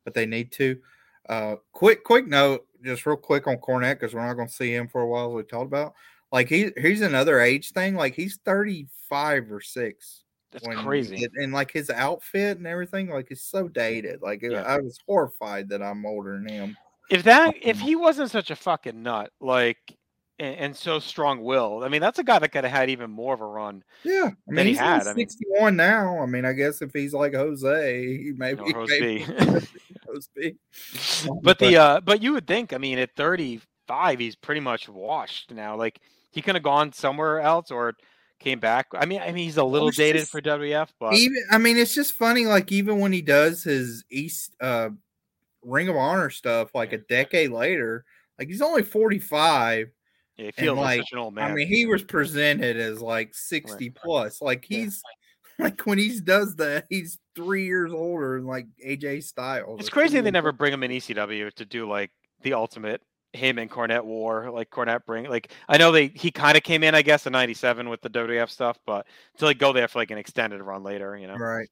but 0.04 0.14
they 0.14 0.24
need 0.24 0.52
to. 0.52 0.80
Uh, 1.28 1.56
quick, 1.72 2.04
quick 2.04 2.28
note, 2.28 2.64
just 2.84 3.06
real 3.06 3.16
quick 3.16 3.48
on 3.48 3.56
Cornette 3.56 3.94
because 3.98 4.14
we're 4.14 4.24
not 4.24 4.34
going 4.34 4.48
to 4.48 4.54
see 4.54 4.72
him 4.72 4.86
for 4.86 5.00
a 5.00 5.06
while. 5.06 5.30
As 5.30 5.34
we 5.34 5.42
talked 5.42 5.66
about, 5.66 5.94
like 6.32 6.48
he 6.48 6.70
he's 6.80 7.02
another 7.02 7.40
age 7.40 7.72
thing. 7.72 7.94
Like 7.94 8.14
he's 8.14 8.38
thirty 8.44 8.88
five 9.08 9.52
or 9.52 9.60
six 9.60 10.24
That's 10.50 10.66
crazy. 10.66 11.26
and, 11.36 11.52
like 11.52 11.70
his 11.70 11.90
outfit 11.90 12.56
and 12.58 12.66
everything, 12.66 13.10
like 13.10 13.30
it's 13.30 13.42
so 13.44 13.68
dated. 13.68 14.22
Like 14.22 14.42
Yeah. 14.42 14.62
I 14.62 14.78
was 14.78 14.98
horrified 15.06 15.68
that 15.68 15.82
I'm 15.82 16.04
older 16.06 16.32
than 16.38 16.48
him. 16.48 16.76
If 17.10 17.22
that 17.24 17.54
if 17.60 17.76
Um, 17.76 17.82
he 17.82 17.96
wasn't 17.96 18.30
such 18.30 18.50
a 18.50 18.56
fucking 18.56 19.02
nut, 19.02 19.30
like 19.40 19.78
and, 20.38 20.56
and 20.56 20.76
so 20.76 20.98
strong 20.98 21.42
willed, 21.42 21.84
I 21.84 21.88
mean 21.88 22.00
that's 22.00 22.18
a 22.18 22.24
guy 22.24 22.38
that 22.38 22.48
could 22.48 22.64
have 22.64 22.72
had 22.72 22.88
even 22.88 23.10
more 23.10 23.34
of 23.34 23.42
a 23.42 23.46
run. 23.46 23.84
Yeah, 24.02 24.30
I 24.48 24.50
mean 24.52 24.64
he 24.64 24.70
he's 24.72 24.78
had, 24.80 25.00
only 25.02 25.10
I 25.10 25.14
mean- 25.14 25.28
61 25.28 25.76
now. 25.76 26.18
I 26.20 26.26
mean, 26.26 26.46
I 26.46 26.54
guess 26.54 26.80
if 26.80 26.92
he's 26.94 27.12
like 27.12 27.34
Jose, 27.34 28.16
he 28.16 28.32
maybe 28.34 28.62
know, 28.72 28.86
maybe 28.88 29.26
Jose 30.06 30.54
but 31.42 31.58
the 31.58 31.76
uh 31.76 32.00
but 32.00 32.22
you 32.22 32.32
would 32.32 32.46
think, 32.46 32.72
I 32.72 32.78
mean, 32.78 32.98
at 32.98 33.14
35, 33.16 34.18
he's 34.18 34.34
pretty 34.36 34.60
much 34.60 34.88
washed 34.88 35.50
now. 35.52 35.76
Like 35.76 36.00
he 36.32 36.42
could 36.42 36.54
have 36.56 36.64
gone 36.64 36.92
somewhere 36.92 37.40
else 37.40 37.70
or 37.70 37.94
came 38.40 38.58
back. 38.58 38.88
I 38.92 39.06
mean, 39.06 39.20
I 39.20 39.26
mean 39.28 39.44
he's 39.44 39.56
a 39.58 39.64
little 39.64 39.90
dated 39.90 40.22
just- 40.22 40.32
for 40.32 40.40
WF, 40.40 40.88
but 40.98 41.14
even 41.14 41.42
I 41.50 41.58
mean, 41.58 41.76
it's 41.76 41.94
just 41.94 42.14
funny. 42.14 42.46
Like 42.46 42.72
even 42.72 42.98
when 42.98 43.12
he 43.12 43.22
does 43.22 43.62
his 43.62 44.04
East 44.10 44.56
uh 44.60 44.90
Ring 45.64 45.88
of 45.88 45.96
Honor 45.96 46.28
stuff, 46.30 46.74
like 46.74 46.92
a 46.92 46.98
decade 46.98 47.50
later, 47.52 48.04
like 48.38 48.48
he's 48.48 48.62
only 48.62 48.82
45. 48.82 49.88
yeah, 50.36 50.46
he 50.46 50.50
feels 50.52 50.76
like 50.78 51.04
an 51.12 51.18
old 51.18 51.34
man. 51.34 51.50
I 51.50 51.54
mean, 51.54 51.68
he 51.68 51.86
was 51.86 52.02
presented 52.02 52.76
as 52.76 53.00
like 53.00 53.32
60 53.34 53.90
plus. 53.90 54.42
Like 54.42 54.66
Yeah. 54.68 54.78
he's 54.78 55.02
like 55.60 55.80
when 55.82 55.98
he 55.98 56.18
does 56.18 56.56
that, 56.56 56.86
he's 56.90 57.18
three 57.36 57.66
years 57.66 57.92
older 57.92 58.38
than 58.38 58.46
like 58.46 58.66
AJ 58.84 59.22
Styles. 59.22 59.78
It's 59.80 59.88
crazy 59.88 60.20
they 60.20 60.30
never 60.32 60.50
bring 60.50 60.72
him 60.72 60.82
in 60.82 60.90
ECW 60.90 61.52
to 61.54 61.64
do 61.64 61.88
like 61.88 62.10
the 62.42 62.54
ultimate 62.54 63.00
him 63.32 63.58
and 63.58 63.70
Cornette 63.70 64.04
war. 64.04 64.50
Like 64.50 64.70
Cornette 64.70 65.04
bring 65.06 65.24
like 65.28 65.52
I 65.68 65.76
know 65.78 65.90
they 65.92 66.08
he 66.08 66.30
kind 66.30 66.56
of 66.56 66.62
came 66.62 66.82
in 66.82 66.94
I 66.94 67.02
guess 67.02 67.26
in 67.26 67.32
'97 67.32 67.88
with 67.88 68.00
the 68.02 68.10
WWF 68.10 68.50
stuff, 68.50 68.78
but 68.86 69.06
to 69.38 69.44
like 69.46 69.58
go 69.58 69.72
there 69.72 69.88
for 69.88 69.98
like 69.98 70.10
an 70.10 70.18
extended 70.18 70.60
run 70.62 70.82
later, 70.82 71.16
you 71.16 71.26
know, 71.26 71.36
right. 71.36 71.68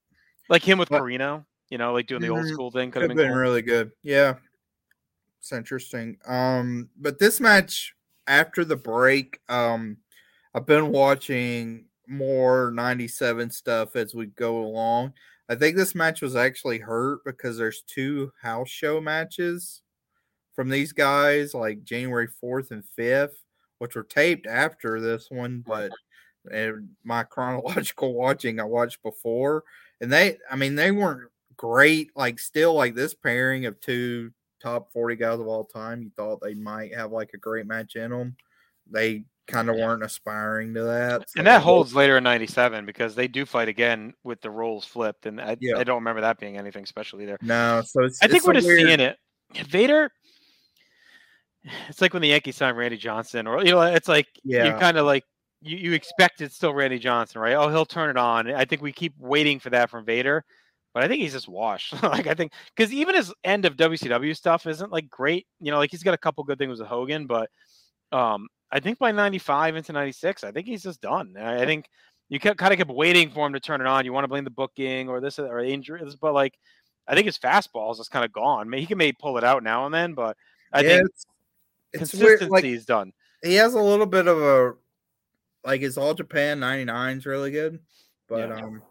like 0.49 0.63
him 0.63 0.79
with 0.79 0.89
But- 0.89 1.03
Corino, 1.03 1.45
you 1.69 1.79
know, 1.79 1.93
like 1.93 2.07
doing 2.07 2.23
the 2.23 2.31
old 2.31 2.45
Mhm. 2.45 2.53
school 2.53 2.71
thing 2.71 2.91
could 2.91 3.03
have 3.03 3.09
been, 3.09 3.17
been 3.17 3.29
cool. 3.29 3.37
really 3.39 3.63
good. 3.63 3.93
Yeah. 4.03 4.35
It's 5.39 5.53
interesting. 5.53 6.19
Um, 6.27 6.91
but 6.99 7.19
this 7.19 7.41
match 7.41 7.95
after 8.27 8.65
the 8.65 8.77
break, 8.77 9.41
um, 9.49 9.97
I've 10.55 10.67
been 10.67 10.89
watching 10.91 11.87
more 12.07 12.71
97 12.75 13.51
stuff 13.51 13.97
as 13.97 14.15
we 14.15 14.27
go 14.27 14.59
along. 14.65 15.15
I 15.49 15.55
think 15.55 15.77
this 15.77 15.95
match 15.95 16.21
was 16.23 16.37
actually 16.37 16.79
hurt 16.79 17.21
because 17.25 17.57
there's 17.57 17.83
two 17.83 18.33
house 18.41 18.69
show 18.69 19.01
matches 19.01 19.83
from 20.61 20.69
these 20.69 20.93
guys, 20.93 21.55
like 21.55 21.85
January 21.85 22.29
4th 22.45 22.71
and 22.71 22.85
5th, 22.99 23.33
which 23.79 23.95
were 23.95 24.03
taped 24.03 24.47
after 24.47 25.01
this 25.01 25.31
one, 25.31 25.65
mm-hmm. 25.67 25.71
but 25.71 25.91
in 26.55 26.91
my 27.03 27.23
chronological 27.23 28.13
watching, 28.15 28.61
I 28.61 28.65
watched 28.65 29.03
before, 29.03 29.65
and 30.03 30.13
they, 30.13 30.37
I 30.51 30.57
mean, 30.57 30.75
they 30.75 30.91
weren't 30.91 31.31
great. 31.57 32.11
Like, 32.15 32.39
still, 32.39 32.75
like 32.75 32.95
this 32.95 33.15
pairing 33.15 33.65
of 33.65 33.81
two 33.81 34.33
top 34.63 34.93
40 34.93 35.17
guys 35.17 35.41
of 35.41 35.47
all 35.47 35.65
time, 35.65 36.03
you 36.03 36.11
thought 36.15 36.43
they 36.43 36.53
might 36.53 36.95
have 36.95 37.11
like 37.11 37.31
a 37.33 37.39
great 37.39 37.65
match 37.65 37.97
in 37.97 38.11
them. 38.11 38.37
They 38.91 39.25
kind 39.47 39.71
of 39.71 39.77
weren't 39.77 40.05
aspiring 40.05 40.75
to 40.75 40.83
that. 40.83 41.25
And 41.39 41.47
that 41.47 41.63
holds 41.63 41.95
later 41.95 42.19
in 42.19 42.25
'97 42.25 42.85
because 42.85 43.15
they 43.15 43.29
do 43.29 43.47
fight 43.47 43.69
again 43.69 44.13
with 44.25 44.43
the 44.43 44.51
roles 44.51 44.85
flipped, 44.85 45.25
and 45.25 45.41
I, 45.41 45.57
Yeah. 45.59 45.79
I 45.79 45.85
don't 45.85 46.01
remember 46.01 46.21
that 46.21 46.39
being 46.39 46.59
anything 46.59 46.85
special 46.85 47.23
either. 47.23 47.39
No, 47.41 47.81
so 47.83 48.05
it's. 48.05 48.23
I 48.23 48.29
think 48.29 48.47
we're 48.47 48.53
just 48.53 48.67
weird- 48.67 48.83
seeing 48.83 49.01
it. 49.01 49.17
Vader. 49.69 50.13
It's 51.89 52.01
like 52.01 52.13
when 52.13 52.23
the 52.23 52.29
Yankees 52.29 52.57
signed 52.57 52.77
Randy 52.77 52.97
Johnson, 52.97 53.47
or 53.47 53.65
you 53.65 53.73
know, 53.73 53.83
it's 53.83 54.09
like 54.09 54.29
you 54.45 54.73
kind 54.75 54.97
of 54.97 55.07
like 55.07 55.25
you, 55.61 55.77
you 55.77 55.93
expect 55.93 56.41
it's 56.41 56.55
still 56.57 56.73
Randy 56.75 56.99
Johnson, 56.99 57.41
right? 57.41 57.55
Oh, 57.55 57.69
he'll 57.69 57.85
turn 57.87 58.11
it 58.11 58.17
on. 58.17 58.51
I 58.53 58.65
think 58.65 58.83
we 58.83 58.93
keep 58.93 59.15
waiting 59.19 59.59
for 59.61 59.71
that 59.71 59.91
from 59.91 60.05
Vader, 60.05 60.45
but 60.95 61.03
I 61.03 61.09
think 61.09 61.21
he's 61.23 61.33
just 61.35 61.49
washed. 61.49 61.93
like 62.03 62.27
I 62.27 62.35
think 62.35 62.53
because 62.77 62.93
even 62.93 63.15
his 63.15 63.33
end 63.45 63.65
of 63.67 63.77
WCW 63.77 64.35
stuff 64.35 64.67
isn't 64.67 64.91
like 64.93 65.09
great. 65.11 65.47
You 65.61 65.71
know, 65.71 65.79
like 65.79 65.91
he's 65.91 66.03
got 66.03 66.15
a 66.15 66.19
couple 66.19 66.45
good 66.45 66.59
things 66.59 66.79
with 66.81 66.89
Hogan, 66.89 67.27
but 67.27 67.51
um, 68.13 68.49
I 68.71 68.81
think 68.81 68.99
by 68.99 69.13
'95 69.13 69.77
into 69.77 69.93
'96, 69.93 70.45
I 70.45 70.53
think 70.53 70.67
he's 70.67 70.83
just 70.83 71.01
done. 71.01 71.35
I, 71.39 71.63
I 71.63 71.67
think 71.67 71.87
you 72.29 72.41
kept, 72.41 72.59
kind 72.59 72.73
of 72.73 72.79
kept 72.79 72.91
waiting 72.91 73.31
for 73.31 73.47
him 73.47 73.53
to 73.53 73.61
turn 73.61 73.81
it 73.81 73.87
on. 73.87 74.05
You 74.05 74.13
want 74.13 74.25
to 74.25 74.29
blame 74.29 74.45
the 74.45 74.51
booking 74.51 75.09
or 75.09 75.21
this 75.21 75.39
or 75.39 75.61
injuries, 75.61 76.17
but 76.17 76.33
like 76.35 76.55
I 77.07 77.15
think 77.15 77.27
his 77.27 77.39
fastball 77.39 77.93
is 77.93 77.99
just 77.99 78.11
kind 78.11 78.25
of 78.25 78.33
gone. 78.33 78.67
I 78.67 78.71
mean, 78.71 78.81
he 78.81 78.87
can 78.87 78.99
maybe 78.99 79.17
pull 79.21 79.37
it 79.39 79.45
out 79.45 79.63
now 79.63 79.85
and 79.87 79.95
then, 79.95 80.15
but 80.15 80.37
I 80.73 80.83
Yeah, 80.83 80.97
think 80.99 81.11
it's, 81.93 82.03
it's 82.03 82.15
weird. 82.15 82.39
consistency 82.41 82.51
Like 82.51 82.65
is 82.79 82.87
done. 82.87 83.13
he 83.43 83.55
has 83.55 83.75
a 83.75 83.81
little 83.81 84.07
bit 84.07 84.27
of 84.27 84.39
a 84.41 84.75
like 85.65 85.81
his 85.81 85.99
All 85.99 86.15
Japan 86.15 86.61
'99 86.61 87.19
is 87.19 87.27
really 87.27 87.51
good, 87.51 87.79
but 88.29 88.49
Yeah. 88.49 88.57
um, 88.63 88.83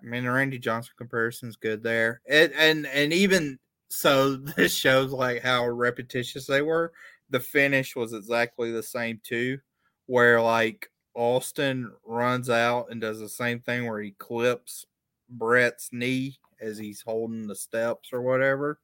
I 0.00 0.04
mean 0.04 0.24
the 0.24 0.30
Randy 0.30 0.58
Johnson 0.58 0.92
comparison's 0.98 1.56
good 1.56 1.82
there, 1.82 2.20
and 2.28 2.52
and 2.54 2.86
and 2.86 3.12
even 3.12 3.58
so, 3.88 4.36
this 4.56 4.74
shows 4.74 5.12
like 5.12 5.42
how 5.42 5.66
repetitious 5.68 6.46
they 6.46 6.62
were. 6.62 6.92
The 7.30 7.40
finish 7.40 7.96
was 7.96 8.12
exactly 8.12 8.70
the 8.70 8.82
same 8.82 9.20
too, 9.24 9.58
where 10.06 10.40
like 10.40 10.90
Austin 11.14 11.90
runs 12.04 12.50
out 12.50 12.88
and 12.90 13.00
does 13.00 13.18
the 13.20 13.28
same 13.28 13.60
thing 13.60 13.86
where 13.86 14.00
he 14.00 14.12
clips 14.18 14.84
Bret's 15.30 15.88
knee 15.92 16.38
as 16.60 16.78
he's 16.78 17.00
holding 17.00 17.46
the 17.46 17.56
steps 17.56 18.10
or 18.12 18.20
whatever, 18.22 18.78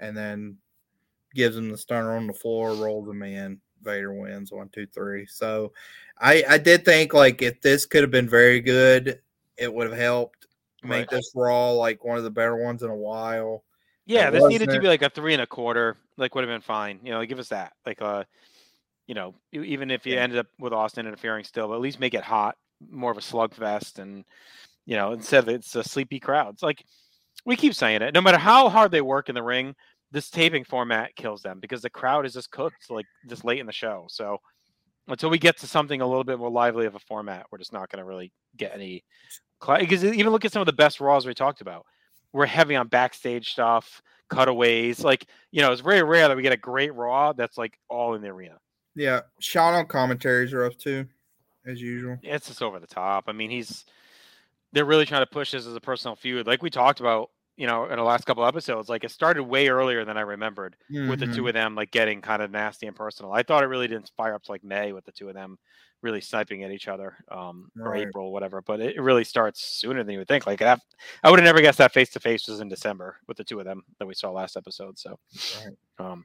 and 0.00 0.16
then 0.16 0.56
gives 1.34 1.56
him 1.56 1.70
the 1.70 1.78
stunner 1.78 2.16
on 2.16 2.26
the 2.26 2.32
floor, 2.32 2.74
rolls 2.74 3.08
him 3.08 3.22
in. 3.22 3.60
Vader 3.82 4.12
wins 4.12 4.52
one, 4.52 4.68
two, 4.68 4.86
three. 4.86 5.26
So 5.26 5.72
I 6.18 6.44
I 6.48 6.58
did 6.58 6.84
think 6.84 7.14
like 7.14 7.40
if 7.42 7.60
this 7.60 7.86
could 7.86 8.02
have 8.02 8.10
been 8.10 8.28
very 8.28 8.60
good, 8.60 9.20
it 9.56 9.72
would 9.72 9.88
have 9.88 9.98
helped 9.98 10.46
make 10.82 10.90
Right. 10.90 11.10
this 11.10 11.32
Raw 11.34 11.70
like 11.72 12.04
one 12.04 12.18
of 12.18 12.24
the 12.24 12.30
better 12.30 12.56
ones 12.56 12.82
in 12.82 12.90
a 12.90 12.96
while. 12.96 13.64
Yeah, 14.06 14.28
it 14.28 14.32
this 14.32 14.44
needed 14.48 14.70
to 14.70 14.80
be 14.80 14.88
like 14.88 15.02
a 15.02 15.10
three 15.10 15.32
and 15.32 15.42
a 15.42 15.46
quarter. 15.46 15.96
Like 16.16 16.34
would 16.34 16.42
have 16.44 16.52
been 16.52 16.60
fine. 16.60 17.00
You 17.02 17.12
know, 17.12 17.24
give 17.24 17.38
us 17.38 17.48
that. 17.48 17.72
Like 17.86 18.02
uh, 18.02 18.24
you 19.06 19.14
know, 19.14 19.34
even 19.52 19.90
if 19.90 20.06
you 20.06 20.14
Yeah. 20.14 20.22
ended 20.22 20.38
up 20.38 20.46
with 20.58 20.72
Austin 20.72 21.06
interfering 21.06 21.44
still, 21.44 21.68
but 21.68 21.74
at 21.74 21.80
least 21.80 22.00
make 22.00 22.14
it 22.14 22.24
hot, 22.24 22.56
more 22.90 23.10
of 23.10 23.18
a 23.18 23.20
slugfest, 23.20 23.98
and 23.98 24.24
you 24.86 24.96
know, 24.96 25.12
instead 25.12 25.44
of 25.44 25.48
it's 25.48 25.74
a 25.74 25.84
sleepy 25.84 26.20
crowd. 26.20 26.54
It's 26.54 26.62
like 26.62 26.84
we 27.44 27.56
keep 27.56 27.74
saying 27.74 28.02
it. 28.02 28.14
No 28.14 28.20
matter 28.20 28.38
how 28.38 28.68
hard 28.68 28.90
they 28.90 29.00
work 29.00 29.28
in 29.28 29.34
the 29.34 29.42
ring, 29.42 29.74
this 30.12 30.30
taping 30.30 30.64
format 30.64 31.14
kills 31.16 31.42
them 31.42 31.60
because 31.60 31.82
the 31.82 31.90
crowd 31.90 32.26
is 32.26 32.34
just 32.34 32.50
cooked 32.50 32.90
like 32.90 33.06
this 33.24 33.44
late 33.44 33.60
in 33.60 33.66
the 33.66 33.72
show. 33.72 34.06
So 34.08 34.38
until 35.08 35.30
we 35.30 35.38
get 35.38 35.58
to 35.58 35.66
something 35.66 36.00
a 36.00 36.06
little 36.06 36.24
bit 36.24 36.38
more 36.38 36.50
lively 36.50 36.86
of 36.86 36.94
a 36.94 37.00
format, 37.00 37.46
we're 37.50 37.58
just 37.58 37.72
not 37.72 37.90
going 37.90 38.02
to 38.02 38.04
really 38.04 38.32
get 38.56 38.74
any. 38.74 39.04
Because 39.60 40.04
even 40.04 40.32
look 40.32 40.44
at 40.44 40.52
some 40.52 40.62
of 40.62 40.66
the 40.66 40.72
best 40.72 41.00
Raws 41.00 41.26
we 41.26 41.34
talked 41.34 41.60
about. 41.60 41.84
We're 42.32 42.46
heavy 42.46 42.76
on 42.76 42.88
backstage 42.88 43.50
stuff, 43.50 44.00
cutaways. 44.28 45.04
Like 45.04 45.26
you 45.50 45.62
know, 45.62 45.72
it's 45.72 45.80
very 45.80 46.02
rare 46.02 46.28
that 46.28 46.36
we 46.36 46.42
get 46.42 46.52
a 46.52 46.56
great 46.56 46.94
Raw 46.94 47.32
that's 47.32 47.58
like 47.58 47.78
all 47.88 48.14
in 48.14 48.22
the 48.22 48.28
arena. 48.28 48.56
Yeah, 48.94 49.20
Shawn 49.40 49.74
on 49.74 49.86
commentaries 49.86 50.52
are 50.52 50.64
up 50.64 50.78
too, 50.78 51.06
as 51.66 51.80
usual. 51.80 52.18
It's 52.22 52.48
just 52.48 52.62
over 52.62 52.78
the 52.78 52.86
top. 52.86 53.24
I 53.26 53.32
mean, 53.32 53.50
he's 53.50 53.84
they're 54.72 54.84
really 54.84 55.06
trying 55.06 55.22
to 55.22 55.30
push 55.30 55.50
this 55.50 55.66
as 55.66 55.74
a 55.74 55.80
personal 55.80 56.16
feud, 56.16 56.46
like 56.46 56.62
we 56.62 56.70
talked 56.70 57.00
about. 57.00 57.30
You 57.60 57.66
know, 57.66 57.84
in 57.84 57.96
the 57.96 58.02
last 58.02 58.24
couple 58.24 58.46
episodes, 58.46 58.88
like 58.88 59.04
it 59.04 59.10
started 59.10 59.42
way 59.44 59.68
earlier 59.68 60.06
than 60.06 60.16
I 60.16 60.22
remembered 60.22 60.76
with 60.88 61.20
the 61.20 61.26
two 61.26 61.32
mm-hmm. 61.32 61.48
of 61.48 61.52
them 61.52 61.74
like 61.74 61.90
getting 61.90 62.22
kind 62.22 62.40
of 62.40 62.50
nasty 62.50 62.86
and 62.86 62.96
personal. 62.96 63.32
I 63.32 63.42
thought 63.42 63.62
it 63.62 63.66
really 63.66 63.86
didn't 63.86 64.10
fire 64.16 64.34
up 64.34 64.42
to 64.44 64.50
like 64.50 64.64
May 64.64 64.94
with 64.94 65.04
the 65.04 65.12
two 65.12 65.28
of 65.28 65.34
them 65.34 65.58
really 66.02 66.20
sniping 66.20 66.62
at 66.64 66.70
each 66.70 66.88
other, 66.88 67.14
um, 67.30 67.70
or 67.80 67.90
Right. 67.90 68.06
April, 68.08 68.32
whatever. 68.32 68.62
But 68.62 68.80
it 68.80 69.00
really 69.00 69.24
starts 69.24 69.62
sooner 69.62 70.02
than 70.02 70.12
you 70.14 70.18
would 70.20 70.28
think. 70.28 70.46
Like 70.46 70.60
that, 70.60 70.80
I 71.22 71.30
would 71.30 71.38
have 71.38 71.44
never 71.44 71.60
guessed 71.60 71.78
that 71.78 71.92
face 71.92 72.10
to 72.10 72.20
face 72.20 72.48
was 72.48 72.60
in 72.60 72.68
December 72.68 73.16
with 73.28 73.36
the 73.36 73.44
two 73.44 73.58
of 73.58 73.64
them 73.66 73.82
that 73.98 74.06
we 74.06 74.14
saw 74.14 74.30
last 74.30 74.56
episode. 74.56 74.98
So, 74.98 75.18
Right. 75.64 75.76
um, 75.98 76.24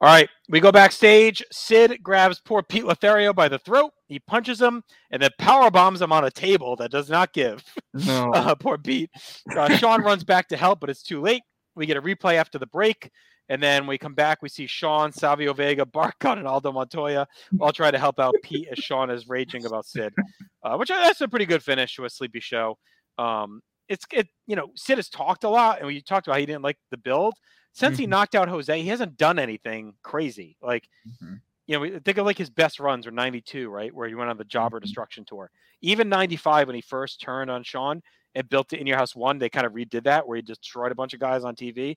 all 0.00 0.08
right, 0.08 0.28
we 0.48 0.58
go 0.60 0.72
backstage. 0.72 1.42
Sid 1.52 2.02
grabs 2.02 2.40
poor 2.40 2.62
Pete 2.62 2.84
Lothario 2.86 3.32
by 3.34 3.48
the 3.48 3.58
throat. 3.58 3.92
He 4.08 4.18
punches 4.20 4.60
him 4.60 4.82
and 5.10 5.22
then 5.22 5.30
power 5.38 5.70
bombs 5.70 6.00
him 6.00 6.12
on 6.12 6.24
a 6.24 6.30
table 6.30 6.76
that 6.76 6.90
does 6.90 7.10
not 7.10 7.32
give. 7.32 7.62
No, 7.92 8.30
Uh, 8.32 8.54
poor 8.54 8.78
Pete. 8.78 9.10
Uh, 9.54 9.68
Shawn 9.76 10.02
runs 10.02 10.22
back 10.24 10.48
to 10.48 10.56
help, 10.56 10.78
but 10.80 10.88
it's 10.90 11.02
too 11.02 11.20
late. 11.20 11.42
We 11.74 11.86
get 11.86 11.96
a 11.96 12.02
replay 12.02 12.34
after 12.34 12.56
the 12.58 12.66
break. 12.66 13.10
And 13.50 13.60
then 13.60 13.86
we 13.86 13.98
come 13.98 14.14
back, 14.14 14.42
we 14.42 14.48
see 14.48 14.66
Shawn, 14.68 15.12
Savio 15.12 15.52
Vega, 15.52 15.84
Barcon, 15.84 16.38
and 16.38 16.46
Aldo 16.46 16.70
Montoya 16.72 17.26
all 17.60 17.72
try 17.72 17.90
to 17.90 17.98
help 17.98 18.20
out 18.20 18.34
Pete 18.44 18.68
as 18.70 18.78
Shawn 18.78 19.10
is 19.10 19.28
raging 19.28 19.66
about 19.66 19.84
Sid, 19.86 20.14
uh, 20.62 20.76
which 20.76 20.90
I, 20.90 21.04
that's 21.04 21.20
a 21.20 21.28
pretty 21.28 21.46
good 21.46 21.62
finish 21.62 21.96
to 21.96 22.04
a 22.04 22.10
sleepy 22.10 22.38
show. 22.40 22.78
Um, 23.18 23.60
it's 23.88 24.06
it, 24.12 24.28
you 24.46 24.54
know, 24.54 24.70
Sid 24.76 24.98
has 24.98 25.08
talked 25.08 25.42
a 25.42 25.48
lot, 25.48 25.78
and 25.78 25.88
we 25.88 26.00
talked 26.00 26.28
about 26.28 26.34
how 26.34 26.40
he 26.40 26.46
didn't 26.46 26.62
like 26.62 26.78
the 26.92 26.96
build. 26.96 27.34
Since 27.72 27.98
he 27.98 28.06
Mhm. 28.06 28.10
knocked 28.10 28.34
out 28.36 28.48
Jose, 28.48 28.80
he 28.80 28.88
hasn't 28.88 29.16
done 29.16 29.38
anything 29.40 29.94
crazy. 30.02 30.56
Like, 30.62 30.88
Mhm. 31.08 31.40
you 31.66 31.78
know, 31.90 32.00
think 32.04 32.18
of 32.18 32.26
like 32.26 32.38
his 32.38 32.50
best 32.50 32.78
runs 32.78 33.04
were 33.06 33.12
92, 33.12 33.68
right? 33.68 33.92
Where 33.92 34.06
he 34.08 34.14
went 34.14 34.30
on 34.30 34.36
the 34.36 34.44
Jobber 34.44 34.78
Mhm. 34.78 34.82
Destruction 34.82 35.24
Tour. 35.24 35.50
Even 35.80 36.08
95, 36.08 36.68
when 36.68 36.76
he 36.76 36.82
first 36.82 37.20
turned 37.20 37.50
on 37.50 37.64
Shawn 37.64 38.00
and 38.36 38.48
built 38.48 38.72
it 38.72 38.78
In 38.80 38.86
Your 38.86 38.96
House 38.96 39.16
One, 39.16 39.38
they 39.38 39.48
kind 39.50 39.66
of 39.66 39.72
redid 39.72 40.04
that 40.04 40.26
where 40.28 40.36
he 40.36 40.42
destroyed 40.42 40.92
a 40.92 40.94
bunch 40.94 41.14
of 41.14 41.20
guys 41.20 41.42
on 41.42 41.56
TV. 41.56 41.96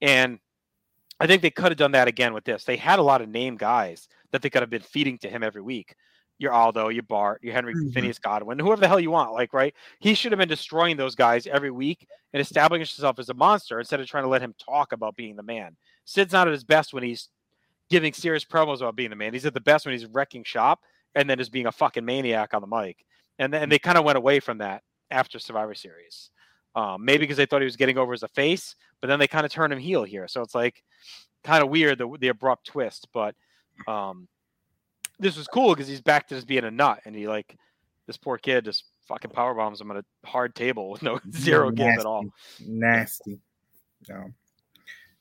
And 0.00 0.38
I 1.22 1.26
think 1.26 1.42
they 1.42 1.50
could 1.50 1.66
have 1.66 1.76
done 1.76 1.92
that 1.92 2.08
again 2.08 2.34
with 2.34 2.44
this. 2.44 2.64
They 2.64 2.76
had 2.76 2.98
a 2.98 3.02
lot 3.02 3.22
of 3.22 3.28
name 3.28 3.56
guys 3.56 4.08
that 4.32 4.42
they 4.42 4.50
could 4.50 4.62
have 4.62 4.70
been 4.70 4.82
feeding 4.82 5.18
to 5.18 5.28
him 5.28 5.42
every 5.42 5.62
week. 5.62 5.94
Your 6.38 6.52
Aldo, 6.52 6.88
your 6.88 7.04
Bart, 7.04 7.40
your 7.44 7.54
Henry 7.54 7.74
Mhm. 7.74 7.92
Phineas 7.92 8.18
Godwinn, 8.18 8.58
whoever 8.58 8.80
the 8.80 8.88
hell 8.88 8.98
you 8.98 9.12
want, 9.12 9.32
like, 9.32 9.52
right? 9.52 9.74
He 10.00 10.14
should 10.14 10.32
have 10.32 10.38
been 10.40 10.48
destroying 10.48 10.96
those 10.96 11.14
guys 11.14 11.46
every 11.46 11.70
week 11.70 12.08
and 12.32 12.40
establishing 12.40 12.80
himself 12.80 13.20
as 13.20 13.28
a 13.28 13.34
monster 13.34 13.78
instead 13.78 14.00
of 14.00 14.08
trying 14.08 14.24
to 14.24 14.28
let 14.28 14.42
him 14.42 14.54
talk 14.58 14.92
about 14.92 15.14
being 15.14 15.36
the 15.36 15.42
man. 15.42 15.76
Sid's 16.04 16.32
not 16.32 16.48
at 16.48 16.52
his 16.52 16.64
best 16.64 16.92
when 16.92 17.04
he's 17.04 17.28
giving 17.88 18.12
serious 18.12 18.44
promos 18.44 18.76
about 18.76 18.96
being 18.96 19.10
the 19.10 19.16
man. 19.16 19.32
He's 19.32 19.46
at 19.46 19.54
the 19.54 19.60
best 19.60 19.86
when 19.86 19.92
he's 19.92 20.06
wrecking 20.06 20.42
shop 20.42 20.80
and 21.14 21.30
then 21.30 21.38
just 21.38 21.52
being 21.52 21.66
a 21.66 21.72
fucking 21.72 22.04
maniac 22.04 22.54
on 22.54 22.62
the 22.62 22.66
mic. 22.66 23.04
And 23.38 23.52
then 23.52 23.68
they 23.68 23.78
kind 23.78 23.98
of 23.98 24.04
went 24.04 24.18
away 24.18 24.40
from 24.40 24.58
that 24.58 24.82
after 25.12 25.38
Survivor 25.38 25.74
Series. 25.74 26.30
Um, 26.74 27.04
maybe 27.04 27.20
because 27.20 27.36
they 27.36 27.46
thought 27.46 27.60
he 27.60 27.66
was 27.66 27.76
getting 27.76 27.98
over 27.98 28.14
as 28.14 28.22
a 28.22 28.28
face, 28.28 28.76
but 29.00 29.08
then 29.08 29.18
they 29.18 29.28
kind 29.28 29.44
of 29.44 29.52
turned 29.52 29.72
him 29.72 29.78
heel 29.78 30.04
here. 30.04 30.26
So 30.26 30.40
it's 30.40 30.54
like 30.54 30.82
kind 31.44 31.62
of 31.62 31.68
weird 31.68 31.98
the, 31.98 32.16
the 32.18 32.28
abrupt 32.28 32.66
twist. 32.66 33.08
But 33.12 33.34
um, 33.86 34.26
this 35.18 35.36
was 35.36 35.46
cool 35.46 35.74
because 35.74 35.88
he's 35.88 36.00
back 36.00 36.28
to 36.28 36.34
just 36.34 36.46
being 36.46 36.64
a 36.64 36.70
nut, 36.70 37.00
and 37.04 37.14
he 37.14 37.28
like 37.28 37.56
this 38.06 38.16
poor 38.16 38.38
kid 38.38 38.64
just 38.64 38.84
fucking 39.06 39.30
power 39.30 39.54
bombs 39.54 39.80
him 39.80 39.90
on 39.90 39.98
a 39.98 40.04
hard 40.26 40.54
table 40.54 40.90
with 40.90 41.02
no 41.02 41.20
zero 41.32 41.70
give 41.70 41.98
at 41.98 42.06
all. 42.06 42.24
nasty. 42.66 43.38
Um, 44.12 44.34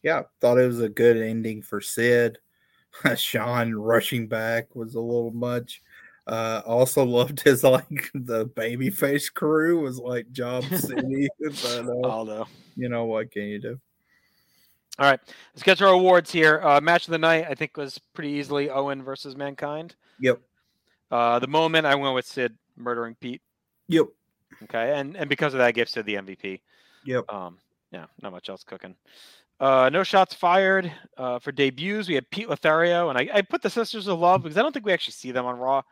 yeah, 0.03 0.23
thought 0.39 0.57
it 0.57 0.67
was 0.67 0.81
a 0.81 0.89
good 0.89 1.17
ending 1.17 1.61
for 1.61 1.81
Sid. 1.81 2.39
Shawn 3.15 3.73
rushing 3.73 4.27
back 4.27 4.75
was 4.75 4.95
a 4.95 4.99
little 4.99 5.31
much. 5.31 5.81
Uh, 6.27 6.61
also 6.65 7.03
loved 7.03 7.41
his 7.41 7.63
like 7.63 8.09
the 8.13 8.45
babyface 8.47 9.33
crew 9.33 9.81
was 9.81 9.97
like 9.99 10.31
Job 10.31 10.63
City, 10.75 11.27
but 11.39 11.65
uh, 11.65 12.07
Aldo. 12.07 12.47
you 12.75 12.89
know 12.89 13.05
what 13.05 13.31
can 13.31 13.43
you 13.43 13.59
do? 13.59 13.79
All 14.99 15.09
right, 15.09 15.19
let's 15.53 15.63
get 15.63 15.77
to 15.79 15.85
our 15.87 15.93
awards 15.93 16.31
here. 16.31 16.61
Uh, 16.61 16.79
match 16.79 17.07
of 17.07 17.11
the 17.11 17.17
night, 17.17 17.45
I 17.49 17.55
think, 17.55 17.75
was 17.75 17.97
pretty 18.13 18.29
easily 18.31 18.69
Owen 18.69 19.01
versus 19.01 19.35
Mankind. 19.35 19.95
Yep, 20.19 20.39
Uh, 21.09 21.39
the 21.39 21.47
moment 21.47 21.87
I 21.87 21.95
went 21.95 22.13
with 22.13 22.25
Sid 22.25 22.55
murdering 22.77 23.15
Pete. 23.19 23.41
yep, 23.87 24.05
Okay, 24.63 24.93
and 24.99 25.15
and 25.17 25.27
because 25.29 25.53
of 25.55 25.57
that, 25.57 25.67
I 25.67 25.71
gave 25.71 25.89
Sid 25.89 26.05
the 26.05 26.15
MVP. 26.15 26.59
yep. 27.05 27.23
Um, 27.33 27.57
yeah, 27.91 28.05
not 28.21 28.31
much 28.31 28.47
else 28.49 28.63
cooking. 28.63 28.95
Uh, 29.61 29.91
no 29.93 30.01
shots 30.01 30.33
fired 30.33 30.91
uh, 31.17 31.37
for 31.37 31.51
debuts. 31.51 32.07
We 32.07 32.15
had 32.15 32.27
Pete 32.31 32.49
Lothario, 32.49 33.09
and 33.09 33.17
I, 33.17 33.29
I 33.31 33.41
put 33.43 33.61
the 33.61 33.69
Sisters 33.69 34.07
of 34.07 34.19
Love 34.19 34.41
because 34.41 34.57
I 34.57 34.63
don't 34.63 34.71
think 34.71 34.87
we 34.87 34.91
actually 34.91 35.11
see 35.11 35.31
them 35.31 35.45
on 35.45 35.59
Raw 35.59 35.83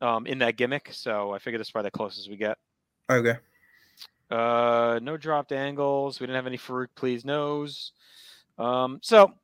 um, 0.00 0.26
in 0.26 0.38
that 0.38 0.56
gimmick. 0.56 0.88
So 0.90 1.34
I 1.34 1.38
figured 1.38 1.60
this 1.60 1.68
is 1.68 1.72
probably 1.72 1.88
the 1.88 1.98
closest 1.98 2.30
we 2.30 2.36
get. 2.36 2.56
Okay. 3.10 3.36
Uh, 4.30 4.98
no 5.02 5.18
dropped 5.18 5.52
angles. 5.52 6.18
We 6.18 6.26
didn't 6.26 6.36
have 6.36 6.46
any 6.46 6.56
Farouk 6.56 6.88
please 6.96 7.26
knows. 7.26 7.92
Um, 8.58 9.00
so, 9.02 9.34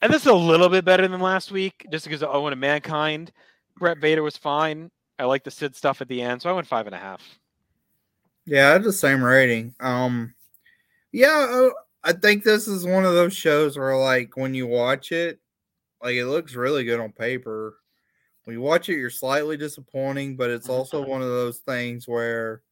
and 0.00 0.12
this 0.12 0.22
is 0.22 0.28
a 0.28 0.34
little 0.34 0.68
bit 0.68 0.84
better 0.84 1.08
than 1.08 1.20
last 1.20 1.50
week, 1.50 1.88
just 1.90 2.04
because 2.04 2.22
of 2.22 2.32
Owen 2.32 2.52
and 2.52 2.60
Mankind. 2.60 3.32
Bret 3.76 3.98
Vader 3.98 4.22
was 4.22 4.36
fine. 4.36 4.92
I 5.18 5.24
like 5.24 5.42
the 5.42 5.50
Sid 5.50 5.74
stuff 5.74 6.00
at 6.00 6.06
the 6.06 6.22
end, 6.22 6.42
so 6.42 6.48
I 6.48 6.52
went 6.52 6.68
five 6.68 6.86
and 6.86 6.94
a 6.94 6.98
half. 6.98 7.22
Yeah, 8.46 8.68
I 8.68 8.72
had 8.74 8.84
the 8.84 8.92
same 8.92 9.22
rating. 9.22 9.74
Um, 9.80 10.34
yeah, 11.10 11.46
uh, 11.50 11.70
I 12.04 12.12
think 12.12 12.44
this 12.44 12.68
is 12.68 12.84
one 12.84 13.04
of 13.04 13.14
those 13.14 13.34
shows 13.34 13.78
where, 13.78 13.96
like, 13.96 14.36
when 14.36 14.52
you 14.52 14.66
watch 14.66 15.10
it, 15.10 15.40
like, 16.02 16.16
it 16.16 16.26
looks 16.26 16.54
really 16.54 16.84
good 16.84 17.00
on 17.00 17.12
paper. 17.12 17.78
When 18.44 18.54
you 18.54 18.60
watch 18.60 18.90
it, 18.90 18.98
you're 18.98 19.08
slightly 19.08 19.56
disappointing, 19.56 20.36
but 20.36 20.50
it's 20.50 20.68
also 20.68 21.00
mm-hmm. 21.00 21.10
one 21.10 21.22
of 21.22 21.28
those 21.28 21.60
things 21.60 22.06
where, 22.06 22.62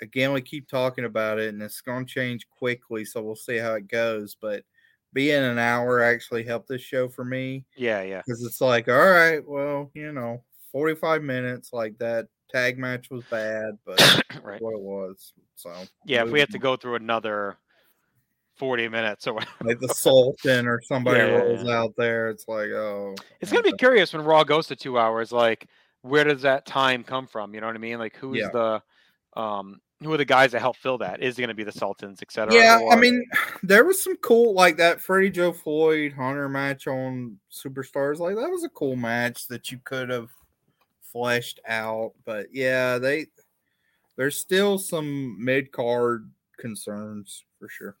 again, 0.00 0.32
we 0.32 0.40
keep 0.40 0.66
talking 0.66 1.04
about 1.04 1.38
it, 1.38 1.52
and 1.52 1.62
it's 1.62 1.82
going 1.82 2.06
to 2.06 2.12
change 2.12 2.48
quickly, 2.48 3.04
so 3.04 3.22
we'll 3.22 3.36
see 3.36 3.58
how 3.58 3.74
it 3.74 3.86
goes. 3.86 4.34
But 4.40 4.64
being 5.12 5.44
an 5.44 5.58
hour 5.58 6.00
actually 6.00 6.42
helped 6.42 6.68
this 6.68 6.82
show 6.82 7.08
for 7.08 7.24
me 7.24 7.64
Yeah, 7.76 8.02
yeah. 8.02 8.22
because 8.26 8.42
it's 8.44 8.60
like, 8.60 8.88
all 8.88 9.10
right, 9.10 9.46
well, 9.46 9.90
you 9.94 10.12
know, 10.12 10.42
45 10.72 11.22
minutes, 11.22 11.72
like 11.72 11.96
that 11.98 12.26
tag 12.50 12.78
match 12.78 13.10
was 13.10 13.24
bad, 13.30 13.78
but 13.86 14.00
right. 14.42 14.60
what 14.60 14.74
it 14.74 14.80
was. 14.80 15.32
So 15.54 15.72
Yeah, 16.04 16.24
if 16.24 16.30
we 16.30 16.40
had 16.40 16.50
to 16.50 16.58
go 16.58 16.76
through 16.76 16.96
another 16.96 17.58
40 18.56 18.88
minutes 18.88 19.26
or 19.26 19.34
whatever. 19.34 19.52
like 19.64 19.80
the 19.80 19.88
Sultan 19.88 20.66
or 20.66 20.80
somebody 20.82 21.20
Yeah, 21.20 21.36
rolls 21.36 21.64
yeah. 21.64 21.78
out 21.78 21.94
there, 21.96 22.28
it's 22.30 22.46
like, 22.48 22.70
oh, 22.70 23.14
It's 23.40 23.50
gonna 23.50 23.62
be 23.62 23.72
curious 23.72 24.12
when 24.12 24.24
Raw 24.24 24.44
goes 24.44 24.66
to 24.68 24.76
two 24.76 24.98
hours. 24.98 25.32
Like, 25.32 25.66
where 26.02 26.24
does 26.24 26.42
that 26.42 26.66
time 26.66 27.04
come 27.04 27.26
from? 27.26 27.54
You 27.54 27.60
know 27.60 27.66
what 27.66 27.76
I 27.76 27.80
mean? 27.80 27.98
Like, 27.98 28.16
who's 28.16 28.40
Yeah. 28.40 28.48
the, 28.52 29.40
um, 29.40 29.80
who 30.02 30.12
are 30.12 30.18
the 30.18 30.24
guys 30.24 30.52
that 30.52 30.60
help 30.60 30.76
fill 30.76 30.98
that? 30.98 31.22
Is 31.22 31.38
it 31.38 31.42
gonna 31.42 31.54
be 31.54 31.64
the 31.64 31.72
Sultans, 31.72 32.20
etc.? 32.22 32.54
yeah. 32.54 32.78
I 32.90 32.96
mean, 32.96 33.24
there 33.62 33.84
was 33.84 34.02
some 34.02 34.16
cool 34.16 34.54
like 34.54 34.76
that 34.76 35.00
Freddie 35.00 35.30
Joe 35.30 35.52
Floyd 35.52 36.12
Hunter 36.12 36.48
match 36.48 36.86
on 36.86 37.38
Superstars. 37.50 38.18
Like 38.18 38.36
that 38.36 38.50
was 38.50 38.64
a 38.64 38.68
cool 38.68 38.96
match 38.96 39.48
that 39.48 39.70
you 39.70 39.78
could 39.84 40.10
have 40.10 40.30
fleshed 41.00 41.60
out, 41.66 42.12
but 42.24 42.48
yeah, 42.52 42.98
they 42.98 43.26
there's 44.16 44.38
still 44.38 44.78
some 44.78 45.42
mid 45.42 45.72
card 45.72 46.30
concerns 46.58 47.44
for 47.58 47.68
sure. 47.68 47.96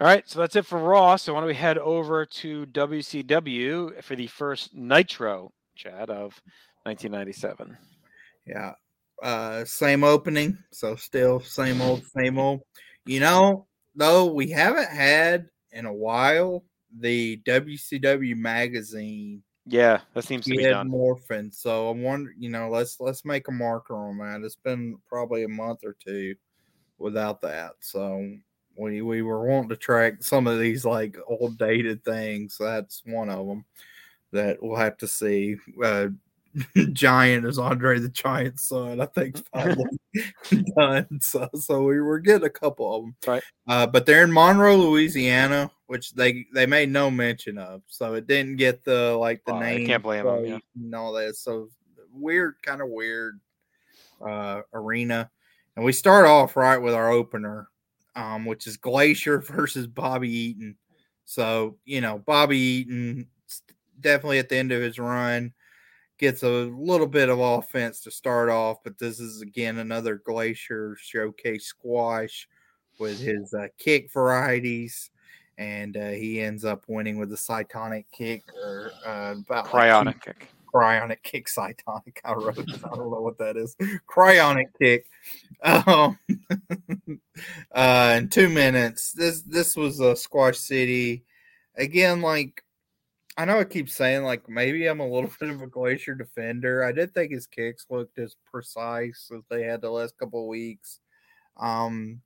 All 0.00 0.06
right. 0.06 0.28
So 0.28 0.40
that's 0.40 0.56
it 0.56 0.66
for 0.66 0.78
Raw. 0.78 1.16
So 1.16 1.34
why 1.34 1.40
don't 1.40 1.48
we 1.48 1.54
head 1.54 1.78
over 1.78 2.24
to 2.26 2.66
WCW 2.66 4.02
for 4.02 4.16
the 4.16 4.26
first 4.26 4.74
Nitro 4.74 5.52
chat 5.76 6.08
of 6.10 6.40
1997? 6.84 7.76
Yeah. 8.46 8.72
Uh 9.22 9.64
same 9.66 10.02
opening, 10.02 10.58
so 10.72 10.96
still 10.96 11.40
same 11.40 11.82
old, 11.82 12.02
same 12.16 12.38
old. 12.38 12.60
You 13.04 13.20
know, 13.20 13.66
though 13.94 14.26
we 14.32 14.50
haven't 14.50 14.88
had 14.90 15.48
in 15.72 15.84
a 15.86 15.92
while 15.92 16.64
the 16.98 17.40
WCW 17.46 18.36
magazine 18.36 19.42
Yeah, 19.66 20.00
that 20.14 20.24
seems 20.24 20.48
to 20.48 20.56
be 20.56 20.66
done. 20.66 20.88
Morphin. 20.88 21.52
So 21.52 21.90
I'm 21.90 22.02
wondering, 22.02 22.36
you 22.38 22.50
know, 22.50 22.70
let's 22.70 22.98
let's 23.00 23.24
make 23.24 23.48
a 23.48 23.52
marker 23.52 23.94
on 23.96 24.18
that. 24.18 24.44
It's 24.44 24.56
been 24.56 24.98
probably 25.08 25.44
a 25.44 25.48
month 25.48 25.80
or 25.84 25.96
two 26.04 26.34
without 26.98 27.40
that. 27.42 27.72
So 27.80 28.26
we 28.80 29.02
we 29.02 29.22
were 29.22 29.46
wanting 29.46 29.68
to 29.70 29.76
track 29.76 30.22
some 30.22 30.46
of 30.46 30.58
these 30.58 30.84
like 30.84 31.16
old 31.28 31.58
dated 31.58 32.04
things. 32.04 32.56
That's 32.58 33.02
one 33.04 33.28
of 33.28 33.46
them 33.46 33.64
that 34.32 34.62
we'll 34.62 34.76
have 34.76 34.96
to 34.98 35.06
see. 35.06 35.56
Uh, 35.82 36.08
Giant 36.92 37.46
is 37.46 37.58
Andre 37.58 38.00
the 38.00 38.08
Giant's 38.08 38.64
son. 38.64 39.00
I 39.00 39.06
think 39.06 39.36
it's 39.38 39.48
finally 39.52 40.64
done. 40.76 41.20
So 41.20 41.48
so 41.54 41.82
we 41.84 42.00
were 42.00 42.18
getting 42.18 42.46
a 42.46 42.50
couple 42.50 42.94
of 42.94 43.02
them. 43.02 43.14
Right. 43.26 43.42
Uh, 43.68 43.86
but 43.86 44.06
they're 44.06 44.24
in 44.24 44.32
Monroe, 44.32 44.76
Louisiana, 44.76 45.70
which 45.86 46.12
they 46.12 46.46
they 46.52 46.66
made 46.66 46.90
no 46.90 47.10
mention 47.10 47.58
of. 47.58 47.82
So 47.86 48.14
it 48.14 48.26
didn't 48.26 48.56
get 48.56 48.84
the 48.84 49.14
like 49.16 49.44
the 49.44 49.54
I 49.54 49.76
name 49.76 49.86
can't 49.86 50.02
blame 50.02 50.26
'em, 50.26 50.44
yeah. 50.46 50.58
and 50.74 50.94
all 50.94 51.12
that. 51.12 51.36
So 51.36 51.68
weird, 52.12 52.56
kind 52.62 52.80
of 52.80 52.88
weird 52.88 53.40
uh 54.24 54.62
arena. 54.72 55.30
And 55.76 55.84
we 55.84 55.92
start 55.92 56.26
off 56.26 56.56
right 56.56 56.78
with 56.78 56.94
our 56.94 57.10
opener, 57.10 57.68
um, 58.16 58.44
which 58.44 58.66
is 58.66 58.76
Glacier 58.76 59.38
versus 59.40 59.86
Bobby 59.86 60.30
Eaton. 60.30 60.76
So, 61.24 61.76
you 61.84 62.00
know, 62.00 62.18
Bobby 62.18 62.58
Eaton 62.58 63.28
definitely 64.00 64.38
at 64.38 64.48
the 64.48 64.56
end 64.56 64.72
of 64.72 64.82
his 64.82 64.98
run 64.98 65.52
gets 66.18 66.42
a 66.42 66.48
little 66.48 67.06
bit 67.06 67.28
of 67.28 67.38
offense 67.38 68.00
to 68.02 68.10
start 68.10 68.50
off, 68.50 68.78
but 68.84 68.98
this 68.98 69.20
is 69.20 69.40
again 69.40 69.78
another 69.78 70.16
Glacier 70.16 70.96
showcase 71.00 71.66
squash 71.66 72.46
with 72.98 73.18
his 73.18 73.54
uh, 73.54 73.68
kick 73.78 74.12
varieties. 74.12 75.10
And 75.56 75.96
uh, 75.96 76.10
he 76.10 76.40
ends 76.40 76.64
up 76.64 76.84
winning 76.88 77.18
with 77.18 77.28
the 77.28 77.36
cytonic 77.36 78.06
kick 78.12 78.44
or 78.54 78.92
uh, 79.06 79.34
about 79.36 79.64
like 79.64 79.66
two 79.66 79.76
Cryonic 79.76 80.22
kick. 80.22 80.48
Cryonic 80.72 81.22
kick 81.22 81.46
cytonic. 81.46 82.18
I 82.24 82.32
wrote. 82.32 82.58
I 82.58 82.96
don't 82.96 83.10
know 83.10 83.20
what 83.20 83.38
that 83.38 83.56
is. 83.56 83.76
Cryonic 84.08 84.66
kick. 84.78 85.06
Um, 85.62 86.18
uh, 87.72 88.14
in 88.18 88.28
two 88.28 88.48
minutes. 88.48 89.12
This 89.12 89.42
this 89.42 89.76
was 89.76 90.00
a 90.00 90.16
squash 90.16 90.58
city. 90.58 91.24
Again, 91.76 92.20
like 92.20 92.62
I 93.36 93.44
know 93.44 93.58
I 93.58 93.64
keep 93.64 93.88
saying 93.88 94.24
like 94.24 94.48
maybe 94.48 94.86
I'm 94.86 95.00
a 95.00 95.08
little 95.08 95.30
bit 95.40 95.50
of 95.50 95.62
a 95.62 95.66
glacier 95.66 96.14
defender. 96.14 96.84
I 96.84 96.92
did 96.92 97.14
think 97.14 97.32
his 97.32 97.46
kicks 97.46 97.86
looked 97.90 98.18
as 98.18 98.36
precise 98.50 99.30
as 99.34 99.42
they 99.48 99.62
had 99.62 99.80
the 99.80 99.90
last 99.90 100.18
couple 100.18 100.48
weeks. 100.48 101.00
Um 101.56 102.20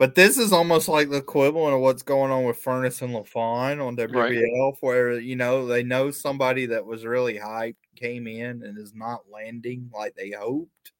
but 0.00 0.14
this 0.14 0.38
is 0.38 0.50
almost 0.50 0.88
like 0.88 1.10
the 1.10 1.18
equivalent 1.18 1.74
of 1.74 1.80
what's 1.82 2.02
going 2.02 2.32
on 2.32 2.44
with 2.44 2.64
Furnas 2.64 3.02
and 3.02 3.14
LaFon 3.14 3.86
on 3.86 3.96
WBL, 3.98 4.76
where 4.80 5.20
you 5.20 5.36
know 5.36 5.66
they 5.66 5.82
know 5.82 6.10
somebody 6.10 6.64
that 6.64 6.86
was 6.86 7.04
really 7.04 7.34
hyped 7.34 7.74
came 7.96 8.26
in 8.26 8.62
and 8.62 8.78
is 8.78 8.94
not 8.94 9.20
landing 9.30 9.90
like 9.92 10.14
they 10.14 10.30
hoped. 10.30 10.92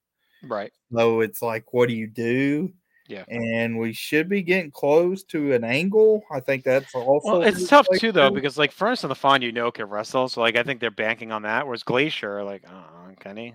Right. 0.43 0.71
So 0.93 1.21
it's 1.23 1.41
like, 1.41 1.73
what 1.73 1.89
do 1.89 1.95
you 1.95 2.09
do? 2.09 2.75
Yeah. 3.09 3.25
And 3.29 3.79
we 3.79 3.95
should 3.95 4.29
be 4.29 4.43
getting 4.43 4.71
close 4.71 5.25
to 5.25 5.55
an 5.55 5.65
angle. 5.65 6.23
I 6.31 6.41
think 6.41 6.63
that's 6.63 6.95
also 6.95 7.39
Well, 7.39 7.43
it's 7.43 7.69
tough 7.69 7.87
like 7.91 8.01
too, 8.01 8.13
though, 8.13 8.29
to- 8.29 8.35
because 8.35 8.59
like 8.59 8.75
Furnas 8.75 9.03
and 9.03 9.17
Fawn, 9.17 9.41
you 9.41 9.51
know, 9.51 9.71
can 9.71 9.87
wrestle. 9.87 10.29
So 10.29 10.43
like, 10.43 10.57
I 10.57 10.63
think 10.63 10.79
they're 10.79 10.91
banking 10.91 11.33
on 11.33 11.43
that. 11.43 11.67
Whereas 11.67 11.85
Glacier, 11.85 12.45
like, 12.45 12.65
uh, 12.69 13.15
can 13.19 13.39
he? 13.39 13.55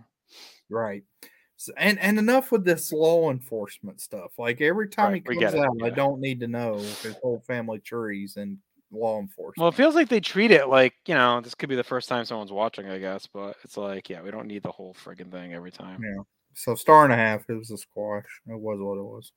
right. 0.72 1.04
So, 1.58 1.72
and 1.78 2.00
and 2.00 2.20
enough 2.20 2.52
with 2.52 2.66
this 2.66 2.92
law 2.92 3.32
enforcement 3.32 4.02
stuff. 4.02 4.32
Like 4.38 4.62
every 4.62 4.90
time 4.90 5.14
Right, 5.14 5.24
he 5.30 5.40
comes 5.40 5.56
out, 5.56 5.82
I 5.84 5.90
don't 5.90 6.20
need 6.20 6.40
to 6.42 6.48
know 6.48 6.76
his 6.78 7.16
whole 7.22 7.42
family 7.48 7.80
trees 7.80 8.38
and 8.38 8.58
law 8.92 9.20
enforcement. 9.20 9.58
Well, 9.60 9.70
it 9.70 9.76
feels 9.76 9.96
like 9.96 10.10
they 10.10 10.20
treat 10.20 10.52
it 10.52 10.68
like 10.68 10.94
you 11.06 11.16
know, 11.16 11.40
this 11.42 11.56
could 11.56 11.70
be 11.70 11.76
the 11.76 11.84
first 11.84 12.10
time 12.10 12.26
someone's 12.26 12.52
watching, 12.52 12.88
I 12.88 13.00
guess. 13.00 13.28
But 13.28 13.56
it's 13.64 13.78
like, 13.78 14.10
yeah, 14.10 14.22
we 14.22 14.32
don't 14.32 14.48
need 14.48 14.64
the 14.64 14.72
whole 14.72 14.94
friggin' 14.94 15.32
thing 15.32 15.54
every 15.54 15.72
time. 15.72 16.02
yeah. 16.04 16.24
So 16.54 16.76
star 16.76 17.04
and 17.04 17.14
a 17.14 17.18
half. 17.18 17.50
It 17.50 17.56
was 17.56 17.72
a 17.72 17.78
squash. 17.78 18.42
It 18.48 18.60
was 18.60 18.80
what 18.80 18.98
it 18.98 19.04
was. 19.04 19.32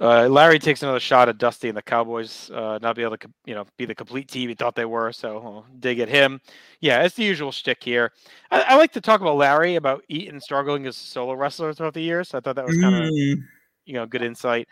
Uh, 0.00 0.28
Larry 0.28 0.58
takes 0.58 0.82
another 0.82 1.00
shot 1.00 1.28
at 1.28 1.38
Dusty 1.38 1.68
and 1.68 1.76
the 1.76 1.82
Cowboys 1.82 2.50
uh, 2.50 2.78
not 2.80 2.96
be 2.96 3.02
able 3.02 3.16
to, 3.18 3.30
you 3.44 3.54
know, 3.54 3.66
be 3.76 3.84
the 3.84 3.94
complete 3.94 4.28
team 4.28 4.48
he 4.48 4.54
thought 4.54 4.74
they 4.74 4.86
were. 4.86 5.12
So 5.12 5.40
we'll 5.40 5.66
dig 5.78 6.00
at 6.00 6.08
him. 6.08 6.40
Yeah, 6.80 7.02
it's 7.02 7.16
the 7.16 7.24
usual 7.24 7.52
shtick 7.52 7.82
here. 7.82 8.12
I, 8.50 8.62
I 8.62 8.76
like 8.76 8.92
to 8.92 9.00
talk 9.00 9.20
about 9.20 9.36
Larry 9.36 9.76
about 9.76 10.02
Eaton 10.08 10.40
struggling 10.40 10.86
as 10.86 10.96
a 10.96 11.00
solo 11.00 11.34
wrestler 11.34 11.74
throughout 11.74 11.94
the 11.94 12.02
years. 12.02 12.32
I 12.32 12.40
thought 12.40 12.56
that 12.56 12.66
was 12.66 12.76
kind 12.78 12.94
of 12.94 13.10
Mm, 13.10 13.44
you 13.86 13.94
know 13.94 14.06
good 14.06 14.22
insight. 14.22 14.68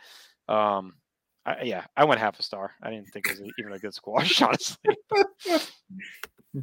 Um, 0.48 0.94
I, 1.44 1.62
yeah, 1.62 1.84
I 1.96 2.04
went 2.04 2.20
half 2.20 2.38
a 2.38 2.42
star. 2.42 2.72
I 2.82 2.90
didn't 2.90 3.08
think 3.08 3.26
it 3.26 3.38
was 3.38 3.50
even 3.58 3.72
a 3.72 3.78
good 3.78 3.94
squash, 3.94 4.40
honestly. 4.42 4.96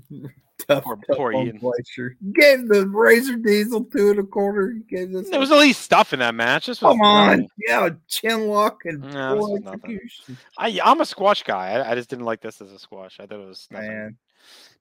tough, 0.67 0.83
Poor- 0.83 0.95
tough 1.07 1.17
poor 1.17 1.31
Ian. 1.33 1.57
Glacier. 1.57 2.15
Gave 2.33 2.67
the 2.67 2.87
Razor 2.87 3.37
Diesel 3.37 3.83
two 3.85 4.11
and 4.11 4.19
a 4.19 4.23
quarter. 4.23 4.71
You 4.71 4.83
gave 4.89 5.11
this. 5.11 5.29
There 5.29 5.39
was 5.39 5.51
at 5.51 5.57
least 5.59 5.81
stuff 5.81 6.13
in 6.13 6.19
that 6.19 6.35
match. 6.35 6.67
This 6.67 6.81
was 6.81 6.93
come 6.93 7.01
on, 7.01 7.47
yeah, 7.67 7.89
chin 8.07 8.47
lock 8.47 8.79
and 8.85 9.01
No, 9.01 9.07
this 9.07 9.11
poor 9.45 9.49
was 9.53 9.61
nothing. 9.61 9.79
execution. 9.95 10.37
I, 10.57 10.79
I'm 10.83 11.01
a 11.01 11.05
squash 11.05 11.43
guy. 11.43 11.71
I, 11.71 11.91
I 11.91 11.95
just 11.95 12.09
didn't 12.09 12.25
like 12.25 12.41
this 12.41 12.61
as 12.61 12.71
a 12.71 12.79
squash. 12.79 13.19
I 13.19 13.25
thought 13.25 13.39
it 13.39 13.47
was 13.47 13.67
nothing, 13.71 13.87
Man. 13.87 14.17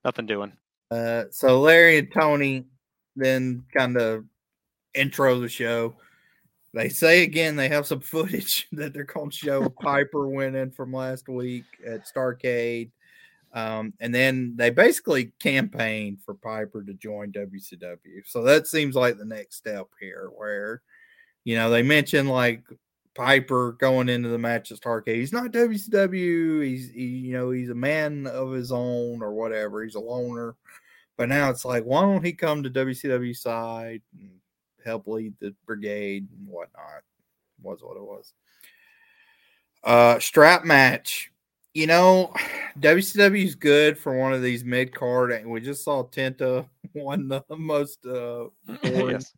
nothing 0.04 0.26
doing. 0.26 0.52
Uh, 0.90 1.24
so 1.30 1.60
Larry 1.60 1.98
and 1.98 2.12
Tony 2.12 2.66
then 3.16 3.64
kind 3.76 3.96
of 3.96 4.24
intro 4.94 5.38
the 5.40 5.48
show. 5.48 5.94
They 6.72 6.88
say 6.88 7.22
again 7.22 7.54
they 7.56 7.68
have 7.68 7.86
some 7.86 8.00
footage 8.00 8.66
that 8.72 8.92
they're 8.92 9.04
going 9.04 9.30
to 9.30 9.36
show 9.36 9.68
Piper 9.68 10.28
winning 10.28 10.72
from 10.72 10.92
last 10.92 11.28
week 11.28 11.64
at 11.86 12.06
Starcade. 12.06 12.90
Um, 13.55 13.94
and 14.01 14.12
then 14.12 14.55
they 14.56 14.70
basically 14.70 15.32
campaigned 15.40 16.18
for 16.24 16.35
Piper 16.35 16.82
to 16.82 16.93
join 16.94 17.31
WCW. 17.32 18.26
So 18.26 18.43
that 18.43 18.66
seems 18.66 18.97
like 18.97 19.16
the 19.16 19.24
next 19.24 19.56
step 19.56 19.86
here, 20.01 20.28
where 20.35 20.82
you 21.44 21.55
know 21.55 21.70
they 21.70 21.82
mentioned 21.82 22.28
like 22.28 22.64
Piper 23.14 23.72
going 23.78 24.09
into 24.09 24.28
the 24.28 24.39
match 24.39 24.72
at 24.72 24.81
Starcade. 24.81 25.14
He's 25.14 25.32
not 25.32 25.52
WCW. 25.52 26.64
He's 26.64 26.90
he, 26.90 27.05
you 27.05 27.32
know 27.32 27.51
he's 27.52 27.70
a 27.70 27.76
man 27.76 28.26
of 28.26 28.52
his 28.52 28.72
own 28.72 29.22
or 29.22 29.32
whatever. 29.32 29.85
He's 29.85 29.94
a 29.94 30.01
loner. 30.01 30.56
But 31.16 31.28
now 31.28 31.48
it's 31.48 31.64
like, 31.64 31.85
why 31.85 32.01
don't 32.01 32.24
he 32.24 32.32
come 32.32 32.64
to 32.64 32.70
WCW 32.70 33.36
side 33.36 34.02
and 34.18 34.32
help 34.85 35.06
lead 35.06 35.35
the 35.39 35.55
brigade 35.64 36.26
and 36.36 36.48
whatnot? 36.48 37.02
Was 37.62 37.78
what 37.82 37.97
it 37.97 38.02
was. 38.02 38.32
Uh, 39.85 40.18
strap 40.18 40.64
match. 40.64 41.31
You 41.74 41.88
know, 41.88 42.32
WCW 42.78 43.44
is 43.44 43.56
good 43.56 43.98
for 43.98 44.16
one 44.16 44.32
of 44.32 44.42
these 44.42 44.64
mid 44.64 44.94
card, 44.94 45.32
and 45.32 45.51
we 45.51 45.60
just 45.60 45.82
saw 45.84 46.05
Tenta 46.05 46.66
won 46.94 47.26
the 47.28 47.42
most 47.51 48.06
uh, 48.06 48.44
yes. 48.84 49.34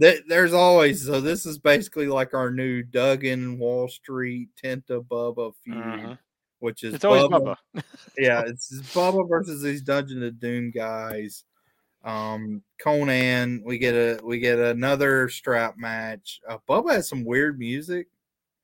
Th- 0.00 0.22
there's 0.28 0.52
always 0.52 1.04
so 1.04 1.20
this 1.20 1.46
is 1.46 1.58
basically 1.58 2.06
like 2.06 2.32
our 2.32 2.50
new 2.50 2.82
Duggan 2.82 3.58
Wall 3.58 3.88
Street 3.88 4.50
Tenta 4.62 5.04
Bubba 5.04 5.52
feud, 5.64 5.76
Mhm. 5.76 6.18
which 6.60 6.84
is 6.84 6.94
It's 6.94 7.04
always 7.04 7.24
Bubba. 7.24 7.56
yeah, 8.18 8.42
it's 8.46 8.72
it's 8.72 8.94
Bubba 8.94 9.28
versus 9.28 9.60
these 9.62 9.82
Dungeon 9.82 10.22
of 10.22 10.38
Doom 10.38 10.70
guys. 10.70 11.44
Um, 12.04 12.62
Conan, 12.78 13.62
we 13.64 13.78
get 13.78 13.94
a 13.94 14.20
we 14.24 14.38
get 14.38 14.58
another 14.60 15.28
strap 15.28 15.76
match. 15.76 16.40
Uh, 16.48 16.58
Bubba 16.68 16.92
has 16.92 17.08
some 17.08 17.24
weird 17.24 17.58
music. 17.58 18.06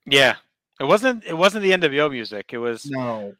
Yeah. 0.06 0.36
It 0.80 0.84
wasn't 0.84 1.24
it 1.24 1.34
wasn't 1.36 1.62
the 1.62 1.72
NWO 1.72 2.10
music. 2.10 2.52
It 2.52 2.58
was 2.58 2.86
No, 2.86 3.34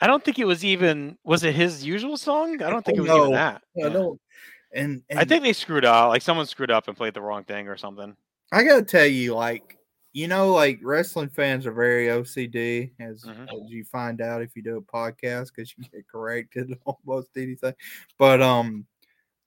I 0.00 0.06
don't 0.08 0.24
think 0.24 0.38
it 0.40 0.44
was 0.44 0.64
even 0.64 1.16
was 1.24 1.44
it 1.44 1.54
his 1.54 1.84
usual 1.84 2.16
song? 2.16 2.60
I 2.62 2.68
don't 2.68 2.84
think 2.84 2.98
it 2.98 3.02
was 3.02 3.08
No, 3.08 3.18
even 3.18 3.32
that. 3.32 3.62
I 3.76 3.86
Yeah. 3.86 3.88
don't. 3.90 4.20
And, 4.72 5.02
and 5.08 5.18
I 5.18 5.24
think 5.24 5.42
they 5.42 5.52
screwed 5.52 5.84
up. 5.84 6.08
Like 6.08 6.22
someone 6.22 6.46
screwed 6.46 6.70
up 6.70 6.88
and 6.88 6.96
played 6.96 7.14
the 7.14 7.22
wrong 7.22 7.44
thing 7.44 7.68
or 7.68 7.76
something. 7.76 8.16
I 8.52 8.64
gotta 8.64 8.82
tell 8.84 9.06
you, 9.06 9.34
like, 9.34 9.78
you 10.12 10.26
know, 10.26 10.52
like 10.52 10.80
wrestling 10.82 11.28
fans 11.28 11.66
are 11.66 11.72
very 11.72 12.06
OCD, 12.08 12.90
as, 12.98 13.22
Mhm. 13.24 13.44
as 13.44 13.70
you 13.70 13.84
find 13.84 14.20
out 14.20 14.42
if 14.42 14.56
you 14.56 14.62
do 14.62 14.76
a 14.76 14.82
podcast, 14.82 15.48
because 15.54 15.72
you 15.76 15.84
get 15.92 16.08
corrected 16.08 16.76
almost 16.84 17.36
anything. 17.36 17.74
But 18.18 18.42
um, 18.42 18.86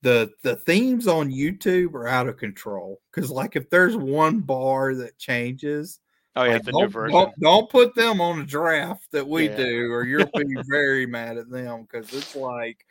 the 0.01 0.31
the 0.43 0.55
themes 0.57 1.07
on 1.07 1.29
YouTube 1.31 1.93
are 1.93 2.07
out 2.07 2.27
of 2.29 2.37
control. 2.37 3.01
Because 3.13 3.29
like, 3.29 3.57
if 3.57 3.69
there's 3.69 3.97
one 3.97 4.39
bar 4.39 4.95
that 4.95 5.17
changes, 5.17 5.99
Oh 6.35 6.43
yeah, 6.43 6.53
like, 6.53 6.63
the 6.63 6.71
new 6.71 6.79
don't, 6.79 6.91
version. 6.91 7.17
Don't, 7.17 7.39
don't 7.39 7.69
put 7.69 7.93
them 7.93 8.19
on 8.19 8.39
a 8.39 8.45
draft 8.45 9.11
that 9.11 9.27
we 9.27 9.49
Yeah. 9.49 9.57
do, 9.57 9.91
or 9.91 10.03
you'll 10.03 10.25
be 10.35 10.55
very 10.69 11.05
mad 11.05 11.37
at 11.37 11.49
them 11.49 11.83
because 11.83 12.11
it's 12.13 12.35
like 12.35 12.85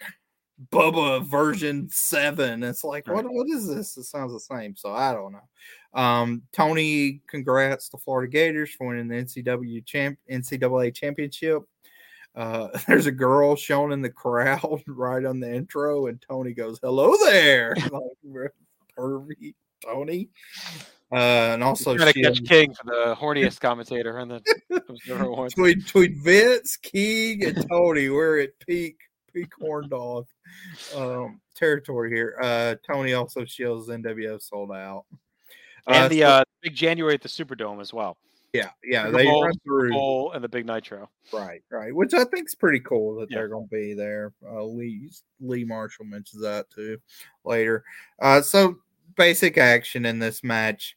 Bubba 0.70 1.24
version 1.27 1.89
seven. 1.90 2.62
It's 2.62 2.85
like, 2.85 3.09
what 3.09 3.24
what 3.28 3.48
is 3.48 3.66
this? 3.66 3.97
It 3.97 4.05
sounds 4.05 4.32
the 4.32 4.40
same. 4.40 4.77
So 4.77 4.93
I 4.93 5.12
don't 5.12 5.32
know. 5.32 6.01
Um, 6.01 6.43
Tony, 6.52 7.20
congrats 7.27 7.89
to 7.90 7.98
Florida 7.98 8.31
Gators 8.31 8.70
for 8.70 8.86
winning 8.86 9.09
the 9.09 9.16
NCW 9.16 9.85
champ 9.85 10.19
NCAA 10.31 10.94
championship. 10.94 11.62
Uh, 12.35 12.69
there's 12.86 13.06
a 13.06 13.12
girl 13.12 13.56
shown 13.56 13.93
in 13.93 14.02
the 14.02 14.10
crowd 14.10 14.82
right 14.86 15.24
on 15.24 15.40
the 15.40 15.52
intro, 15.52 16.06
and 16.06 16.23
Tony 16.27 16.52
goes, 16.52 16.78
"Hello 16.81 17.14
there," 17.24 17.74
like 17.90 18.52
pervy 18.97 19.55
Tony. 19.85 20.28
Uh, 21.12 21.52
and 21.52 21.62
also 21.62 21.94
trying 21.97 22.12
to 22.12 22.22
catch 22.22 22.43
King 22.44 22.72
for 22.72 22.84
the 22.86 23.14
horniest 23.14 23.60
commentator 23.60 24.18
in 24.20 24.28
the 24.28 24.40
between, 24.68 25.78
between 25.80 26.22
Vince, 26.24 26.76
Keeg, 26.78 27.43
and 27.44 27.68
Tony, 27.68 28.09
we're 28.09 28.40
at 28.40 28.59
peak 28.66 28.97
peak 29.32 29.52
horn 29.60 29.89
dog 29.89 30.26
um, 30.97 31.40
territory 31.55 32.10
here. 32.14 32.36
Uh, 32.43 32.74
Tony 32.90 33.12
also 33.14 33.44
shows 33.44 33.89
NWO 33.89 34.40
sold 34.40 34.72
out. 34.72 35.05
And 35.86 36.05
Uh, 36.05 36.09
the 36.09 36.20
so- 36.20 36.26
uh, 36.28 36.44
big 36.62 36.74
January 36.74 37.14
at 37.14 37.20
the 37.22 37.28
Superdome 37.28 37.80
as 37.80 37.93
well. 37.93 38.16
yeah, 38.55 38.70
yeah, 38.84 39.05
Super 39.06 39.16
they 39.18 39.24
Bowl, 39.24 39.44
run 39.44 39.52
through 39.64 39.90
Bowl 39.90 40.32
and 40.32 40.43
the 40.44 40.48
big 40.48 40.64
Nitro. 40.66 41.09
right, 41.32 41.62
right, 41.70 41.94
which 41.94 42.14
I 42.14 42.24
think 42.24 42.47
is 42.48 42.55
pretty 42.55 42.80
cool 42.80 43.16
that 43.16 43.30
Yeah. 43.30 43.39
they're 43.39 43.48
going 43.48 43.66
to 43.68 43.70
be 43.74 43.93
there. 43.94 44.32
Uh, 44.47 44.62
Lee 44.64 45.10
Lee 45.40 45.64
Marshall 45.64 46.05
mentions 46.06 46.43
that 46.43 46.70
too 46.70 46.98
later. 47.44 47.84
Uh, 48.20 48.40
so 48.43 48.76
basic 49.16 49.59
action 49.59 50.05
in 50.06 50.18
this 50.18 50.43
match. 50.44 50.97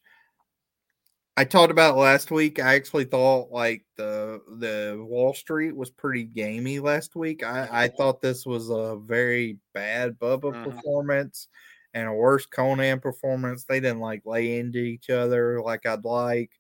I 1.38 1.44
talked 1.44 1.72
about 1.72 1.98
last 1.98 2.32
week. 2.32 2.60
I 2.60 2.76
actually 2.76 3.06
thought 3.06 3.52
like 3.52 3.86
the 3.98 4.42
the 4.60 4.98
Wall 5.06 5.34
Street 5.34 5.76
was 5.76 5.90
pretty 5.90 6.24
gamey 6.24 6.80
last 6.80 7.16
week. 7.16 7.44
I, 7.44 7.68
I 7.86 7.88
thought 7.90 8.22
this 8.22 8.46
was 8.46 8.70
a 8.70 8.96
very 8.98 9.60
bad 9.74 10.18
Bubba 10.18 10.54
Mhm. 10.54 10.64
performance 10.64 11.50
and 11.94 12.08
a 12.08 12.14
worse 12.14 12.46
Conan 12.46 13.02
performance. 13.02 13.66
They 13.66 13.80
didn't 13.82 14.00
like 14.00 14.22
lay 14.26 14.60
into 14.60 14.80
each 14.80 15.10
other 15.10 15.62
like 15.62 15.86
I'd 15.86 16.06
like. 16.06 16.52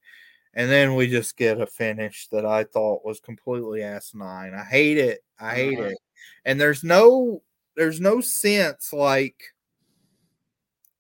And 0.56 0.69
then 0.72 0.95
we 0.95 1.07
just 1.07 1.38
get 1.38 1.61
a 1.61 1.68
finish 1.68 2.27
that 2.31 2.45
I 2.45 2.65
thought 2.65 3.06
was 3.06 3.19
completely 3.22 3.84
asinine. 3.84 4.53
I 4.56 4.64
hate 4.65 4.97
it. 4.97 5.22
I 5.39 5.56
hate 5.56 5.80
Mhm. 5.80 5.91
it. 5.93 5.99
And 6.45 6.60
there's 6.61 6.84
no 6.84 7.43
there's 7.77 8.02
no 8.02 8.22
sense 8.22 8.93
like 8.93 9.53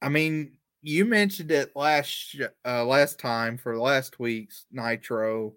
I 0.01 0.09
mean, 0.09 0.57
you 0.85 1.03
mentioned 1.03 1.49
it 1.51 1.75
last 1.75 2.35
uh, 2.63 2.85
last 2.85 3.19
time 3.19 3.57
for 3.57 3.77
last 3.77 4.19
week's 4.19 4.65
Nitro, 4.71 5.53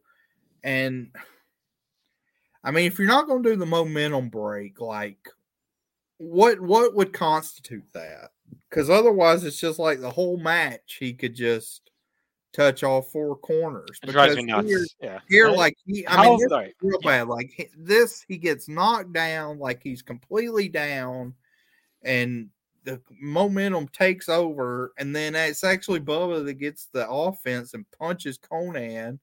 and 0.65 1.11
I 2.65 2.71
mean, 2.71 2.87
if 2.87 2.99
you're 2.99 3.07
not 3.07 3.27
going 3.27 3.43
to 3.43 3.51
do 3.51 3.57
the 3.57 3.67
momentum 3.67 4.31
break, 4.31 4.81
like 4.81 5.19
what 6.17 6.59
what 6.61 6.95
would 6.95 7.13
constitute 7.13 7.85
that? 7.93 8.31
Because 8.71 8.89
otherwise, 8.89 9.45
it's 9.45 9.61
just 9.61 9.79
like 9.79 10.01
the 10.01 10.11
whole 10.11 10.39
match. 10.39 10.97
He 10.99 11.13
could 11.13 11.35
just 11.35 11.91
touch 12.55 12.83
all 12.83 13.03
four 13.03 13.37
corners. 13.37 14.01
It 14.03 14.11
drives 14.11 14.35
me 14.37 14.45
Because 14.47 14.65
nuts. 14.65 14.69
Here, 14.69 14.87
yeah. 15.11 15.21
here, 15.29 15.49
like 15.51 15.77
he, 15.85 16.07
I 16.07 16.17
How- 16.17 16.37
mean, 16.39 16.49
right. 16.51 16.75
real 16.81 16.99
Yeah. 17.03 17.11
bad. 17.19 17.29
Like 17.29 17.71
this, 17.77 18.25
he 18.27 18.39
gets 18.39 18.67
knocked 18.67 19.13
down, 19.13 19.59
like 19.59 19.83
he's 19.83 20.01
completely 20.01 20.71
down, 20.71 21.35
and 22.03 22.49
the 22.89 23.01
momentum 23.21 23.87
takes 23.89 24.29
over, 24.29 24.93
and 24.99 25.15
then 25.15 25.35
it's 25.35 25.63
actually 25.65 26.01
Bubba 26.01 26.45
that 26.45 26.55
gets 26.55 26.87
the 26.87 27.09
offense 27.09 27.75
and 27.75 27.85
punches 27.99 28.39
Conan. 28.39 29.21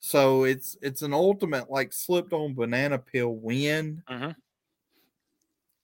So 0.00 0.44
it's 0.44 0.76
it's 0.80 1.02
an 1.02 1.12
ultimate 1.12 1.68
like 1.70 1.92
slipped 1.92 2.32
on 2.32 2.54
banana 2.54 2.98
peel 2.98 3.34
win. 3.34 4.02
Mhm. 4.08 4.36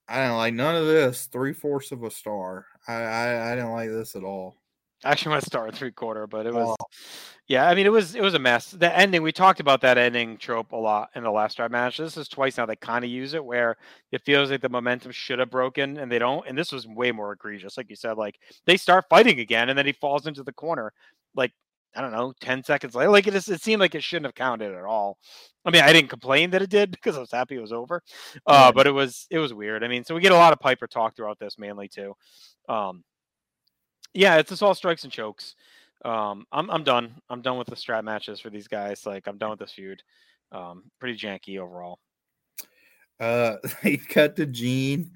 I 0.07 0.27
don't 0.27 0.37
like 0.37 0.55
none 0.55 0.77
of 0.77 0.87
this. 0.87 1.27
Three 1.27 1.53
fourths 1.53 1.91
of 1.91 2.03
a 2.05 2.11
star. 2.11 2.67
I, 2.87 2.95
I 2.95 3.53
I 3.53 3.55
didn't 3.57 3.73
like 3.73 3.89
this 3.89 4.15
at 4.15 4.23
all. 4.23 4.57
Actually, 5.03 5.41
start 5.41 5.69
at 5.69 5.75
three 5.77 5.91
quarter, 5.93 6.27
but 6.27 6.47
it 6.47 6.55
was, 6.55 6.77
Oh. 6.79 6.87
Yeah. 7.47 7.69
I 7.69 7.75
mean, 7.75 7.87
it 7.87 7.93
was 7.93 8.15
it 8.15 8.23
was 8.23 8.35
a 8.35 8.39
mess. 8.39 8.71
The 8.71 8.97
ending 8.97 9.23
we 9.23 9.33
talked 9.33 9.61
about 9.61 9.81
that 9.83 9.99
ending 9.99 10.37
trope 10.39 10.73
a 10.73 10.77
lot 10.77 11.11
in 11.15 11.23
the 11.23 11.31
last 11.31 11.57
drive 11.57 11.71
match. 11.71 11.99
This 11.99 12.17
is 12.17 12.29
twice 12.29 12.57
now 12.57 12.67
they 12.67 12.77
kind 12.77 13.05
of 13.05 13.11
use 13.11 13.35
it 13.35 13.45
where 13.45 13.77
it 14.13 14.23
feels 14.25 14.51
like 14.51 14.63
the 14.63 14.69
momentum 14.69 15.13
should 15.13 15.39
have 15.39 15.51
broken 15.51 15.99
and 15.99 16.11
they 16.11 16.19
don't. 16.19 16.47
And 16.49 16.57
this 16.57 16.73
was 16.73 16.87
way 16.87 17.13
more 17.13 17.33
egregious, 17.33 17.77
like 17.77 17.91
you 17.91 17.97
said. 17.97 18.17
Like 18.17 18.39
they 18.67 18.77
start 18.77 19.05
fighting 19.11 19.41
again, 19.41 19.69
and 19.69 19.79
then 19.79 19.87
he 19.87 19.93
falls 19.93 20.27
into 20.27 20.43
the 20.43 20.53
corner, 20.53 20.93
like 21.35 21.53
I 21.97 22.01
don't 22.01 22.13
know, 22.13 22.33
ten 22.41 22.63
seconds 22.65 22.95
later. 22.95 23.11
Like 23.11 23.27
it 23.27 23.35
is, 23.35 23.49
it 23.49 23.63
seemed 23.63 23.81
like 23.81 23.95
it 23.95 24.03
shouldn't 24.03 24.27
have 24.27 24.35
counted 24.35 24.75
at 24.75 24.85
all. 24.85 25.19
I 25.65 25.71
mean, 25.71 25.83
I 25.83 25.93
didn't 25.93 26.11
complain 26.11 26.51
that 26.51 26.63
it 26.63 26.71
did 26.71 26.91
because 26.93 27.17
I 27.17 27.21
was 27.21 27.31
happy 27.31 27.57
it 27.57 27.61
was 27.61 27.73
over, 27.73 28.03
uh, 28.47 28.73
but 28.73 28.87
it 28.87 28.93
was 28.93 29.27
it 29.31 29.39
was 29.39 29.55
weird. 29.55 29.85
I 29.85 29.89
mean, 29.89 30.05
so 30.05 30.15
we 30.15 30.21
get 30.21 30.33
a 30.33 30.37
lot 30.37 30.53
of 30.53 30.61
Piper 30.61 30.87
talk 30.87 31.15
throughout 31.17 31.39
this 31.39 31.59
mainly 31.59 31.89
too. 31.89 32.15
Um, 32.69 33.05
yeah, 34.15 34.37
it's 34.37 34.51
just 34.51 34.63
all 34.63 34.75
strikes 34.75 35.05
and 35.05 35.13
chokes. 35.13 35.55
Um, 36.05 36.47
I'm 36.53 36.71
I'm 36.71 36.85
done. 36.85 37.15
I'm 37.31 37.43
done 37.43 37.59
with 37.59 37.69
the 37.69 37.77
strap 37.77 38.05
matches 38.05 38.41
for 38.41 38.51
these 38.51 38.69
guys. 38.69 39.07
Like 39.07 39.27
I'm 39.27 39.39
done 39.39 39.51
with 39.51 39.59
this 39.59 39.73
feud. 39.73 40.03
Um, 40.53 40.85
pretty 41.01 41.19
janky 41.19 41.59
overall. 41.59 41.99
Uh, 43.19 43.57
he 43.83 43.97
cut 43.97 44.37
to 44.37 44.47
Gene. 44.47 45.11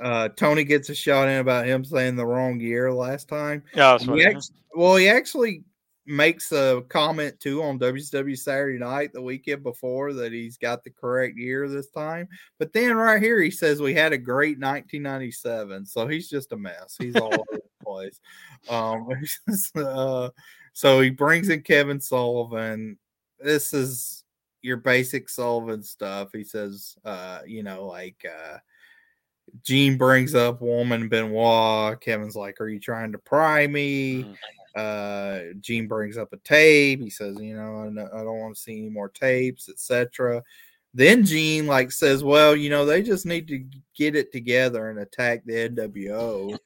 Uh, 0.00 0.28
Tony 0.28 0.62
gets 0.62 0.90
a 0.90 0.94
shot 0.94 1.28
in 1.28 1.40
about 1.40 1.66
him 1.66 1.84
saying 1.84 2.14
the 2.14 2.26
wrong 2.26 2.60
year 2.60 2.92
last 2.92 3.28
time. 3.28 3.64
Yeah, 3.74 3.98
He 3.98 4.24
act- 4.24 4.52
well, 4.74 4.94
he 4.94 5.08
actually 5.08 5.64
makes 6.06 6.52
a 6.52 6.82
comment 6.88 7.38
too 7.40 7.62
on 7.62 7.78
WCW 7.78 8.38
Saturday 8.38 8.78
Night 8.78 9.12
the 9.12 9.20
weekend 9.20 9.62
before 9.62 10.12
that 10.14 10.32
he's 10.32 10.56
got 10.56 10.82
the 10.84 10.90
correct 10.90 11.36
year 11.36 11.68
this 11.68 11.90
time. 11.90 12.28
But 12.58 12.72
then 12.72 12.96
right 12.96 13.20
here 13.20 13.40
he 13.40 13.50
says 13.50 13.82
we 13.82 13.92
had 13.92 14.12
a 14.12 14.18
great 14.18 14.58
1997. 14.58 15.84
So 15.84 16.06
he's 16.06 16.30
just 16.30 16.52
a 16.52 16.56
mess. 16.56 16.96
He's 16.98 17.16
all 17.16 17.34
over 17.34 17.60
place. 17.88 18.20
Um, 18.68 19.08
uh, 19.76 20.30
so 20.72 21.00
he 21.00 21.10
brings 21.10 21.48
in 21.48 21.62
Kevin 21.62 22.00
Sullivan. 22.00 22.98
This 23.40 23.72
is 23.72 24.24
your 24.62 24.76
basic 24.76 25.28
Sullivan 25.28 25.82
stuff. 25.82 26.28
He 26.32 26.44
says, 26.44 26.96
uh, 27.04 27.40
you 27.46 27.62
know, 27.62 27.86
like 27.86 28.24
uh 28.24 28.58
Gene 29.64 29.96
brings 29.96 30.34
up 30.34 30.60
woman 30.60 31.08
Benoit. 31.08 32.00
Kevin's 32.00 32.36
like, 32.36 32.60
Are 32.60 32.68
you 32.68 32.80
trying 32.80 33.12
to 33.12 33.18
pry 33.18 33.66
me? 33.66 34.24
Mhm. 34.24 34.36
Uh 34.76 35.54
Gene 35.60 35.88
brings 35.88 36.18
up 36.18 36.32
a 36.32 36.36
tape. 36.38 37.00
He 37.00 37.10
says, 37.10 37.36
you 37.40 37.56
know, 37.56 37.84
I, 37.84 38.20
I 38.20 38.24
don't 38.24 38.38
want 38.38 38.56
to 38.56 38.60
see 38.60 38.78
any 38.78 38.90
more 38.90 39.08
tapes, 39.08 39.68
etc. 39.68 40.42
Then 40.94 41.24
Gene 41.24 41.66
like 41.66 41.92
says, 41.92 42.22
Well, 42.22 42.54
you 42.54 42.70
know, 42.70 42.84
they 42.84 43.02
just 43.02 43.26
need 43.26 43.48
to 43.48 43.64
get 43.96 44.16
it 44.16 44.32
together 44.32 44.90
and 44.90 45.00
attack 45.00 45.44
the 45.44 45.68
NWO, 45.70 46.58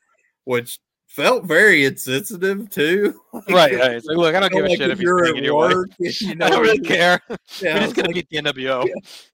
which 0.45 0.81
felt 1.15 1.45
very 1.45 1.85
insensitive 1.85 2.71
too. 2.71 3.19
Like, 3.33 3.49
Right, 3.49 3.75
right. 3.75 3.91
It's 3.93 4.07
like, 4.07 4.17
look, 4.19 4.35
I 4.35 4.41
don't 4.41 4.53
give 4.53 4.65
a 4.65 4.69
shit 4.77 4.91
if 4.91 5.01
you're 5.01 5.25
at 5.25 5.35
work, 5.55 5.91
you 5.99 6.35
know, 6.35 6.47
I 6.47 6.51
don't 6.51 6.63
really 6.63 6.79
care. 6.81 7.21
Yeah, 7.29 7.37
We're 7.75 7.81
just 7.81 7.85
it's 7.85 7.93
gonna 7.95 8.09
like- 8.09 8.15
beat 8.15 8.29
the 8.31 8.37
NWO. 8.53 8.87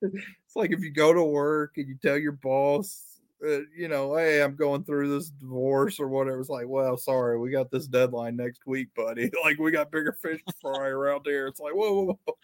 It's 0.02 0.56
like 0.56 0.70
if 0.72 0.80
you 0.80 0.90
go 0.90 1.12
to 1.12 1.22
work 1.22 1.72
and 1.76 1.88
you 1.88 1.96
tell 2.00 2.16
your 2.16 2.32
boss, 2.32 3.02
uh, 3.44 3.60
you 3.76 3.86
know, 3.88 4.16
hey, 4.16 4.42
I'm 4.42 4.56
going 4.56 4.82
through 4.84 5.16
this 5.16 5.30
divorce 5.30 6.00
or 6.00 6.08
whatever. 6.08 6.40
It's 6.40 6.48
like, 6.48 6.66
well, 6.68 6.96
sorry, 6.96 7.38
we 7.38 7.50
got 7.50 7.70
this 7.70 7.86
deadline 7.86 8.34
next 8.36 8.66
week, 8.66 8.88
buddy. 8.96 9.30
Like, 9.44 9.58
we 9.58 9.70
got 9.70 9.92
bigger 9.92 10.12
fish 10.12 10.40
to 10.46 10.54
fry 10.60 10.88
around 10.88 11.22
here. 11.24 11.46
It's 11.46 11.60
like, 11.60 11.72
whoa, 11.74 11.92
whoa, 12.04 12.18
whoa. 12.24 12.34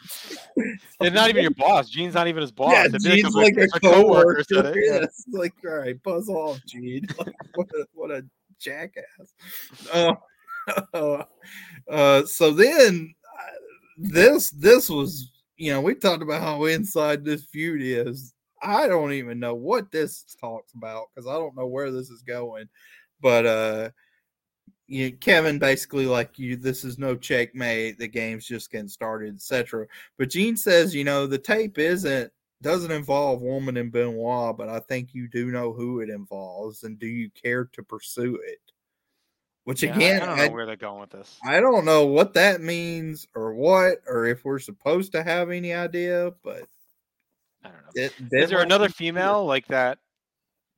It's 1.00 1.14
not 1.14 1.30
even 1.30 1.42
your 1.42 1.50
boss. 1.52 1.88
Gene's 1.88 2.14
not 2.14 2.28
even 2.28 2.42
his 2.42 2.52
boss. 2.52 2.72
Yeah, 2.72 2.88
Gene's 2.98 3.34
like 3.34 3.56
a 3.56 3.66
coworker 3.80 4.44
coworker. 4.44 4.78
yeah. 4.78 4.92
Yeah, 4.94 5.02
it's 5.04 5.24
like, 5.32 5.54
all 5.66 5.78
right, 5.78 6.00
buzz 6.04 6.28
off, 6.28 6.60
Gene. 6.66 7.06
Like, 7.18 7.34
what 7.54 7.68
a 7.74 7.86
what 7.94 8.10
a 8.12 8.24
jackass. 8.64 10.16
Uh, 10.94 11.22
uh, 11.90 12.24
so 12.24 12.50
then 12.50 13.14
uh, 13.38 13.50
this 13.98 14.50
this 14.52 14.88
was 14.88 15.30
you 15.58 15.70
know 15.70 15.78
we 15.78 15.94
talked 15.94 16.22
about 16.22 16.40
how 16.40 16.64
inside 16.64 17.22
this 17.22 17.44
feud 17.44 17.82
is. 17.82 18.32
I 18.62 18.88
don't 18.88 19.12
even 19.12 19.38
know 19.38 19.54
what 19.54 19.92
this 19.92 20.24
talks 20.40 20.72
about 20.72 21.08
because 21.14 21.28
I 21.28 21.34
don't 21.34 21.54
know 21.54 21.66
where 21.66 21.90
this 21.90 22.08
is 22.08 22.22
going. 22.22 22.66
But 23.20 23.44
uh 23.44 23.90
you, 24.86 25.12
Kevin 25.12 25.58
basically 25.58 26.06
like 26.06 26.38
you 26.38 26.56
this 26.56 26.84
is 26.84 26.98
no 26.98 27.16
checkmate, 27.16 27.98
the 27.98 28.08
game's 28.08 28.46
just 28.46 28.70
getting 28.70 28.88
started, 28.88 29.34
etc. 29.34 29.86
But 30.18 30.30
Gene 30.30 30.56
says, 30.56 30.94
you 30.94 31.04
know, 31.04 31.26
the 31.26 31.38
tape 31.38 31.78
isn't 31.78 32.30
doesn't 32.64 32.90
involve 32.90 33.40
woman 33.42 33.76
and 33.76 33.92
Benoit, 33.92 34.56
but 34.56 34.68
I 34.68 34.80
think 34.80 35.14
you 35.14 35.28
do 35.28 35.52
know 35.52 35.72
who 35.72 36.00
it 36.00 36.08
involves, 36.10 36.82
and 36.82 36.98
do 36.98 37.06
you 37.06 37.30
care 37.30 37.66
to 37.66 37.82
pursue 37.82 38.40
it? 38.44 38.58
Which 39.64 39.82
Yeah, 39.82 39.94
again, 39.94 40.22
I 40.22 40.26
don't 40.26 40.38
I, 40.40 40.46
know 40.48 40.52
where 40.52 40.66
they're 40.66 40.76
going 40.76 41.00
with 41.00 41.10
this. 41.10 41.38
I 41.44 41.60
don't 41.60 41.84
know 41.84 42.06
what 42.06 42.34
that 42.34 42.60
means 42.60 43.26
or 43.34 43.54
what, 43.54 43.98
or 44.06 44.26
if 44.26 44.44
we're 44.44 44.58
supposed 44.58 45.12
to 45.12 45.22
have 45.22 45.50
any 45.50 45.72
idea, 45.72 46.32
but 46.42 46.64
I 47.64 47.68
don't 47.68 47.82
know. 47.82 47.90
it, 47.94 48.12
Is 48.32 48.50
there 48.50 48.60
another 48.60 48.88
female 48.88 49.46
like 49.46 49.66
that 49.68 49.98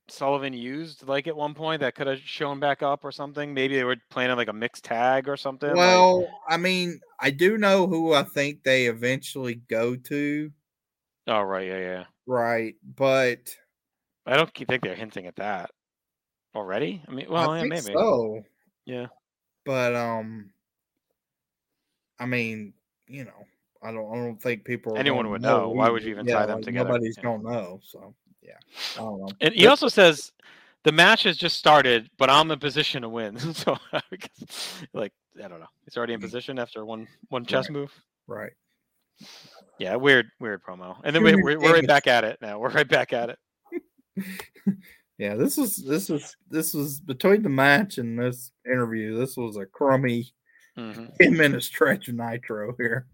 Sullivan 0.09 0.53
used 0.53 1.09
like 1.09 1.27
at 1.27 1.35
one 1.35 1.53
point 1.53 1.81
that 1.81 1.97
could 1.97 2.07
have 2.07 2.21
shown 2.21 2.61
back 2.61 2.81
up 2.83 3.05
or 3.05 3.11
something? 3.11 3.53
Maybe 3.53 3.75
they 3.75 3.83
were 3.83 3.97
planning 4.11 4.37
like 4.37 4.47
a 4.49 4.53
mixed 4.53 4.85
tag 4.85 5.29
or 5.29 5.37
something. 5.37 5.69
like- 5.71 5.77
Well, 5.77 6.29
I 6.49 6.57
mean, 6.57 7.01
I 7.19 7.31
do 7.31 7.59
know 7.59 7.89
who 7.89 8.13
I 8.13 8.23
think 8.23 8.63
they 8.63 8.87
eventually 8.87 9.57
go 9.69 9.97
to, 9.97 10.53
oh 11.27 11.43
right, 11.43 11.67
yeah, 11.67 11.79
yeah. 11.79 12.05
right? 12.27 12.75
But 12.97 13.57
I 14.27 14.37
don't 14.37 14.53
think 14.55 14.83
they're 14.83 14.95
hinting 14.95 15.27
at 15.27 15.37
that 15.37 15.71
already. 16.55 17.03
I 17.07 17.13
mean, 17.13 17.27
well, 17.31 17.51
I 17.51 17.59
yeah, 17.59 17.63
think 17.63 17.75
maybe. 17.75 17.93
so. 17.93 18.43
Yeah. 18.85 19.07
But 19.65 19.95
um, 19.95 20.51
I 22.19 22.27
mean, 22.27 22.73
you 23.09 23.25
know, 23.25 23.47
I 23.83 23.93
don't, 23.93 24.11
I 24.13 24.15
don't 24.17 24.41
think 24.41 24.65
people 24.65 24.97
Anyone 24.97 25.31
would 25.31 25.43
know. 25.43 25.71
Why 25.71 25.89
would 25.89 26.03
you 26.03 26.11
even 26.11 26.27
Yeah, 26.27 26.41
tie 26.41 26.47
them 26.47 26.57
like, 26.57 26.65
together? 26.65 26.89
Nobody's 26.91 27.17
Yeah. 27.17 27.23
gonna 27.23 27.43
know. 27.43 27.81
So 27.83 28.15
yeah, 28.43 28.59
I 28.97 29.01
don't 29.01 29.21
know. 29.21 29.29
And 29.41 29.55
he 29.55 29.67
also 29.67 29.89
says 29.89 30.33
the 30.85 30.93
match 30.93 31.25
has 31.25 31.37
just 31.37 31.59
started, 31.59 32.09
but 32.17 32.31
I'm 32.31 32.51
in 32.51 32.59
position 32.59 33.03
to 33.03 33.09
win. 33.09 33.39
so, 33.55 33.77
like, 34.95 35.13
I 35.43 35.49
don't 35.49 35.61
know. 35.61 35.67
He's 35.85 35.97
already 35.97 36.15
in 36.15 36.21
position 36.21 36.59
after 36.59 36.85
one 36.85 37.07
one 37.29 37.45
chess 37.45 37.69
Right. 37.69 37.73
move. 37.73 37.93
Right. 38.29 38.53
Yeah, 39.79 39.97
weird, 39.97 40.27
weird 40.41 40.63
promo. 40.63 40.97
And 41.05 41.15
then 41.15 41.23
we, 41.23 41.35
we're, 41.35 41.59
we're 41.59 41.73
right 41.73 41.87
back 41.87 42.07
at 42.07 42.25
it 42.25 42.39
now. 42.41 42.59
We're 42.59 42.71
right 42.71 42.89
back 42.89 43.13
at 43.13 43.31
it. 43.31 43.39
Yeah, 45.19 45.35
this 45.35 45.57
was 45.57 45.77
this 45.77 46.09
was 46.09 46.37
this 46.51 46.75
was 46.75 47.01
between 47.01 47.43
the 47.43 47.49
match 47.49 47.99
and 47.99 48.19
this 48.19 48.53
interview. 48.67 49.17
This 49.17 49.37
was 49.37 49.57
a 49.57 49.67
crummy 49.67 50.33
hmm 50.77 51.07
10 51.23 51.37
minute 51.37 51.63
stretch 51.63 52.09
of 52.09 52.15
nitro 52.15 52.75
here. 52.79 53.07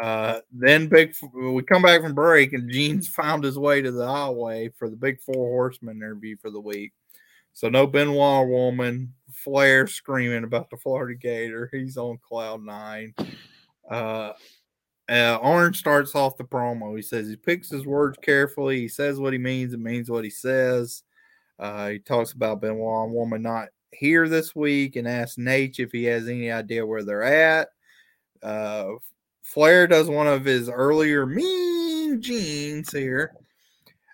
Uh, 0.00 0.40
then 0.52 0.88
big 0.88 1.14
we 1.34 1.62
come 1.62 1.82
back 1.82 2.00
from 2.00 2.14
break 2.14 2.52
and 2.52 2.70
Gene's 2.70 3.08
found 3.08 3.44
his 3.44 3.58
way 3.58 3.82
to 3.82 3.92
the 3.92 4.06
hallway 4.06 4.70
for 4.76 4.88
the 4.88 4.96
big 4.96 5.20
four 5.20 5.50
horsemen 5.50 5.98
interview 5.98 6.36
for 6.40 6.50
the 6.50 6.60
week. 6.60 6.92
So 7.52 7.68
no 7.68 7.86
Benoit 7.86 8.48
woman, 8.48 9.12
Flair 9.32 9.86
screaming 9.86 10.44
about 10.44 10.70
the 10.70 10.76
Florida 10.76 11.18
Gator. 11.18 11.68
He's 11.72 11.96
on 11.96 12.18
cloud 12.26 12.62
nine. 12.62 13.14
Uh, 13.88 14.32
uh, 15.10 15.38
Orange 15.42 15.78
starts 15.78 16.14
off 16.14 16.36
the 16.36 16.44
promo. 16.44 16.94
He 16.94 17.02
says 17.02 17.28
he 17.28 17.36
picks 17.36 17.68
his 17.68 17.84
words 17.84 18.16
carefully. 18.22 18.78
He 18.80 18.88
says 18.88 19.18
what 19.18 19.32
he 19.32 19.38
means 19.38 19.72
and 19.72 19.82
means 19.82 20.08
what 20.08 20.24
he 20.24 20.30
says. 20.30 21.02
Uh, 21.58 21.88
he 21.88 21.98
talks 21.98 22.32
about 22.32 22.60
Benoit 22.60 23.06
and 23.06 23.14
woman 23.14 23.42
not 23.42 23.68
here 23.92 24.28
this 24.28 24.54
week 24.54 24.96
and 24.96 25.08
asks 25.08 25.36
Nate 25.36 25.80
if 25.80 25.90
he 25.92 26.04
has 26.04 26.28
any 26.28 26.50
idea 26.50 26.86
where 26.86 27.02
they're 27.02 27.24
at. 27.24 27.68
Uh, 28.42 28.92
Flair 29.42 29.86
does 29.86 30.08
one 30.08 30.28
of 30.28 30.44
his 30.44 30.68
earlier 30.68 31.26
mean 31.26 32.22
jeans 32.22 32.92
here. 32.92 33.32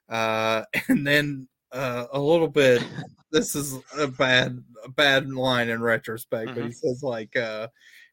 Uh, 0.08 0.62
and 0.88 1.06
then 1.06 1.46
uh, 1.72 2.06
a 2.12 2.18
little 2.18 2.48
bit, 2.48 2.82
this 3.30 3.54
is 3.54 3.78
a 3.98 4.06
bad, 4.06 4.62
a 4.82 4.88
bad 4.88 5.30
line 5.30 5.68
in 5.68 5.82
retrospect, 5.82 6.54
but 6.54 6.64
he 6.64 6.72
says, 6.72 7.02
like, 7.02 7.36
uh, 7.36 7.68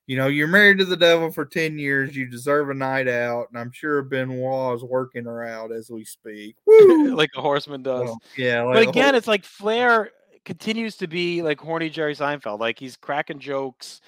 you 0.06 0.18
know, 0.18 0.28
you're 0.28 0.48
married 0.48 0.80
to 0.80 0.86
the 0.86 0.98
devil 0.98 1.32
for 1.32 1.46
10 1.46 1.78
years. 1.78 2.16
You 2.16 2.26
deserve 2.26 2.70
a 2.70 2.74
night 2.74 3.08
out. 3.08 3.48
And 3.50 3.58
I'm 3.58 3.72
sure 3.72 4.02
Benoit 4.02 4.76
is 4.76 4.84
working 4.84 5.26
her 5.26 5.44
out 5.44 5.72
as 5.72 5.90
we 5.90 6.04
speak. 6.04 6.56
Like 7.14 7.32
a 7.36 7.42
horseman 7.42 7.84
does. 7.84 8.06
Well, 8.06 8.22
yeah. 8.38 8.64
Like 8.64 8.74
but 8.74 8.90
again, 8.90 9.16
it's 9.16 9.28
like 9.28 9.46
Flair 9.46 10.10
continues 10.46 10.98
to 10.98 11.08
be 11.08 11.42
like 11.42 11.60
horny 11.60 11.90
Jerry 11.90 12.16
Seinfeld. 12.16 12.60
Like 12.60 12.80
he's 12.80 12.98
cracking 12.98 13.40
jokes, 13.40 14.02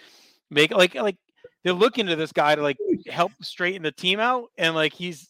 make 0.49 0.71
like 0.71 0.95
like 0.95 1.17
they're 1.63 1.73
looking 1.73 2.07
to 2.07 2.15
this 2.15 2.31
guy 2.31 2.55
to 2.55 2.61
like 2.61 2.77
help 3.07 3.31
straighten 3.41 3.83
the 3.83 3.91
team 3.91 4.19
out, 4.19 4.49
and 4.57 4.73
like 4.75 4.93
he's 4.93 5.29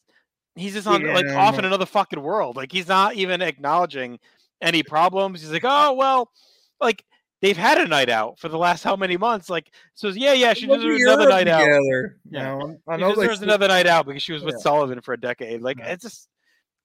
he's 0.55 0.73
just 0.73 0.87
on 0.87 1.05
like 1.05 1.25
Yeah, 1.25 1.35
off 1.35 1.59
in 1.59 1.65
another 1.65 1.85
fucking 1.85 2.21
world. 2.21 2.55
Like 2.55 2.71
he's 2.71 2.87
not 2.87 3.15
even 3.15 3.41
acknowledging 3.41 4.19
any 4.61 4.81
problems. 4.83 5.41
He's 5.41 5.51
like, 5.51 5.65
oh 5.65 5.93
well, 5.93 6.31
like 6.79 7.03
they've 7.41 7.57
had 7.57 7.78
a 7.78 7.88
night 7.88 8.10
out 8.10 8.40
for 8.40 8.49
the 8.49 8.57
last 8.57 8.84
how 8.84 8.95
many 8.95 9.18
months? 9.18 9.49
Like 9.49 9.72
so, 9.94 10.10
yeah, 10.10 10.34
yeah, 10.34 10.53
she 10.53 10.68
deserves 10.68 11.02
another 11.02 11.30
night 11.30 11.48
out. 11.48 11.66
Yeah. 11.68 11.80
You 11.80 12.12
know, 12.32 12.78
I 12.88 12.95
She 12.95 13.02
know 13.02 13.16
they 13.16 13.22
deserves 13.24 13.41
another 13.41 13.68
night 13.68 13.88
out 13.88 14.06
because 14.06 14.24
she 14.24 14.34
was 14.34 14.44
with 14.44 14.56
Yeah. 14.56 14.62
Sullivan 14.64 15.02
for 15.02 15.14
a 15.14 15.20
decade. 15.20 15.62
Like 15.62 15.80
Yeah. 15.80 15.91
it's 15.94 16.03
just. 16.03 16.30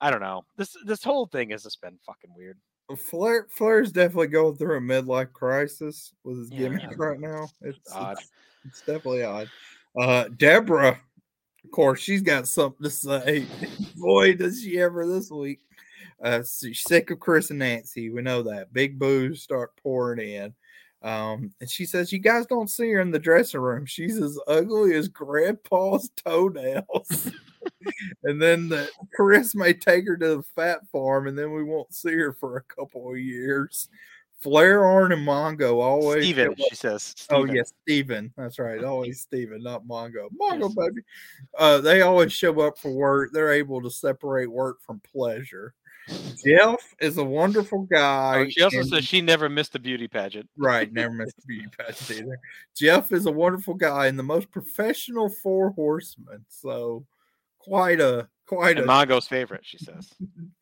I 0.03 0.11
don't 0.11 0.23
know. 0.23 0.45
This 0.57 0.75
this 0.87 1.05
whole 1.05 1.27
thing 1.27 1.51
has 1.51 1.63
just 1.65 1.81
been 1.83 1.99
fucking 2.07 2.31
weird. 2.35 2.57
Flair 2.97 3.47
Flair's 3.51 3.93
definitely 3.93 4.29
going 4.29 4.57
through 4.57 4.79
a 4.79 4.81
midlife 4.81 5.33
crisis 5.33 6.15
with 6.25 6.39
his 6.39 6.51
Yeah, 6.51 6.59
gimmick 6.69 6.99
right 6.99 7.21
now. 7.21 7.49
It's 7.61 7.79
Odd. 7.95 8.17
It's, 8.19 8.31
it's 8.65 8.81
definitely 8.81 9.25
odd. 9.25 9.51
Uh 10.01 10.29
Deborah, 10.37 10.99
of 11.65 11.71
course, 11.71 12.01
she's 12.01 12.23
got 12.23 12.49
something 12.49 12.83
to 12.83 12.91
say. 12.91 13.45
Boy, 13.97 14.35
does 14.35 14.63
she 14.63 14.81
ever 14.81 15.07
this 15.07 15.31
week. 15.31 15.61
Uh 16.23 16.43
sick 16.43 17.11
of 17.11 17.21
Chris 17.21 17.51
and 17.51 17.59
Nancy. 17.59 18.11
We 18.11 18.23
know 18.23 18.43
that. 18.43 18.73
Big 18.73 18.99
boos 18.99 19.43
start 19.43 19.77
pouring 19.83 20.21
in. 20.29 20.55
Um, 21.03 21.51
and 21.61 21.71
she 21.71 21.87
says, 21.87 22.13
You 22.13 22.19
guys 22.19 22.45
don't 22.47 22.69
see 22.71 22.91
her 22.91 23.01
in 23.01 23.11
the 23.11 23.19
dressing 23.19 23.61
room. 23.61 23.87
She's 23.87 24.21
as 24.21 24.39
ugly 24.47 24.95
as 24.95 25.09
grandpa's 25.09 26.11
toenails. 26.25 27.31
and 28.25 28.41
then 28.41 28.69
the, 28.69 28.89
Chris 29.15 29.55
may 29.55 29.73
take 29.73 30.07
her 30.07 30.17
to 30.19 30.37
the 30.37 30.43
fat 30.55 30.81
farm, 30.93 31.27
and 31.27 31.39
then 31.39 31.53
we 31.55 31.65
won't 31.65 31.95
see 31.95 32.13
her 32.13 32.35
for 32.35 32.59
a 32.59 32.63
couple 32.63 33.11
of 33.11 33.19
years. 33.19 33.89
Flair, 34.43 34.85
Arn, 34.87 35.13
and 35.13 35.27
Mongo 35.27 35.83
always. 35.83 36.25
Steven, 36.25 36.55
she 36.71 36.75
says. 36.75 37.15
Oh 37.31 37.45
Steven. 37.45 37.57
yes, 37.57 37.73
Steven. 37.83 38.33
That's 38.37 38.59
right. 38.59 38.83
Always 38.85 39.21
Steven, 39.23 39.63
not 39.63 39.85
Mongo. 39.85 40.29
Mongo, 40.41 40.63
Yes. 40.63 40.75
baby. 40.75 41.03
Uh, 41.59 41.79
they 41.81 42.01
always 42.03 42.33
show 42.33 42.59
up 42.61 42.79
for 42.79 42.91
work. 42.91 43.31
They're 43.33 43.53
able 43.53 43.83
to 43.83 43.91
separate 43.91 44.51
work 44.51 44.81
from 44.83 45.01
pleasure. 45.01 45.75
Jeff 46.45 46.95
is 47.01 47.19
a 47.19 47.25
wonderful 47.25 47.83
guy. 47.83 48.39
Oh, 48.39 48.49
she 48.49 48.63
also 48.63 48.79
and- 48.79 48.89
says 48.89 49.05
she 49.05 49.21
never 49.21 49.49
missed 49.49 49.75
a 49.75 49.79
beauty 49.79 50.09
pageant. 50.09 50.49
Right, 50.57 50.93
never 50.93 51.13
missed 51.13 51.39
a 51.39 51.47
beauty 51.47 51.69
pageant 51.79 52.11
either. 52.11 52.39
Jeff 52.77 53.13
is 53.13 53.27
a 53.27 53.33
wonderful 53.33 53.75
guy 53.75 54.07
and 54.07 54.19
the 54.19 54.23
most 54.23 54.51
professional 54.51 55.29
four 55.29 55.71
horsemen. 55.71 56.45
So 56.49 57.05
quite 57.59 58.01
a 58.01 58.29
quite 58.47 58.77
And 58.77 58.85
a 58.85 58.87
Mongo's 58.87 59.29
favorite, 59.29 59.65
she 59.65 59.79
says. 59.79 60.13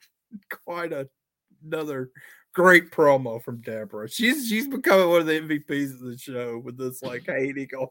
quite 0.65 0.93
a, 0.93 1.09
another 1.65 2.11
great 2.55 2.91
promo 2.91 3.43
from 3.43 3.61
Deborah. 3.61 4.09
She's 4.09 4.49
she's 4.49 4.67
becoming 4.67 5.09
one 5.09 5.21
of 5.21 5.27
the 5.27 5.41
MVPs 5.41 5.95
of 5.95 6.01
the 6.01 6.19
show 6.19 6.59
with 6.59 6.77
this 6.77 7.03
like 7.03 7.25
hating 7.27 7.69
on 7.79 7.89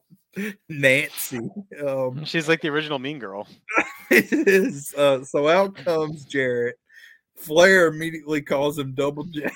Nancy. 0.70 1.50
Um 1.86 2.26
She's 2.26 2.48
like 2.50 2.62
the 2.62 2.70
original 2.70 3.00
Mean 3.00 3.20
Girl. 3.20 3.48
it 4.12 4.48
is 4.48 4.94
uh 4.96 5.24
so 5.24 5.48
out 5.48 5.76
comes 5.76 6.26
Jarrett. 6.26 6.78
Flair 7.38 7.88
immediately 7.88 8.42
calls 8.42 8.78
him 8.80 8.94
double 8.94 9.24
J. 9.26 9.50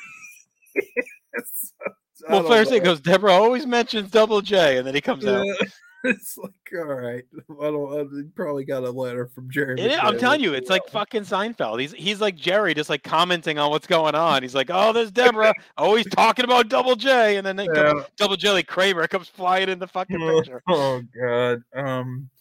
So, 0.74 1.86
Well, 2.30 2.44
Flair 2.44 2.64
know. 2.66 2.80
goes, 2.80 3.02
Deborah 3.02 3.34
always 3.34 3.66
mentions 3.66 4.12
Double 4.12 4.42
J, 4.42 4.78
and 4.78 4.86
then 4.88 4.96
he 4.96 5.02
comes 5.02 5.26
out. 5.26 5.46
It's 6.04 6.36
like 6.36 6.52
all 6.80 6.86
right. 6.86 7.24
I 7.62 7.64
don't. 7.66 7.94
I 7.94 8.24
probably 8.36 8.66
got 8.66 8.82
a 8.84 8.90
letter 8.90 9.28
from 9.28 9.52
Jerry. 9.52 9.80
It- 9.80 10.04
I'm 10.04 10.18
telling 10.18 10.40
you, 10.42 10.54
it's 10.56 10.68
like 10.68 10.82
fucking 10.90 11.22
Seinfeld. 11.26 11.80
He's 11.80 11.92
he's 11.92 12.20
like 12.20 12.36
Jerry, 12.36 12.74
just 12.74 12.90
like 12.90 13.04
commenting 13.04 13.60
on 13.60 13.70
what's 13.70 13.86
going 13.86 14.16
on. 14.16 14.42
He's 14.42 14.56
like, 14.56 14.72
"Oh, 14.72 14.94
there's 14.94 15.12
Deborah. 15.12 15.54
Oh, 15.78 15.94
he's 15.96 16.08
talking 16.10 16.44
about 16.44 16.70
Double 16.70 16.96
J," 16.96 17.36
and 17.38 17.46
then 17.46 17.60
Yeah. 17.72 17.94
Double 18.18 18.36
J 18.36 18.50
like 18.50 18.66
Kramer 18.66 19.08
comes 19.08 19.28
flying 19.30 19.70
in 19.70 19.78
the 19.78 19.88
fucking 19.88 20.18
picture. 20.18 20.64
Oh 20.68 21.04
God. 21.22 21.62
Um. 21.76 22.32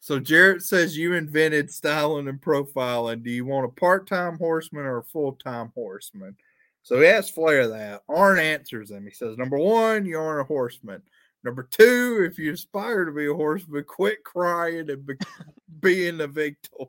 So 0.00 0.18
Jarrett 0.18 0.62
says 0.62 0.96
you 0.96 1.12
invented 1.12 1.70
styling 1.70 2.26
and 2.26 2.40
profiling. 2.40 3.22
Do 3.22 3.30
you 3.30 3.44
want 3.44 3.66
a 3.66 3.80
part-time 3.80 4.38
horseman 4.38 4.86
or 4.86 4.98
a 4.98 5.04
full-time 5.04 5.72
horseman? 5.74 6.36
So 6.82 7.00
he 7.00 7.06
asks 7.06 7.30
Flair 7.30 7.68
that. 7.68 8.02
Arn 8.08 8.38
answers 8.38 8.90
him. 8.90 9.04
He 9.04 9.10
says, 9.10 9.36
number 9.36 9.58
one, 9.58 10.06
you 10.06 10.18
aren't 10.18 10.40
a 10.40 10.44
horseman. 10.44 11.02
Number 11.44 11.62
two, 11.62 12.26
if 12.30 12.38
you 12.38 12.52
aspire 12.52 13.04
to 13.04 13.12
be 13.12 13.26
a 13.26 13.34
horseman, 13.34 13.84
quit 13.84 14.24
crying 14.24 14.90
and 14.90 15.06
be, 15.06 15.14
being 15.80 16.16
the 16.16 16.28
victim. 16.28 16.86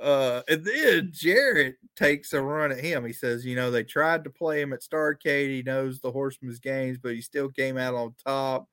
Uh, 0.00 0.42
and 0.48 0.64
then 0.64 1.10
Jarrett 1.12 1.76
takes 1.96 2.32
a 2.32 2.42
run 2.42 2.72
at 2.72 2.84
him. 2.84 3.04
He 3.04 3.12
says, 3.12 3.44
you 3.44 3.56
know, 3.56 3.70
they 3.70 3.84
tried 3.84 4.24
to 4.24 4.30
play 4.30 4.62
him 4.62 4.72
at 4.72 4.82
Starcade. 4.82 5.48
He 5.48 5.62
knows 5.62 6.00
the 6.00 6.12
horseman's 6.12 6.58
games, 6.58 6.98
but 7.02 7.14
he 7.14 7.20
still 7.20 7.48
came 7.50 7.76
out 7.76 7.94
on 7.94 8.14
top. 8.24 8.68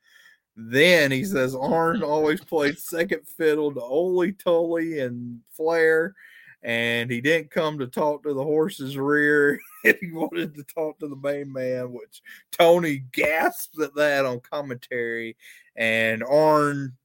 Then 0.59 1.11
he 1.11 1.23
says 1.23 1.55
Arn 1.55 2.01
always 2.03 2.43
played 2.43 2.79
second 2.79 3.27
fiddle 3.27 3.71
to 3.73 3.79
Ole 3.79 4.31
Tully 4.33 4.99
and 4.99 5.39
Flair, 5.51 6.15
and 6.63 7.11
he 7.11 7.21
didn't 7.21 7.51
come 7.51 7.77
to 7.77 7.85
talk 7.85 8.23
to 8.23 8.33
the 8.33 8.43
horse's 8.43 8.97
rear. 8.97 9.59
he 9.83 10.11
wanted 10.11 10.55
to 10.55 10.63
talk 10.63 10.97
to 10.99 11.07
the 11.07 11.15
main 11.15 11.53
man, 11.53 11.93
which 11.93 12.23
Tony 12.51 13.03
gasps 13.11 13.79
at 13.79 13.93
that 13.95 14.25
on 14.25 14.39
commentary, 14.39 15.37
and 15.75 16.23
Arn 16.23 16.97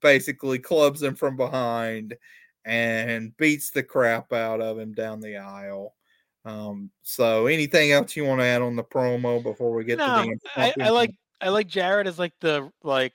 basically 0.00 0.60
clubs 0.60 1.02
him 1.02 1.16
from 1.16 1.36
behind 1.36 2.16
and 2.64 3.36
beats 3.36 3.70
the 3.70 3.82
crap 3.82 4.32
out 4.32 4.60
of 4.60 4.78
him 4.78 4.92
down 4.92 5.20
the 5.20 5.36
aisle. 5.36 5.94
Um, 6.44 6.90
so 7.02 7.46
anything 7.46 7.90
else 7.90 8.14
you 8.14 8.24
want 8.24 8.40
to 8.40 8.46
add 8.46 8.62
on 8.62 8.76
the 8.76 8.84
promo 8.84 9.42
before 9.42 9.74
we 9.74 9.84
get 9.84 9.98
No, 9.98 10.22
to 10.22 10.28
the 10.28 10.60
I, 10.60 10.74
I 10.80 10.90
like 10.90 11.10
I 11.40 11.48
like 11.48 11.66
Jarrett 11.66 12.06
as 12.06 12.18
like 12.18 12.32
the 12.40 12.70
like 12.82 13.12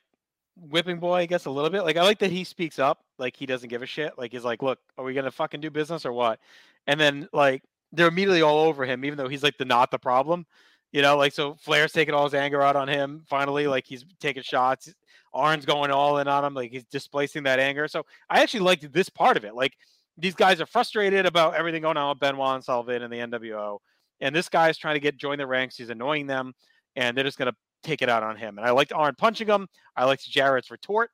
whipping 0.58 1.00
boy, 1.00 1.16
I 1.16 1.26
guess 1.26 1.46
a 1.46 1.52
little 1.52 1.70
bit. 1.70 1.84
Like 1.84 1.98
I 1.98 2.04
like 2.04 2.20
that 2.20 2.32
he 2.32 2.44
speaks 2.44 2.80
up, 2.80 3.04
like 3.18 3.36
he 3.36 3.46
doesn't 3.46 3.70
give 3.70 3.82
a 3.82 3.86
shit. 3.86 4.18
Like 4.18 4.32
he's 4.32 4.44
like, 4.44 4.62
look, 4.62 4.80
are 4.98 5.06
we 5.06 5.14
gonna 5.14 5.32
fucking 5.32 5.62
do 5.62 5.70
business 5.70 6.06
or 6.06 6.14
what? 6.14 6.40
And 6.88 7.00
then 7.00 7.28
like 7.34 7.64
they're 7.92 8.08
immediately 8.08 8.42
all 8.42 8.60
over 8.60 8.86
him, 8.86 9.06
even 9.06 9.18
though 9.18 9.28
he's 9.28 9.44
like 9.44 9.58
the 9.58 9.66
not 9.66 9.92
the 9.92 10.00
problem. 10.00 10.46
You 10.92 11.02
know, 11.02 11.18
like 11.18 11.34
so 11.34 11.56
Flair's 11.56 11.92
taking 11.92 12.14
all 12.14 12.24
his 12.24 12.34
anger 12.34 12.62
out 12.62 12.76
on 12.76 12.88
him 12.88 13.24
finally, 13.28 13.68
like 13.68 13.86
he's 13.86 14.06
taking 14.20 14.44
shots. 14.44 14.94
Arn's 15.34 15.66
going 15.66 15.92
all 15.92 16.20
in 16.20 16.28
on 16.28 16.46
him, 16.46 16.54
like 16.54 16.72
he's 16.72 16.86
displacing 16.86 17.44
that 17.44 17.60
anger. 17.60 17.88
So 17.88 18.06
I 18.30 18.42
actually 18.42 18.62
liked 18.62 18.92
this 18.94 19.10
part 19.10 19.36
of 19.36 19.44
it. 19.44 19.56
Like 19.56 19.74
these 20.18 20.36
guys 20.36 20.62
are 20.62 20.66
frustrated 20.66 21.26
about 21.26 21.56
everything 21.56 21.82
going 21.82 21.98
on 21.98 22.10
with 22.10 22.20
Benoit 22.20 22.56
and 22.56 22.64
Sullivan 22.64 23.02
and 23.02 23.12
the 23.12 23.18
NWO. 23.18 23.80
And 24.22 24.34
this 24.34 24.48
guy 24.48 24.70
is 24.70 24.78
trying 24.78 24.96
to 24.96 25.02
get 25.02 25.18
join 25.18 25.38
the 25.38 25.46
ranks. 25.46 25.76
He's 25.76 25.90
annoying 25.90 26.26
them, 26.28 26.54
and 26.96 27.18
they're 27.18 27.26
just 27.26 27.38
gonna 27.38 27.56
take 27.86 28.02
it 28.02 28.10
out 28.10 28.24
on 28.24 28.36
him. 28.36 28.58
And 28.58 28.68
I 28.68 28.72
liked 28.72 28.92
Arn 28.92 29.16
punching 29.18 29.48
him. 29.48 29.68
I 29.96 30.06
liked 30.06 30.30
Jarrett's 30.30 30.72
retort. 30.72 31.12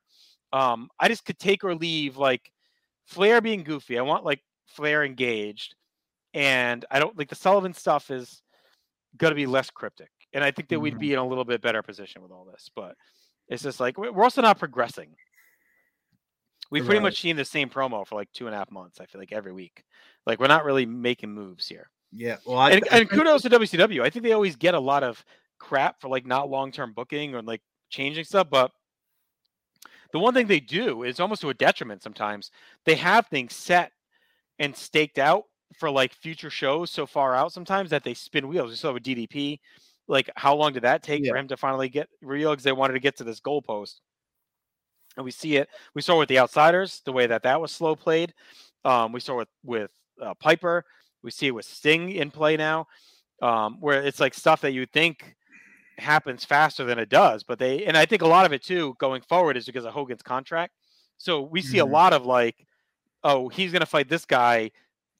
Um, 0.52 0.88
I 0.98 1.08
just 1.08 1.24
could 1.24 1.38
take 1.38 1.62
or 1.64 1.74
leave 1.74 2.16
like 2.16 2.50
Flair 3.06 3.40
being 3.40 3.62
goofy. 3.62 3.98
I 3.98 4.02
want 4.02 4.24
like 4.24 4.42
Flair 4.66 5.04
engaged, 5.04 5.74
and 6.34 6.84
I 6.90 6.98
don't 6.98 7.16
like 7.16 7.28
the 7.28 7.34
Sullivan 7.36 7.74
stuff 7.74 8.10
is 8.10 8.42
gonna 9.16 9.34
be 9.34 9.46
less 9.46 9.70
cryptic. 9.70 10.10
And 10.32 10.42
I 10.42 10.50
think 10.50 10.68
that 10.70 10.80
we'd 10.80 10.98
be 10.98 11.12
in 11.12 11.18
a 11.18 11.26
little 11.26 11.44
bit 11.44 11.60
better 11.60 11.82
position 11.82 12.22
with 12.22 12.32
all 12.32 12.44
this, 12.44 12.70
but 12.74 12.96
it's 13.48 13.62
just 13.62 13.80
like 13.80 13.98
we- 13.98 14.10
we're 14.10 14.24
also 14.24 14.40
not 14.42 14.58
progressing. 14.58 15.14
We've 16.70 16.84
pretty 16.84 16.98
Right. 17.00 17.02
much 17.04 17.20
seen 17.20 17.36
the 17.36 17.44
same 17.44 17.68
promo 17.68 18.06
for 18.06 18.14
like 18.14 18.32
two 18.32 18.46
and 18.46 18.54
a 18.54 18.58
half 18.58 18.70
months. 18.70 18.98
I 19.00 19.04
feel 19.06 19.20
like 19.20 19.32
every 19.32 19.52
week, 19.52 19.84
like 20.26 20.40
we're 20.40 20.46
not 20.46 20.64
really 20.64 20.86
making 20.86 21.30
moves 21.32 21.68
here. 21.68 21.90
Yeah, 22.12 22.38
well, 22.46 22.58
I, 22.58 22.70
and, 22.72 22.88
I 22.90 22.98
and 23.00 23.10
kudos 23.10 23.42
to 23.42 23.50
WCW. 23.50 24.02
I 24.02 24.10
think 24.10 24.22
they 24.22 24.32
always 24.32 24.56
get 24.56 24.74
a 24.74 24.80
lot 24.80 25.02
of 25.02 25.22
crap 25.62 26.00
for 26.00 26.08
like 26.08 26.26
not 26.26 26.50
long 26.50 26.72
term 26.72 26.92
booking 26.92 27.34
or 27.34 27.42
like 27.42 27.62
changing 27.88 28.24
stuff. 28.24 28.48
But 28.50 28.72
the 30.12 30.18
one 30.18 30.34
thing 30.34 30.46
they 30.46 30.60
do 30.60 31.04
is 31.04 31.20
almost 31.20 31.40
to 31.42 31.50
a 31.50 31.54
detriment 31.54 32.02
sometimes. 32.02 32.50
They 32.84 32.96
have 32.96 33.26
things 33.28 33.54
set 33.54 33.92
and 34.58 34.76
staked 34.76 35.18
out 35.18 35.44
for 35.78 35.90
like 35.90 36.12
future 36.12 36.50
shows 36.50 36.90
so 36.90 37.06
far 37.06 37.34
out 37.34 37.52
sometimes 37.52 37.90
that 37.90 38.04
they 38.04 38.12
spin 38.14 38.48
wheels. 38.48 38.70
We 38.70 38.76
saw 38.76 38.92
with 38.92 39.02
DDP. 39.04 39.60
Like, 40.08 40.28
how 40.36 40.54
long 40.54 40.72
did 40.72 40.82
that 40.82 41.02
take 41.02 41.24
Yeah. 41.24 41.30
for 41.30 41.36
him 41.38 41.48
to 41.48 41.56
finally 41.56 41.88
get 41.88 42.08
real? 42.20 42.50
Because 42.50 42.64
they 42.64 42.72
wanted 42.72 42.94
to 42.94 43.00
get 43.00 43.16
to 43.18 43.24
this 43.24 43.40
goalpost. 43.40 44.00
And 45.16 45.24
we 45.24 45.30
see 45.30 45.56
it. 45.56 45.68
We 45.94 46.02
saw 46.02 46.18
with 46.18 46.28
the 46.28 46.38
outsiders 46.40 47.00
the 47.04 47.12
way 47.12 47.26
that 47.26 47.44
that 47.44 47.60
was 47.60 47.70
slow 47.70 47.94
played. 47.94 48.34
Um, 48.84 49.12
we 49.12 49.20
saw 49.20 49.36
with 49.36 49.48
with 49.62 49.90
uh, 50.20 50.34
Piper. 50.34 50.84
We 51.22 51.30
see 51.30 51.46
it 51.46 51.52
with 51.54 51.64
Sting 51.66 52.10
in 52.10 52.30
play 52.30 52.56
now, 52.56 52.88
um, 53.40 53.78
where 53.80 54.02
it's 54.02 54.20
like 54.20 54.34
stuff 54.34 54.60
that 54.62 54.72
you 54.72 54.86
think 54.86 55.36
happens 56.02 56.44
faster 56.44 56.84
than 56.84 56.98
it 56.98 57.08
does. 57.08 57.42
But 57.44 57.58
they, 57.58 57.84
and 57.84 57.96
I 57.96 58.06
think 58.06 58.22
a 58.22 58.28
lot 58.28 58.46
of 58.46 58.52
it 58.52 58.62
too 58.62 58.94
going 58.98 59.22
forward 59.22 59.56
is 59.56 59.66
because 59.66 59.84
of 59.84 59.92
Hogan's 59.94 60.22
contract. 60.22 60.74
So 61.18 61.40
we 61.42 61.62
see 61.62 61.78
Mhm. 61.78 61.82
a 61.82 61.86
lot 61.86 62.12
of 62.12 62.26
like, 62.26 62.66
oh, 63.24 63.48
he's 63.48 63.72
going 63.72 63.80
to 63.80 63.86
fight 63.86 64.08
this 64.08 64.24
guy 64.24 64.70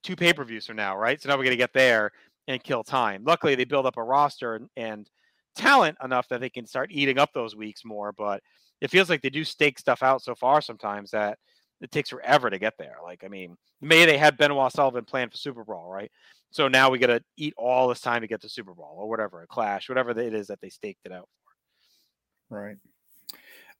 two 0.03 0.17
pay 0.17 0.33
per 0.33 0.45
views 0.45 0.67
from 0.67 0.77
now, 0.77 0.97
right? 0.97 1.21
So 1.21 1.29
now 1.29 1.37
we're 1.37 1.45
going 1.45 1.53
to 1.53 1.57
get 1.57 1.73
there 1.73 2.13
and 2.49 2.63
kill 2.63 2.83
time. 2.85 3.23
Luckily, 3.25 3.55
they 3.55 3.65
build 3.65 3.87
up 3.87 3.97
a 3.97 4.03
roster 4.03 4.57
and, 4.57 4.69
and 4.77 5.09
talent 5.57 5.97
enough 6.03 6.29
that 6.29 6.41
they 6.41 6.51
can 6.51 6.67
start 6.67 6.91
eating 6.93 7.19
up 7.19 7.31
those 7.33 7.55
weeks 7.55 7.85
more. 7.85 8.13
But 8.13 8.43
it 8.81 8.91
feels 8.91 9.09
like 9.09 9.23
they 9.23 9.31
do 9.31 9.45
stake 9.45 9.79
stuff 9.79 10.03
out 10.03 10.23
so 10.23 10.35
far 10.35 10.61
sometimes 10.61 11.13
that 11.13 11.39
it 11.81 11.91
takes 11.93 12.11
forever 12.11 12.51
to 12.51 12.59
get 12.59 12.75
there. 12.79 12.97
Like, 13.03 13.23
I 13.25 13.29
mean, 13.29 13.57
May 13.81 14.05
they 14.07 14.17
had 14.17 14.37
Benoit 14.37 14.73
Sullivan 14.73 15.05
planned 15.05 15.33
for 15.33 15.39
SuperBrawl, 15.39 15.89
right? 15.89 16.11
So 16.53 16.69
now 16.69 16.91
we 16.91 16.99
got 16.99 17.07
to 17.09 17.23
eat 17.39 17.55
all 17.57 17.89
this 17.89 18.03
time 18.03 18.20
to 18.20 18.27
get 18.27 18.43
to 18.43 18.47
SuperBrawl 18.47 18.97
or 18.97 19.09
whatever, 19.09 19.43
a 19.43 19.47
clash, 19.47 19.89
whatever 19.89 20.11
it 20.11 20.35
is 20.35 20.49
that 20.49 20.61
they 20.61 20.69
staked 20.69 21.07
it 21.07 21.12
out. 21.12 21.29
For. 22.49 22.61
Right. 22.61 22.77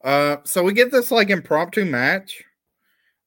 Uh, 0.03 0.39
so 0.45 0.63
we 0.63 0.73
get 0.73 0.91
this 0.91 1.11
like 1.11 1.29
impromptu 1.31 1.85
match 1.85 2.43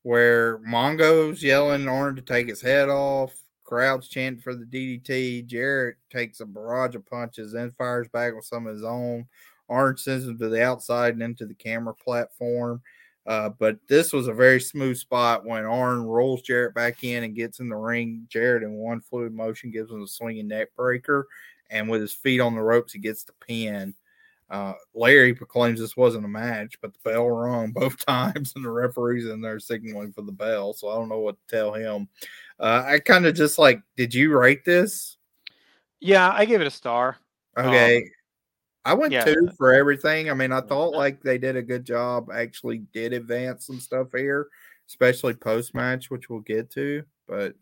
where 0.02 0.58
Mongo's 0.60 1.44
yelling 1.44 1.88
Arn 1.88 2.16
to 2.16 2.22
take 2.22 2.48
his 2.48 2.62
head 2.62 2.90
off. 2.90 3.34
Crowds 3.64 4.08
chanting 4.08 4.42
for 4.42 4.56
the 4.56 4.66
DDT. 4.66 5.46
Jarrett 5.46 5.98
takes 6.12 6.40
a 6.40 6.46
barrage 6.46 6.96
of 6.96 7.06
punches, 7.06 7.54
then 7.54 7.72
fires 7.72 8.08
back 8.08 8.36
with 8.36 8.46
some 8.46 8.68
of 8.68 8.74
his 8.74 8.84
own. 8.84 9.26
Arn 9.70 9.98
sends 9.98 10.28
him 10.28 10.38
to 10.40 10.50
the 10.50 10.64
outside 10.64 11.14
and 11.14 11.24
into 11.24 11.46
the 11.46 11.56
camera 11.56 11.94
platform. 11.94 12.82
Uh, 13.26 13.50
but 13.50 13.78
this 13.88 14.14
was 14.14 14.28
a 14.28 14.34
very 14.34 14.62
smooth 14.62 14.98
spot 14.98 15.46
when 15.46 15.66
Arn 15.66 16.04
rolls 16.04 16.44
Jarrett 16.44 16.76
back 16.76 17.04
in 17.04 17.24
and 17.24 17.36
gets 17.36 17.60
in 17.60 17.70
the 17.70 17.76
ring. 17.76 18.28
Jarrett, 18.30 18.64
in 18.64 18.74
one 18.74 19.02
fluid 19.02 19.34
motion, 19.34 19.72
gives 19.72 19.92
him 19.92 20.04
a 20.04 20.08
swinging 20.08 20.48
neck 20.48 20.70
breaker. 20.76 21.28
And 21.72 21.90
with 21.90 22.02
his 22.02 22.14
feet 22.14 22.40
on 22.40 22.54
the 22.54 22.62
ropes, 22.62 22.94
he 22.94 23.00
gets 23.00 23.24
the 23.24 23.34
pin. 23.46 23.96
Uh, 24.50 24.74
Larry 24.94 25.34
proclaims 25.34 25.80
this 25.80 25.98
wasn't 25.98 26.26
a 26.26 26.30
match, 26.30 26.80
but 26.82 26.94
the 26.94 27.00
bell 27.10 27.28
rung 27.28 27.72
both 27.74 28.06
times, 28.06 28.54
and 28.56 28.64
the 28.64 28.70
referee's 28.70 29.26
in 29.26 29.42
there 29.42 29.60
signaling 29.60 30.14
for 30.14 30.22
the 30.22 30.32
bell. 30.32 30.74
So 30.74 30.90
I 30.90 30.96
don't 30.96 31.10
know 31.10 31.20
what 31.20 31.36
to 31.36 31.56
tell 31.56 31.74
him. 31.74 32.08
Uh, 32.60 32.84
I 32.86 33.00
kind 33.00 33.26
of 33.26 33.36
just 33.36 33.58
like, 33.58 33.82
did 33.98 34.14
you 34.14 34.38
rate 34.38 34.64
this? 34.64 35.18
Yeah, 36.00 36.32
I 36.32 36.46
gave 36.46 36.62
it 36.62 36.68
a 36.68 36.72
star. 36.72 37.18
Okay. 37.58 37.98
Um, 37.98 38.04
I 38.86 38.94
went 38.94 39.12
yeah. 39.12 39.26
two 39.26 39.50
for 39.58 39.74
everything. 39.74 40.30
I 40.30 40.36
mean, 40.36 40.52
I 40.52 40.62
thought 40.62 40.94
like 40.94 41.22
they 41.24 41.40
did 41.40 41.56
a 41.56 41.64
good 41.64 41.84
job, 41.84 42.30
actually 42.32 42.84
did 42.94 43.14
advance 43.14 43.66
some 43.66 43.80
stuff 43.80 44.10
here, 44.16 44.48
especially 44.88 45.34
post 45.34 45.74
match, 45.74 46.12
which 46.12 46.30
we'll 46.30 46.42
get 46.42 46.70
to. 46.72 47.04
But 47.28 47.56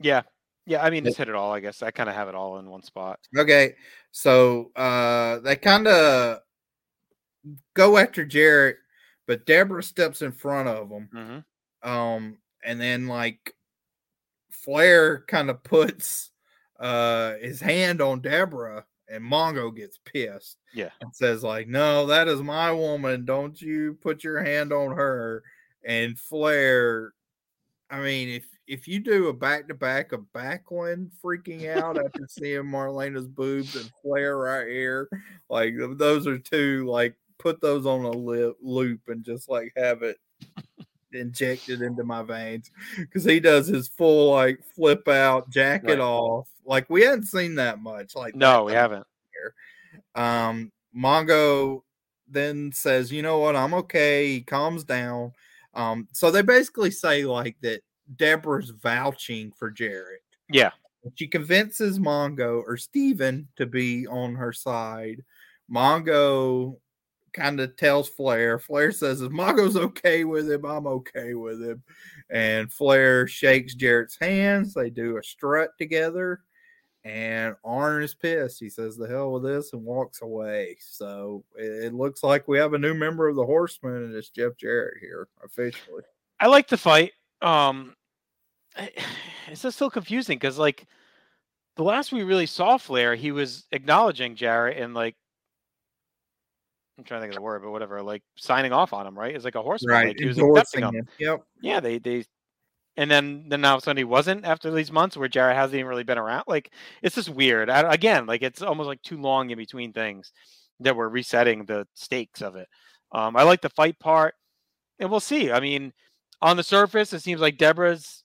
Yeah. 0.00 0.22
Yeah. 0.66 0.82
I 0.84 0.90
mean, 0.90 1.04
just 1.04 1.16
hit 1.16 1.28
it 1.28 1.36
all, 1.36 1.52
I 1.52 1.60
guess. 1.60 1.80
I 1.80 1.92
kind 1.92 2.08
of 2.08 2.16
have 2.16 2.28
it 2.28 2.34
all 2.34 2.58
in 2.58 2.68
one 2.68 2.82
spot. 2.82 3.20
Okay, 3.36 3.76
so 4.10 4.72
uh 4.74 5.38
they 5.38 5.54
kind 5.54 5.86
of 5.86 6.40
go 7.74 7.96
after 7.96 8.24
Jarrett, 8.24 8.78
but 9.28 9.46
Deborah 9.46 9.82
steps 9.82 10.22
in 10.22 10.32
front 10.32 10.68
of 10.68 10.90
him. 10.90 11.44
hmm 11.82 11.88
Um, 11.88 12.38
and 12.64 12.80
then 12.80 13.06
like 13.06 13.54
Flair 14.50 15.24
kind 15.28 15.50
of 15.50 15.62
puts 15.62 16.30
uh 16.80 17.34
his 17.34 17.60
hand 17.60 18.00
on 18.02 18.22
Deborah, 18.22 18.84
and 19.10 19.22
Mongo 19.24 19.74
gets 19.74 19.98
pissed 20.04 20.58
Yeah. 20.74 20.90
and 21.00 21.14
says 21.14 21.42
like, 21.42 21.68
"No, 21.68 22.06
that 22.06 22.28
is 22.28 22.42
my 22.42 22.70
woman. 22.72 23.24
Don't 23.24 23.60
you 23.60 23.98
put 24.02 24.22
your 24.24 24.42
hand 24.42 24.72
on 24.72 24.94
her." 24.96 25.42
And 25.84 26.18
Flair, 26.18 27.12
I 27.90 28.00
mean, 28.00 28.28
if 28.28 28.44
if 28.66 28.86
you 28.86 29.00
do 29.00 29.28
a 29.28 29.32
back 29.32 29.66
to 29.68 29.74
back 29.74 30.12
of 30.12 30.26
Backlund 30.34 31.10
freaking 31.24 31.74
out 31.74 31.96
after 32.04 32.26
seeing 32.28 32.64
Marlena's 32.64 33.26
boobs 33.28 33.76
and 33.76 33.90
Flair 34.02 34.36
right 34.36 34.68
here, 34.68 35.08
like 35.48 35.74
those 35.96 36.26
are 36.26 36.38
two 36.38 36.84
like 36.86 37.14
put 37.38 37.60
those 37.60 37.86
on 37.86 38.04
a 38.04 38.10
lip, 38.10 38.56
loop 38.60 39.00
and 39.08 39.24
just 39.24 39.48
like 39.48 39.72
have 39.76 40.02
it 40.02 40.18
injected 41.12 41.80
into 41.80 42.04
my 42.04 42.22
veins 42.22 42.70
because 42.98 43.24
he 43.24 43.40
does 43.40 43.66
his 43.66 43.88
full 43.88 44.30
like 44.32 44.62
flip 44.74 45.08
out 45.08 45.48
jacket 45.48 45.86
Right. 45.88 45.98
off. 46.00 46.48
Like 46.68 46.88
we 46.90 47.02
hadn't 47.02 47.24
seen 47.24 47.56
that 47.56 47.80
much. 47.80 48.14
Like 48.14 48.36
No, 48.36 48.64
we 48.64 48.72
haven't. 48.72 49.06
Here. 49.32 49.54
um, 50.14 50.70
Mongo 50.96 51.82
then 52.28 52.70
says, 52.72 53.10
"You 53.10 53.22
know 53.22 53.38
what? 53.38 53.56
I'm 53.56 53.74
okay." 53.74 54.28
He 54.28 54.40
calms 54.42 54.84
down. 54.84 55.32
Um, 55.74 56.08
so 56.12 56.30
they 56.30 56.42
basically 56.42 56.90
say 56.90 57.24
like 57.24 57.56
that 57.62 57.80
Deborah's 58.16 58.70
vouching 58.70 59.50
for 59.52 59.70
Jarrett. 59.70 60.22
Yeah. 60.50 60.70
She 61.14 61.26
convinces 61.26 61.98
Mongo 61.98 62.62
or 62.66 62.76
Steven 62.76 63.48
to 63.56 63.64
be 63.64 64.06
on 64.06 64.34
her 64.34 64.52
side. 64.52 65.24
Mongo 65.72 66.76
kind 67.32 67.60
of 67.60 67.76
tells 67.76 68.08
Flair. 68.08 68.58
Flair 68.58 68.92
says, 68.92 69.20
if 69.20 69.30
Mongo's 69.30 69.76
okay 69.76 70.24
with 70.24 70.50
him, 70.50 70.64
I'm 70.64 70.86
okay 70.86 71.34
with 71.34 71.62
him. 71.62 71.82
And 72.30 72.72
Flair 72.72 73.26
shakes 73.26 73.74
Jarrett's 73.74 74.18
hands. 74.20 74.74
They 74.74 74.90
do 74.90 75.16
a 75.16 75.22
strut 75.22 75.70
together. 75.78 76.40
And 77.04 77.54
Arn 77.64 78.02
is 78.02 78.14
pissed. 78.14 78.60
He 78.60 78.68
says, 78.68 78.96
the 78.96 79.08
hell 79.08 79.32
with 79.32 79.44
this 79.44 79.72
and 79.72 79.84
walks 79.84 80.20
away. 80.20 80.76
So 80.80 81.44
it, 81.56 81.86
it 81.86 81.94
looks 81.94 82.22
like 82.22 82.48
we 82.48 82.58
have 82.58 82.74
a 82.74 82.78
new 82.78 82.94
member 82.94 83.28
of 83.28 83.36
the 83.36 83.46
Horsemen, 83.46 83.94
and 83.94 84.14
it's 84.14 84.30
Jeff 84.30 84.56
Jarrett 84.56 84.98
here 85.00 85.28
officially. 85.42 86.02
I 86.40 86.48
like 86.48 86.68
the 86.68 86.76
fight. 86.76 87.12
Um, 87.40 87.94
it's 89.48 89.62
just 89.62 89.76
still 89.76 89.90
confusing 89.90 90.38
because 90.38 90.58
like 90.58 90.86
the 91.76 91.84
last 91.84 92.12
we 92.12 92.24
really 92.24 92.46
saw 92.46 92.76
Flair, 92.76 93.14
he 93.14 93.32
was 93.32 93.66
acknowledging 93.72 94.34
Jarrett 94.34 94.78
and 94.78 94.94
like 94.94 95.14
I'm 96.98 97.04
trying 97.04 97.20
to 97.20 97.22
think 97.22 97.32
of 97.34 97.36
the 97.36 97.42
word, 97.42 97.62
but 97.62 97.70
whatever, 97.70 98.02
like 98.02 98.22
signing 98.36 98.72
off 98.72 98.92
on 98.92 99.06
him, 99.06 99.16
right? 99.16 99.34
It's 99.34 99.44
like 99.44 99.54
a 99.54 99.62
horseman. 99.62 99.92
Right. 99.92 100.08
Like 100.08 100.18
he 100.18 100.26
was 100.26 100.36
accepting 100.36 100.82
him. 100.82 100.94
him. 100.96 101.08
Yep. 101.20 101.44
Yeah, 101.62 101.78
they 101.78 101.98
they 101.98 102.24
and 102.98 103.08
then 103.08 103.44
then 103.48 103.60
now 103.60 103.78
suddenly 103.78 104.02
wasn't 104.02 104.44
after 104.44 104.72
these 104.72 104.90
months 104.90 105.16
where 105.16 105.28
Jarrett 105.28 105.56
hasn't 105.56 105.76
even 105.78 105.86
really 105.88 106.02
been 106.02 106.18
around. 106.18 106.44
Like 106.48 106.72
it's 107.00 107.14
just 107.14 107.28
weird. 107.28 107.70
I, 107.70 107.94
again, 107.94 108.26
like 108.26 108.42
it's 108.42 108.60
almost 108.60 108.88
like 108.88 109.00
too 109.02 109.18
long 109.18 109.50
in 109.50 109.56
between 109.56 109.92
things 109.92 110.32
that 110.80 110.96
we're 110.96 111.08
resetting 111.08 111.64
the 111.64 111.86
stakes 111.94 112.42
of 112.42 112.56
it. 112.56 112.68
Um, 113.12 113.36
I 113.36 113.44
like 113.44 113.60
the 113.62 113.70
fight 113.70 113.98
part, 114.00 114.34
and 114.98 115.08
we'll 115.10 115.20
see. 115.20 115.52
I 115.52 115.60
mean, 115.60 115.92
on 116.42 116.56
the 116.56 116.62
surface, 116.64 117.12
it 117.12 117.20
seems 117.20 117.40
like 117.40 117.56
Deborah's, 117.56 118.24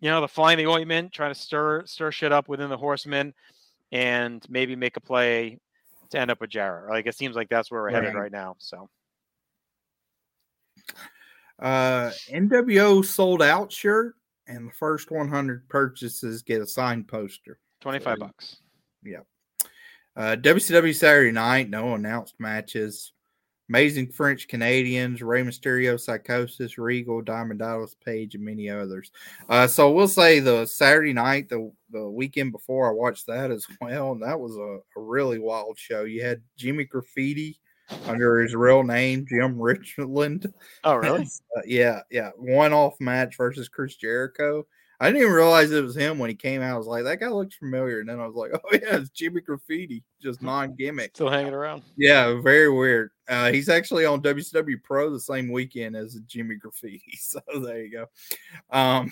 you 0.00 0.10
know, 0.10 0.20
the 0.20 0.28
flying 0.28 0.58
the 0.58 0.66
ointment, 0.66 1.12
trying 1.12 1.32
to 1.32 1.38
stir 1.38 1.86
stir 1.86 2.10
shit 2.10 2.32
up 2.32 2.48
within 2.48 2.70
the 2.70 2.76
Horsemen, 2.76 3.32
and 3.92 4.44
maybe 4.48 4.74
make 4.74 4.96
a 4.96 5.00
play 5.00 5.60
to 6.10 6.18
end 6.18 6.30
up 6.32 6.40
with 6.40 6.50
Jarrett. 6.50 6.90
Like 6.90 7.06
it 7.06 7.16
seems 7.16 7.36
like 7.36 7.48
that's 7.48 7.70
where 7.70 7.82
we're 7.82 7.90
headed 7.90 8.14
Right. 8.14 8.22
right 8.22 8.32
now. 8.32 8.56
So 8.58 8.88
Uh, 11.62 12.10
NWO 12.30 13.04
Souled 13.04 13.40
Out 13.42 13.72
shirt, 13.72 14.14
and 14.48 14.68
the 14.68 14.72
first 14.72 15.10
100 15.10 15.68
purchases 15.68 16.42
get 16.42 16.60
a 16.60 16.66
signed 16.66 17.06
poster. 17.08 17.58
twenty 17.80 17.98
five 18.00 18.18
So- 18.18 18.26
bucks. 18.26 18.56
Yeah. 19.04 19.20
Uh, 20.16 20.36
WCW 20.36 20.94
Saturday 20.94 21.32
night, 21.32 21.70
no 21.70 21.94
announced 21.94 22.34
matches. 22.38 23.12
Amazing 23.68 24.08
French 24.12 24.48
Canadians, 24.48 25.22
Rey 25.22 25.42
Mysterio, 25.42 25.94
Psicosis, 25.98 26.76
Regal, 26.76 27.22
Diamond 27.22 27.60
Dallas 27.60 27.94
Page, 28.04 28.34
and 28.34 28.44
many 28.44 28.68
others. 28.68 29.10
Uh, 29.48 29.66
so 29.66 29.90
we'll 29.90 30.08
say 30.08 30.40
the 30.40 30.66
Saturday 30.66 31.12
night, 31.14 31.48
the 31.48 31.72
the 31.90 32.06
weekend 32.10 32.52
before, 32.52 32.88
I 32.88 32.92
watched 32.92 33.26
that 33.28 33.50
as 33.50 33.66
well, 33.80 34.12
and 34.12 34.22
that 34.22 34.38
was 34.38 34.56
a, 34.56 34.80
a 34.96 35.00
really 35.00 35.38
wild 35.38 35.78
show. 35.78 36.04
You 36.04 36.22
had 36.22 36.42
Jimmy 36.58 36.84
Graffiti 36.84 37.58
under 38.06 38.40
his 38.40 38.54
real 38.54 38.82
name, 38.82 39.26
Jim 39.28 39.60
Richland. 39.60 40.52
Oh 40.84 40.94
really? 40.94 41.26
Uh, 41.54 41.60
yeah, 41.66 42.00
yeah. 42.10 42.30
One 42.38 42.72
off 42.72 42.98
match 42.98 43.36
versus 43.36 43.68
Chris 43.68 43.94
Jericho. 43.96 44.66
I 45.02 45.06
didn't 45.06 45.22
even 45.22 45.32
realize 45.32 45.72
it 45.72 45.82
was 45.82 45.96
him 45.96 46.18
when 46.18 46.30
he 46.30 46.36
came 46.36 46.62
out. 46.62 46.74
I 46.74 46.78
was 46.78 46.86
like, 46.86 47.02
that 47.04 47.18
guy 47.18 47.26
looks 47.26 47.56
familiar. 47.56 48.00
And 48.00 48.08
then 48.08 48.20
I 48.20 48.26
was 48.26 48.36
like, 48.36 48.52
oh, 48.54 48.68
yeah, 48.72 48.98
it's 48.98 49.10
Jimmy 49.10 49.40
Graffiti, 49.40 50.04
just 50.20 50.40
non 50.40 50.76
gimmick. 50.76 51.10
Still 51.14 51.28
hanging 51.28 51.52
around. 51.52 51.82
Yeah, 51.96 52.40
very 52.40 52.70
weird. 52.70 53.10
Uh, 53.28 53.50
he's 53.50 53.68
actually 53.68 54.06
on 54.06 54.22
WCW 54.22 54.82
Pro 54.82 55.10
the 55.10 55.18
same 55.18 55.50
weekend 55.50 55.96
as 55.96 56.14
Jimmy 56.26 56.54
Graffiti. 56.54 57.02
So 57.18 57.40
there 57.60 57.82
you 57.82 57.90
go. 57.90 58.06
Um, 58.70 59.10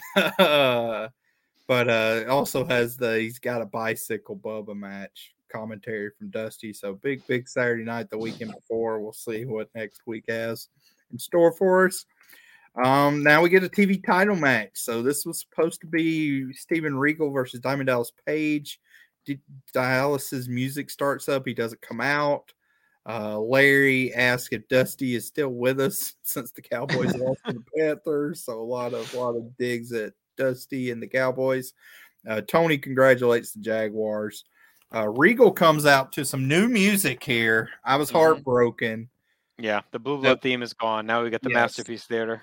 but 1.66 1.89
uh, 1.89 2.24
also 2.28 2.65
has 2.65 2.97
the 2.97 3.19
he's 3.19 3.39
got 3.39 3.61
a 3.61 3.66
bicycle 3.66 4.36
Bubba 4.36 4.77
match 4.77 5.35
commentary 5.51 6.10
from 6.18 6.31
Dusty. 6.31 6.72
So 6.72 6.94
big, 6.94 7.27
big 7.27 7.48
Saturday 7.48 7.85
night 7.85 8.10
the 8.10 8.18
weekend 8.18 8.52
before. 8.52 9.01
We'll 9.01 9.12
see 9.12 9.44
what 9.44 9.68
next 9.74 10.02
week 10.06 10.24
has 10.28 10.68
in 11.12 11.18
store 11.18 11.52
for 11.52 11.86
us. 11.86 12.05
Um, 12.82 13.22
now 13.22 13.43
we 13.43 13.51
get 13.51 13.64
a 13.64 13.68
TV 13.68 14.05
title 14.05 14.36
match. 14.36 14.70
So 14.74 15.02
this 15.02 15.27
was 15.27 15.40
supposed 15.40 15.81
to 15.81 15.86
be 15.86 16.52
Steven 16.52 16.97
Regal 16.97 17.31
versus 17.31 17.60
Diamond 17.60 17.89
Dallas 17.89 18.12
Page. 18.27 18.81
D- 19.27 19.40
Dallas's 19.72 20.48
music 20.48 20.90
starts 20.90 21.28
up. 21.28 21.47
He 21.47 21.55
doesn't 21.55 21.82
come 21.82 22.01
out. 22.01 22.52
Uh, 23.09 23.39
Larry 23.40 24.14
asks 24.14 24.52
if 24.52 24.68
Dusty 24.68 25.14
is 25.14 25.27
still 25.27 25.48
with 25.48 25.81
us 25.81 26.14
since 26.22 26.52
the 26.52 26.62
Cowboys 26.62 27.14
lost 27.16 27.40
to 27.47 27.55
the 27.55 27.64
Panthers. 27.77 28.44
So 28.44 28.60
a 28.60 28.62
lot 28.62 28.94
of 28.94 29.12
a 29.14 29.18
lot 29.18 29.36
of 29.36 29.56
digs 29.56 29.93
at 29.93 30.12
Dusty 30.36 30.90
and 30.90 31.02
the 31.02 31.09
Cowboys. 31.09 31.72
Uh, 32.28 32.40
Tony 32.43 32.78
congratulates 32.78 33.52
the 33.52 33.60
Jaguars. 33.60 34.44
Uh, 34.95 35.09
Regal 35.09 35.53
comes 35.53 35.87
out 35.87 36.12
to 36.12 36.25
some 36.25 36.49
new 36.49 36.69
music 36.69 37.23
here. 37.23 37.71
I 37.85 37.97
was 37.97 38.11
Mhm. 38.11 38.15
heartbroken. 38.15 39.09
Yeah, 39.59 39.83
the 39.93 39.99
Blue 39.99 40.19
Blood 40.19 40.43
theme 40.43 40.62
is 40.62 40.73
gone. 40.73 41.07
Now 41.07 41.23
we 41.23 41.31
got 41.31 41.43
the 41.43 41.51
Yes. 41.51 41.55
Masterpiece 41.55 42.05
Theater. 42.07 42.43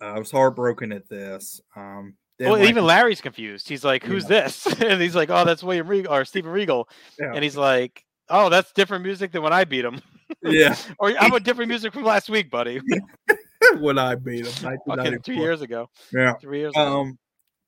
I 0.00 0.18
was 0.18 0.30
heartbroken 0.30 0.92
at 0.92 1.08
this. 1.08 1.60
Um, 1.74 2.16
Well, 2.38 2.52
like 2.58 2.68
even. 2.68 2.84
Larry's 2.84 3.22
confused. 3.22 3.66
He's 3.68 3.82
like, 3.84 4.04
"Who's 4.04 4.26
this?" 4.26 4.66
and 4.82 5.00
he's 5.00 5.16
like, 5.16 5.30
"Oh, 5.30 5.44
that's 5.44 5.62
William 5.62 5.88
Regal 5.88 6.12
or 6.12 6.24
Stephen 6.26 6.50
Regal." 6.52 6.86
Yeah. 7.18 7.32
And 7.34 7.42
he's 7.42 7.56
like, 7.56 8.04
"Oh, 8.28 8.50
that's 8.50 8.72
different 8.72 9.04
music 9.04 9.32
than 9.32 9.42
when 9.42 9.54
I 9.54 9.64
beat 9.64 9.84
him." 9.86 10.00
yeah, 10.42 10.76
or 10.98 11.14
I'm 11.18 11.32
a 11.32 11.40
different 11.40 11.70
music 11.70 11.94
from 11.94 12.04
last 12.04 12.28
week, 12.28 12.50
buddy? 12.50 12.80
when 13.78 13.98
I 13.98 14.16
beat 14.16 14.46
him, 14.46 14.78
Fucking 14.86 15.22
two 15.22 15.32
years 15.34 15.62
ago. 15.62 15.88
Yeah. 16.12 16.34
Three 16.34 16.58
years 16.58 16.72
ago. 16.74 17.00
Um, 17.00 17.18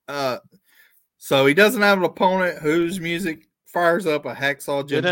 uh, 0.06 0.38
so 1.18 1.46
he 1.46 1.54
doesn't 1.54 1.82
have 1.82 1.98
an 1.98 2.04
opponent 2.04 2.58
whose 2.58 3.00
music 3.00 3.48
fires 3.66 4.06
up 4.06 4.24
a 4.24 4.34
hacksaw 4.34 4.88
Jim. 4.88 5.04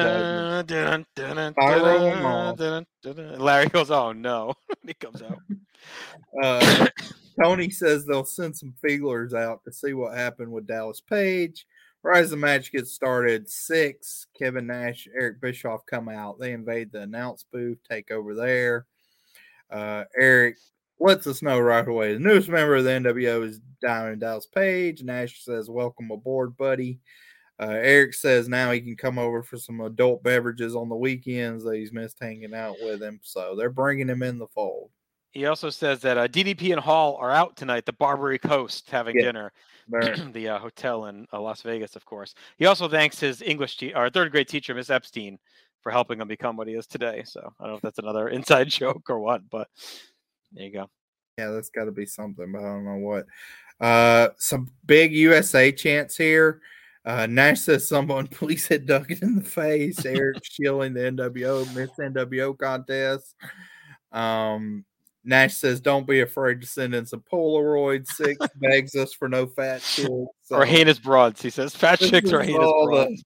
Larry 3.38 3.68
goes, 3.68 3.90
"Oh 3.90 4.12
no!" 4.12 4.54
he 4.86 4.94
comes 4.94 5.22
out. 5.22 5.38
Uh, 6.42 6.86
Tony 7.42 7.70
says 7.70 8.04
they'll 8.04 8.24
send 8.24 8.56
some 8.56 8.72
feelers 8.80 9.34
out 9.34 9.62
to 9.64 9.72
see 9.72 9.92
what 9.92 10.16
happened 10.16 10.50
with 10.50 10.66
Dallas 10.66 11.00
Page. 11.00 11.66
Right 12.02 12.22
as 12.22 12.30
the 12.30 12.36
match 12.36 12.70
gets 12.70 12.92
started, 12.92 13.48
syxx 13.48 14.26
Kevin 14.38 14.68
Nash, 14.68 15.08
Eric 15.14 15.40
Bischoff 15.40 15.84
come 15.86 16.08
out. 16.08 16.38
They 16.38 16.52
invade 16.52 16.92
the 16.92 17.02
announce 17.02 17.44
booth, 17.52 17.78
take 17.88 18.10
over 18.12 18.34
there. 18.34 18.86
Uh, 19.70 20.04
Eric 20.16 20.56
lets 20.98 21.26
us 21.26 21.42
know 21.42 21.58
right 21.60 21.86
away 21.86 22.14
the 22.14 22.18
newest 22.20 22.48
member 22.48 22.76
of 22.76 22.84
the 22.84 22.90
NWO 22.90 23.44
is 23.46 23.60
Diamond 23.82 24.20
Dallas 24.20 24.46
Page. 24.46 25.02
Nash 25.02 25.44
says, 25.44 25.68
"Welcome 25.70 26.10
aboard, 26.10 26.56
buddy." 26.56 27.00
Uh, 27.58 27.70
Eric 27.70 28.12
says 28.14 28.48
now 28.48 28.70
he 28.70 28.80
can 28.80 28.96
come 28.96 29.18
over 29.18 29.42
for 29.42 29.56
some 29.56 29.80
adult 29.80 30.22
beverages 30.22 30.76
on 30.76 30.88
the 30.90 30.96
weekends 30.96 31.64
that 31.64 31.76
he's 31.76 31.92
missed 31.92 32.18
hanging 32.20 32.54
out 32.54 32.76
with 32.82 33.02
him. 33.02 33.18
So 33.22 33.54
they're 33.56 33.70
bringing 33.70 34.08
him 34.08 34.22
in 34.22 34.38
the 34.38 34.46
fold. 34.48 34.90
He 35.32 35.46
also 35.46 35.70
says 35.70 36.00
that 36.00 36.18
uh, 36.18 36.28
DDP 36.28 36.72
and 36.72 36.80
Hall 36.80 37.16
are 37.16 37.30
out 37.30 37.56
tonight, 37.56 37.84
the 37.86 37.92
Barbary 37.94 38.38
Coast, 38.38 38.90
having 38.90 39.16
Yeah. 39.16 39.22
dinner. 39.26 39.52
The 40.32 40.48
uh, 40.48 40.58
hotel 40.58 41.06
in 41.06 41.26
uh, 41.32 41.40
Las 41.40 41.62
Vegas, 41.62 41.94
of 41.94 42.04
course. 42.04 42.34
He 42.56 42.66
also 42.66 42.88
thanks 42.88 43.20
his 43.20 43.40
English 43.40 43.76
te- 43.76 43.94
or 43.94 44.10
third 44.10 44.32
grade 44.32 44.48
teacher, 44.48 44.74
Miss 44.74 44.90
Epstein, 44.90 45.38
for 45.80 45.92
helping 45.92 46.20
him 46.20 46.26
become 46.26 46.56
what 46.56 46.66
he 46.66 46.74
is 46.74 46.86
today. 46.88 47.22
So 47.24 47.40
I 47.60 47.64
don't 47.64 47.72
know 47.72 47.76
if 47.76 47.82
that's 47.82 48.00
another 48.00 48.28
inside 48.28 48.68
joke 48.68 49.08
or 49.08 49.20
what, 49.20 49.48
but 49.48 49.68
there 50.56 50.64
you 50.64 50.72
go. 50.72 50.90
Yeah, 51.38 51.50
that's 51.50 51.70
got 51.70 51.84
to 51.84 51.92
be 51.92 52.06
something, 52.06 52.50
but 52.50 52.60
I 52.60 52.62
don't 52.62 52.84
know 52.84 52.96
what. 52.96 53.26
Uh, 53.78 54.28
some 54.38 54.70
big 54.86 55.12
USA 55.12 55.70
chants 55.70 56.16
here. 56.16 56.62
Uh, 57.04 57.26
Nash 57.26 57.60
says, 57.60 57.86
"Someone 57.86 58.26
please 58.26 58.66
hit 58.66 58.86
Duggan 58.86 59.18
in 59.22 59.36
the 59.36 59.44
face." 59.44 60.04
Eric 60.06 60.38
shilling 60.42 60.94
the 60.94 61.00
NWO 61.00 61.72
Miss 61.74 61.90
NWO 61.90 62.58
contest. 62.58 63.34
Um, 64.12 64.84
Nash 65.24 65.54
says, 65.54 65.80
"Don't 65.80 66.06
be 66.06 66.20
afraid 66.20 66.62
to 66.62 66.66
send 66.66 66.94
in 66.94 67.04
some 67.04 67.22
Polaroids." 67.30 68.08
Syxx 68.08 68.46
begs 68.56 68.96
us 68.96 69.12
for 69.12 69.28
no 69.28 69.46
fat 69.46 69.82
chicks. 69.82 70.10
or 70.50 70.64
heinous 70.64 70.98
broads, 70.98 71.42
he 71.42 71.50
says. 71.50 71.76
Fat 71.76 72.00
This 72.00 72.10
chicks 72.10 72.32
or 72.32 72.42
heinous 72.42 72.72
broads. 72.84 73.22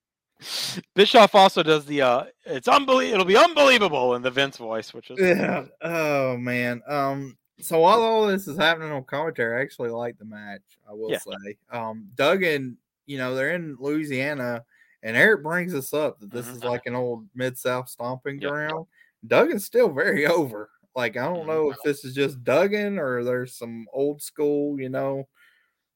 Bischoff 0.94 1.34
also 1.34 1.62
does 1.62 1.84
the 1.84 2.02
uh 2.02 2.24
it's 2.46 2.68
unbelievable 2.68 3.14
it'll 3.14 3.26
be 3.26 3.36
unbelievable 3.36 4.14
in 4.14 4.22
the 4.22 4.30
Vince 4.30 4.56
voice, 4.56 4.94
which 4.94 5.10
is 5.10 5.18
yeah. 5.20 5.64
Oh 5.82 6.36
man. 6.36 6.82
Um. 6.86 7.36
So 7.60 7.80
while 7.80 8.00
all 8.00 8.26
this 8.26 8.48
is 8.48 8.56
happening 8.56 8.90
on 8.90 9.04
commentary, 9.04 9.58
I 9.58 9.62
actually 9.62 9.90
like 9.90 10.18
the 10.18 10.24
match. 10.24 10.62
I 10.88 10.92
will 10.94 11.10
Yeah. 11.10 11.18
say. 11.18 11.56
Um. 11.70 12.08
Duggan, 12.14 12.78
you 13.06 13.18
know, 13.18 13.34
they're 13.34 13.54
in 13.54 13.76
Louisiana, 13.78 14.64
and 15.02 15.16
Eric 15.16 15.42
brings 15.42 15.74
us 15.74 15.92
up 15.92 16.20
that 16.20 16.30
this 16.30 16.46
Mhm. 16.46 16.56
is 16.56 16.64
like 16.64 16.86
an 16.86 16.94
old 16.94 17.26
mid 17.34 17.58
South 17.58 17.88
stomping 17.90 18.40
Yep. 18.40 18.50
ground. 18.50 18.86
Duggan's 19.26 19.66
still 19.66 19.90
very 19.90 20.24
over. 20.26 20.70
Like 20.96 21.16
I 21.18 21.24
don't 21.26 21.44
Mhm. 21.44 21.48
know 21.48 21.70
if 21.70 21.76
this 21.84 22.04
is 22.04 22.14
just 22.14 22.42
Duggan 22.44 22.98
or 22.98 23.22
there's 23.24 23.54
some 23.54 23.86
old 23.92 24.22
school. 24.22 24.80
You 24.80 24.88
know. 24.88 25.28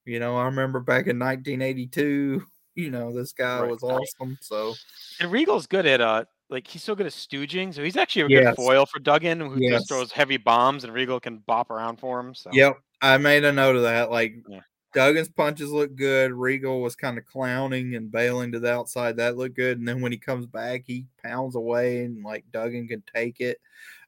You 0.04 0.20
know, 0.20 0.36
I 0.36 0.44
remember 0.44 0.80
back 0.80 1.06
in 1.06 1.16
1982. 1.18 2.46
You 2.74 2.90
know, 2.90 3.12
this 3.12 3.32
guy 3.32 3.60
Right. 3.60 3.70
was 3.70 3.82
awesome. 3.82 4.36
So 4.40 4.74
and 5.20 5.30
Regal's 5.30 5.66
good 5.66 5.86
at 5.86 6.00
uh 6.00 6.24
like 6.50 6.66
he's 6.66 6.82
so 6.82 6.94
good 6.94 7.06
at 7.06 7.12
stooging. 7.12 7.72
So 7.74 7.82
he's 7.82 7.96
actually 7.96 8.22
a 8.22 8.28
Yes. 8.28 8.44
good 8.44 8.56
foil 8.56 8.86
for 8.86 8.98
Duggan, 8.98 9.40
who 9.40 9.58
Yes. 9.60 9.72
just 9.80 9.88
throws 9.88 10.12
heavy 10.12 10.36
bombs, 10.36 10.84
and 10.84 10.92
Regal 10.92 11.20
can 11.20 11.38
bop 11.38 11.70
around 11.70 11.98
for 11.98 12.20
him. 12.20 12.34
So 12.34 12.50
Yep, 12.52 12.78
I 13.00 13.18
made 13.18 13.44
a 13.44 13.52
note 13.52 13.76
of 13.76 13.82
that. 13.82 14.10
Like 14.10 14.34
Yeah. 14.48 14.60
Duggan's 14.94 15.28
punches 15.28 15.70
look 15.70 15.94
good. 15.96 16.32
Regal 16.32 16.80
was 16.80 16.94
kind 16.94 17.18
of 17.18 17.24
clowning 17.24 17.94
and 17.96 18.12
bailing 18.12 18.52
to 18.52 18.60
the 18.60 18.72
outside. 18.72 19.16
That 19.16 19.36
looked 19.36 19.56
good. 19.56 19.78
And 19.78 19.88
then 19.88 20.00
when 20.00 20.12
he 20.12 20.18
comes 20.18 20.46
back, 20.46 20.82
he 20.86 21.06
pounds 21.22 21.56
away 21.56 22.04
and 22.04 22.22
like 22.22 22.44
Duggan 22.52 22.86
can 22.88 23.02
take 23.12 23.40
it. 23.40 23.58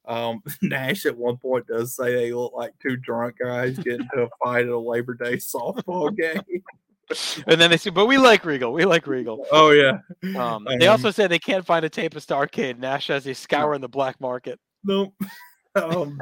Um, 0.05 0.43
Nash 0.63 1.05
at 1.07 1.17
one 1.17 1.39
point 1.39 1.67
does 1.67 1.97
say 1.97 2.15
they 2.15 2.33
look 2.33 2.53
like 2.55 2.73
two 2.81 2.97
drunk 2.97 3.39
guys 3.39 3.77
getting 3.79 4.03
into 4.13 4.27
a 4.27 4.29
fight 4.45 4.65
at 4.67 4.71
a 4.71 4.79
Labor 4.79 5.15
Day 5.15 5.37
softball 5.39 6.17
game. 6.17 6.63
and 7.47 7.61
then 7.61 7.71
they 7.71 7.77
say, 7.77 7.91
but 7.91 8.07
we 8.07 8.19
like 8.19 8.45
Regal. 8.45 8.73
We 8.73 8.85
like 8.85 9.07
Regal. 9.07 9.47
Oh 9.53 9.71
yeah. 9.71 9.99
Um, 10.37 10.67
they 10.79 10.89
also 10.89 11.11
said 11.11 11.31
they 11.31 11.39
can't 11.39 11.65
find 11.65 11.85
a 11.85 11.89
tape 11.89 12.17
of 12.17 12.25
Starcade. 12.25 12.79
Nash 12.79 13.09
has 13.09 13.27
a 13.27 13.35
scour 13.35 13.75
in 13.75 13.81
the 13.81 13.89
black 13.89 14.21
market. 14.21 14.59
Nope. 14.85 15.15
um, 15.77 16.21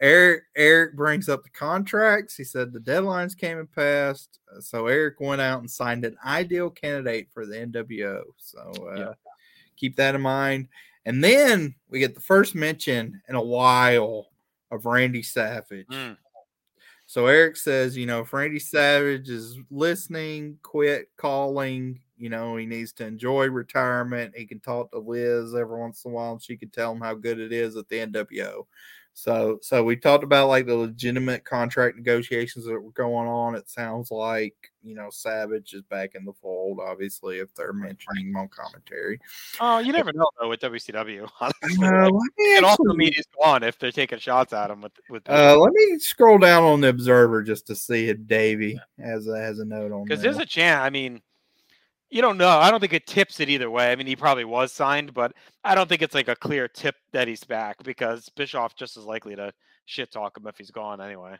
Eric 0.00 0.44
Eric 0.56 0.96
brings 0.96 1.28
up 1.28 1.42
the 1.42 1.50
contracts. 1.50 2.36
He 2.36 2.44
said 2.44 2.72
the 2.72 2.80
deadlines 2.80 3.36
came 3.36 3.58
and 3.58 3.70
passed, 3.70 4.40
uh, 4.54 4.60
so 4.60 4.86
Eric 4.88 5.20
went 5.20 5.40
out 5.40 5.60
and 5.60 5.70
signed 5.70 6.04
an 6.04 6.16
ideal 6.24 6.70
candidate 6.70 7.28
for 7.32 7.46
the 7.46 7.56
NWO. 7.56 8.22
So 8.36 8.72
uh, 8.90 8.98
Yeah. 8.98 9.12
keep 9.76 9.96
that 9.96 10.14
in 10.14 10.20
mind. 10.20 10.68
And 11.06 11.22
then 11.22 11.76
we 11.88 12.00
get 12.00 12.14
the 12.14 12.20
first 12.20 12.54
mention 12.54 13.22
in 13.28 13.36
a 13.36 13.42
while 13.42 14.26
of 14.72 14.86
Randy 14.86 15.22
Savage. 15.22 15.86
Mm. 15.86 16.16
So 17.16 17.28
Eric 17.28 17.56
says, 17.56 17.96
you 17.96 18.04
know, 18.04 18.20
if 18.20 18.32
Randy 18.34 18.58
Savage 18.58 19.30
is 19.30 19.58
listening, 19.70 20.58
quit 20.62 21.08
calling. 21.16 21.98
You 22.18 22.28
know, 22.28 22.58
he 22.58 22.66
needs 22.66 22.92
to 22.92 23.06
enjoy 23.06 23.46
retirement. 23.48 24.34
He 24.36 24.44
can 24.44 24.60
talk 24.60 24.92
to 24.92 24.98
Liz 24.98 25.54
every 25.54 25.80
once 25.80 26.04
in 26.04 26.10
a 26.10 26.14
while, 26.14 26.32
and 26.32 26.42
she 26.42 26.58
can 26.58 26.68
tell 26.68 26.92
him 26.92 27.00
how 27.00 27.14
good 27.14 27.40
it 27.40 27.54
is 27.54 27.74
at 27.74 27.88
the 27.88 28.00
NWO. 28.00 28.66
So, 29.18 29.58
so 29.62 29.82
we 29.82 29.96
talked 29.96 30.24
about 30.24 30.48
like 30.48 30.66
the 30.66 30.74
legitimate 30.74 31.42
contract 31.42 31.96
negotiations 31.96 32.66
that 32.66 32.78
were 32.78 32.90
going 32.90 33.26
on. 33.26 33.54
It 33.54 33.66
sounds 33.66 34.10
like 34.10 34.54
you 34.82 34.94
know 34.94 35.08
Savage 35.08 35.72
is 35.72 35.80
back 35.84 36.14
in 36.14 36.26
the 36.26 36.34
fold. 36.34 36.80
Obviously, 36.80 37.38
if 37.38 37.52
they're 37.54 37.72
mentioning 37.72 38.28
him 38.28 38.36
on 38.36 38.48
commentary, 38.48 39.18
Oh, 39.58 39.78
you 39.78 39.94
never 39.94 40.12
know 40.12 40.28
though 40.38 40.50
with 40.50 40.60
WCW. 40.60 41.26
Honestly, 41.40 41.86
uh, 41.86 42.10
Like, 42.10 42.30
it 42.36 42.62
also 42.62 42.92
mean 42.92 43.10
he's 43.14 43.24
gone 43.42 43.62
if 43.62 43.78
they're 43.78 43.90
taking 43.90 44.18
shots 44.18 44.52
at 44.52 44.70
him 44.70 44.82
with 44.82 44.92
with 45.08 45.22
uh, 45.30 45.56
let 45.58 45.72
me 45.72 45.98
scroll 45.98 46.36
down 46.36 46.62
on 46.64 46.82
the 46.82 46.88
Observer 46.88 47.42
just 47.42 47.66
to 47.68 47.74
see 47.74 48.10
if 48.10 48.18
Davey 48.26 48.78
has 49.02 49.26
a, 49.28 49.38
has 49.38 49.60
a 49.60 49.64
note 49.64 49.92
on 49.92 50.04
because 50.04 50.20
there's 50.20 50.36
a 50.36 50.44
chance. 50.44 50.84
I 50.84 50.90
mean, 50.90 51.22
you 52.10 52.22
don't 52.22 52.38
know. 52.38 52.48
I 52.48 52.70
don't 52.70 52.80
think 52.80 52.92
it 52.92 53.06
tips 53.06 53.40
it 53.40 53.48
either 53.48 53.70
way. 53.70 53.90
I 53.90 53.96
mean, 53.96 54.06
he 54.06 54.16
probably 54.16 54.44
was 54.44 54.72
signed, 54.72 55.12
but 55.12 55.32
I 55.64 55.74
don't 55.74 55.88
think 55.88 56.02
it's 56.02 56.14
like 56.14 56.28
a 56.28 56.36
clear 56.36 56.68
tip 56.68 56.94
that 57.12 57.28
he's 57.28 57.44
back 57.44 57.82
because 57.82 58.28
Bischoff 58.30 58.76
just 58.76 58.96
as 58.96 59.04
likely 59.04 59.34
to 59.36 59.52
shit 59.86 60.12
talk 60.12 60.36
him 60.36 60.46
if 60.46 60.56
he's 60.56 60.70
gone 60.70 61.00
anyway. 61.00 61.36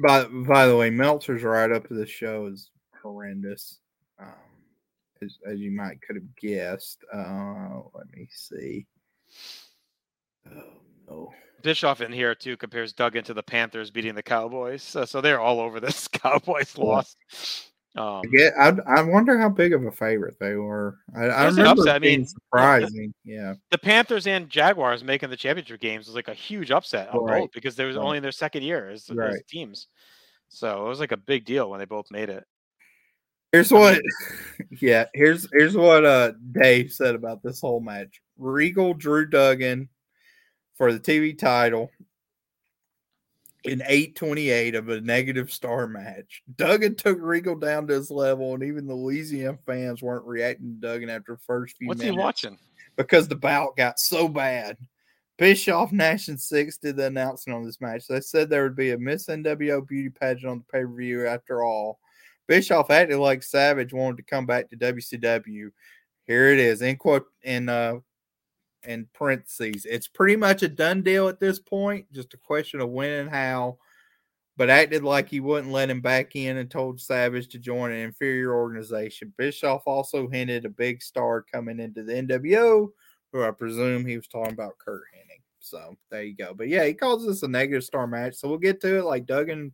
By 0.00 0.24
by 0.24 0.66
the 0.66 0.76
way, 0.76 0.90
Meltzer's 0.90 1.42
write 1.42 1.72
up 1.72 1.90
of 1.90 1.96
this 1.96 2.10
show 2.10 2.46
is 2.46 2.70
horrendous, 3.02 3.80
um, 4.20 4.32
as 5.22 5.38
as 5.46 5.58
you 5.58 5.72
might 5.72 6.00
could 6.02 6.16
have 6.16 6.36
guessed. 6.36 7.04
Uh, 7.12 7.80
let 7.94 8.06
me 8.14 8.28
see. 8.30 8.86
Oh 10.48 10.62
no. 11.08 11.32
Bischoff 11.62 12.00
in 12.00 12.12
here 12.12 12.36
too 12.36 12.56
compares 12.56 12.92
Duggan 12.92 13.24
to 13.24 13.34
the 13.34 13.42
Panthers 13.42 13.90
beating 13.90 14.14
the 14.14 14.22
Cowboys, 14.22 14.82
so, 14.82 15.04
so 15.04 15.20
they're 15.20 15.40
all 15.40 15.58
over 15.58 15.80
this 15.80 16.06
Cowboys 16.12 16.78
loss. 16.78 17.16
Um, 17.98 18.22
Yeah, 18.32 18.50
I, 18.58 18.98
I 18.98 19.02
wonder 19.02 19.38
how 19.38 19.48
big 19.48 19.72
of 19.72 19.84
a 19.84 19.90
favorite 19.90 20.36
they 20.38 20.54
were. 20.54 20.98
I, 21.16 21.24
I 21.24 21.46
remember 21.46 21.88
I 21.88 21.98
mean, 21.98 22.26
surprising. 22.26 23.12
Yeah, 23.24 23.54
the 23.70 23.78
Panthers 23.78 24.26
and 24.26 24.48
Jaguars 24.48 25.02
making 25.02 25.30
the 25.30 25.36
championship 25.36 25.80
games 25.80 26.06
was 26.06 26.14
like 26.14 26.28
a 26.28 26.34
huge 26.34 26.70
upset 26.70 27.10
Right. 27.12 27.40
both 27.40 27.52
because 27.52 27.74
they 27.76 27.84
was 27.84 27.96
Right. 27.96 28.04
only 28.04 28.16
in 28.18 28.22
their 28.22 28.32
second 28.32 28.62
year 28.62 28.88
as, 28.90 29.10
as 29.10 29.42
teams. 29.48 29.88
So 30.48 30.86
it 30.86 30.88
was 30.88 31.00
like 31.00 31.12
a 31.12 31.16
big 31.16 31.44
deal 31.44 31.68
when 31.68 31.78
they 31.80 31.84
both 31.86 32.10
made 32.10 32.30
it. 32.30 32.44
here's 33.52 33.72
what. 33.72 34.00
Yeah, 34.80 35.06
here's 35.14 35.48
here's 35.52 35.76
what 35.76 36.04
uh 36.04 36.32
Dave 36.52 36.92
said 36.92 37.14
about 37.14 37.42
this 37.42 37.60
whole 37.60 37.80
match. 37.80 38.20
Regal 38.36 38.94
drew 38.94 39.26
Duggan 39.26 39.88
for 40.76 40.92
the 40.92 41.00
TV 41.00 41.36
title 41.36 41.90
in 43.68 43.82
828 43.82 44.74
of 44.74 44.88
a 44.88 45.00
negative 45.00 45.52
star 45.52 45.86
match. 45.86 46.42
Duggan 46.56 46.94
took 46.96 47.18
Regal 47.20 47.56
down 47.56 47.86
to 47.86 47.94
his 47.94 48.10
level, 48.10 48.54
and 48.54 48.62
even 48.62 48.86
the 48.86 48.94
Louisiana 48.94 49.58
fans 49.66 50.02
weren't 50.02 50.26
reacting 50.26 50.78
to 50.80 50.86
Duggan 50.86 51.10
after 51.10 51.34
the 51.34 51.40
first 51.46 51.76
few 51.76 51.88
What's 51.88 52.00
minutes 52.00 52.16
What's 52.16 52.40
he 52.40 52.48
watching? 52.48 52.58
because 52.96 53.28
the 53.28 53.36
bout 53.36 53.76
got 53.76 53.98
so 53.98 54.28
bad. 54.28 54.76
Bischoff, 55.38 55.92
Nash, 55.92 56.26
and 56.28 56.40
Syxx 56.40 56.78
did 56.78 56.96
the 56.96 57.06
announcement 57.06 57.56
on 57.56 57.64
this 57.64 57.80
match. 57.80 58.08
They 58.08 58.20
said 58.20 58.50
there 58.50 58.64
would 58.64 58.74
be 58.74 58.90
a 58.90 58.98
Miss 58.98 59.26
NWO 59.26 59.86
beauty 59.86 60.10
pageant 60.10 60.50
on 60.50 60.58
the 60.58 60.64
pay 60.64 60.84
per 60.84 60.92
view 60.92 61.26
after 61.26 61.62
all. 61.62 62.00
Bischoff 62.48 62.90
acted 62.90 63.18
like 63.18 63.42
Savage 63.44 63.92
wanted 63.92 64.16
to 64.16 64.22
come 64.24 64.46
back 64.46 64.68
to 64.70 64.76
WCW. 64.76 65.70
Here 66.26 66.52
it 66.52 66.58
is 66.58 66.82
in 66.82 66.96
quote 66.96 67.26
in 67.42 67.68
uh 67.68 67.96
in 68.84 69.08
parentheses. 69.12 69.84
It's 69.84 70.08
pretty 70.08 70.36
much 70.36 70.62
a 70.62 70.68
done 70.68 71.02
deal 71.02 71.28
at 71.28 71.40
this 71.40 71.58
point, 71.58 72.10
just 72.12 72.34
a 72.34 72.38
question 72.38 72.80
of 72.80 72.90
when 72.90 73.10
and 73.10 73.30
how. 73.30 73.78
But 74.56 74.70
acted 74.70 75.04
like 75.04 75.28
he 75.28 75.38
wouldn't 75.38 75.72
let 75.72 75.90
him 75.90 76.00
back 76.00 76.34
in 76.34 76.56
and 76.56 76.68
told 76.68 77.00
Savage 77.00 77.48
to 77.48 77.60
join 77.60 77.92
an 77.92 77.98
inferior 77.98 78.52
organization. 78.52 79.32
Bischoff 79.36 79.82
also 79.86 80.28
hinted 80.28 80.64
a 80.64 80.70
big 80.70 81.00
star 81.00 81.42
coming 81.42 81.78
into 81.78 82.02
the 82.02 82.14
NWO, 82.14 82.88
who 83.32 83.44
I 83.44 83.52
presume 83.52 84.04
he 84.04 84.16
was 84.16 84.26
talking 84.26 84.52
about 84.52 84.78
Curt 84.78 85.02
Hennig. 85.14 85.42
So 85.60 85.96
there 86.10 86.24
you 86.24 86.34
go. 86.34 86.54
But 86.54 86.68
yeah, 86.68 86.84
he 86.84 86.94
calls 86.94 87.24
this 87.24 87.44
a 87.44 87.48
negative 87.48 87.84
star 87.84 88.08
match. 88.08 88.34
So 88.34 88.48
we'll 88.48 88.58
get 88.58 88.80
to 88.80 88.98
it. 88.98 89.04
Like 89.04 89.26
Duggan 89.26 89.72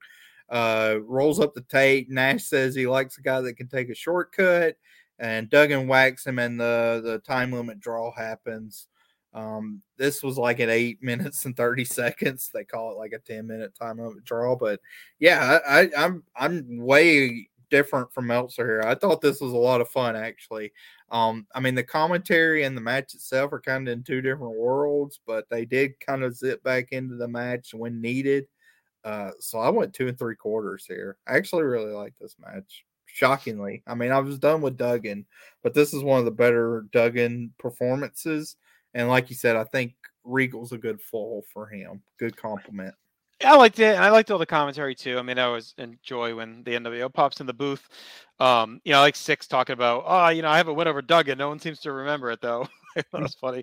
uh, 0.51 0.97
rolls 1.03 1.41
up 1.41 1.55
the 1.55 1.63
tape. 1.63 2.11
Nash 2.11 2.45
says 2.45 2.75
he 2.75 2.87
likes 2.87 3.19
a 3.19 3.23
guy 3.23 3.41
that 3.41 3.57
can 3.57 3.69
take 3.69 3.89
a 3.89 3.95
shortcut, 3.95 4.77
and 5.19 5.49
Duggan 5.49 5.89
whacks 5.89 6.27
him, 6.27 6.39
and 6.39 6.61
the 6.61 7.01
the 7.03 7.19
time 7.21 7.53
limit 7.53 7.81
draw 7.81 8.13
happens. 8.15 8.89
Um, 9.35 9.83
this 9.97 10.23
was 10.23 10.39
like 10.39 10.61
at 10.61 10.71
eight 10.71 10.99
minutes 11.03 11.45
and 11.45 11.57
thirty 11.57 11.85
seconds. 11.85 12.51
They 12.53 12.65
call 12.65 12.93
it 12.93 12.99
like 12.99 13.13
a 13.13 13.19
ten 13.19 13.47
minute 13.47 13.75
time 13.75 13.99
limit 13.99 14.25
draw, 14.25 14.57
but 14.57 14.81
yeah, 15.19 15.59
I, 15.67 15.83
I, 15.83 15.91
I'm 15.97 16.23
I'm 16.37 16.79
way 16.79 17.49
different 17.71 18.13
from 18.13 18.29
Meltzer 18.29 18.65
here. 18.65 18.83
I 18.89 18.95
thought 18.95 19.21
this 19.21 19.41
was 19.41 19.53
a 19.53 19.57
lot 19.57 19.81
of 19.81 19.89
fun 19.89 20.17
actually. 20.17 20.73
Um, 21.11 21.47
I 21.55 21.61
mean 21.61 21.75
the 21.75 21.83
commentary 21.83 22.63
and 22.63 22.77
the 22.77 22.81
match 22.81 23.15
itself 23.15 23.53
are 23.53 23.61
kind 23.61 23.89
of 23.89 23.93
in 23.93 24.05
two 24.05 24.21
different 24.21 24.57
worlds, 24.57 25.21
but 25.27 25.49
they 25.51 25.65
did 25.65 25.99
kind 26.01 26.23
of 26.23 26.37
zip 26.37 26.63
back 26.63 26.93
into 26.93 27.17
the 27.17 27.29
match 27.29 27.75
when 27.75 28.01
needed. 28.01 28.47
Uh, 29.05 29.33
so 29.39 29.59
I 29.59 29.69
went 29.71 29.93
two 29.93 30.09
and 30.09 30.19
three 30.19 30.37
quarters 30.37 30.87
here. 30.87 31.19
I 31.27 31.37
actually 31.37 31.65
really 31.65 31.93
like 31.93 32.15
this 32.21 32.37
match. 32.39 32.85
Shockingly, 33.07 33.83
I 33.87 33.95
mean, 33.95 34.11
I 34.11 34.19
was 34.19 34.39
done 34.39 34.61
with 34.61 34.77
Duggan, 34.77 35.27
but 35.63 35.73
this 35.75 35.95
is 35.95 36.03
one 36.03 36.19
of 36.19 36.25
the 36.25 36.33
better 36.33 36.87
Duggan 36.91 37.53
performances. 37.59 38.57
And 38.95 39.09
like 39.09 39.29
you 39.29 39.37
said, 39.37 39.57
I 39.57 39.65
think 39.65 39.95
Regal's 40.25 40.73
a 40.73 40.79
good 40.79 41.01
fall 41.01 41.45
for 41.53 41.67
him. 41.67 42.03
Good 42.19 42.37
compliment. 42.37 42.95
I 43.45 43.57
liked 43.57 43.79
it. 43.79 43.95
and 43.95 44.05
I 44.05 44.11
liked 44.11 44.31
all 44.31 44.39
the 44.39 44.47
commentary 44.47 44.95
too. 44.95 45.19
I 45.19 45.23
mean, 45.23 45.39
I 45.39 45.43
always 45.43 45.75
enjoy 45.79 46.35
when 46.35 46.63
the 46.65 46.73
NWO 46.73 47.13
pops 47.13 47.41
in 47.41 47.47
the 47.47 47.53
booth. 47.53 47.87
Um, 48.41 48.81
you 48.85 48.93
know, 48.93 49.01
like 49.01 49.17
Syxx 49.17 49.47
talking 49.47 49.75
about, 49.75 50.05
oh, 50.07 50.29
you 50.29 50.43
know, 50.43 50.49
I 50.49 50.57
have 50.57 50.69
a 50.69 50.73
win 50.73 50.89
over 50.89 51.03
Duggan. 51.03 51.39
No 51.39 51.49
one 51.49 51.59
seems 51.59 51.81
to 51.81 51.93
remember 51.93 52.31
it 52.31 52.41
though. 52.41 52.69
It 52.97 53.07
was 53.13 53.35
funny. 53.35 53.61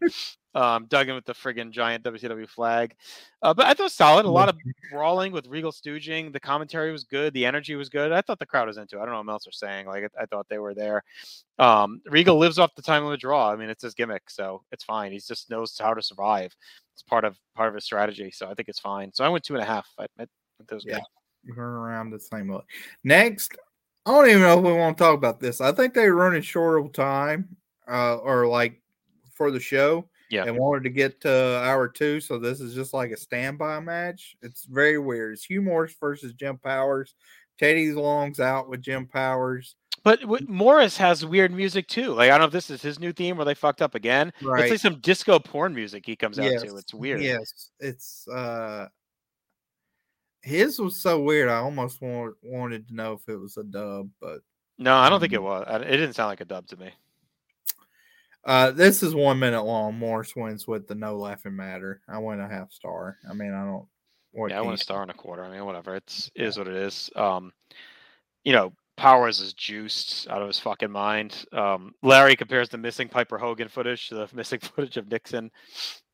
Um, 0.53 0.85
Duggan 0.87 1.15
with 1.15 1.25
the 1.25 1.33
friggin' 1.33 1.71
giant 1.71 2.03
WCW 2.03 2.47
flag. 2.49 2.95
Uh, 3.41 3.53
but 3.53 3.65
I 3.65 3.69
thought 3.69 3.79
it 3.79 3.83
was 3.83 3.93
solid. 3.93 4.25
A 4.25 4.29
lot 4.29 4.49
of 4.49 4.57
brawling 4.91 5.31
with 5.31 5.47
Regal 5.47 5.71
stooging. 5.71 6.33
The 6.33 6.39
commentary 6.41 6.91
was 6.91 7.05
good. 7.05 7.33
The 7.33 7.45
energy 7.45 7.75
was 7.75 7.87
good. 7.87 8.11
I 8.11 8.21
thought 8.21 8.37
the 8.39 8.45
crowd 8.45 8.67
was 8.67 8.77
into 8.77 8.97
it. 8.97 9.01
I 9.01 9.05
don't 9.05 9.13
know 9.13 9.19
what 9.19 9.25
Meltzer 9.27 9.51
saying. 9.51 9.87
Like 9.87 10.11
I, 10.17 10.23
I 10.23 10.25
thought 10.25 10.47
they 10.49 10.59
were 10.59 10.73
there. 10.73 11.03
Um, 11.57 12.01
Regal 12.05 12.37
lives 12.37 12.59
off 12.59 12.75
the 12.75 12.81
time 12.81 13.03
of 13.03 13.05
limit 13.05 13.21
draw. 13.21 13.51
I 13.51 13.55
mean, 13.55 13.69
it's 13.69 13.83
his 13.83 13.93
gimmick, 13.93 14.29
so 14.29 14.61
it's 14.71 14.83
fine. 14.83 15.11
He 15.13 15.19
just 15.19 15.49
knows 15.49 15.77
how 15.79 15.93
to 15.93 16.01
survive. 16.01 16.55
It's 16.93 17.03
part 17.03 17.23
of 17.23 17.37
part 17.55 17.69
of 17.69 17.75
his 17.75 17.85
strategy. 17.85 18.29
So 18.31 18.47
I 18.47 18.53
think 18.53 18.67
it's 18.67 18.79
fine. 18.79 19.11
So 19.13 19.23
I 19.23 19.29
went 19.29 19.43
two 19.45 19.53
and 19.55 19.63
a 19.63 19.65
half. 19.65 19.87
I, 19.97 20.03
I 20.03 20.25
think 20.57 20.67
that 20.67 20.75
was 20.75 20.85
Yeah. 20.85 20.95
good. 21.45 21.55
We're 21.55 21.63
around 21.63 22.11
the 22.11 22.19
same 22.19 22.49
way. 22.49 22.59
Next, 23.03 23.55
I 24.05 24.11
don't 24.11 24.27
even 24.29 24.41
know 24.41 24.59
if 24.59 24.65
we 24.65 24.73
want 24.73 24.97
to 24.97 25.03
talk 25.03 25.15
about 25.15 25.39
this. 25.39 25.61
I 25.61 25.71
think 25.71 25.93
they 25.93 26.09
were 26.09 26.15
running 26.15 26.41
short 26.41 26.85
of 26.85 26.91
time, 26.93 27.55
uh, 27.87 28.17
or 28.17 28.47
like 28.47 28.81
for 29.33 29.49
the 29.49 29.59
show. 29.59 30.07
Yeah. 30.31 30.45
And 30.45 30.57
wanted 30.57 30.83
to 30.85 30.89
get 30.89 31.19
to 31.21 31.59
hour 31.63 31.87
two, 31.87 32.21
so 32.21 32.39
this 32.39 32.61
is 32.61 32.73
just 32.73 32.93
like 32.93 33.11
a 33.11 33.17
standby 33.17 33.79
match. 33.81 34.35
It's 34.41 34.63
very 34.65 34.97
weird. 34.97 35.33
It's 35.33 35.43
Hugh 35.43 35.61
Morris 35.61 35.93
versus 35.99 36.33
Jim 36.33 36.57
Powers. 36.57 37.13
Teddy 37.59 37.91
Long's 37.91 38.39
out 38.39 38.69
with 38.69 38.81
Jim 38.81 39.05
Powers. 39.05 39.75
But 40.03 40.21
w- 40.21 40.45
Morris 40.47 40.97
has 40.97 41.23
weird 41.25 41.51
music 41.53 41.87
too. 41.87 42.13
Like 42.13 42.31
I 42.31 42.37
don't 42.37 42.39
know 42.39 42.45
if 42.47 42.53
this 42.53 42.69
is 42.71 42.81
his 42.81 42.97
new 42.97 43.11
theme 43.13 43.37
or 43.39 43.45
they 43.45 43.53
fucked 43.53 43.81
up 43.83 43.93
again. 43.93 44.29
It's 44.39 44.43
Right. 44.43 44.69
like 44.71 44.79
some 44.79 44.99
disco 45.01 45.37
porn 45.37 45.75
music 45.75 46.05
he 46.05 46.15
comes 46.15 46.39
out 46.39 46.45
Yes, 46.45 46.63
to. 46.63 46.75
It's 46.77 46.93
weird. 46.93 47.21
Yes, 47.21 47.69
it's 47.79 48.27
uh 48.29 48.87
his 50.41 50.79
was 50.79 50.99
so 51.01 51.21
weird. 51.21 51.49
I 51.49 51.57
almost 51.57 52.01
want, 52.01 52.35
wanted 52.41 52.87
to 52.87 52.95
know 52.95 53.13
if 53.13 53.27
it 53.27 53.35
was 53.37 53.57
a 53.57 53.63
dub, 53.63 54.09
but 54.19 54.39
No, 54.79 54.95
I 54.95 55.07
don't 55.09 55.19
think 55.19 55.33
it 55.33 55.37
Um, 55.37 55.43
was. 55.43 55.67
It 55.83 55.91
didn't 55.91 56.13
sound 56.13 56.29
like 56.29 56.41
a 56.41 56.45
dub 56.45 56.65
to 56.69 56.77
me. 56.77 56.91
Uh, 58.43 58.72
this 58.72 59.03
is 59.03 59.13
one 59.13 59.39
minute 59.39 59.63
long. 59.63 59.95
Morris 59.95 60.35
wins 60.35 60.68
with 60.68 60.88
the 60.88 60.95
no 60.95 61.15
laughing 61.18 61.55
matter. 61.55 62.01
I 62.09 62.18
went 62.18 62.41
a 62.41 62.47
half 62.47 62.72
star. 62.72 63.18
I 63.30 63.34
mean, 63.34 63.53
I 63.53 63.63
don't. 63.65 63.85
Yeah, 64.49 64.59
I 64.61 64.63
you- 64.63 64.72
a 64.72 64.77
star 64.77 65.01
and 65.01 65.11
a 65.11 65.15
quarter. 65.15 65.43
I 65.43 65.51
mean, 65.51 65.65
whatever. 65.65 65.95
It's 65.95 66.31
is 66.35 66.57
what 66.57 66.68
it 66.68 66.76
is. 66.76 67.09
Um, 67.15 67.51
you 68.43 68.53
know, 68.53 68.73
Powers 68.97 69.39
is 69.39 69.53
juiced 69.53 70.27
out 70.30 70.41
of 70.41 70.47
his 70.47 70.59
fucking 70.59 70.91
mind. 70.91 71.45
Um, 71.53 71.93
Larry 72.01 72.35
compares 72.35 72.69
the 72.69 72.77
missing 72.77 73.07
Piper 73.09 73.38
Hogan 73.38 73.68
footage 73.68 74.07
to 74.09 74.15
the 74.15 74.27
missing 74.34 74.59
footage 74.59 74.97
of 74.97 75.09
Nixon. 75.09 75.51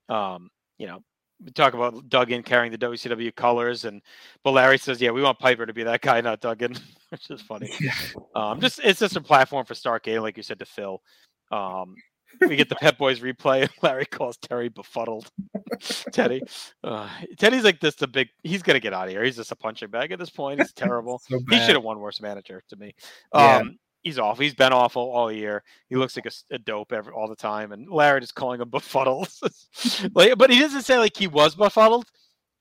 Um, 0.10 0.50
you 0.78 0.88
know, 0.88 1.04
we 1.44 1.52
talk 1.52 1.74
about 1.76 2.10
Duggan 2.10 2.44
carrying 2.44 2.72
the 2.72 2.78
WCW 2.78 3.36
colors, 3.36 3.86
and 3.86 4.02
but 4.44 4.52
Larry 4.52 4.78
says, 4.80 5.00
"Yeah, 5.02 5.12
we 5.12 5.22
want 5.22 5.38
Piper 5.40 5.66
to 5.66 5.74
be 5.74 5.84
that 5.84 6.02
guy, 6.02 6.20
not 6.22 6.42
Duggan," 6.42 6.76
which 7.10 7.30
is 7.30 7.42
funny. 7.42 7.70
Yeah. 7.80 7.94
Um, 8.36 8.60
just 8.60 8.80
it's 8.84 9.00
just 9.00 9.16
a 9.16 9.22
platform 9.22 9.66
for 9.66 9.74
Starcade, 9.76 10.22
like 10.22 10.36
you 10.38 10.44
said, 10.44 10.60
to 10.60 10.66
fill. 10.66 11.02
Um, 11.52 11.96
we 12.42 12.56
get 12.56 12.70
the 12.70 12.76
Pet 12.76 12.98
Boys 12.98 13.20
replay. 13.20 13.70
Larry 13.82 14.06
calls 14.06 14.38
Terry 14.38 14.70
befuddled. 14.70 15.30
Teddy, 16.12 16.42
uh, 16.84 17.10
Teddy's 17.38 17.64
like 17.64 17.80
this. 17.80 17.96
The 17.96 18.08
big. 18.08 18.30
He's 18.44 18.64
gonna 18.64 18.80
get 18.80 18.94
out 18.94 19.08
of 19.08 19.12
here. 19.12 19.24
He's 19.24 19.36
just 19.38 19.52
a 19.52 19.56
punching 19.56 19.90
bag 19.90 20.12
at 20.12 20.20
this 20.20 20.30
point. 20.30 20.60
He's 20.60 20.74
terrible. 20.74 21.20
So 21.28 21.40
he 21.50 21.58
should 21.60 21.76
have 21.76 21.84
won 21.84 22.00
worst 22.00 22.22
manager 22.22 22.62
to 22.70 22.76
me. 22.76 22.96
Yeah. 23.34 23.58
Um, 23.58 23.80
he's 24.04 24.20
awful. 24.20 24.44
He's 24.44 24.56
been 24.56 24.74
awful 24.74 25.04
all 25.12 25.32
year. 25.32 25.64
He 25.90 25.96
looks 25.96 26.16
like 26.16 26.28
a 26.52 26.58
dope 26.60 26.94
every, 26.94 27.14
all 27.14 27.28
the 27.28 27.36
time. 27.36 27.72
And 27.72 27.90
Larry 27.90 28.22
is 28.22 28.32
calling 28.32 28.62
him 28.62 28.70
befuddled. 28.72 29.30
like, 30.14 30.38
but 30.38 30.50
he 30.50 30.60
doesn't 30.60 30.84
say 30.84 30.98
like 30.98 31.16
he 31.18 31.28
was 31.28 31.56
befuddled. 31.56 32.06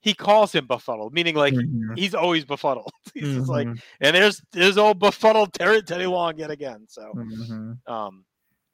He 0.01 0.15
calls 0.15 0.53
him 0.53 0.67
befuddled, 0.69 1.13
meaning 1.15 1.35
like 1.35 1.53
Mhm, 1.55 1.99
he's 1.99 2.15
always 2.15 2.45
befuddled. 2.45 2.93
He's 3.13 3.35
just 3.35 3.49
like, 3.49 3.67
mhm, 3.67 3.81
and 4.01 4.15
there's 4.15 4.41
there's 4.53 4.79
old 4.79 5.01
befuddled 5.01 5.53
Terry 5.55 5.83
Teddy 5.83 6.07
Long 6.07 6.39
yet 6.39 6.51
again. 6.51 6.87
So, 6.89 7.13
mhm. 7.17 7.79
um, 7.89 8.25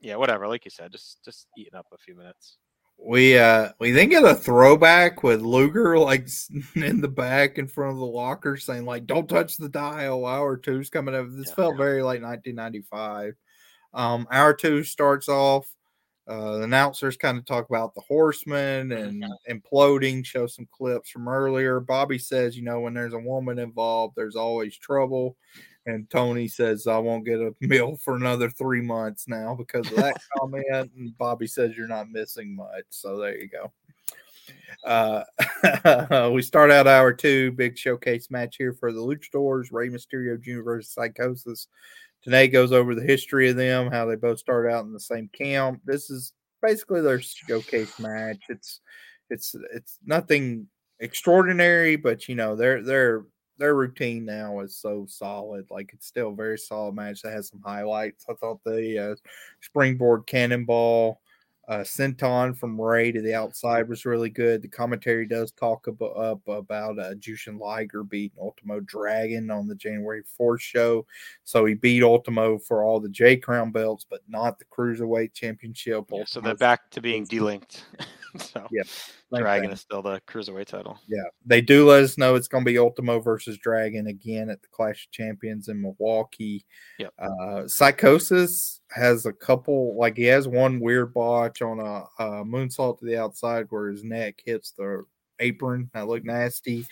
yeah, 0.02 0.16
whatever. 0.16 0.48
Like 0.48 0.64
you 0.64 0.70
said, 0.70 0.92
just 0.92 1.24
just 1.24 1.46
eating 1.56 1.74
up 1.74 1.86
a 1.92 1.98
few 1.98 2.14
minutes. 2.16 2.58
We 3.04 3.38
uh 3.38 3.70
we 3.80 3.90
then 3.90 4.10
get 4.10 4.24
a 4.24 4.34
throwback 4.34 5.22
with 5.22 5.40
Luger 5.40 5.98
like 5.98 6.28
in 6.76 7.00
the 7.00 7.08
back 7.08 7.58
in 7.58 7.66
front 7.66 7.92
of 7.92 7.98
the 7.98 8.04
locker 8.04 8.56
saying 8.56 8.84
like 8.84 9.06
don't 9.06 9.28
touch 9.28 9.56
the 9.56 9.68
dial 9.68 10.26
hour 10.26 10.56
two's 10.56 10.90
coming 10.90 11.14
up. 11.14 11.26
This 11.30 11.48
Yeah. 11.48 11.54
felt 11.54 11.76
very 11.76 12.02
like 12.02 12.22
1995. 12.22 13.34
Um 13.94 14.28
hour 14.30 14.54
two 14.54 14.84
starts 14.84 15.28
off. 15.28 15.66
Uh 16.28 16.58
the 16.58 16.62
announcers 16.64 17.16
kind 17.16 17.38
of 17.38 17.44
talk 17.44 17.68
about 17.68 17.94
the 17.94 18.02
horsemen 18.02 18.92
and 18.92 19.24
imploding, 19.50 20.24
show 20.24 20.46
some 20.46 20.68
clips 20.70 21.10
from 21.10 21.28
earlier. 21.28 21.80
Bobby 21.80 22.18
says, 22.18 22.56
you 22.56 22.62
know, 22.62 22.80
when 22.80 22.94
there's 22.94 23.14
a 23.14 23.18
woman 23.18 23.58
involved, 23.58 24.14
there's 24.16 24.36
always 24.36 24.76
trouble. 24.76 25.36
And 25.86 26.08
Tony 26.10 26.46
says, 26.46 26.86
I 26.86 26.98
won't 26.98 27.24
get 27.24 27.40
a 27.40 27.54
meal 27.60 27.96
for 27.96 28.16
another 28.16 28.50
three 28.50 28.82
months 28.82 29.26
now 29.26 29.54
because 29.54 29.90
of 29.90 29.96
that 29.96 30.20
comment. 30.38 30.92
And 30.96 31.16
Bobby 31.18 31.46
says, 31.46 31.76
You're 31.76 31.88
not 31.88 32.10
missing 32.10 32.54
much. 32.54 32.84
So 32.90 33.18
there 33.18 33.36
you 33.36 33.48
go. 33.48 33.72
Uh, 34.84 36.30
we 36.32 36.42
start 36.42 36.70
out 36.70 36.86
hour 36.86 37.12
two, 37.12 37.52
big 37.52 37.76
showcase 37.76 38.30
match 38.30 38.56
here 38.56 38.72
for 38.72 38.92
the 38.92 39.00
Luchadors, 39.00 39.68
Rey 39.70 39.88
Mysterio 39.88 40.40
Jr. 40.40 40.62
versus 40.62 40.94
Psicosis. 40.94 41.66
Tenay 42.26 42.52
goes 42.52 42.72
over 42.72 42.94
the 42.94 43.02
history 43.02 43.50
of 43.50 43.56
them, 43.56 43.90
how 43.90 44.06
they 44.06 44.14
both 44.14 44.38
started 44.38 44.72
out 44.72 44.84
in 44.84 44.92
the 44.92 45.00
same 45.00 45.28
camp. 45.32 45.80
This 45.84 46.08
is 46.10 46.32
basically 46.60 47.00
their 47.00 47.20
showcase 47.20 47.98
match. 47.98 48.44
It's 48.48 48.80
it's 49.28 49.56
it's 49.74 49.98
nothing 50.04 50.68
extraordinary, 51.00 51.96
but 51.96 52.28
you 52.28 52.34
know, 52.34 52.54
they're 52.54 52.82
they're 52.82 53.24
their 53.58 53.74
routine 53.74 54.24
now 54.24 54.60
is 54.60 54.76
so 54.76 55.06
solid. 55.08 55.66
Like 55.70 55.92
it's 55.92 56.06
still 56.06 56.30
a 56.30 56.34
very 56.34 56.58
solid 56.58 56.94
match 56.94 57.22
that 57.22 57.32
has 57.32 57.48
some 57.48 57.62
highlights. 57.64 58.26
I 58.28 58.34
thought 58.34 58.62
the 58.64 59.12
uh, 59.12 59.16
springboard 59.60 60.26
cannonball, 60.26 61.21
uh, 61.68 61.78
senton 61.78 62.56
from 62.56 62.80
Rey 62.80 63.12
to 63.12 63.22
the 63.22 63.34
outside 63.34 63.88
was 63.88 64.04
really 64.04 64.30
good. 64.30 64.62
The 64.62 64.68
commentary 64.68 65.26
does 65.26 65.52
talk 65.52 65.86
about, 65.86 66.16
up 66.16 66.40
about 66.48 66.98
uh, 66.98 67.14
Jushin 67.14 67.58
Liger 67.58 68.02
beating 68.02 68.38
Ultimo 68.40 68.80
Dragon 68.80 69.50
on 69.50 69.68
the 69.68 69.74
January 69.74 70.22
4th 70.40 70.60
show. 70.60 71.06
So 71.44 71.64
he 71.64 71.74
beat 71.74 72.02
Ultimo 72.02 72.58
for 72.58 72.82
all 72.82 72.98
the 72.98 73.08
J 73.08 73.36
Crown 73.36 73.70
belts, 73.70 74.04
but 74.08 74.20
not 74.28 74.58
the 74.58 74.64
Cruiserweight 74.64 75.34
Championship. 75.34 76.04
Yeah, 76.12 76.24
so 76.26 76.40
they're 76.40 76.54
back 76.54 76.90
to 76.90 77.00
being 77.00 77.26
delinked. 77.26 77.82
so 78.38 78.66
Yeah, 78.70 78.82
Dragon 79.32 79.68
thing. 79.68 79.74
is 79.74 79.80
still 79.80 80.02
the 80.02 80.20
cruiserweight 80.26 80.66
title. 80.66 80.98
Yeah, 81.06 81.24
they 81.44 81.60
do 81.60 81.86
let 81.88 82.02
us 82.02 82.18
know 82.18 82.34
it's 82.34 82.48
going 82.48 82.64
to 82.64 82.70
be 82.70 82.78
Ultimo 82.78 83.20
versus 83.20 83.58
Dragon 83.58 84.06
again 84.08 84.48
at 84.50 84.62
the 84.62 84.68
Clash 84.68 85.06
of 85.06 85.12
Champions 85.12 85.68
in 85.68 85.80
Milwaukee. 85.80 86.64
Yep. 86.98 87.12
Uh, 87.18 87.62
Psicosis 87.66 88.80
has 88.90 89.26
a 89.26 89.32
couple, 89.32 89.96
like 89.96 90.16
he 90.16 90.24
has 90.24 90.48
one 90.48 90.80
weird 90.80 91.14
botch 91.14 91.51
on 91.60 91.80
a, 91.80 92.04
a 92.22 92.44
moonsault 92.44 92.98
to 92.98 93.04
the 93.04 93.18
outside 93.18 93.66
where 93.68 93.90
his 93.90 94.04
neck 94.04 94.40
hits 94.44 94.70
the 94.70 95.04
apron. 95.40 95.90
That 95.92 96.08
looked 96.08 96.24
nasty, 96.24 96.86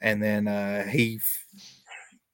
and 0.00 0.22
then 0.22 0.48
uh, 0.48 0.84
he 0.84 1.20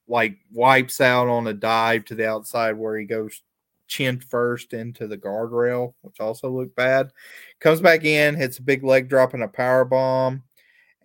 like 0.07 0.37
wipes 0.53 1.01
out 1.01 1.27
on 1.27 1.47
a 1.47 1.53
dive 1.53 2.05
to 2.05 2.15
the 2.15 2.29
outside 2.29 2.77
where 2.77 2.97
he 2.97 3.05
goes 3.05 3.41
chin 3.87 4.19
first 4.19 4.73
into 4.73 5.07
the 5.07 5.17
guardrail, 5.17 5.93
which 6.01 6.19
also 6.19 6.49
looked 6.49 6.75
bad. 6.75 7.11
Comes 7.59 7.81
back 7.81 8.05
in, 8.05 8.35
hits 8.35 8.59
a 8.59 8.63
big 8.63 8.83
leg 8.83 9.09
drop 9.09 9.33
and 9.33 9.43
a 9.43 9.47
power 9.47 9.83
bomb 9.83 10.43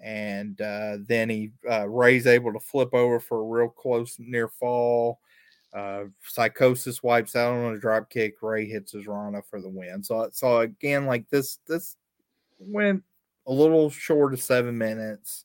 and 0.00 0.60
uh, 0.60 0.96
then 1.06 1.28
he 1.28 1.50
uh, 1.70 1.88
Rey's 1.88 2.26
able 2.26 2.52
to 2.52 2.60
flip 2.60 2.94
over 2.94 3.20
for 3.20 3.40
a 3.40 3.44
real 3.44 3.68
close 3.68 4.16
near 4.18 4.48
fall. 4.48 5.20
Uh, 5.72 6.04
psicosis 6.28 7.02
wipes 7.02 7.36
out 7.36 7.52
on 7.54 7.74
a 7.74 7.78
drop 7.78 8.10
kick. 8.10 8.42
Rey 8.42 8.66
hits 8.66 8.92
his 8.92 9.06
Rana 9.06 9.40
for 9.42 9.60
the 9.60 9.68
win. 9.68 10.02
So, 10.02 10.28
so 10.32 10.58
again, 10.60 11.06
like 11.06 11.28
this, 11.30 11.58
this 11.66 11.96
went 12.58 13.02
a 13.46 13.52
little 13.52 13.88
short 13.90 14.34
of 14.34 14.42
seven 14.42 14.76
minutes. 14.76 15.44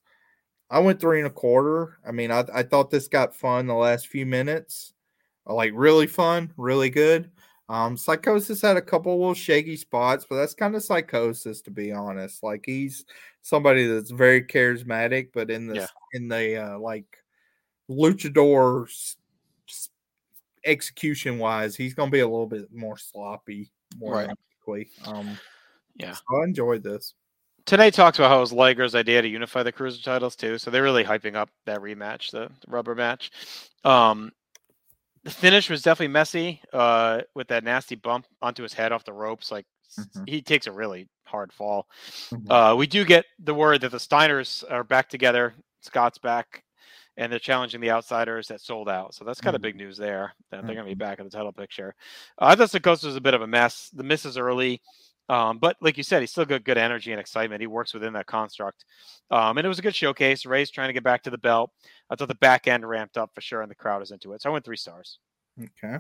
I 0.69 0.80
went 0.80 0.99
three 0.99 1.19
and 1.19 1.27
a 1.27 1.31
quarter. 1.31 1.99
I 2.07 2.11
mean, 2.11 2.31
I, 2.31 2.43
I 2.53 2.64
thought 2.64 2.89
this 2.89 3.07
got 3.07 3.35
fun 3.35 3.68
the 3.68 3.76
last 3.76 4.07
few 4.07 4.26
minutes, 4.26 4.93
Uh, 5.47 5.53
like 5.53 5.72
really 5.76 6.07
fun, 6.07 6.52
really 6.57 6.89
good. 6.89 7.30
Um, 7.69 7.95
Psicosis 7.95 8.61
had 8.61 8.77
a 8.77 8.81
couple 8.81 9.15
little 9.18 9.34
shaky 9.35 9.76
spots, 9.76 10.26
but 10.30 10.35
that's 10.38 10.53
kind 10.56 10.76
of 10.76 10.81
Psicosis 10.84 11.64
to 11.64 11.72
be 11.72 11.91
honest. 11.91 12.41
Like 12.43 12.64
he's 12.65 13.06
somebody 13.43 13.85
that's 13.88 14.11
very 14.11 14.41
charismatic, 14.43 15.30
but 15.34 15.49
in 15.52 15.68
the 15.68 15.76
Yeah. 15.76 15.88
in 16.14 16.27
the 16.27 16.57
uh, 16.57 16.80
like 16.80 17.06
luchador 17.89 18.88
s- 18.88 19.18
s- 19.18 19.18
execution 20.66 21.38
wise, 21.40 21.76
he's 21.76 21.94
going 21.94 22.10
to 22.10 22.12
be 22.12 22.20
a 22.22 22.28
little 22.28 22.48
bit 22.48 22.72
more 22.74 22.98
sloppy, 22.98 23.72
more 23.98 24.14
Right. 24.14 24.30
likely. 24.68 24.90
Um, 25.06 25.38
Yeah. 25.96 26.14
so 26.14 26.24
I 26.42 26.44
enjoyed 26.44 26.84
this. 26.84 27.14
Tenay 27.66 27.92
talks 27.92 28.20
about 28.20 28.30
how 28.30 28.38
it 28.38 28.42
was 28.42 28.54
Liger's 28.54 28.94
idea 28.96 29.22
to 29.22 29.28
unify 29.28 29.64
the 29.64 29.72
cruiser 29.72 30.02
titles 30.04 30.36
too. 30.36 30.58
So 30.58 30.70
they're 30.70 30.84
really 30.84 31.04
hyping 31.04 31.36
up 31.36 31.50
that 31.66 31.80
rematch, 31.80 32.30
the, 32.32 32.48
the 32.64 32.68
rubber 32.72 32.94
match. 32.94 33.32
Um, 33.84 34.32
the 35.24 35.32
finish 35.32 35.70
was 35.70 35.82
definitely 35.82 36.10
messy 36.14 36.62
uh, 36.74 37.22
with 37.34 37.48
that 37.48 37.64
nasty 37.64 37.96
bump 37.96 38.28
onto 38.42 38.62
his 38.62 38.74
head 38.74 38.92
off 38.92 39.04
the 39.06 39.14
ropes. 39.14 39.52
Like 39.52 39.66
Mhm. 39.98 40.28
he 40.30 40.42
takes 40.42 40.68
a 40.68 40.72
really 40.72 41.08
hard 41.26 41.52
fall. 41.54 41.88
Mhm. 42.32 42.52
Uh, 42.52 42.76
we 42.76 42.86
do 42.86 43.04
get 43.06 43.26
the 43.40 43.54
word 43.54 43.82
that 43.82 43.90
the 43.92 43.98
Steiners 43.98 44.64
are 44.70 44.84
back 44.84 45.10
together. 45.10 45.56
Scott's 45.82 46.18
back, 46.18 46.64
and 47.18 47.32
they're 47.32 47.40
challenging 47.40 47.82
the 47.82 47.92
Outsiders 47.92 48.48
that 48.48 48.62
Souled 48.62 48.90
Out. 48.90 49.14
So 49.14 49.24
that's 49.24 49.42
kind 49.42 49.56
of 49.56 49.62
big 49.62 49.76
news 49.76 49.98
there. 49.98 50.34
That 50.52 50.66
they're 50.66 50.76
going 50.76 50.88
to 50.88 50.92
be 50.92 50.96
back 50.96 51.20
in 51.20 51.26
the 51.26 51.32
title 51.32 51.52
picture. 51.52 51.96
Uh, 52.40 52.46
I 52.46 52.56
thought 52.56 52.70
Psicosis 52.70 53.06
was 53.06 53.16
a 53.16 53.22
bit 53.22 53.34
of 53.34 53.42
a 53.42 53.48
mess. 53.48 53.90
The 53.94 54.04
misses 54.04 54.38
early, 54.38 54.82
um, 55.30 55.58
but 55.58 55.78
like 55.82 55.98
you 55.98 56.04
said, 56.04 56.22
he's 56.22 56.32
still 56.32 56.46
got 56.46 56.64
good 56.64 56.78
energy 56.78 57.12
and 57.12 57.20
excitement. 57.20 57.62
He 57.62 57.68
works 57.68 57.94
within 57.94 58.14
that 58.14 58.28
construct, 58.28 58.86
um, 59.32 59.58
and 59.58 59.66
it 59.66 59.70
was 59.70 59.80
a 59.80 59.84
good 59.84 59.96
showcase. 59.96 60.46
Rey's 60.46 60.70
trying 60.70 60.90
to 60.90 60.94
get 60.94 61.04
back 61.04 61.24
to 61.24 61.30
the 61.30 61.38
belt. 61.38 61.72
I 62.10 62.16
thought 62.16 62.28
the 62.28 62.36
back 62.36 62.68
end 62.68 62.88
ramped 62.88 63.18
up 63.18 63.32
for 63.34 63.42
sure, 63.42 63.62
and 63.62 63.72
the 63.72 63.76
crowd 63.76 64.02
is 64.02 64.12
into 64.12 64.34
it. 64.34 64.42
So 64.42 64.50
I 64.50 64.54
went 64.54 64.66
three 64.66 64.78
stars. 64.78 65.20
Okay. 65.60 65.98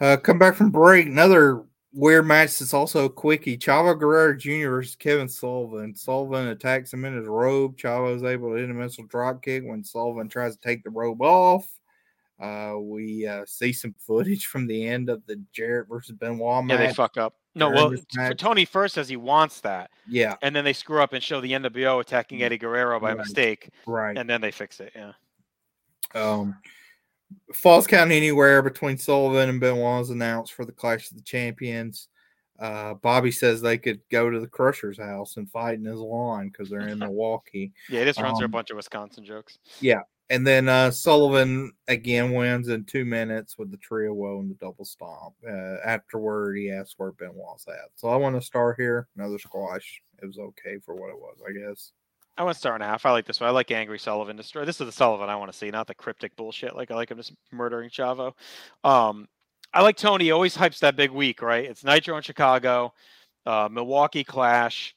Uh, 0.00 0.16
come 0.16 0.38
back 0.38 0.56
from 0.56 0.70
break. 0.70 1.06
Another 1.06 1.62
weird 1.92 2.26
match 2.26 2.58
that's 2.58 2.74
also 2.74 3.04
a 3.06 3.10
quickie. 3.10 3.58
Chavo 3.58 3.98
Guerrero 3.98 4.34
Jr. 4.36 4.70
versus 4.70 4.96
Kevin 4.96 5.28
Sullivan. 5.28 5.94
Sullivan 5.94 6.48
attacks 6.48 6.92
him 6.92 7.04
in 7.04 7.16
his 7.16 7.26
robe. 7.26 7.76
Chavo 7.76 8.14
is 8.14 8.22
able 8.22 8.50
to 8.50 8.56
hit 8.56 8.70
a 8.70 8.74
missile 8.74 9.04
drop 9.06 9.42
kick 9.42 9.64
when 9.64 9.84
Sullivan 9.84 10.28
tries 10.28 10.56
to 10.56 10.60
take 10.62 10.82
the 10.84 10.90
robe 10.90 11.22
off. 11.22 11.66
Uh, 12.40 12.74
we 12.80 13.26
uh, 13.26 13.44
see 13.46 13.72
some 13.72 13.94
footage 13.98 14.46
from 14.46 14.66
the 14.66 14.86
end 14.88 15.08
of 15.08 15.24
the 15.26 15.40
Jarrett 15.52 15.88
versus 15.88 16.16
Benoit 16.16 16.64
match. 16.64 16.80
Yeah, 16.80 16.86
they 16.88 16.92
fuck 16.92 17.16
up. 17.16 17.34
No, 17.54 17.70
well, 17.70 17.90
this 17.90 18.00
t- 18.00 18.18
match. 18.18 18.38
Tony 18.38 18.64
first 18.64 18.94
says 18.94 19.08
he 19.08 19.16
wants 19.16 19.60
that, 19.60 19.90
yeah, 20.08 20.36
and 20.42 20.56
then 20.56 20.64
they 20.64 20.72
screw 20.72 21.02
up 21.02 21.12
and 21.12 21.22
show 21.22 21.40
the 21.40 21.52
NWO 21.52 22.00
attacking 22.00 22.42
Eddie 22.42 22.56
Guerrero 22.58 22.98
by 22.98 23.10
Right. 23.10 23.18
mistake, 23.18 23.68
right. 23.86 24.16
and 24.16 24.28
then 24.28 24.40
they 24.40 24.50
fix 24.50 24.80
it. 24.80 24.92
Yeah. 24.96 25.12
Um, 26.14 26.56
Falls 27.54 27.86
Count 27.86 28.10
Anywhere 28.12 28.62
between 28.62 28.98
Sullivan 28.98 29.48
and 29.48 29.60
Benoit 29.60 30.02
is 30.02 30.10
announced 30.10 30.52
for 30.52 30.64
the 30.64 30.72
Clash 30.72 31.10
of 31.10 31.16
the 31.16 31.22
Champions. 31.22 32.08
Uh, 32.58 32.94
Bobby 32.94 33.32
says 33.32 33.60
they 33.60 33.78
could 33.78 34.00
go 34.10 34.30
to 34.30 34.38
the 34.38 34.46
Crusher's 34.46 34.98
house 34.98 35.36
and 35.36 35.50
fight 35.50 35.74
in 35.78 35.84
his 35.84 35.98
lawn 35.98 36.48
because 36.48 36.70
they're 36.70 36.88
in 36.88 36.98
Milwaukee. 37.00 37.72
Yeah, 37.88 38.00
he 38.00 38.04
just 38.06 38.20
runs 38.20 38.38
through 38.38 38.44
a 38.44 38.46
Um, 38.46 38.50
bunch 38.52 38.70
of 38.70 38.76
Wisconsin 38.76 39.24
jokes. 39.24 39.58
Yeah. 39.80 40.02
And 40.30 40.46
then 40.46 40.68
uh, 40.68 40.90
Sullivan 40.90 41.72
again 41.88 42.32
wins 42.32 42.68
in 42.68 42.84
two 42.84 43.04
minutes 43.04 43.58
with 43.58 43.70
the 43.70 43.76
tree 43.78 44.06
of 44.06 44.14
woe 44.14 44.38
and 44.40 44.50
the 44.50 44.54
double 44.54 44.84
stomp. 44.84 45.34
Uh, 45.46 45.76
afterward, 45.84 46.56
he 46.56 46.70
asked 46.70 46.94
where 46.96 47.12
Benoit's 47.12 47.66
at. 47.68 47.90
So 47.96 48.08
I 48.08 48.16
want 48.16 48.36
to 48.36 48.40
start 48.46 48.76
here. 48.78 49.08
Another 49.16 49.38
squash. 49.38 50.00
It 50.22 50.26
was 50.26 50.38
okay 50.38 50.78
for 50.78 50.94
what 50.94 51.10
it 51.10 51.18
was, 51.18 51.38
I 51.46 51.52
guess. 51.52 51.92
I 52.36 52.44
went 52.44 52.56
star 52.56 52.74
and 52.74 52.82
a 52.82 52.86
half. 52.86 53.04
I 53.04 53.10
like 53.10 53.26
this 53.26 53.40
one. 53.40 53.48
I 53.48 53.52
like 53.52 53.70
Angry 53.70 53.98
Sullivan 53.98 54.36
destroy. 54.36 54.64
This 54.64 54.80
is 54.80 54.86
the 54.86 54.92
Sullivan 54.92 55.28
I 55.28 55.36
want 55.36 55.52
to 55.52 55.58
see, 55.58 55.70
not 55.70 55.86
the 55.86 55.94
cryptic 55.94 56.34
bullshit. 56.36 56.74
Like 56.74 56.90
I 56.90 56.94
like 56.94 57.10
him 57.10 57.18
just 57.18 57.34
murdering 57.50 57.90
Chavo. 57.90 58.32
Um, 58.84 59.28
I 59.74 59.82
like 59.82 59.96
Tony. 59.96 60.24
He 60.24 60.30
always 60.32 60.56
hypes 60.56 60.78
that 60.80 60.96
big 60.96 61.10
week, 61.10 61.42
right? 61.42 61.64
It's 61.64 61.84
Nitro 61.84 62.16
in 62.16 62.22
Chicago, 62.22 62.92
uh, 63.44 63.68
Milwaukee 63.70 64.24
Clash, 64.24 64.94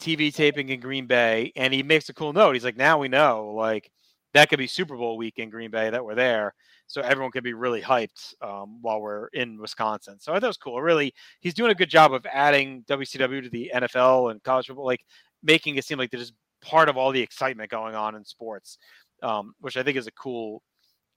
TV 0.00 0.34
taping 0.34 0.70
in 0.70 0.80
Green 0.80 1.06
Bay, 1.06 1.52
and 1.54 1.72
he 1.72 1.82
makes 1.82 2.08
a 2.08 2.14
cool 2.14 2.32
note. 2.32 2.54
He's 2.54 2.64
like, 2.64 2.76
now 2.76 2.98
we 2.98 3.08
know, 3.08 3.52
like 3.56 3.90
that 4.34 4.48
could 4.48 4.58
be 4.58 4.66
Super 4.66 4.96
Bowl 4.96 5.16
week 5.16 5.38
in 5.38 5.50
Green 5.50 5.70
Bay 5.70 5.88
that 5.90 6.04
we're 6.04 6.16
there, 6.16 6.54
so 6.88 7.00
everyone 7.00 7.30
could 7.30 7.44
be 7.44 7.54
really 7.54 7.80
hyped 7.80 8.34
um, 8.42 8.82
while 8.82 9.00
we're 9.00 9.28
in 9.28 9.60
Wisconsin. 9.60 10.18
So 10.18 10.32
I 10.32 10.36
thought 10.36 10.44
it 10.44 10.48
was 10.48 10.56
cool. 10.56 10.82
Really, 10.82 11.14
he's 11.40 11.54
doing 11.54 11.70
a 11.70 11.76
good 11.76 11.90
job 11.90 12.12
of 12.12 12.26
adding 12.26 12.84
WCW 12.88 13.44
to 13.44 13.50
the 13.50 13.70
NFL 13.74 14.32
and 14.32 14.42
college 14.42 14.66
football, 14.66 14.86
like 14.86 15.04
making 15.42 15.76
it 15.76 15.84
seem 15.84 15.98
like 15.98 16.10
there's 16.10 16.32
part 16.62 16.88
of 16.88 16.96
all 16.96 17.12
the 17.12 17.20
excitement 17.20 17.70
going 17.70 17.94
on 17.94 18.14
in 18.14 18.24
sports, 18.24 18.78
um, 19.22 19.54
which 19.60 19.76
I 19.76 19.82
think 19.82 19.96
is 19.96 20.06
a 20.06 20.12
cool 20.12 20.62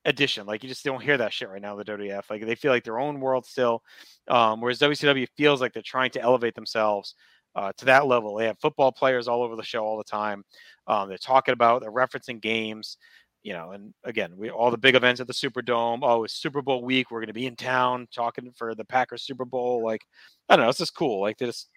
addition. 0.06 0.46
Like 0.46 0.64
you 0.64 0.70
just 0.70 0.84
don't 0.84 1.02
hear 1.02 1.18
that 1.18 1.34
shit 1.34 1.50
right 1.50 1.62
now. 1.62 1.76
The 1.76 1.86
WWF, 1.86 2.30
like 2.30 2.46
they 2.46 2.56
feel 2.56 2.72
like 2.72 2.84
their 2.84 3.00
own 3.00 3.20
world 3.20 3.46
still, 3.46 3.82
um, 4.28 4.62
whereas 4.62 4.80
WCW 4.80 5.28
feels 5.38 5.62
like 5.62 5.74
they're 5.74 5.84
trying 5.84 6.12
to 6.12 6.22
elevate 6.22 6.56
themselves 6.56 7.16
uh, 7.56 7.72
to 7.78 7.86
that 7.86 8.06
level. 8.06 8.36
They 8.36 8.46
have 8.46 8.60
football 8.60 8.92
players 8.92 9.28
all 9.28 9.44
over 9.44 9.56
the 9.56 9.64
show 9.64 9.84
all 9.84 9.98
the 9.98 10.04
time. 10.04 10.44
Um, 10.88 11.10
they're 11.10 11.18
talking 11.18 11.54
about, 11.54 11.82
they're 11.82 11.92
referencing 11.92 12.42
games, 12.42 12.98
you 13.44 13.54
know, 13.54 13.72
and 13.72 13.94
again, 14.04 14.34
we 14.36 14.50
all 14.50 14.72
the 14.72 14.78
big 14.78 14.96
events 14.96 15.22
at 15.22 15.28
the 15.28 15.34
Superdome. 15.34 16.00
Oh, 16.02 16.24
it's 16.24 16.34
Super 16.34 16.62
Bowl 16.62 16.84
week. 16.84 17.12
We're 17.12 17.20
going 17.20 17.28
to 17.28 17.34
be 17.34 17.48
in 17.48 17.56
town 17.56 18.08
talking 18.14 18.52
for 18.56 18.76
the 18.76 18.86
Packers 18.86 19.24
Super 19.24 19.46
Bowl. 19.46 19.84
Like, 19.84 20.02
I 20.50 20.56
don't 20.56 20.66
know, 20.66 20.70
it's 20.70 20.80
just 20.80 20.96
cool. 20.96 21.22
Like 21.22 21.38
this, 21.38 21.68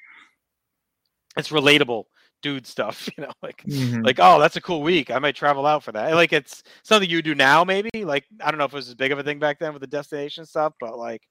it's 1.36 1.50
relatable 1.50 2.04
dude 2.42 2.66
stuff, 2.66 3.08
you 3.16 3.24
know, 3.24 3.32
like 3.42 3.62
Mhm. 3.64 4.04
like 4.04 4.18
oh 4.20 4.38
that's 4.38 4.56
a 4.56 4.60
cool 4.60 4.82
week. 4.82 5.10
I 5.10 5.18
might 5.18 5.34
travel 5.36 5.66
out 5.66 5.82
for 5.82 5.92
that. 5.92 6.14
Like 6.14 6.32
it's 6.32 6.62
something 6.82 7.08
you 7.08 7.22
do 7.22 7.34
now, 7.34 7.64
maybe. 7.64 7.90
Like 8.04 8.24
I 8.42 8.50
don't 8.50 8.58
know 8.58 8.64
if 8.64 8.72
it 8.72 8.76
was 8.76 8.88
as 8.88 8.94
big 8.94 9.12
of 9.12 9.18
a 9.18 9.22
thing 9.22 9.38
back 9.38 9.58
then 9.58 9.72
with 9.72 9.80
the 9.80 9.86
destination 9.86 10.44
stuff, 10.46 10.74
but 10.80 10.96
like, 10.98 11.22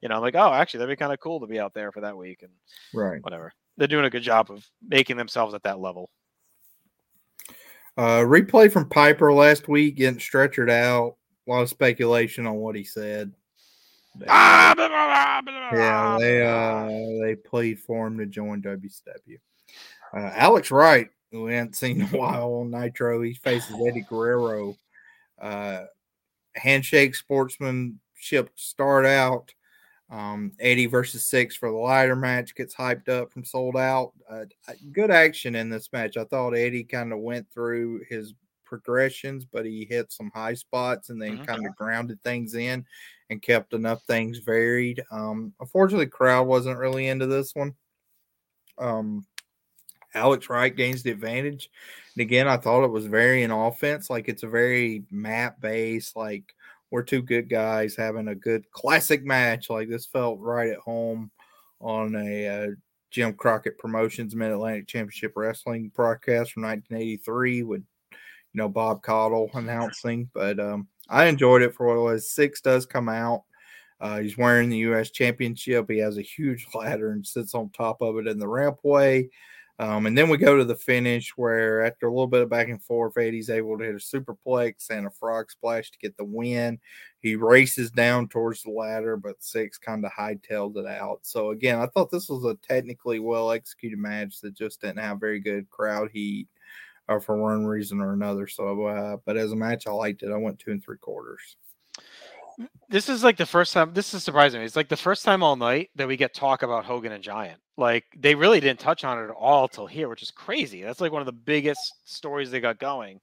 you 0.00 0.08
know, 0.08 0.16
I'm 0.16 0.22
like 0.22 0.34
oh 0.34 0.52
actually 0.52 0.78
that'd 0.78 0.92
be 0.92 1.00
kind 1.00 1.12
of 1.12 1.20
cool 1.20 1.40
to 1.40 1.46
be 1.46 1.60
out 1.60 1.74
there 1.74 1.92
for 1.92 2.00
that 2.02 2.16
week 2.16 2.42
and 2.42 2.52
right. 2.94 3.22
whatever. 3.22 3.52
They're 3.76 3.88
doing 3.88 4.06
a 4.06 4.10
good 4.10 4.22
job 4.22 4.50
of 4.50 4.64
making 4.86 5.16
themselves 5.16 5.54
at 5.54 5.62
that 5.64 5.78
level. 5.80 6.10
Uh, 7.98 8.20
replay 8.20 8.70
from 8.70 8.88
Piper 8.88 9.32
last 9.32 9.68
week 9.68 9.96
getting 9.96 10.18
stretchered 10.20 10.70
out. 10.70 11.16
A 11.46 11.50
lot 11.50 11.62
of 11.62 11.68
speculation 11.70 12.46
on 12.46 12.56
what 12.56 12.74
he 12.76 12.84
said. 12.84 13.32
Ah, 14.28 14.72
blah, 14.76 14.88
blah, 14.88 15.40
blah, 15.42 15.70
blah, 15.70 15.78
Yeah, 15.78 16.16
they 16.18 16.46
uh 16.46 16.88
they 17.24 17.36
played 17.36 17.78
for 17.78 18.06
him 18.06 18.18
to 18.18 18.26
join 18.26 18.62
WCW. 18.62 19.38
Uh, 20.16 20.30
Alex 20.34 20.70
Wright, 20.70 21.10
who 21.30 21.42
we 21.44 21.52
hadn't 21.54 21.76
seen 21.76 22.00
in 22.00 22.14
a 22.14 22.18
while 22.18 22.54
on 22.54 22.70
Nitro, 22.70 23.20
he 23.22 23.34
faces 23.34 23.76
Eddie 23.86 24.06
Guerrero. 24.08 24.76
Uh, 25.40 25.84
handshake 26.54 27.14
sportsmanship 27.14 28.54
to 28.56 28.62
start 28.62 29.04
out. 29.04 29.52
Um, 30.08 30.52
Eddie 30.60 30.86
versus 30.86 31.28
syxx 31.28 31.54
for 31.56 31.68
the 31.70 31.76
lighter 31.76 32.16
match 32.16 32.54
gets 32.54 32.74
hyped 32.74 33.08
up 33.08 33.30
from 33.32 33.44
Souled 33.44 33.76
Out. 33.76 34.12
Uh, 34.30 34.44
good 34.92 35.10
action 35.10 35.54
in 35.56 35.68
this 35.68 35.92
match. 35.92 36.16
I 36.16 36.24
thought 36.24 36.54
Eddie 36.54 36.84
kind 36.84 37.12
of 37.12 37.18
went 37.18 37.50
through 37.52 38.02
his 38.08 38.32
progressions, 38.64 39.44
but 39.44 39.66
he 39.66 39.84
hit 39.84 40.10
some 40.12 40.30
high 40.34 40.54
spots 40.54 41.10
and 41.10 41.20
then 41.20 41.38
Mhm. 41.38 41.46
kind 41.46 41.66
of 41.66 41.76
grounded 41.76 42.22
things 42.22 42.54
in 42.54 42.86
and 43.30 43.42
kept 43.42 43.74
enough 43.74 44.02
things 44.04 44.38
varied. 44.38 45.02
Um, 45.10 45.52
unfortunately, 45.60 46.06
crowd 46.06 46.46
wasn't 46.46 46.78
really 46.78 47.08
into 47.08 47.26
this 47.26 47.54
one. 47.54 47.74
Um, 48.78 49.26
Alex 50.16 50.48
Wright 50.48 50.74
gains 50.74 51.02
the 51.02 51.10
advantage. 51.10 51.70
And 52.14 52.22
again, 52.22 52.48
I 52.48 52.56
thought 52.56 52.84
it 52.84 52.90
was 52.90 53.06
very 53.06 53.42
in 53.42 53.50
offense. 53.50 54.08
Like 54.08 54.28
it's 54.28 54.42
a 54.42 54.48
very 54.48 55.04
map 55.10 55.60
based, 55.60 56.16
like 56.16 56.54
we're 56.90 57.02
two 57.02 57.22
good 57.22 57.48
guys 57.48 57.94
having 57.94 58.28
a 58.28 58.34
good 58.34 58.70
classic 58.70 59.24
match. 59.24 59.68
Like 59.68 59.88
this 59.88 60.06
felt 60.06 60.40
right 60.40 60.70
at 60.70 60.78
home 60.78 61.30
on 61.80 62.16
a 62.16 62.48
uh, 62.48 62.66
Jim 63.10 63.34
Crockett 63.34 63.78
Promotions 63.78 64.34
Mid 64.34 64.50
Atlantic 64.50 64.86
Championship 64.86 65.32
Wrestling 65.36 65.92
broadcast 65.94 66.52
from 66.52 66.62
1983 66.62 67.62
with, 67.62 67.82
you 68.10 68.18
know, 68.54 68.68
Bob 68.68 69.02
Caudle 69.02 69.50
announcing. 69.54 70.30
But 70.32 70.58
um, 70.58 70.88
I 71.08 71.26
enjoyed 71.26 71.62
it 71.62 71.74
for 71.74 71.86
what 71.86 71.96
it 71.96 72.12
was. 72.12 72.30
Syxx 72.30 72.62
does 72.62 72.86
come 72.86 73.08
out. 73.08 73.44
Uh, 74.00 74.20
he's 74.20 74.36
wearing 74.36 74.68
the 74.68 74.78
U.S. 74.78 75.10
Championship. 75.10 75.90
He 75.90 75.98
has 75.98 76.18
a 76.18 76.22
huge 76.22 76.66
ladder 76.74 77.12
and 77.12 77.26
sits 77.26 77.54
on 77.54 77.70
top 77.70 78.00
of 78.00 78.16
it 78.18 78.26
in 78.26 78.38
the 78.38 78.46
rampway. 78.46 79.28
Um, 79.78 80.06
and 80.06 80.16
then 80.16 80.30
we 80.30 80.38
go 80.38 80.56
to 80.56 80.64
the 80.64 80.74
finish 80.74 81.36
where, 81.36 81.84
after 81.84 82.06
a 82.06 82.10
little 82.10 82.26
bit 82.26 82.40
of 82.40 82.48
back 82.48 82.68
and 82.68 82.82
forth, 82.82 83.18
Eddie's 83.18 83.50
able 83.50 83.76
to 83.76 83.84
hit 83.84 83.94
a 83.94 83.98
superplex 83.98 84.88
and 84.88 85.06
a 85.06 85.10
frog 85.10 85.50
splash 85.50 85.90
to 85.90 85.98
get 85.98 86.16
the 86.16 86.24
win. 86.24 86.78
He 87.20 87.36
races 87.36 87.90
down 87.90 88.28
towards 88.28 88.62
the 88.62 88.70
ladder, 88.70 89.18
but 89.18 89.40
Syxx 89.40 89.78
kind 89.78 90.04
of 90.06 90.12
hightailed 90.12 90.78
it 90.78 90.86
out. 90.86 91.20
So, 91.22 91.50
again, 91.50 91.78
I 91.78 91.86
thought 91.86 92.10
this 92.10 92.30
was 92.30 92.44
a 92.44 92.56
technically 92.66 93.18
well 93.18 93.50
executed 93.50 93.98
match 93.98 94.40
that 94.40 94.54
just 94.54 94.80
didn't 94.80 95.00
have 95.00 95.20
very 95.20 95.40
good 95.40 95.68
crowd 95.68 96.10
heat 96.10 96.48
uh, 97.08 97.18
for 97.18 97.36
one 97.36 97.66
reason 97.66 98.00
or 98.00 98.14
another. 98.14 98.46
So, 98.46 98.86
uh, 98.86 99.18
but 99.26 99.36
as 99.36 99.52
a 99.52 99.56
match, 99.56 99.86
I 99.86 99.90
liked 99.90 100.22
it. 100.22 100.32
I 100.32 100.36
went 100.36 100.58
two 100.58 100.70
and 100.70 100.82
three 100.82 100.98
quarters. 100.98 101.56
This 102.88 103.08
is 103.08 103.24
like 103.24 103.36
the 103.36 103.46
first 103.46 103.72
time. 103.72 103.92
This 103.92 104.14
is 104.14 104.22
surprising 104.22 104.60
me. 104.60 104.66
It's 104.66 104.76
like 104.76 104.88
the 104.88 104.96
first 104.96 105.24
time 105.24 105.42
all 105.42 105.56
night 105.56 105.90
that 105.96 106.08
we 106.08 106.16
get 106.16 106.34
talk 106.34 106.62
about 106.62 106.84
Hogan 106.84 107.12
and 107.12 107.22
Giant. 107.22 107.60
Like 107.76 108.04
they 108.16 108.34
really 108.34 108.60
didn't 108.60 108.80
touch 108.80 109.04
on 109.04 109.18
it 109.18 109.24
at 109.24 109.30
all 109.30 109.68
till 109.68 109.86
here, 109.86 110.08
which 110.08 110.22
is 110.22 110.30
crazy. 110.30 110.82
That's 110.82 111.00
like 111.00 111.12
one 111.12 111.20
of 111.22 111.26
the 111.26 111.32
biggest 111.32 111.80
stories 112.04 112.50
they 112.50 112.60
got 112.60 112.78
going. 112.78 113.20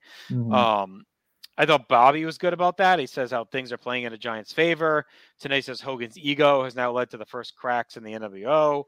Um, 0.54 1.04
I 1.58 1.66
thought 1.66 1.88
Bobby 1.88 2.26
was 2.26 2.38
good 2.38 2.54
about 2.54 2.78
that. 2.78 3.00
He 3.00 3.06
says 3.06 3.32
how 3.32 3.46
things 3.46 3.72
are 3.72 3.78
playing 3.78 4.04
in 4.04 4.14
a 4.14 4.18
Giants' 4.18 4.52
favor. 4.54 5.06
Tenay 5.42 5.64
says 5.64 5.82
Hogan's 5.82 6.18
ego 6.18 6.64
has 6.64 6.76
now 6.76 6.92
led 6.92 7.10
to 7.12 7.18
the 7.18 7.26
first 7.26 7.56
cracks 7.56 7.96
in 7.96 8.04
the 8.04 8.14
NWO. 8.14 8.84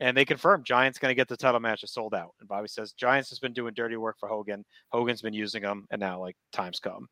And 0.00 0.16
they 0.16 0.24
confirmed 0.24 0.64
Giants 0.64 0.98
going 0.98 1.10
to 1.10 1.14
get 1.14 1.28
the 1.28 1.36
title 1.36 1.60
match 1.60 1.84
is 1.84 1.92
Souled 1.92 2.14
Out. 2.14 2.34
And 2.40 2.48
Bobby 2.48 2.68
says 2.68 2.92
Giants 2.92 3.30
has 3.30 3.38
been 3.38 3.52
doing 3.52 3.74
dirty 3.74 3.96
work 3.96 4.16
for 4.18 4.28
Hogan. 4.28 4.64
Hogan's 4.90 5.22
been 5.22 5.32
using 5.34 5.62
them, 5.62 5.86
and 5.90 6.00
now 6.00 6.20
like 6.20 6.36
time's 6.52 6.80
come. 6.80 7.06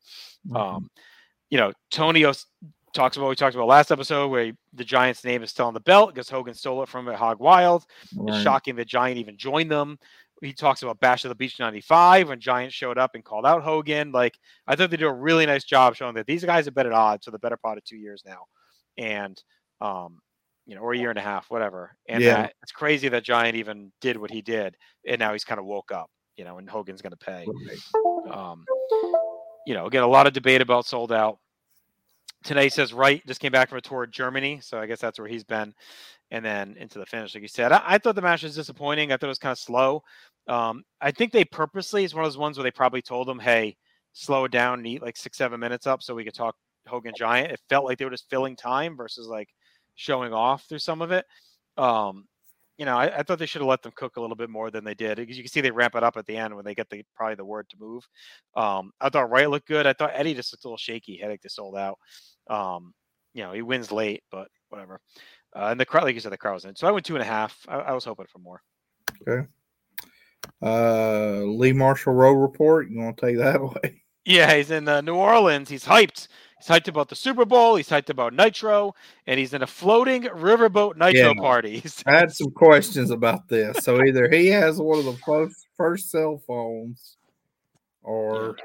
Mhm. 0.49 0.57
Um, 0.57 0.89
you 1.53 1.59
know, 1.59 1.71
Tony 1.91 2.25
Os- 2.25 2.47
talks 2.95 3.15
about 3.15 3.25
what 3.25 3.29
we 3.29 3.35
talked 3.35 3.53
about 3.55 3.67
last 3.67 3.91
episode, 3.91 4.29
where 4.29 4.45
he- 4.45 4.53
the 4.73 4.83
Giants' 4.83 5.23
name 5.23 5.43
is 5.43 5.51
still 5.51 5.67
on 5.67 5.75
the 5.75 5.79
belt 5.81 6.09
because 6.11 6.27
Hogan 6.27 6.55
stole 6.55 6.81
it 6.81 6.89
from 6.89 7.05
Hog 7.05 7.39
Wild. 7.39 7.85
It's 8.27 8.41
shocking 8.41 8.75
that 8.77 8.87
Giant 8.87 9.19
even 9.19 9.37
joined 9.37 9.69
them. 9.69 9.99
He 10.41 10.51
talks 10.51 10.81
about 10.81 10.99
Bash 10.99 11.23
of 11.25 11.29
the 11.29 11.35
Beach 11.35 11.59
95 11.59 12.29
when 12.29 12.39
Giant 12.39 12.73
showed 12.73 12.97
up 12.97 13.11
and 13.13 13.23
called 13.23 13.45
out 13.45 13.61
Hogan. 13.61 14.11
Like, 14.11 14.33
I 14.65 14.75
thought 14.75 14.89
they 14.89 14.97
did 14.97 15.05
a 15.05 15.13
really 15.13 15.45
nice 15.45 15.63
job 15.63 15.95
showing 15.95 16.15
that 16.15 16.25
these 16.25 16.43
guys 16.43 16.65
have 16.65 16.73
been 16.73 16.87
at 16.87 16.91
odds 16.91 17.25
for 17.25 17.31
the 17.31 17.37
better 17.39 17.55
part 17.57 17.77
of 17.77 17.83
two 17.83 17.97
years 17.97 18.23
now. 18.25 18.45
And, 18.97 19.39
um, 19.79 20.19
you 20.65 20.73
know, 20.75 20.81
or 20.81 20.93
a 20.93 20.97
year 20.97 21.11
and 21.11 21.19
a 21.19 21.21
half, 21.21 21.51
whatever. 21.51 21.95
And 22.09 22.23
Yeah. 22.23 22.33
that, 22.43 22.53
it's 22.63 22.71
crazy 22.71 23.09
that 23.09 23.23
Giant 23.23 23.55
even 23.57 23.91
did 24.01 24.17
what 24.17 24.31
he 24.31 24.41
did. 24.41 24.75
And 25.07 25.19
now 25.19 25.33
he's 25.33 25.43
kind 25.45 25.59
of 25.59 25.65
woke 25.65 25.91
up, 25.91 26.09
you 26.35 26.45
know, 26.45 26.57
and 26.57 26.67
Hogan's 26.67 27.01
going 27.03 27.11
to 27.11 27.17
pay. 27.17 27.45
Um, 28.31 28.65
you 29.65 29.73
know, 29.73 29.85
again, 29.85 30.03
a 30.03 30.07
lot 30.07 30.27
of 30.27 30.33
debate 30.33 30.61
about 30.61 30.85
Souled 30.85 31.11
Out. 31.13 31.39
Tenay 32.43 32.71
says 32.71 32.93
Wright 32.93 33.25
just 33.25 33.39
came 33.39 33.51
back 33.51 33.69
from 33.69 33.77
a 33.77 33.81
tour 33.81 34.03
of 34.03 34.11
Germany, 34.11 34.59
so 34.61 34.79
I 34.79 34.85
guess 34.85 34.99
that's 34.99 35.19
where 35.19 35.27
he's 35.27 35.43
been. 35.43 35.73
And 36.31 36.43
then 36.43 36.75
into 36.77 36.99
the 36.99 37.05
finish, 37.05 37.35
like 37.35 37.41
you 37.41 37.47
said, 37.47 37.71
I, 37.71 37.81
I 37.85 37.97
thought 37.97 38.15
the 38.15 38.21
match 38.21 38.43
was 38.43 38.55
disappointing. 38.55 39.11
I 39.11 39.17
thought 39.17 39.27
it 39.27 39.29
was 39.29 39.39
kind 39.39 39.51
of 39.51 39.59
slow. 39.59 40.03
Um, 40.47 40.83
I 40.99 41.11
think 41.11 41.31
they 41.31 41.45
purposely 41.45 42.03
is 42.03 42.13
one 42.13 42.25
of 42.25 42.31
those 42.31 42.37
ones 42.37 42.57
where 42.57 42.63
they 42.63 42.71
probably 42.71 43.01
told 43.01 43.29
him, 43.29 43.39
"Hey, 43.39 43.77
slow 44.13 44.45
it 44.45 44.51
down 44.51 44.79
and 44.79 44.87
eat 44.87 45.01
like 45.01 45.17
six, 45.17 45.37
seven 45.37 45.59
minutes 45.59 45.87
up, 45.87 46.03
so 46.03 46.15
we 46.15 46.23
could 46.25 46.33
talk 46.33 46.55
Hogan 46.87 47.13
Giant." 47.15 47.51
It 47.51 47.61
felt 47.69 47.85
like 47.85 47.97
they 47.97 48.05
were 48.05 48.11
just 48.11 48.29
filling 48.29 48.55
time 48.55 48.97
versus 48.97 49.27
like 49.27 49.49
showing 49.95 50.33
off 50.33 50.65
through 50.67 50.79
some 50.79 51.01
of 51.01 51.11
it. 51.11 51.25
Um, 51.77 52.25
you 52.77 52.85
know, 52.85 52.97
I, 52.97 53.19
I 53.19 53.23
thought 53.23 53.39
they 53.39 53.45
should 53.45 53.61
have 53.61 53.69
let 53.69 53.81
them 53.83 53.93
cook 53.95 54.17
a 54.17 54.21
little 54.21 54.35
bit 54.35 54.49
more 54.49 54.71
than 54.71 54.83
they 54.83 54.95
did 54.95 55.17
because 55.17 55.37
you 55.37 55.43
can 55.43 55.51
see 55.51 55.61
they 55.61 55.71
ramp 55.71 55.95
it 55.95 56.03
up 56.03 56.17
at 56.17 56.25
the 56.25 56.35
end 56.35 56.55
when 56.55 56.65
they 56.65 56.73
get 56.73 56.89
the 56.89 57.03
probably 57.15 57.35
the 57.35 57.45
word 57.45 57.69
to 57.69 57.77
move. 57.79 58.07
Um, 58.55 58.91
I 58.99 59.09
thought 59.09 59.29
Wright 59.29 59.49
looked 59.49 59.67
good. 59.67 59.85
I 59.85 59.93
thought 59.93 60.11
Eddie 60.13 60.33
just 60.33 60.51
looked 60.51 60.65
a 60.65 60.67
little 60.67 60.77
shaky, 60.77 61.17
headache 61.17 61.41
to 61.41 61.49
Souled 61.49 61.77
Out. 61.77 61.99
Um, 62.49 62.93
you 63.33 63.43
know, 63.43 63.53
he 63.53 63.61
wins 63.61 63.91
late, 63.91 64.23
but 64.31 64.47
whatever. 64.69 64.99
Uh, 65.55 65.67
and 65.67 65.79
the 65.79 65.85
crowd, 65.85 66.03
like 66.03 66.15
you 66.15 66.21
said, 66.21 66.31
the 66.31 66.37
crowd 66.37 66.53
was 66.53 66.65
in. 66.65 66.75
So 66.75 66.87
I 66.87 66.91
went 66.91 67.05
two 67.05 67.15
and 67.15 67.21
a 67.21 67.27
half. 67.27 67.57
I, 67.67 67.75
I 67.77 67.93
was 67.93 68.05
hoping 68.05 68.25
for 68.31 68.39
more. 68.39 68.61
Okay. 69.27 69.47
Uh, 70.61 71.43
Lee 71.45 71.73
Marshall 71.73 72.13
Row 72.13 72.33
report. 72.33 72.89
You 72.89 72.99
want 72.99 73.17
to 73.17 73.25
take 73.25 73.37
that 73.37 73.55
away? 73.61 74.01
Yeah, 74.25 74.55
he's 74.55 74.71
in 74.71 74.87
uh, 74.87 75.01
New 75.01 75.15
Orleans. 75.15 75.69
He's 75.69 75.85
hyped. 75.85 76.27
He's 76.63 76.69
hyped 76.73 76.87
about 76.87 77.09
the 77.09 77.15
Super 77.15 77.43
Bowl. 77.43 77.75
He's 77.75 77.89
hyped 77.89 78.09
about 78.09 78.33
Nitro, 78.33 78.95
and 79.27 79.37
he's 79.37 79.53
in 79.53 79.63
a 79.63 79.67
floating 79.67 80.23
riverboat 80.23 80.95
Nitro 80.95 81.33
Yeah. 81.33 81.33
party. 81.33 81.83
I 82.05 82.13
had 82.13 82.31
some 82.31 82.51
questions 82.51 83.11
about 83.11 83.49
this. 83.49 83.83
So 83.83 84.01
either 84.05 84.29
he 84.29 84.47
has 84.47 84.77
one 84.77 84.99
of 84.99 85.03
the 85.05 85.17
first 85.25 85.67
first 85.75 86.09
cell 86.09 86.41
phones, 86.47 87.17
or 88.01 88.55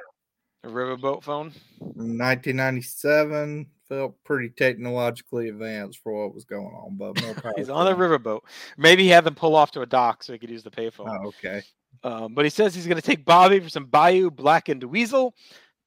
A 0.62 0.68
riverboat 0.68 1.24
phone. 1.24 1.52
1997 1.80 3.66
felt 3.88 4.14
pretty 4.22 4.50
technologically 4.50 5.48
advanced 5.48 5.98
for 6.02 6.12
what 6.12 6.34
was 6.34 6.44
going 6.44 6.66
on, 6.66 6.96
but. 6.96 7.16
He's 7.56 7.68
on 7.70 7.84
the 7.84 7.94
riverboat. 7.94 8.40
Maybe 8.76 9.02
he 9.02 9.08
had 9.08 9.24
them 9.24 9.34
pull 9.34 9.56
off 9.56 9.72
to 9.72 9.80
a 9.80 9.86
dock 9.86 10.22
so 10.22 10.32
he 10.32 10.38
could 10.38 10.50
use 10.50 10.62
the 10.62 10.70
payphone. 10.70 11.08
Oh, 11.08 11.28
okay. 11.28 11.62
Um, 12.04 12.34
but 12.34 12.44
he 12.44 12.50
says 12.50 12.74
he's 12.76 12.86
going 12.86 13.00
to 13.00 13.02
take 13.02 13.24
Bobby 13.24 13.58
for 13.58 13.68
some 13.68 13.86
Bayou 13.86 14.30
Blackened 14.30 14.84
Weasel. 14.84 15.34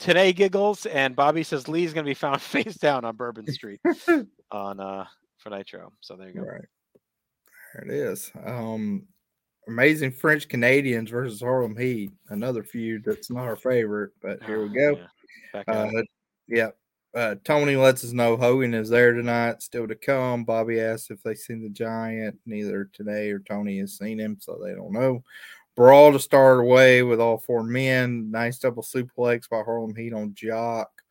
Tenay 0.01 0.35
giggles, 0.35 0.85
and 0.87 1.15
Bobby 1.15 1.43
says 1.43 1.67
Lee's 1.67 1.93
going 1.93 2.05
to 2.05 2.09
be 2.09 2.15
found 2.15 2.41
face 2.41 2.75
down 2.75 3.05
on 3.05 3.15
Bourbon 3.15 3.45
Street 3.51 3.79
on 4.51 4.79
uh 4.79 5.05
for 5.37 5.49
Nitro. 5.49 5.91
So 6.01 6.15
there 6.15 6.27
you 6.29 6.33
go. 6.35 6.41
Right. 6.41 6.65
There 7.73 7.83
it 7.85 7.91
is. 7.91 8.31
Um, 8.45 9.07
amazing 9.67 10.11
French 10.11 10.47
Canadians 10.49 11.09
versus 11.09 11.39
Harlem 11.41 11.77
Heat. 11.77 12.11
Another 12.29 12.63
feud 12.63 13.03
that's 13.05 13.29
not 13.31 13.45
our 13.47 13.55
favorite, 13.55 14.11
but 14.21 14.43
here 14.43 14.63
we 14.63 14.69
Oh, 14.69 14.95
go. 14.95 14.99
yeah. 15.53 15.63
Uh, 15.67 16.01
yeah. 16.47 16.69
Uh, 17.13 17.35
Tony 17.43 17.75
lets 17.75 18.03
us 18.05 18.13
know 18.13 18.37
Hogan 18.37 18.73
is 18.73 18.89
there 18.89 19.13
tonight, 19.13 19.61
still 19.61 19.87
to 19.87 19.95
come. 19.95 20.45
Bobby 20.45 20.79
asks 20.79 21.11
if 21.11 21.21
they 21.23 21.35
seen 21.35 21.61
the 21.61 21.69
giant. 21.69 22.39
Neither 22.45 22.89
Tenay 22.97 23.31
or 23.33 23.39
Tony 23.39 23.79
has 23.79 23.97
seen 23.97 24.17
him, 24.19 24.37
so 24.39 24.57
they 24.63 24.73
don't 24.73 24.93
know. 24.93 25.21
Brawl 25.75 26.11
to 26.11 26.19
start 26.19 26.59
away 26.59 27.01
with 27.03 27.19
all 27.19 27.37
four 27.37 27.63
men. 27.63 28.29
Nice 28.29 28.59
double 28.59 28.83
suplex 28.83 29.49
by 29.49 29.61
Harlem 29.63 29.95
Heat 29.95 30.13
on 30.13 30.33
Jacques. 30.35 31.01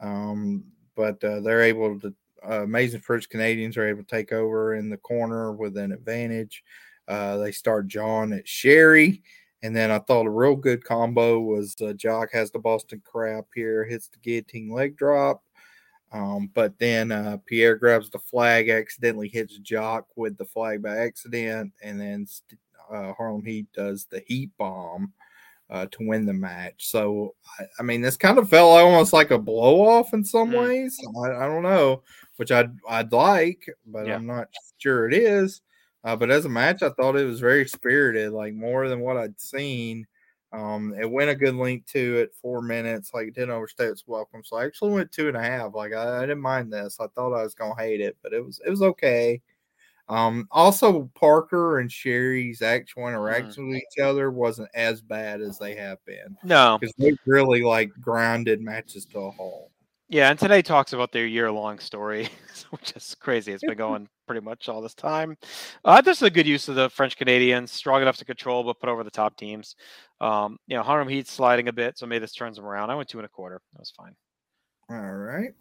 Um, 0.00 0.64
but 0.96 1.22
uh, 1.22 1.40
they're 1.40 1.62
able 1.62 1.98
to, 2.00 2.14
uh, 2.48 2.62
Amazing 2.62 3.00
French 3.00 3.28
Canadians 3.28 3.76
are 3.76 3.86
able 3.86 4.02
to 4.02 4.08
take 4.08 4.32
over 4.32 4.74
in 4.74 4.90
the 4.90 4.96
corner 4.96 5.52
with 5.52 5.76
an 5.76 5.92
advantage. 5.92 6.62
Uh, 7.06 7.36
they 7.36 7.52
start 7.52 7.86
John 7.86 8.32
at 8.32 8.48
Sherri. 8.48 9.22
And 9.62 9.76
then 9.76 9.92
I 9.92 10.00
thought 10.00 10.26
a 10.26 10.30
real 10.30 10.56
good 10.56 10.82
combo 10.82 11.38
was 11.40 11.76
uh, 11.80 11.92
Jacques 11.96 12.32
has 12.32 12.50
the 12.50 12.58
Boston 12.58 13.00
Crab 13.04 13.44
here, 13.54 13.84
hits 13.84 14.08
the 14.08 14.18
guillotine 14.18 14.70
leg 14.70 14.96
drop. 14.96 15.42
Um, 16.10 16.50
but 16.52 16.78
then 16.78 17.12
uh, 17.12 17.38
Pierre 17.46 17.76
grabs 17.76 18.10
the 18.10 18.18
flag, 18.18 18.68
accidentally 18.68 19.28
hits 19.28 19.58
Jacques 19.62 20.08
with 20.16 20.36
the 20.36 20.44
flag 20.44 20.82
by 20.82 20.96
accident. 20.96 21.72
And 21.82 22.00
then 22.00 22.26
st- 22.26 22.58
uh, 22.92 23.12
Harlem 23.14 23.44
Heat 23.44 23.66
does 23.72 24.06
the 24.06 24.22
heat 24.26 24.50
bomb 24.58 25.12
uh, 25.70 25.86
to 25.90 26.06
win 26.06 26.26
the 26.26 26.32
match. 26.32 26.88
So, 26.90 27.34
I, 27.58 27.64
I 27.80 27.82
mean, 27.82 28.02
this 28.02 28.16
kind 28.16 28.38
of 28.38 28.48
felt 28.48 28.78
almost 28.78 29.12
like 29.12 29.30
a 29.30 29.38
blow 29.38 29.80
off 29.80 30.12
in 30.12 30.24
some 30.24 30.50
Mm. 30.50 30.68
ways. 30.68 30.98
I, 31.24 31.44
I 31.44 31.46
don't 31.46 31.62
know, 31.62 32.02
which 32.36 32.52
I'd, 32.52 32.76
I'd 32.88 33.12
like, 33.12 33.64
but 33.86 34.06
Yeah. 34.06 34.16
I'm 34.16 34.26
not 34.26 34.48
sure 34.78 35.08
it 35.08 35.14
is. 35.14 35.62
Uh, 36.04 36.16
but 36.16 36.30
as 36.30 36.44
a 36.44 36.48
match, 36.48 36.82
I 36.82 36.90
thought 36.90 37.16
it 37.16 37.24
was 37.24 37.40
very 37.40 37.66
spirited, 37.66 38.32
like 38.32 38.54
more 38.54 38.88
than 38.88 39.00
what 39.00 39.16
I'd 39.16 39.40
seen. 39.40 40.06
Um, 40.52 40.94
it 41.00 41.10
went 41.10 41.30
a 41.30 41.34
good 41.34 41.54
length 41.54 41.90
to 41.92 42.18
it, 42.18 42.34
four 42.42 42.60
minutes, 42.60 43.12
like 43.14 43.28
it 43.28 43.34
didn't 43.34 43.52
overstay 43.52 43.86
its 43.86 44.04
welcome. 44.06 44.42
So 44.44 44.56
I 44.56 44.66
actually 44.66 44.92
went 44.92 45.10
two 45.10 45.28
and 45.28 45.36
a 45.36 45.42
half. 45.42 45.74
Like 45.74 45.94
I, 45.94 46.18
I 46.18 46.20
didn't 46.22 46.42
mind 46.42 46.70
this. 46.70 46.98
I 47.00 47.06
thought 47.14 47.32
I 47.32 47.42
was 47.42 47.54
gonna 47.54 47.80
hate 47.80 48.02
it, 48.02 48.18
but 48.22 48.34
it 48.34 48.44
was 48.44 48.60
it 48.66 48.68
was 48.68 48.82
okay. 48.82 49.40
Um, 50.12 50.46
also 50.50 51.10
Parker 51.14 51.78
and 51.78 51.90
Sherri's 51.90 52.60
actual 52.60 53.08
interaction 53.08 53.68
with 53.70 53.78
each 53.78 53.98
other 53.98 54.30
wasn't 54.30 54.68
as 54.74 55.00
bad 55.00 55.40
as 55.40 55.58
they 55.58 55.74
have 55.76 56.04
been 56.04 56.36
No, 56.44 56.76
because 56.78 56.94
they 56.98 57.16
really 57.24 57.62
like 57.62 57.90
grinded 57.98 58.60
matches 58.60 59.06
to 59.06 59.20
a 59.20 59.30
halt. 59.30 59.70
yeah, 60.10 60.28
and 60.28 60.38
Tenay 60.38 60.62
talks 60.62 60.92
about 60.92 61.12
their 61.12 61.24
year-long 61.24 61.78
story, 61.78 62.28
which 62.70 62.92
is 62.92 63.16
crazy. 63.20 63.52
It's 63.52 63.64
been 63.64 63.78
going 63.78 64.06
pretty 64.26 64.42
much 64.42 64.68
all 64.68 64.82
this 64.82 64.94
time. 64.94 65.34
Uh, 65.82 66.02
this 66.02 66.18
is 66.18 66.24
a 66.24 66.30
good 66.30 66.46
use 66.46 66.68
of 66.68 66.74
the 66.74 66.90
French 66.90 67.16
Canadians, 67.16 67.72
strong 67.72 68.02
enough 68.02 68.18
to 68.18 68.26
control 68.26 68.64
but 68.64 68.80
put 68.80 68.90
over 68.90 69.04
the 69.04 69.10
top 69.10 69.38
teams. 69.38 69.76
Um, 70.20 70.58
you 70.66 70.76
know, 70.76 70.82
Harlem 70.82 71.08
Heat's 71.08 71.32
sliding 71.32 71.68
a 71.68 71.72
bit, 71.72 71.96
so 71.96 72.04
maybe 72.04 72.18
this 72.20 72.34
turns 72.34 72.56
them 72.56 72.66
around. 72.66 72.90
I 72.90 72.96
went 72.96 73.08
two 73.08 73.18
and 73.18 73.24
a 73.24 73.30
quarter. 73.30 73.62
That 73.72 73.80
was 73.80 73.94
fine. 73.96 74.14
All 74.90 75.14
right. 75.16 75.52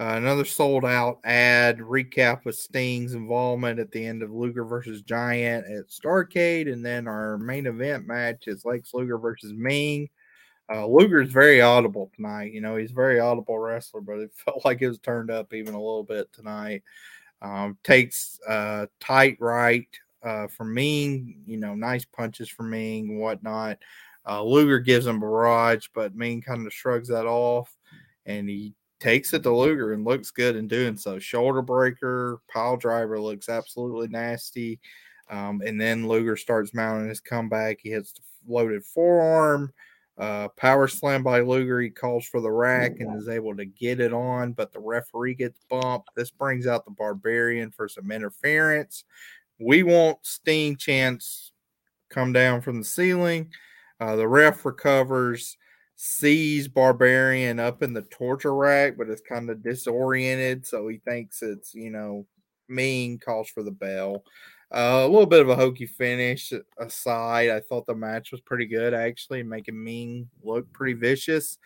Uh, 0.00 0.14
another 0.16 0.44
Souled 0.44 0.84
Out 0.84 1.20
ad 1.24 1.78
recap 1.78 2.44
with 2.44 2.56
Sting's 2.56 3.14
involvement 3.14 3.78
at 3.78 3.92
the 3.92 4.04
end 4.04 4.22
of 4.22 4.32
Luger 4.32 4.64
versus 4.64 5.02
Giant 5.02 5.66
at 5.66 5.88
Starcade. 5.88 6.72
And 6.72 6.84
then 6.84 7.06
our 7.06 7.38
main 7.38 7.66
event 7.66 8.06
match 8.06 8.48
is 8.48 8.64
Lex 8.64 8.94
Luger 8.94 9.18
versus 9.18 9.52
Ming. 9.52 10.08
Uh, 10.72 10.86
Luger's 10.86 11.30
very 11.30 11.60
audible 11.60 12.10
tonight. 12.16 12.52
You 12.52 12.62
know, 12.62 12.76
he's 12.76 12.92
very 12.92 13.20
audible 13.20 13.58
wrestler, 13.58 14.00
but 14.00 14.18
it 14.18 14.32
felt 14.44 14.64
like 14.64 14.80
it 14.80 14.88
was 14.88 14.98
turned 14.98 15.30
up 15.30 15.52
even 15.52 15.74
a 15.74 15.80
little 15.80 16.04
bit 16.04 16.32
tonight. 16.32 16.82
Um, 17.42 17.76
takes 17.84 18.38
uh, 18.48 18.86
tight 19.00 19.36
right 19.40 19.88
uh, 20.22 20.46
from 20.46 20.72
Ming, 20.74 21.42
you 21.46 21.58
know, 21.58 21.74
nice 21.74 22.04
punches 22.04 22.48
from 22.48 22.70
Ming 22.70 23.10
and 23.10 23.20
whatnot. 23.20 23.78
Uh, 24.26 24.42
Luger 24.42 24.78
gives 24.78 25.06
him 25.06 25.20
barrage, 25.20 25.88
but 25.94 26.14
Ming 26.14 26.40
kind 26.40 26.66
of 26.66 26.72
shrugs 26.72 27.08
that 27.08 27.26
off 27.26 27.76
and 28.26 28.48
he 28.48 28.74
takes 29.02 29.34
it 29.34 29.42
to 29.42 29.54
Luger 29.54 29.92
and 29.92 30.04
looks 30.04 30.30
good 30.30 30.54
in 30.54 30.68
doing 30.68 30.96
so. 30.96 31.18
Shoulder 31.18 31.60
breaker, 31.60 32.38
pile 32.48 32.76
driver 32.76 33.20
looks 33.20 33.48
absolutely 33.48 34.06
nasty. 34.06 34.78
Um, 35.28 35.60
and 35.66 35.80
then 35.80 36.06
Luger 36.06 36.36
starts 36.36 36.72
mounting 36.72 37.08
his 37.08 37.20
comeback. 37.20 37.78
He 37.82 37.90
hits 37.90 38.12
the 38.12 38.20
loaded 38.46 38.84
forearm. 38.84 39.72
Uh, 40.18 40.46
power 40.56 40.86
slam 40.86 41.24
by 41.24 41.40
Luger. 41.40 41.80
He 41.80 41.90
calls 41.90 42.26
for 42.26 42.40
the 42.40 42.50
rack 42.50 43.00
and 43.00 43.18
is 43.18 43.28
able 43.28 43.56
to 43.56 43.64
get 43.64 43.98
it 43.98 44.12
on, 44.12 44.52
but 44.52 44.72
the 44.72 44.78
referee 44.78 45.34
gets 45.34 45.58
bumped. 45.68 46.10
This 46.14 46.30
brings 46.30 46.68
out 46.68 46.84
the 46.84 46.92
Barbarian 46.92 47.72
for 47.72 47.88
some 47.88 48.12
interference. 48.12 49.04
We 49.58 49.82
want 49.82 50.18
Sting 50.22 50.76
chance 50.76 51.50
come 52.08 52.32
down 52.32 52.60
from 52.60 52.78
the 52.78 52.84
ceiling. 52.84 53.50
Uh, 53.98 54.14
the 54.14 54.28
ref 54.28 54.64
recovers, 54.64 55.56
sees 56.04 56.66
Barbarian 56.66 57.60
up 57.60 57.80
in 57.80 57.92
the 57.92 58.02
torture 58.02 58.56
rack, 58.56 58.96
but 58.98 59.08
is 59.08 59.20
kind 59.20 59.48
of 59.48 59.62
disoriented. 59.62 60.66
So 60.66 60.88
he 60.88 60.98
thinks 60.98 61.42
it's, 61.42 61.74
you 61.74 61.90
know, 61.90 62.26
mean, 62.68 63.20
calls 63.20 63.48
for 63.48 63.62
the 63.62 63.70
bell. 63.70 64.24
Uh, 64.74 65.02
a 65.04 65.06
little 65.06 65.26
bit 65.26 65.42
of 65.42 65.48
a 65.48 65.54
hokey 65.54 65.86
finish 65.86 66.52
aside. 66.76 67.50
I 67.50 67.60
thought 67.60 67.86
the 67.86 67.94
match 67.94 68.32
was 68.32 68.40
pretty 68.40 68.66
good, 68.66 68.94
actually, 68.94 69.44
making 69.44 69.82
Ming 69.82 70.28
look 70.42 70.72
pretty 70.72 70.94
vicious. 70.94 71.58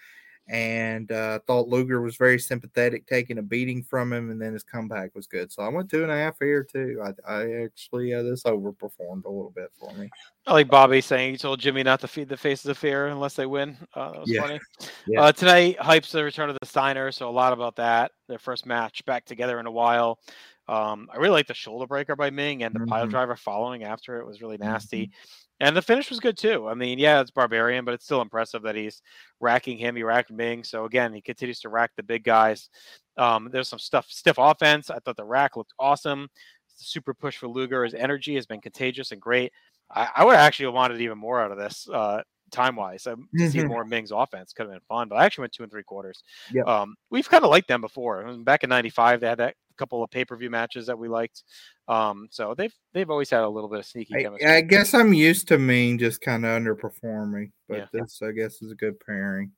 And 0.49 1.11
uh, 1.11 1.41
thought 1.47 1.69
Luger 1.69 2.01
was 2.01 2.17
very 2.17 2.39
sympathetic, 2.39 3.07
taking 3.07 3.39
a 3.39 3.43
beating 3.43 3.83
from 3.83 4.13
him, 4.13 4.31
and 4.31 4.41
then 4.41 4.53
his 4.53 4.63
comeback 4.63 5.13
was 5.15 5.27
good. 5.27 5.51
So 5.51 5.63
I 5.63 5.69
went 5.69 5.91
two 5.91 6.05
and 6.05 6.13
a 6.13 6.17
half 6.17 6.37
here 6.39 6.63
too. 6.63 7.03
I, 7.05 7.33
I 7.33 7.65
actually 7.65 8.15
uh, 8.15 8.23
this 8.23 8.45
overperformed 8.45 9.25
a 9.25 9.29
little 9.29 9.53
bit 9.55 9.73
for 9.79 9.93
me. 9.95 10.09
I 10.47 10.53
like 10.53 10.69
Bobby 10.69 11.01
saying 11.01 11.33
he 11.33 11.39
told 11.39 11.59
Jimmy 11.59 11.83
not 11.83 11.99
to 12.01 12.09
feed 12.09 12.29
the 12.29 12.37
faces 12.37 12.67
of 12.67 12.79
fear 12.79 13.09
unless 13.09 13.35
they 13.35 13.47
win. 13.47 13.77
Uh, 13.95 14.13
that 14.13 14.21
was 14.21 14.31
Yeah. 14.31 14.41
funny. 14.43 14.61
Yeah. 15.09 15.23
Uh, 15.23 15.33
tonight 15.33 15.79
hypes 15.79 16.13
the 16.13 16.23
return 16.23 16.49
of 16.49 16.57
the 16.61 16.67
Steiner, 16.67 17.11
so 17.11 17.29
a 17.29 17.31
lot 17.33 17.53
about 17.53 17.75
that. 17.77 18.13
Their 18.29 18.39
first 18.39 18.67
match 18.67 19.05
back 19.05 19.25
together 19.25 19.59
in 19.59 19.67
a 19.67 19.73
while. 19.73 20.21
Um, 20.69 21.09
I 21.13 21.17
really 21.17 21.31
like 21.31 21.49
the 21.49 21.55
shoulder 21.55 21.89
breaker 21.89 22.15
by 22.15 22.31
Ming 22.31 22.63
and 22.63 22.73
the 22.75 22.87
pile 22.87 23.07
Mhm. 23.07 23.11
driver 23.11 23.35
following 23.37 23.83
after 23.83 24.21
it 24.21 24.27
was 24.27 24.41
really 24.41 24.59
nasty. 24.59 25.11
And 25.61 25.75
the 25.75 25.83
finish 25.83 26.11
was 26.11 26.21
good 26.21 26.37
too. 26.37 26.69
I 26.69 26.75
mean, 26.75 26.99
yeah, 26.99 27.21
it's 27.21 27.31
barbarian, 27.31 27.85
but 27.85 27.95
it's 27.95 28.05
still 28.05 28.21
impressive 28.21 28.63
that 28.63 28.77
he's 28.77 29.01
racking 29.41 29.79
him. 29.79 29.97
He 29.97 30.03
racked 30.03 30.31
Ming. 30.31 30.65
So 30.65 30.85
again, 30.85 31.15
he 31.15 31.23
continues 31.23 31.61
to 31.61 31.71
rack 31.71 31.93
the 31.97 32.03
big 32.03 32.25
guys. 32.25 32.69
Um, 33.17 33.49
there's 33.51 33.69
some 33.69 33.79
stuff, 33.79 34.07
stiff 34.11 34.37
offense. 34.39 34.91
I 34.91 34.99
thought 34.99 35.17
the 35.17 35.25
rack 35.25 35.57
looked 35.57 35.73
awesome. 35.79 36.29
Super 36.77 37.15
push 37.15 37.39
for 37.39 37.49
Luger. 37.49 37.85
His 37.85 37.95
energy 37.95 38.35
has 38.35 38.45
been 38.45 38.61
contagious 38.61 39.13
and 39.13 39.21
great. 39.21 39.51
I, 39.91 40.09
I 40.17 40.25
would 40.25 40.37
actually 40.37 40.67
have 40.67 40.75
wanted 40.75 41.01
even 41.01 41.17
more 41.17 41.41
out 41.41 41.53
of 41.53 41.59
this 41.59 41.89
uh, 41.89 42.23
time 42.51 42.77
wise. 42.77 43.07
Um, 43.07 43.29
to 43.39 43.51
see 43.51 43.65
more 43.65 43.85
Ming's 43.85 44.13
offense 44.13 44.53
could 44.53 44.65
have 44.65 44.73
been 44.73 44.81
fun, 44.89 45.09
but 45.09 45.17
I 45.17 45.25
actually 45.25 45.45
went 45.45 45.53
two 45.53 45.63
and 45.63 45.73
three 45.73 45.85
quarters. 45.85 46.23
Yep. 46.53 46.67
Um, 46.67 46.97
we've 47.11 47.29
kind 47.29 47.45
of 47.45 47.51
liked 47.51 47.69
them 47.69 47.81
before. 47.81 48.31
Back 48.39 48.63
in 48.63 48.69
'95, 48.69 49.21
they 49.21 49.29
had 49.29 49.39
that 49.39 49.55
couple 49.77 50.03
of 50.03 50.11
pay 50.11 50.25
per 50.25 50.37
view 50.37 50.51
matches 50.51 50.87
that 50.87 50.99
we 50.99 51.09
liked. 51.09 51.43
Um, 51.89 52.29
so 52.31 52.55
they've 52.57 52.75
they've 52.93 53.11
always 53.11 53.31
had 53.31 53.43
a 53.43 53.49
little 53.49 53.69
bit 53.71 53.79
of 53.81 53.87
sneaky 53.87 54.17
I, 54.17 54.23
chemistry. 54.23 54.51
I 54.51 54.61
guess 54.61 54.95
I'm 54.95 55.13
used 55.13 55.49
to 55.49 55.59
Ming 55.59 55.99
just 55.99 56.21
kind 56.21 56.45
of 56.45 56.61
underperforming, 56.63 57.51
but 57.69 57.79
Yeah. 57.79 57.87
this 57.93 58.21
I 58.23 58.33
guess 58.33 58.63
is 58.63 58.73
a 58.73 58.77
good 58.77 58.99
pairing. 59.01 59.53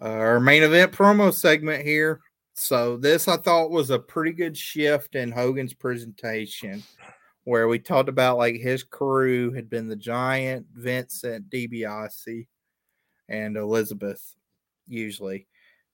Uh, 0.00 0.08
our 0.08 0.40
main 0.40 0.62
event 0.62 0.92
promo 0.92 1.32
segment 1.32 1.84
here. 1.84 2.20
So 2.54 2.96
this 2.96 3.28
I 3.28 3.36
thought 3.36 3.70
was 3.70 3.90
a 3.90 3.98
pretty 3.98 4.32
good 4.32 4.56
shift 4.56 5.14
in 5.14 5.30
Hogan's 5.30 5.74
presentation, 5.74 6.82
where 7.44 7.68
we 7.68 7.78
talked 7.78 8.08
about 8.08 8.38
like 8.38 8.56
his 8.56 8.82
crew 8.82 9.52
had 9.52 9.68
been 9.68 9.88
the 9.88 9.96
Giant, 9.96 10.66
Vincent, 10.74 11.50
DiBiase, 11.50 12.46
and 13.28 13.56
Elizabeth. 13.56 14.22
Usually, 14.88 15.46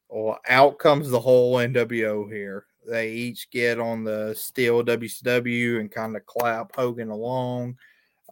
well, 0.08 0.38
out 0.48 0.78
comes 0.78 1.08
the 1.10 1.18
whole 1.20 1.56
NWO 1.56 2.30
here. 2.30 2.66
They 2.88 3.12
each 3.12 3.50
get 3.50 3.78
on 3.78 4.04
the 4.04 4.34
steel 4.36 4.82
WCW 4.82 5.80
and 5.80 5.90
kind 5.90 6.16
of 6.16 6.26
clap 6.26 6.74
Hogan 6.74 7.10
along. 7.10 7.78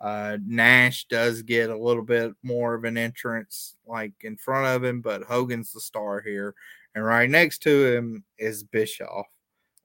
Uh, 0.01 0.39
Nash 0.47 1.05
does 1.07 1.43
get 1.43 1.69
a 1.71 1.79
little 1.79 2.03
bit 2.03 2.33
more 2.43 2.75
of 2.75 2.85
an 2.85 2.97
entrance 2.97 3.77
like 3.87 4.13
in 4.23 4.37
front 4.37 4.67
of 4.67 4.83
him, 4.83 5.01
but 5.03 5.23
Hogan's 5.25 5.73
the 5.73 5.81
star 5.81 6.21
here. 6.21 6.55
And 6.95 7.05
right 7.05 7.29
next 7.29 7.59
to 7.65 7.95
him 7.95 8.25
is 8.39 8.65
Bischoff. 8.65 9.27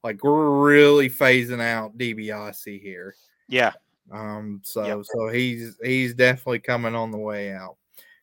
Like 0.03 0.23
we're 0.23 0.61
really 0.61 1.09
phasing 1.09 1.61
out 1.61 1.97
DiBiase 1.97 2.81
here. 2.81 3.15
yeah, 3.47 3.73
Um, 4.11 4.61
so 4.63 4.85
Yep. 4.85 5.05
so 5.05 5.27
he's 5.29 5.77
he's 5.83 6.13
definitely 6.13 6.59
coming 6.59 6.95
on 6.95 7.11
the 7.11 7.17
way 7.17 7.51
out 7.51 7.75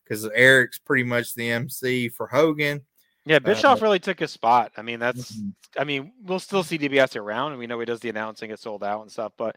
because 0.05 0.25
Eric's 0.35 0.79
pretty 0.79 1.05
much 1.05 1.35
the 1.35 1.51
MC 1.51 2.09
for 2.09 2.27
Hogan. 2.27 2.81
Yeah, 3.25 3.39
Bischoff 3.39 3.81
Uh, 3.81 3.85
really 3.85 4.01
took 4.01 4.19
his 4.19 4.33
spot. 4.33 4.73
I 4.77 4.83
mean, 4.83 4.99
that's 4.99 5.37
Mhm. 5.37 5.55
I 5.79 5.85
mean, 5.85 6.13
we'll 6.23 6.41
still 6.41 6.63
see 6.63 6.79
DiBiase 6.79 7.17
around, 7.17 7.53
and 7.53 7.59
we 7.59 7.67
know 7.67 7.79
he 7.79 7.87
does 7.87 8.01
the 8.01 8.09
announcing, 8.11 8.51
it's 8.51 8.63
Souled 8.63 8.85
Out 8.85 9.03
and 9.03 9.11
stuff. 9.13 9.33
But 9.37 9.57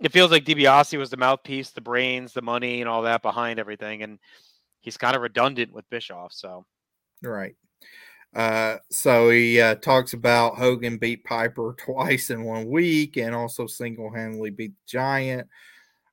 it 0.00 0.12
feels 0.12 0.30
like 0.30 0.44
DiBiase 0.44 0.98
was 0.98 1.10
the 1.10 1.16
mouthpiece, 1.16 1.70
the 1.70 1.80
brains, 1.80 2.32
the 2.32 2.42
money, 2.42 2.80
and 2.80 2.88
all 2.88 3.02
that 3.02 3.22
behind 3.22 3.58
everything, 3.58 4.02
and 4.02 4.18
he's 4.80 4.96
kind 4.96 5.16
of 5.16 5.22
redundant 5.22 5.72
with 5.72 5.88
Bischoff. 5.90 6.32
So 6.32 6.66
Right. 7.22 7.56
Uh, 8.34 8.76
so 8.90 9.30
he 9.30 9.60
uh, 9.60 9.74
talks 9.76 10.12
about 10.12 10.56
Hogan 10.56 10.98
beat 10.98 11.24
Piper 11.24 11.74
twice 11.78 12.30
in 12.30 12.44
one 12.44 12.68
week 12.68 13.16
and 13.16 13.34
also 13.34 13.66
single 13.66 14.12
handedly 14.12 14.50
beat 14.50 14.72
the 14.72 14.86
Giant. 14.86 15.48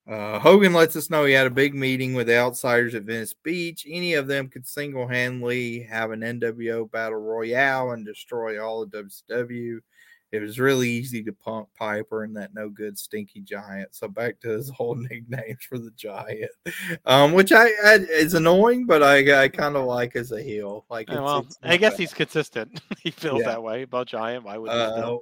Uh, 0.07 0.37
Hogan 0.37 0.73
lets 0.73 0.95
us 0.95 1.09
know 1.09 1.25
he 1.25 1.33
had 1.33 1.47
a 1.47 1.51
big 1.51 1.73
meeting 1.73 2.13
with 2.13 2.27
the 2.27 2.37
outsiders 2.37 2.93
at 2.93 3.03
Venice 3.03 3.33
Beach. 3.33 3.87
Any 3.89 4.13
of 4.13 4.27
them 4.27 4.49
could 4.49 4.67
single 4.67 5.07
handedly 5.07 5.81
have 5.81 6.11
an 6.11 6.21
NWO 6.21 6.89
battle 6.91 7.17
royale 7.17 7.91
and 7.91 8.05
destroy 8.05 8.63
all 8.63 8.83
of 8.83 8.91
WCW. 8.91 9.79
It 10.35 10.41
was 10.41 10.59
really 10.59 10.89
easy 10.89 11.23
to 11.23 11.31
punk 11.33 11.67
Piper 11.77 12.23
and 12.23 12.35
that 12.37 12.53
no 12.53 12.69
good 12.69 12.97
stinky 12.97 13.41
giant. 13.41 13.95
So 13.95 14.07
back 14.07 14.39
to 14.41 14.49
his 14.49 14.69
whole 14.77 14.95
nicknames 14.95 15.63
for 15.67 15.77
the 15.79 15.91
giant, 15.91 16.51
um, 17.05 17.31
which 17.33 17.51
I, 17.51 17.65
I 17.83 17.95
is 18.09 18.33
annoying, 18.33 18.85
but 18.85 19.01
I 19.01 19.43
I 19.43 19.47
kind 19.47 19.75
of 19.75 19.85
like 19.85 20.15
as 20.15 20.31
a 20.31 20.41
heel. 20.41 20.85
Like, 20.89 21.09
it's- 21.09 21.23
well, 21.23 21.39
it's 21.39 21.57
I 21.63 21.77
guess 21.77 21.93
bad. 21.93 21.99
he's 21.99 22.13
consistent. 22.13 22.81
he 23.01 23.11
feels 23.11 23.41
Yeah. 23.41 23.47
that 23.47 23.63
way 23.63 23.81
about 23.83 24.07
Giant. 24.07 24.43
Why 24.45 24.57
would 24.57 24.71
he 24.71 24.77
Uh? 24.77 25.17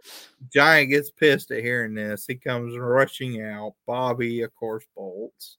Giant 0.52 0.90
gets 0.90 1.10
pissed 1.12 1.52
at 1.52 1.64
hearing 1.64 1.94
this. 1.94 2.26
He 2.28 2.36
comes 2.36 2.78
rushing 2.78 3.42
out. 3.42 3.76
Bobby, 3.88 4.42
of 4.42 4.54
course, 4.56 4.86
bolts. 4.96 5.58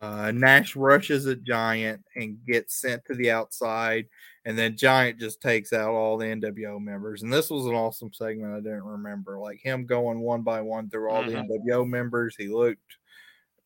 Uh, 0.00 0.32
Nash 0.32 0.74
rushes 0.74 1.28
at 1.28 1.44
Giant 1.44 2.02
and 2.16 2.36
gets 2.44 2.80
sent 2.80 3.04
to 3.04 3.14
the 3.14 3.30
outside. 3.30 4.06
And 4.44 4.58
then 4.58 4.76
Giant 4.76 5.20
just 5.20 5.40
takes 5.40 5.72
out 5.72 5.90
all 5.90 6.16
the 6.18 6.26
NWO 6.26 6.80
members. 6.80 7.22
And 7.22 7.32
this 7.32 7.48
was 7.48 7.66
an 7.66 7.74
awesome 7.74 8.12
segment 8.12 8.54
I 8.54 8.60
didn't 8.60 8.82
remember. 8.84 9.38
Like 9.38 9.60
him 9.60 9.86
going 9.86 10.20
one 10.20 10.42
by 10.42 10.60
one 10.60 10.90
through 10.90 11.10
all 11.10 11.22
Mhm. 11.22 11.28
the 11.28 11.36
NWO 11.38 11.84
members. 11.88 12.34
He 12.36 12.48
looked 12.48 12.96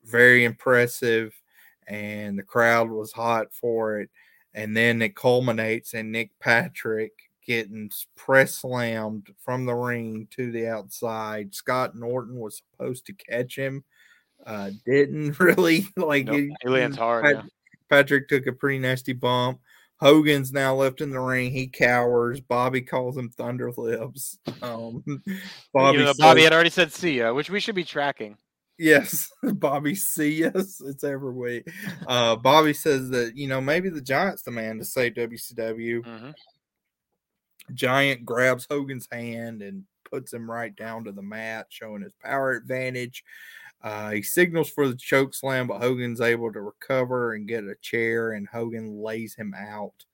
very 0.05 0.45
impressive. 0.45 1.35
And 1.89 2.39
the 2.39 2.43
crowd 2.43 2.91
was 2.91 3.13
hot 3.13 3.53
for 3.55 4.01
it. 4.01 4.11
And 4.55 4.77
then 4.77 5.01
it 5.03 5.15
culminates 5.17 5.95
in 5.95 6.11
Nick 6.11 6.31
Patrick 6.41 7.13
getting 7.47 7.91
press 8.17 8.57
slammed 8.57 9.29
from 9.45 9.65
the 9.67 9.75
ring 9.75 10.27
to 10.33 10.51
the 10.51 10.67
outside. 10.67 11.55
Scott 11.55 11.95
Norton 11.97 12.37
was 12.41 12.57
supposed 12.73 13.07
to 13.07 13.13
catch 13.13 13.57
him, 13.57 13.85
uh, 14.45 14.71
didn't 14.85 15.39
really 15.41 15.87
like. 15.97 16.27
Nope, 16.27 16.37
he- 16.37 16.57
he 16.63 16.69
lands 16.69 16.97
hard. 16.97 17.25
Pat- 17.25 17.35
yeah. 17.37 17.43
Patrick 17.89 18.29
took 18.29 18.47
a 18.49 18.53
pretty 18.53 18.81
nasty 18.81 19.13
bump. 19.13 19.61
Hogan's 19.99 20.53
now 20.53 20.75
left 20.75 21.01
in 21.01 21.11
the 21.11 21.21
ring. 21.21 21.51
He 21.53 21.69
cowers. 21.69 22.41
Bobby 22.41 22.83
calls 22.83 23.17
him 23.17 23.31
Thunderlips. 23.31 24.37
Um, 24.63 25.03
Bobby, 25.73 25.95
Even 25.95 26.05
though 26.05 26.15
Bobby 26.19 26.43
had 26.43 26.53
already 26.53 26.71
said 26.71 26.93
see 26.93 27.19
ya, 27.19 27.33
which 27.33 27.51
we 27.51 27.61
should 27.61 27.75
be 27.75 27.85
tracking. 27.85 28.37
Yes, 28.79 29.31
Bobby 29.43 29.95
see 29.95 30.45
us. 30.45 30.81
It's 30.87 31.05
every 31.05 31.33
week. 31.33 31.69
Uh, 32.07 32.37
Bobby 32.37 32.75
says 32.75 33.09
that 33.11 33.37
you 33.37 33.49
know 33.49 33.61
maybe 33.61 33.89
the 33.89 34.03
Giants 34.03 34.43
the 34.43 34.51
man 34.51 34.79
to 34.79 34.85
save 34.85 35.15
WCW. 35.15 36.05
hmm 36.05 36.31
Giant 37.75 38.25
grabs 38.25 38.65
Hogan's 38.71 39.09
hand 39.11 39.61
and 39.61 39.85
puts 40.09 40.33
him 40.33 40.49
right 40.49 40.75
down 40.77 41.05
to 41.05 41.13
the 41.13 41.23
mat, 41.23 41.67
showing 41.69 42.03
his 42.03 42.13
power 42.23 42.53
advantage. 42.53 43.25
Uh, 43.83 44.11
he 44.11 44.23
signals 44.23 44.71
for 44.71 44.89
the 44.89 44.97
choke 44.97 45.35
slam, 45.35 45.67
but 45.67 45.81
Hogan's 45.81 46.21
able 46.21 46.53
to 46.53 46.61
recover 46.61 47.35
and 47.35 47.47
get 47.47 47.65
a 47.65 47.77
chair, 47.83 48.33
and 48.33 48.49
Hogan 48.49 49.01
lays 49.01 49.35
him 49.35 49.55
out 49.55 50.05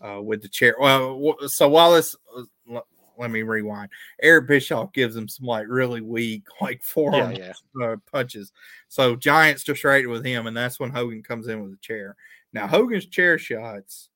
uh, 0.00 0.20
with 0.20 0.42
the 0.42 0.48
chair. 0.48 0.76
Well, 0.78 1.36
so 1.46 1.68
while 1.68 1.92
this, 1.92 2.16
uh, 2.36 2.80
let 3.18 3.30
me 3.30 3.42
rewind. 3.42 3.90
Eric 4.22 4.48
Bischoff 4.48 4.92
gives 4.92 5.16
him 5.16 5.28
some 5.28 5.46
like 5.46 5.66
really 5.68 6.00
weak, 6.00 6.44
like 6.60 6.82
Yeah, 6.82 6.88
forearm 6.88 7.36
yeah. 7.36 7.52
uh, 7.82 7.96
punches. 8.10 8.52
So 8.88 9.16
Giants 9.16 9.64
distracted 9.64 10.08
with 10.08 10.24
him, 10.24 10.46
and 10.46 10.56
that's 10.56 10.80
when 10.80 10.90
Hogan 10.90 11.22
comes 11.22 11.48
in 11.48 11.62
with 11.62 11.72
a 11.72 11.78
chair. 11.80 12.16
Now 12.52 12.66
Hogan's 12.66 13.06
chair 13.06 13.38
shots, 13.38 14.10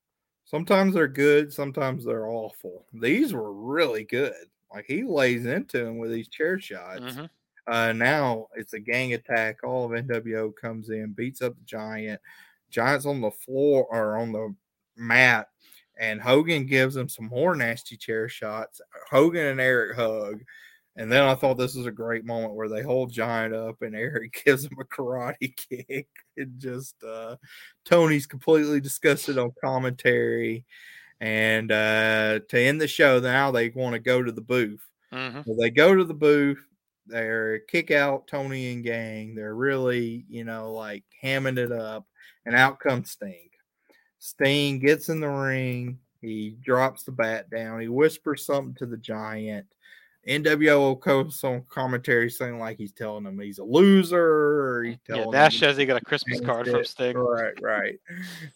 sometimes 0.45 0.95
they're 0.95 1.09
good, 1.09 1.53
sometimes 1.53 2.05
they're 2.05 2.29
awful. 2.29 2.87
These 2.93 3.33
were 3.33 3.53
really 3.53 4.05
good. 4.05 4.35
Like 4.73 4.85
he 4.87 5.03
lays 5.03 5.47
into 5.47 5.87
him 5.87 5.99
with 5.99 6.13
these 6.13 6.29
chair 6.29 6.59
shots. 6.59 7.15
hmm 7.15 7.25
Uh, 7.69 7.93
now 7.93 8.47
it's 8.57 8.73
a 8.73 8.81
gang 8.81 9.13
attack. 9.15 9.59
All 9.65 9.85
of 9.85 9.93
NWO 9.93 10.53
comes 10.61 10.91
in, 10.91 11.13
beats 11.13 11.43
up 11.43 11.57
the 11.57 11.65
Giant. 11.65 12.21
Giant's 12.71 13.07
on 13.07 13.21
the 13.21 13.31
floor 13.31 13.87
or 13.91 14.17
on 14.19 14.33
the 14.33 14.55
mat, 14.97 15.49
and 15.99 16.21
Hogan 16.21 16.67
gives 16.67 16.97
him 16.97 17.09
some 17.09 17.27
more 17.27 17.55
nasty 17.55 17.97
chair 17.97 18.29
shots. 18.29 18.81
Hogan 19.11 19.47
and 19.47 19.61
Eric 19.61 19.97
hug. 19.97 20.43
And 20.97 21.13
then 21.13 21.23
I 21.25 21.35
thought 21.37 21.55
this 21.59 21.77
was 21.77 21.87
a 21.87 21.93
great 21.93 22.25
moment 22.25 22.55
where 22.55 22.69
they 22.69 22.83
hold 22.83 23.13
Giant 23.13 23.55
up 23.55 23.83
and 23.83 23.95
Eric 23.95 24.43
gives 24.45 24.65
him 24.65 24.77
a 24.81 24.85
karate 24.85 25.55
kick. 25.57 26.09
And 26.37 26.59
just 26.59 26.97
uh 27.05 27.37
Tony's 27.85 28.27
completely 28.27 28.81
disgusted 28.81 29.39
on 29.39 29.53
commentary. 29.63 30.65
And 31.21 31.71
uh 31.73 32.41
to 32.49 32.61
end 32.61 32.81
the 32.81 32.89
show, 32.89 33.21
now 33.21 33.51
they 33.53 33.71
want 33.71 33.95
to 33.95 34.01
go 34.01 34.23
to 34.23 34.33
the 34.33 34.41
booth. 34.41 34.85
hmm 35.13 35.43
So 35.47 35.57
they 35.59 35.71
go 35.71 35.95
to 35.95 36.05
the 36.05 36.15
booth. 36.15 36.65
They're 37.09 37.61
kick 37.61 37.91
out 37.91 38.27
Tony 38.27 38.73
and 38.73 38.85
gang. 38.85 39.35
They're 39.35 39.55
really, 39.55 40.25
you 40.29 40.45
know, 40.45 40.73
like 40.73 41.05
hamming 41.23 41.59
it 41.59 41.73
up. 41.73 42.07
And 42.47 42.55
out 42.55 42.79
comes 42.81 43.11
Sting. 43.11 43.51
Sting 44.19 44.79
gets 44.79 45.09
in 45.09 45.21
the 45.21 45.29
ring. 45.29 45.99
He 46.21 46.57
drops 46.63 47.05
the 47.05 47.13
bat 47.13 47.51
down. 47.51 47.81
He 47.81 47.89
whispers 47.89 48.45
something 48.45 48.75
to 48.75 48.87
the 48.87 48.97
giant. 48.97 49.67
NWO 50.27 51.01
comes 51.01 51.43
on 51.45 51.65
commentary 51.69 52.29
saying 52.31 52.59
like 52.59 52.77
he's 52.77 52.93
telling 52.93 53.25
him 53.25 53.39
he's 53.39 53.59
a 53.59 53.65
loser. 53.65 54.19
Or 54.19 54.85
he's 54.85 54.99
Yeah, 55.09 55.31
him 55.31 55.51
says 55.51 55.77
he 55.77 55.87
got 55.87 56.01
a 56.01 56.05
Christmas 56.05 56.41
card 56.41 56.69
from. 56.69 56.85
Sting. 56.85 57.17
Right, 57.17 57.61
right. 57.63 57.99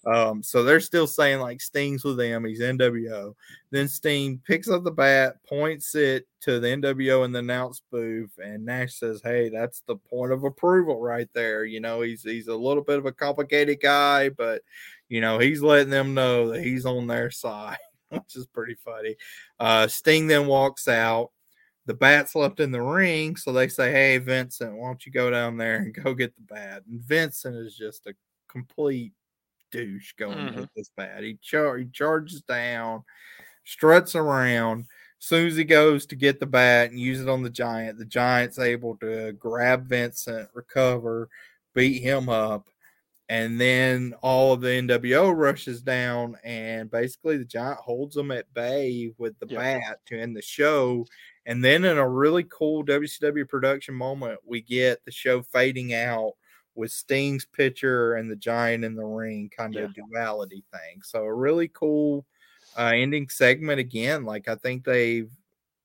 Um, 0.07 0.43
so 0.43 0.65
they're 0.65 0.81
still 0.81 1.07
saying 1.07 1.41
like 1.41 1.61
Sting's 1.61 2.05
with 2.05 2.19
them. 2.19 2.45
He's 2.45 2.61
NWO. 2.61 3.35
Then 3.71 3.89
Sting 3.89 4.41
picks 4.47 4.69
up 4.69 4.85
the 4.85 4.91
bat, 4.91 5.37
points 5.49 5.95
it 5.95 6.27
to 6.43 6.61
the 6.61 6.69
NWO 6.69 7.25
in 7.25 7.33
the 7.33 7.39
announce 7.39 7.81
booth, 7.91 8.39
and 8.43 8.65
Nash 8.65 8.95
says, 8.95 9.23
"Hey, 9.25 9.49
that's 9.49 9.83
the 9.87 9.97
point 9.97 10.33
of 10.33 10.45
approval 10.45 11.01
right 11.01 11.29
there. 11.33 11.65
You 11.65 11.81
know, 11.81 12.03
he's 12.03 12.23
he's 12.23 12.49
a 12.49 12.57
little 12.57 12.83
bit 12.83 12.99
of 12.99 13.07
a 13.07 13.13
complicated 13.13 13.81
guy, 13.81 14.29
but 14.29 14.63
you 15.09 15.21
know 15.21 15.39
he's 15.39 15.63
letting 15.63 15.91
them 15.91 16.13
know 16.15 16.51
that 16.51 16.63
he's 16.63 16.85
on 16.85 17.07
their 17.07 17.31
side." 17.31 17.79
Which 18.11 18.37
is 18.37 18.47
pretty 18.47 18.75
funny. 18.75 19.17
Uh, 19.59 19.89
Sting 19.89 20.27
then 20.27 20.47
walks 20.47 20.87
out 20.87 21.31
the 21.87 21.95
bat's 21.95 22.35
left 22.35 22.61
in 22.61 22.71
the 22.73 22.81
ring, 22.83 23.37
so 23.37 23.53
they 23.53 23.69
say, 23.69 23.91
"Hey, 23.93 24.19
Vincent, 24.19 24.75
why 24.77 24.87
don't 24.89 25.05
you 25.07 25.13
go 25.13 25.31
down 25.31 25.57
there 25.57 25.77
and 25.77 25.95
go 25.95 26.15
get 26.15 26.35
the 26.37 26.43
bat?" 26.43 26.83
And 26.89 27.01
Vincent 27.03 27.57
is 27.57 27.77
just 27.77 28.07
a 28.07 28.15
complete 28.49 29.13
douche 29.71 30.13
going 30.15 30.39
Mhm. 30.39 30.57
with 30.57 30.71
this 30.77 30.91
bat. 30.97 31.23
He, 31.23 31.39
char- 31.43 31.79
he 31.79 31.87
charges 31.87 32.43
down, 32.43 33.05
struts 33.65 34.15
around. 34.15 34.87
soon 35.19 35.47
as 35.47 35.57
he 35.57 35.63
goes 35.65 36.05
to 36.07 36.17
get 36.17 36.41
the 36.41 36.47
bat 36.47 36.91
and 36.91 36.99
use 37.01 37.21
it 37.21 37.29
on 37.29 37.43
the 37.45 37.51
giant, 37.51 37.97
the 37.99 38.05
giant's 38.05 38.59
able 38.59 38.97
to 38.97 39.33
grab 39.35 39.87
Vincent, 39.87 40.49
recover, 40.53 41.29
beat 41.75 42.01
him 42.03 42.29
up, 42.29 42.69
and 43.29 43.61
then 43.61 44.15
all 44.23 44.53
of 44.53 44.61
the 44.63 44.69
NWO 44.71 45.31
rushes 45.31 45.81
down, 45.81 46.37
and 46.45 46.91
basically 46.91 47.37
the 47.39 47.45
giant 47.45 47.79
holds 47.79 48.17
them 48.17 48.33
at 48.33 48.53
bay 48.53 49.15
with 49.17 49.39
the 49.39 49.47
Yep. 49.49 49.61
bat 49.61 50.01
to 50.07 50.21
end 50.21 50.37
the 50.37 50.43
show. 50.43 51.07
And 51.47 51.65
then 51.65 51.85
in 51.85 51.99
a 51.99 52.09
really 52.09 52.45
cool 52.45 52.83
WCW 52.83 53.47
production 53.47 53.95
moment, 53.95 54.41
we 54.45 54.61
get 54.63 55.05
the 55.05 55.11
show 55.11 55.43
fading 55.43 55.95
out 55.95 56.35
with 56.75 56.93
Sting's 56.93 57.45
picture 57.45 58.15
and 58.15 58.31
the 58.31 58.37
giant 58.37 58.85
in 58.85 58.95
the 58.95 59.05
ring 59.05 59.51
kind 59.51 59.77
of 59.77 59.93
duality 59.93 60.65
thing. 60.73 61.03
So 61.03 61.25
a 61.25 61.35
really 61.35 61.69
cool 61.69 62.27
uh, 62.79 62.93
ending 62.95 63.29
segment 63.29 63.81
again. 63.81 64.25
Like 64.25 64.49
I 64.49 64.55
think 64.57 64.85
they've 64.85 65.31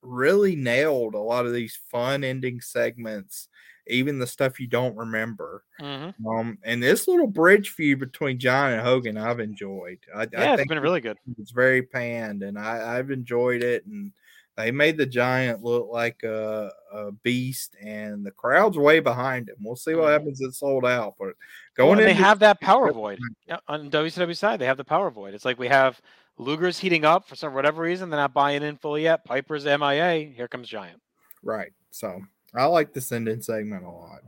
really 0.01 0.55
nailed 0.55 1.15
a 1.15 1.19
lot 1.19 1.45
of 1.45 1.53
these 1.53 1.75
fun 1.75 2.23
ending 2.23 2.61
segments, 2.61 3.49
even 3.87 4.19
the 4.19 4.27
stuff 4.27 4.59
you 4.59 4.67
don't 4.67 4.95
remember. 4.95 5.63
hmm 5.79 6.09
Um, 6.27 6.57
and 6.63 6.81
this 6.81 7.07
little 7.07 7.27
bridge 7.27 7.69
feud 7.71 7.99
between 7.99 8.39
John 8.39 8.73
and 8.73 8.81
Hogan, 8.81 9.17
I've 9.17 9.39
enjoyed. 9.39 9.99
I, 10.15 10.27
I 10.37 10.47
Yeah, 10.47 10.53
it's 10.53 10.65
think 10.65 10.69
been 10.69 10.79
really 10.79 11.01
good. 11.01 11.17
it's 11.37 11.51
very 11.51 11.83
panned, 11.83 12.43
and 12.43 12.57
I, 12.57 12.97
I've 12.97 13.11
enjoyed 13.11 13.63
it. 13.63 13.85
And 13.85 14.13
they 14.57 14.71
made 14.71 14.97
the 14.97 15.05
giant 15.05 15.63
look 15.63 15.87
like 15.89 16.21
a, 16.23 16.69
a 16.91 17.11
beast, 17.11 17.75
and 17.81 18.25
the 18.25 18.31
crowd's 18.31 18.77
way 18.77 18.99
behind 18.99 19.47
him. 19.49 19.55
We'll 19.61 19.75
see 19.75 19.93
what 19.93 20.05
Mhm. 20.07 20.11
happens. 20.13 20.41
It's 20.41 20.57
Souled 20.59 20.85
Out, 20.85 21.15
but 21.19 21.35
going 21.75 21.93
and 21.93 22.01
in, 22.01 22.07
they 22.07 22.13
have 22.13 22.39
that 22.39 22.59
power 22.59 22.91
void 22.91 23.19
on 23.67 23.89
WCW 23.89 24.35
side. 24.35 24.59
They 24.59 24.65
have 24.65 24.77
the 24.77 24.83
power 24.83 25.09
void. 25.11 25.33
It's 25.35 25.45
like 25.45 25.59
we 25.59 25.67
have 25.67 26.01
Luger's 26.37 26.79
heating 26.79 27.05
up 27.05 27.27
for 27.27 27.35
some 27.35 27.53
whatever 27.53 27.81
reason. 27.83 28.09
They're 28.09 28.19
not 28.19 28.33
buying 28.33 28.63
in 28.63 28.77
fully 28.77 29.03
yet. 29.03 29.23
Piper's 29.25 29.65
MIA. 29.65 30.31
Here 30.35 30.47
comes 30.47 30.67
Giant. 30.67 31.01
right. 31.43 31.71
So 31.91 32.21
I 32.53 32.65
like 32.65 32.93
this 32.93 33.11
ending 33.11 33.41
segment 33.41 33.83
a 33.85 33.89
lot. 33.89 34.21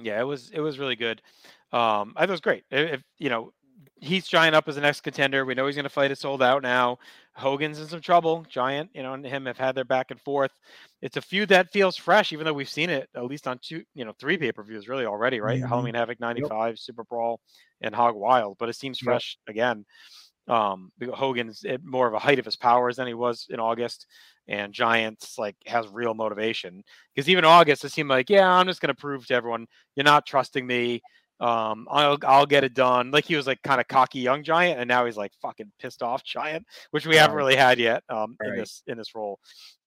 Yeah, 0.00 0.20
it 0.20 0.24
was 0.24 0.50
it 0.50 0.60
was 0.60 0.78
really 0.78 0.96
good. 0.96 1.20
Um, 1.72 2.14
I 2.16 2.20
thought 2.20 2.30
it 2.30 2.32
was 2.32 2.40
great. 2.40 2.64
If, 2.70 3.02
you 3.18 3.28
know, 3.28 3.52
he's 4.00 4.26
Giant 4.26 4.54
up 4.56 4.66
as 4.66 4.74
the 4.76 4.80
next 4.80 5.02
contender. 5.02 5.44
We 5.44 5.54
know 5.54 5.66
he's 5.66 5.76
going 5.76 5.84
to 5.84 5.88
fight 5.90 6.10
a 6.10 6.16
Souled 6.16 6.42
Out 6.42 6.62
now. 6.62 6.98
Hogan's 7.40 7.80
in 7.80 7.88
some 7.88 8.00
trouble. 8.00 8.44
Giant, 8.48 8.90
you 8.94 9.02
know, 9.02 9.14
and 9.14 9.24
him 9.24 9.46
have 9.46 9.58
had 9.58 9.74
their 9.74 9.84
back 9.84 10.10
and 10.10 10.20
forth. 10.20 10.52
It's 11.02 11.16
a 11.16 11.22
feud 11.22 11.48
that 11.50 11.72
feels 11.72 11.96
fresh, 11.96 12.32
even 12.32 12.44
though 12.44 12.52
we've 12.52 12.68
seen 12.68 12.90
it 12.90 13.08
at 13.16 13.24
least 13.24 13.48
on 13.48 13.58
two, 13.62 13.82
you 13.94 14.04
know, 14.04 14.12
three 14.20 14.38
pay 14.38 14.52
per 14.52 14.62
views 14.62 14.88
really 14.88 15.06
already, 15.06 15.40
right? 15.40 15.62
Mhm. 15.62 15.68
Halloween 15.68 15.94
Havoc 15.94 16.20
95, 16.20 16.76
SuperBrawl, 16.76 17.38
and 17.80 17.94
Hog 17.94 18.14
Wild. 18.14 18.56
But 18.58 18.68
it 18.68 18.76
seems 18.76 19.00
Yep. 19.00 19.04
fresh 19.04 19.38
again. 19.48 19.84
Um, 20.48 20.90
because 20.98 21.14
Hogan's 21.16 21.64
at 21.64 21.84
more 21.84 22.08
of 22.08 22.14
a 22.14 22.18
height 22.18 22.40
of 22.40 22.44
his 22.44 22.56
powers 22.56 22.96
than 22.96 23.06
he 23.06 23.14
was 23.14 23.46
in 23.50 23.60
August, 23.60 24.06
and 24.48 24.72
Giants 24.72 25.38
like 25.38 25.56
has 25.66 25.86
real 25.88 26.14
motivation. 26.14 26.82
Because 27.14 27.28
even 27.28 27.44
August, 27.44 27.84
it 27.84 27.92
seemed 27.92 28.10
like, 28.10 28.28
yeah, 28.30 28.48
I'm 28.50 28.66
just 28.66 28.80
going 28.80 28.94
to 28.94 29.00
prove 29.00 29.26
to 29.28 29.34
everyone 29.34 29.66
you're 29.94 30.04
not 30.04 30.26
trusting 30.26 30.66
me. 30.66 31.02
Um, 31.40 31.88
I'll 31.90 32.18
I'll 32.26 32.46
get 32.46 32.64
it 32.64 32.74
done. 32.74 33.10
Like 33.10 33.24
he 33.24 33.34
was 33.36 33.46
like 33.46 33.62
kind 33.62 33.80
of 33.80 33.88
cocky 33.88 34.20
young 34.20 34.42
giant, 34.42 34.78
and 34.78 34.86
now 34.88 35.06
he's 35.06 35.16
like 35.16 35.32
fucking 35.40 35.72
pissed 35.78 36.02
off 36.02 36.22
giant, 36.22 36.66
which 36.90 37.06
we 37.06 37.16
haven't 37.16 37.36
really 37.36 37.56
had 37.56 37.78
yet 37.78 38.02
um, 38.10 38.36
in 38.44 38.50
Right. 38.50 38.58
this 38.58 38.82
in 38.86 38.98
this 38.98 39.14
role. 39.14 39.38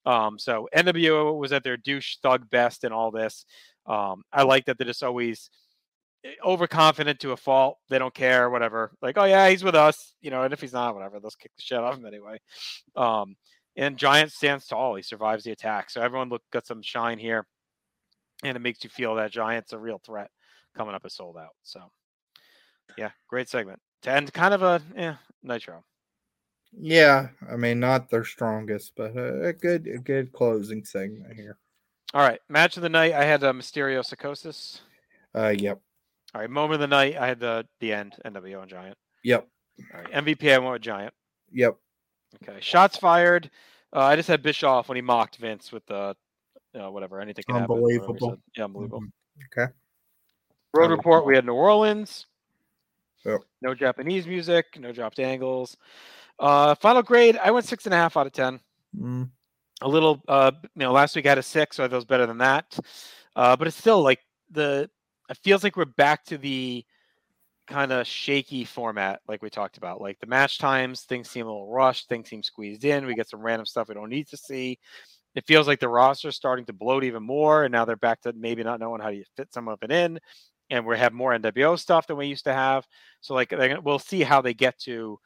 Um, 0.05 0.37
so 0.39 0.67
NWO 0.75 1.37
was 1.37 1.53
at 1.53 1.63
their 1.63 1.77
douche 1.77 2.17
thug 2.23 2.49
best 2.49 2.83
in 2.83 2.91
all 2.91 3.11
this. 3.11 3.45
Um, 3.85 4.23
I 4.33 4.43
like 4.43 4.65
that 4.65 4.77
they're 4.77 4.87
just 4.87 5.03
always 5.03 5.49
eh, 6.25 6.31
overconfident 6.43 7.19
to 7.19 7.31
a 7.33 7.37
fault. 7.37 7.77
They 7.89 7.99
don't 7.99 8.13
care, 8.13 8.49
whatever. 8.49 8.91
Like, 9.01 9.17
oh 9.17 9.25
yeah, 9.25 9.47
he's 9.49 9.63
with 9.63 9.75
us, 9.75 10.15
you 10.21 10.31
know. 10.31 10.41
And 10.43 10.53
if 10.53 10.59
he's 10.61 10.73
not, 10.73 10.95
whatever, 10.95 11.19
let's 11.21 11.35
kick 11.35 11.51
the 11.55 11.61
shit 11.61 11.77
out 11.77 11.93
of 11.93 11.99
him 11.99 12.05
anyway. 12.07 12.39
Um, 12.95 13.35
and 13.77 13.95
Giant 13.97 14.31
stands 14.31 14.67
tall. 14.67 14.95
He 14.95 15.03
survives 15.03 15.43
the 15.43 15.51
attack. 15.51 15.89
So 15.89 16.01
everyone 16.01 16.29
look 16.29 16.41
got 16.51 16.65
some 16.67 16.81
shine 16.81 17.19
here, 17.19 17.45
and 18.43 18.55
it 18.57 18.59
makes 18.61 18.83
you 18.83 18.89
feel 18.89 19.15
that 19.15 19.31
Giant's 19.31 19.73
a 19.73 19.77
real 19.79 19.99
threat 20.05 20.29
coming 20.75 20.95
up 20.95 21.03
as 21.05 21.13
Souled 21.13 21.37
Out. 21.37 21.55
So 21.63 21.81
yeah, 22.97 23.11
great 23.27 23.49
segment 23.49 23.79
to 24.03 24.11
end 24.11 24.31
kind 24.33 24.53
of 24.53 24.61
a 24.61 24.81
eh, 24.95 25.13
nitro. 25.41 25.83
Yeah, 26.75 27.27
I 27.51 27.55
mean, 27.55 27.79
not 27.79 28.09
their 28.09 28.25
strongest, 28.25 28.93
but 28.95 29.15
a, 29.15 29.47
a 29.47 29.53
good, 29.53 29.87
a 29.87 29.99
good 29.99 30.31
closing 30.33 30.83
segment 30.83 31.35
here. 31.35 31.57
All 32.13 32.21
right, 32.21 32.39
match 32.49 32.77
of 32.77 32.83
the 32.83 32.89
night. 32.89 33.13
I 33.13 33.23
had 33.25 33.43
uh, 33.43 33.53
Mysterio 33.53 34.03
Psicosis. 34.03 34.81
Uh, 35.35 35.53
yep, 35.57 35.79
All 36.33 36.41
right, 36.41 36.49
moment 36.49 36.75
of 36.75 36.79
the 36.81 36.87
night. 36.87 37.15
I 37.17 37.27
had 37.27 37.39
the 37.39 37.65
the 37.79 37.93
end 37.93 38.15
NWO 38.25 38.61
and 38.61 38.69
Giant. 38.69 38.97
yep, 39.23 39.47
All 39.93 40.01
right, 40.01 40.11
MVP. 40.11 40.51
I 40.51 40.57
went 40.59 40.73
with 40.73 40.81
Giant. 40.81 41.13
yep. 41.51 41.75
Okay, 42.43 42.59
shots 42.59 42.97
fired. 42.97 43.49
Uh, 43.95 43.99
I 43.99 44.15
just 44.15 44.27
had 44.27 44.41
Bischoff 44.41 44.89
when 44.89 44.95
he 44.95 45.01
mocked 45.01 45.37
Vince 45.37 45.71
with 45.71 45.85
the, 45.85 46.15
you 46.73 46.79
know, 46.79 46.91
whatever, 46.91 47.19
anything 47.19 47.43
can 47.47 47.59
happen. 47.59 47.75
Unbelievable. 47.75 48.29
said. 48.31 48.39
Yeah, 48.57 48.63
unbelievable. 48.63 49.01
Mhm. 49.01 49.55
Okay. 49.61 49.71
Road 50.73 50.89
report. 50.91 51.25
We 51.25 51.35
had 51.35 51.45
New 51.45 51.53
Orleans. 51.53 52.25
Yep. 53.25 53.41
No 53.61 53.73
Japanese 53.73 54.27
music. 54.27 54.65
No 54.79 54.91
dropped 54.91 55.19
angles. 55.19 55.77
Uh, 56.39 56.75
final 56.75 57.03
grade. 57.03 57.37
I 57.41 57.51
went 57.51 57.65
six 57.65 57.85
and 57.85 57.93
a 57.93 57.97
half 57.97 58.17
out 58.17 58.25
of 58.27 58.33
ten. 58.33 58.59
Mm, 58.99 59.29
A 59.81 59.87
little. 59.87 60.21
Uh, 60.27 60.51
you 60.63 60.69
know, 60.75 60.91
last 60.91 61.15
week 61.15 61.25
I 61.25 61.29
had 61.29 61.37
a 61.37 61.43
six, 61.43 61.77
so 61.77 61.83
I 61.83 61.87
thought 61.87 61.95
was 61.95 62.05
better 62.05 62.25
than 62.25 62.39
that. 62.39 62.77
Uh, 63.35 63.55
but 63.55 63.67
it's 63.67 63.77
still 63.77 64.01
like 64.01 64.19
the. 64.51 64.89
It 65.29 65.37
feels 65.43 65.63
like 65.63 65.77
we're 65.77 65.85
back 65.85 66.25
to 66.25 66.37
the 66.37 66.83
kind 67.65 67.93
of 67.93 68.05
shaky 68.05 68.65
format, 68.65 69.21
like 69.27 69.41
we 69.41 69.49
talked 69.49 69.77
about. 69.77 70.01
Like 70.01 70.19
the 70.19 70.27
match 70.27 70.57
times, 70.57 71.01
things 71.03 71.29
seem 71.29 71.45
a 71.45 71.49
little 71.49 71.71
rushed. 71.71 72.09
Things 72.09 72.29
seem 72.29 72.43
squeezed 72.43 72.83
in. 72.83 73.05
We 73.05 73.15
get 73.15 73.29
some 73.29 73.41
random 73.41 73.65
stuff 73.65 73.87
we 73.87 73.93
don't 73.95 74.09
need 74.09 74.27
to 74.29 74.37
see. 74.37 74.79
It 75.33 75.47
feels 75.47 75.65
like 75.65 75.79
the 75.79 75.87
roster's 75.87 76.35
starting 76.35 76.65
to 76.65 76.73
bloat 76.73 77.03
even 77.05 77.23
more, 77.23 77.63
and 77.63 77.71
now 77.71 77.85
they're 77.85 77.95
back 77.95 78.21
to 78.21 78.33
maybe 78.33 78.63
not 78.63 78.79
knowing 78.79 79.01
how 79.01 79.09
to 79.11 79.23
fit 79.37 79.53
some 79.53 79.67
of 79.67 79.79
it 79.81 79.91
in 79.91 80.19
and 80.73 80.87
we 80.87 80.97
have 80.97 81.13
more 81.13 81.37
NWO 81.37 81.77
stuff 81.77 82.07
than 82.07 82.17
we 82.17 82.25
used 82.25 82.45
to 82.45 82.53
have. 82.53 82.87
So 83.21 83.35
like 83.35 83.53
we'll 83.83 83.99
see 83.99 84.23
how 84.23 84.41
they 84.41 84.55
get 84.55 84.77
to 84.79 85.19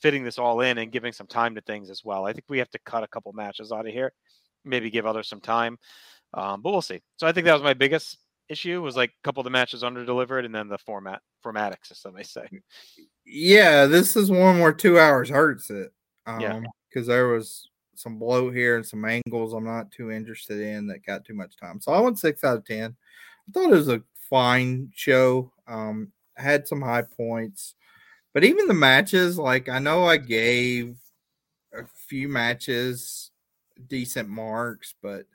fitting 0.00 0.22
this 0.22 0.38
all 0.38 0.60
in 0.60 0.78
and 0.78 0.92
giving 0.92 1.12
some 1.12 1.26
time 1.26 1.56
to 1.56 1.60
things 1.62 1.90
as 1.90 2.04
well. 2.04 2.24
I 2.24 2.32
think 2.32 2.44
we 2.48 2.58
have 2.58 2.70
to 2.70 2.78
cut 2.86 3.02
a 3.02 3.08
couple 3.08 3.32
matches 3.32 3.72
out 3.72 3.86
of 3.88 3.92
here, 3.92 4.12
maybe 4.64 4.90
give 4.90 5.04
others 5.04 5.28
some 5.28 5.40
time, 5.40 5.78
um, 6.32 6.62
but 6.62 6.70
we'll 6.70 6.80
see. 6.80 7.00
So 7.16 7.26
I 7.26 7.32
think 7.32 7.44
that 7.46 7.54
was 7.54 7.62
my 7.62 7.74
biggest 7.74 8.18
issue 8.48 8.80
was 8.82 8.94
like 8.94 9.10
a 9.10 9.22
couple 9.24 9.40
of 9.40 9.44
the 9.44 9.50
matches 9.50 9.82
under 9.82 10.04
delivered 10.04 10.44
and 10.44 10.54
then 10.54 10.68
the 10.68 10.78
format 10.78 11.22
formatic 11.44 11.84
system 11.84 12.14
they 12.14 12.22
say. 12.22 12.46
yeah, 13.26 13.86
this 13.86 14.14
is 14.16 14.30
one 14.30 14.60
where 14.60 14.72
two 14.72 15.00
hours 15.00 15.28
hurts 15.28 15.70
it. 15.70 15.92
Um, 16.26 16.40
Yeah. 16.40 16.60
because 16.88 17.08
there 17.08 17.26
was 17.26 17.68
some 17.96 18.18
bloat 18.20 18.54
here 18.54 18.76
and 18.76 18.86
some 18.86 19.04
angles 19.04 19.54
I'm 19.54 19.64
not 19.64 19.90
too 19.90 20.12
interested 20.12 20.60
in 20.60 20.86
that 20.86 21.04
got 21.04 21.24
too 21.24 21.34
much 21.34 21.56
time. 21.56 21.80
So 21.80 21.92
I 21.92 21.98
went 21.98 22.20
six 22.20 22.44
out 22.44 22.58
of 22.58 22.64
ten. 22.64 22.94
I 23.48 23.52
thought 23.52 23.72
it 23.72 23.76
was 23.76 23.88
a 23.88 24.02
fine 24.30 24.90
show. 24.94 25.52
Um, 25.66 26.12
had 26.36 26.66
some 26.66 26.82
high 26.82 27.02
points, 27.02 27.74
but 28.32 28.44
even 28.44 28.66
the 28.66 28.74
matches, 28.74 29.38
like 29.38 29.68
I 29.68 29.78
know 29.78 30.04
I 30.04 30.16
gave 30.16 30.96
a 31.72 31.84
few 32.08 32.28
matches 32.28 33.30
decent 33.88 34.28
marks, 34.28 34.94
but 35.02 35.26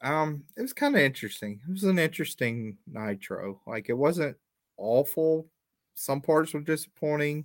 um, 0.00 0.44
it 0.56 0.62
was 0.62 0.72
kind 0.72 0.94
of 0.94 1.00
interesting. 1.02 1.60
It 1.68 1.72
was 1.72 1.84
an 1.84 1.98
interesting 1.98 2.76
nitro. 2.86 3.60
Like 3.66 3.88
it 3.88 3.94
wasn't 3.94 4.36
awful. 4.76 5.46
Some 5.94 6.20
parts 6.20 6.54
were 6.54 6.60
disappointing. 6.60 7.44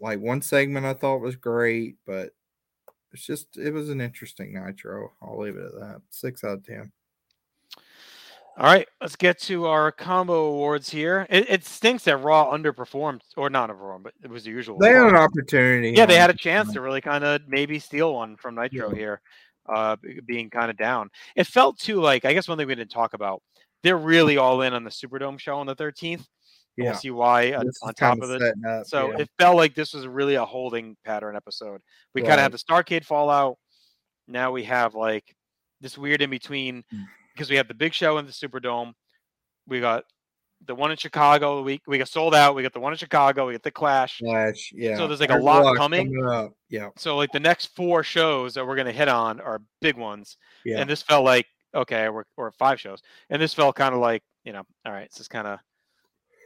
Like 0.00 0.20
one 0.20 0.42
segment 0.42 0.86
I 0.86 0.94
thought 0.94 1.20
was 1.20 1.36
great, 1.36 1.96
but 2.06 2.30
it's 3.12 3.26
just 3.26 3.56
it 3.56 3.72
was 3.72 3.88
an 3.88 4.00
interesting 4.00 4.54
nitro. 4.54 5.12
I'll 5.22 5.38
leave 5.38 5.56
it 5.56 5.64
at 5.64 5.80
that. 5.80 6.02
Six 6.10 6.44
out 6.44 6.58
of 6.58 6.66
ten. 6.66 6.92
All 8.58 8.64
right, 8.64 8.88
let's 9.02 9.16
get 9.16 9.38
to 9.42 9.66
our 9.66 9.92
combo 9.92 10.46
awards 10.46 10.88
here. 10.88 11.26
It, 11.28 11.50
it 11.50 11.64
stinks 11.66 12.04
that 12.04 12.16
Raw 12.16 12.50
underperformed 12.56 13.20
or 13.36 13.50
not 13.50 13.68
underperformed, 13.68 14.04
but 14.04 14.14
it 14.24 14.30
was 14.30 14.44
the 14.44 14.50
usual. 14.50 14.78
They 14.78 14.88
had 14.92 15.06
an 15.08 15.14
opportunity. 15.16 15.90
yeah, 15.90 16.06
they 16.06 16.16
had 16.16 16.30
a 16.30 16.34
chance 16.34 16.72
to 16.72 16.80
really 16.80 17.02
kind 17.02 17.22
of 17.22 17.42
maybe 17.46 17.78
steal 17.78 18.14
one 18.14 18.36
from 18.38 18.54
Nitro 18.54 18.90
Yeah. 18.90 18.96
here, 18.96 19.20
uh, 19.68 19.96
being 20.24 20.48
kind 20.48 20.70
of 20.70 20.78
down. 20.78 21.10
It 21.34 21.46
felt 21.46 21.78
too 21.78 22.00
like 22.00 22.24
I 22.24 22.32
guess 22.32 22.48
one 22.48 22.56
thing 22.56 22.66
we 22.66 22.74
didn't 22.74 22.90
talk 22.90 23.12
about. 23.12 23.42
They're 23.82 23.98
really 23.98 24.38
all 24.38 24.62
in 24.62 24.72
on 24.72 24.84
the 24.84 24.90
Superdome 24.90 25.38
show 25.38 25.58
on 25.58 25.66
the 25.66 25.76
13th. 25.76 26.24
Yeah, 26.78 26.90
We'll 26.90 26.94
see 26.94 27.10
why 27.10 27.52
on, 27.54 27.66
on 27.82 27.94
top 27.94 28.20
of 28.22 28.30
it. 28.30 28.42
up, 28.42 28.86
So 28.86 29.10
yeah. 29.12 29.18
it 29.20 29.30
felt 29.38 29.56
like 29.56 29.74
this 29.74 29.92
was 29.92 30.06
really 30.06 30.34
a 30.36 30.44
holding 30.46 30.96
pattern 31.04 31.36
episode. 31.36 31.80
We 32.14 32.22
kind 32.22 32.34
of 32.34 32.40
had 32.40 32.52
the 32.52 32.58
Starcade 32.58 33.04
fallout. 33.04 33.56
Now 34.28 34.50
we 34.50 34.64
have 34.64 34.94
like 34.94 35.24
this 35.82 35.98
weird 35.98 36.22
in 36.22 36.30
between 36.30 36.82
Mm. 36.94 37.04
Because 37.36 37.50
we 37.50 37.56
have 37.56 37.68
the 37.68 37.74
big 37.74 37.92
show 37.92 38.16
in 38.18 38.24
the 38.26 38.32
Superdome. 38.32 38.92
We 39.68 39.80
got 39.80 40.04
the 40.64 40.74
one 40.74 40.90
in 40.90 40.96
Chicago. 40.96 41.60
We 41.62 41.82
we 41.86 41.98
got 41.98 42.08
Souled 42.08 42.34
Out. 42.34 42.54
We 42.54 42.62
got 42.62 42.72
the 42.72 42.80
one 42.80 42.92
in 42.92 42.98
Chicago. 42.98 43.46
We 43.46 43.52
got 43.52 43.62
the 43.62 43.70
Clash. 43.70 44.18
Flash, 44.18 44.72
yeah. 44.74 44.96
So 44.96 45.06
there's, 45.06 45.20
like, 45.20 45.30
a 45.30 45.36
lot 45.36 45.76
coming. 45.76 46.16
up. 46.26 46.52
Yeah, 46.70 46.88
So 46.96 47.16
like 47.16 47.30
the 47.32 47.40
next 47.40 47.66
four 47.76 48.02
shows 48.02 48.54
that 48.54 48.66
we're 48.66 48.76
gonna 48.76 48.92
hit 48.92 49.08
on 49.08 49.40
are 49.40 49.60
big 49.82 49.96
ones. 49.96 50.38
yeah. 50.64 50.78
And 50.80 50.88
this 50.88 51.02
felt 51.02 51.24
like 51.24 51.46
okay, 51.74 52.08
we're 52.08 52.24
or 52.38 52.50
five 52.52 52.80
shows. 52.80 53.02
And 53.28 53.40
this 53.42 53.52
felt 53.52 53.76
kind 53.76 53.94
of 53.94 54.00
like 54.00 54.22
you 54.44 54.52
know, 54.52 54.62
all 54.86 54.92
right, 54.92 55.04
it's 55.04 55.18
just 55.18 55.30
kind 55.30 55.46
of 55.46 55.58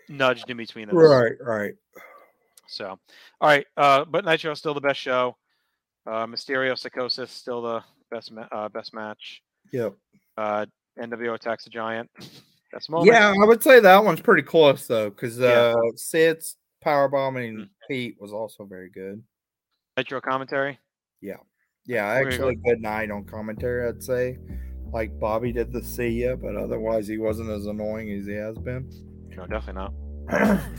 nudged 0.08 0.50
in 0.50 0.56
between 0.56 0.88
those. 0.88 0.96
right, 0.96 1.32
right. 1.40 1.74
So, 2.66 2.86
all 2.88 2.98
right, 3.48 3.66
uh, 3.76 4.04
but 4.04 4.24
Nitro 4.24 4.52
is 4.52 4.58
still 4.58 4.74
the 4.74 4.80
best 4.80 4.98
show. 5.00 5.36
Uh, 6.06 6.26
Mysterio 6.26 6.72
Psicosis 6.74 7.28
still 7.28 7.62
the 7.62 7.82
best 8.10 8.32
ma- 8.32 8.46
uh, 8.50 8.68
best 8.68 8.94
match. 8.94 9.42
Yep. 9.72 9.94
Uh, 10.36 10.66
NWO 11.00 11.34
attacks 11.34 11.64
the 11.64 11.70
Giant. 11.70 12.10
Best 12.72 12.88
moment. 12.90 13.12
Yeah, 13.12 13.32
I 13.40 13.46
would 13.46 13.62
say 13.62 13.80
that 13.80 14.04
one's 14.04 14.20
pretty 14.20 14.42
close 14.42 14.86
though, 14.86 15.10
because 15.10 15.38
Yeah. 15.38 15.74
uh, 15.76 15.90
Sid's 15.96 16.56
power 16.82 17.08
bombing 17.08 17.56
Mm. 17.56 17.68
Pete 17.88 18.16
was 18.20 18.32
also 18.32 18.64
very 18.64 18.90
good. 18.90 19.22
Nitro 19.96 20.20
commentary. 20.20 20.78
Yeah, 21.20 21.36
yeah, 21.84 22.20
go. 22.22 22.26
actually, 22.28 22.54
good 22.56 22.80
night 22.80 23.10
on 23.10 23.24
commentary. 23.24 23.88
I'd 23.88 24.02
say, 24.02 24.38
like 24.92 25.18
Bobby 25.18 25.52
did 25.52 25.72
the 25.72 25.82
see 25.82 26.22
ya, 26.24 26.36
but 26.36 26.56
otherwise 26.56 27.06
he 27.08 27.18
wasn't 27.18 27.50
as 27.50 27.66
annoying 27.66 28.10
as 28.12 28.26
he 28.26 28.34
has 28.34 28.56
been. 28.58 28.88
No, 29.36 29.46
definitely 29.46 29.74
not. 29.74 29.92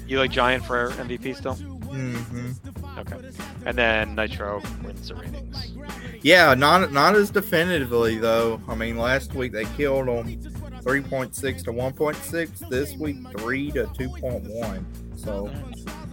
You 0.07 0.19
like 0.19 0.31
Giant 0.31 0.65
for 0.65 0.89
MVP 0.91 1.35
still? 1.35 1.55
hmm 1.55 2.51
Okay. 2.97 3.17
And 3.65 3.77
then 3.77 4.15
Nitro 4.15 4.61
wins 4.83 5.07
the 5.07 5.15
ratings. 5.15 5.71
Yeah, 6.21 6.53
not 6.53 6.91
not 6.91 7.15
as 7.15 7.31
definitively 7.31 8.17
though. 8.17 8.61
I 8.67 8.75
mean, 8.75 8.97
last 8.97 9.33
week 9.33 9.51
they 9.51 9.65
killed 9.65 10.07
them 10.07 10.41
three 10.81 11.01
point 11.01 11.35
six 11.35 11.63
to 11.63 11.71
one 11.71 11.93
point 11.93 12.17
six. 12.17 12.59
This 12.69 12.95
week 12.95 13.17
three 13.37 13.71
to 13.71 13.89
two 13.97 14.09
point 14.09 14.43
one. 14.43 14.85
So 15.15 15.49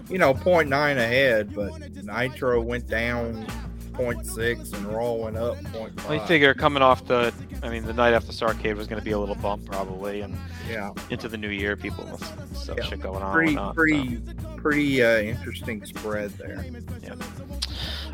you 0.08 0.18
know, 0.18 0.32
0.9 0.32 0.96
ahead, 0.96 1.54
but 1.54 1.78
Nitro 2.02 2.62
went 2.62 2.86
down 2.86 3.46
0.6 3.92 4.72
and 4.74 4.86
Raw 4.86 5.12
went 5.12 5.36
up 5.36 5.56
0.5. 5.58 6.08
I 6.10 6.26
figure 6.26 6.54
coming 6.54 6.82
off 6.82 7.04
the, 7.06 7.32
I 7.62 7.68
mean, 7.70 7.84
the 7.84 7.92
night 7.92 8.14
after 8.14 8.32
Starcade 8.32 8.76
was 8.76 8.86
going 8.86 9.00
to 9.00 9.04
be 9.04 9.10
a 9.12 9.18
little 9.18 9.34
bump 9.34 9.64
probably, 9.66 10.20
and 10.20 10.36
Yeah, 10.70 10.92
into 11.10 11.28
the 11.28 11.36
new 11.36 11.48
year, 11.48 11.76
people 11.76 12.18
still 12.54 12.76
Yeah. 12.78 12.84
shit 12.84 13.00
going 13.00 13.22
on. 13.22 13.32
pretty 13.32 13.48
and 13.56 13.56
whatnot, 13.56 13.74
so. 13.74 13.80
pretty 13.80 14.20
pretty 14.56 15.02
uh, 15.04 15.18
interesting 15.18 15.84
spread 15.84 16.30
there. 16.32 16.64
Yeah. 17.02 17.14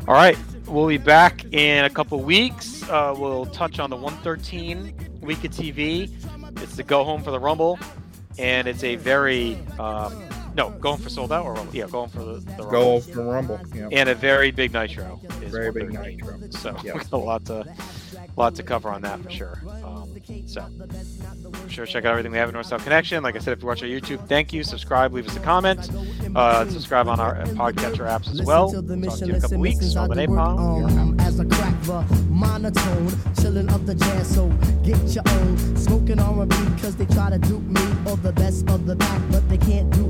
All 0.07 0.13
right, 0.13 0.37
we'll 0.67 0.87
be 0.87 0.97
back 0.97 1.45
in 1.53 1.85
a 1.85 1.89
couple 1.89 2.19
weeks. 2.21 2.87
Uh, 2.89 3.13
we'll 3.17 3.45
touch 3.47 3.79
on 3.79 3.89
the 3.89 3.95
113 3.95 4.93
week 5.21 5.43
of 5.43 5.51
TV. 5.51 6.09
It's 6.61 6.75
the 6.75 6.83
go 6.83 7.03
home 7.03 7.23
for 7.23 7.31
the 7.31 7.39
Rumble, 7.39 7.79
and 8.37 8.67
it's 8.67 8.83
a 8.83 8.95
very 8.95 9.57
um, 9.79 10.13
no, 10.55 10.69
going 10.71 10.97
for 10.99 11.09
Souled 11.09 11.31
Out 11.31 11.45
or 11.45 11.53
Rumble? 11.53 11.75
Yeah, 11.75 11.87
going 11.87 12.09
for 12.09 12.19
the, 12.19 12.33
the 12.39 12.63
Go 12.63 12.99
Rumble. 12.99 13.01
for 13.01 13.23
Rumble. 13.23 13.59
Yeah. 13.73 13.89
And 13.91 14.09
a 14.09 14.15
very 14.15 14.51
big 14.51 14.73
Nitro. 14.73 15.19
Is 15.41 15.51
Very 15.51 15.71
big. 15.71 15.91
Nitro. 15.93 16.39
So 16.51 16.75
Yeah. 16.83 16.93
we 16.93 16.99
got 16.99 17.11
a 17.11 17.17
lot 17.17 17.45
to, 17.45 17.65
lot 18.37 18.55
to 18.55 18.63
cover 18.63 18.89
on 18.89 19.01
that 19.01 19.21
for 19.21 19.29
sure. 19.29 19.61
Um, 19.83 20.11
so 20.47 20.67
be 21.65 21.69
sure 21.71 21.85
check 21.85 22.03
out 22.05 22.11
everything 22.11 22.31
we 22.31 22.37
have 22.37 22.47
at 22.49 22.53
North 22.53 22.65
South 22.67 22.83
Connection. 22.83 23.21
Like 23.23 23.35
I 23.35 23.39
said, 23.39 23.53
if 23.57 23.61
you 23.61 23.67
watch 23.67 23.83
our 23.83 23.87
YouTube, 23.89 24.27
thank 24.27 24.53
you. 24.53 24.63
Subscribe, 24.63 25.13
leave 25.13 25.27
us 25.27 25.35
a 25.35 25.39
comment. 25.39 25.89
Uh, 26.35 26.67
subscribe 26.69 27.07
on 27.07 27.19
our 27.19 27.35
uh, 27.41 27.45
podcatcher 27.47 28.07
apps 28.07 28.31
as 28.31 28.41
well. 28.43 28.67
Listen 28.71 28.87
to 28.87 28.95
the 28.95 29.07
Talk 29.07 29.19
to 29.19 29.25
you 29.25 29.31
in 29.33 29.37
a 29.37 29.41
couple 29.41 29.57
weeks. 29.59 29.81
listen, 29.81 29.97
I 29.97 30.01
Roman 30.07 30.17
do 30.25 30.31
work, 30.31 30.39
Napalm. 30.39 30.97
um, 30.99 31.19
as 31.19 31.39
a 31.39 31.45
crack 31.45 31.81
the 31.83 32.01
monotone, 32.29 33.11
chilling 33.39 33.69
up 33.69 33.85
the 33.85 33.93
jazz, 33.95 34.33
so 34.33 34.47
get 34.83 34.97
your 35.13 35.23
own. 35.27 35.77
Smoking 35.77 36.19
R&B 36.19 36.55
cause 36.81 36.95
they 36.95 37.05
try 37.05 37.29
to 37.29 37.37
dupe 37.37 37.61
me 37.63 37.81
or 38.09 38.17
the 38.17 38.31
best 38.33 38.67
of 38.69 38.85
the 38.87 38.95
pack, 38.95 39.21
but 39.31 39.47
they 39.49 39.57
can't 39.57 39.89
do 39.91 40.05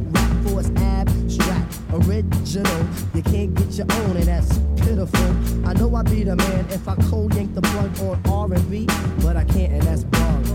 it's 0.58 0.70
abstract, 0.80 1.80
original. 1.92 2.86
You 3.14 3.22
can't 3.24 3.54
get 3.54 3.78
your 3.78 3.88
own, 3.92 4.18
and 4.18 4.26
that's 4.26 4.58
pitiful. 4.78 5.68
I 5.68 5.74
know 5.74 5.94
I'd 5.96 6.06
be 6.06 6.24
the 6.24 6.38
man 6.38 6.66
if 6.70 6.88
I 6.88 6.96
cold 7.10 7.36
yank 7.36 7.54
the 7.54 7.62
plug 7.62 8.00
on 8.00 8.52
R&B, 8.54 8.86
but 9.22 9.36
I 9.36 9.44
can't, 9.44 9.74
and 9.74 9.82
that's 9.82 10.04
wrong. 10.04 10.55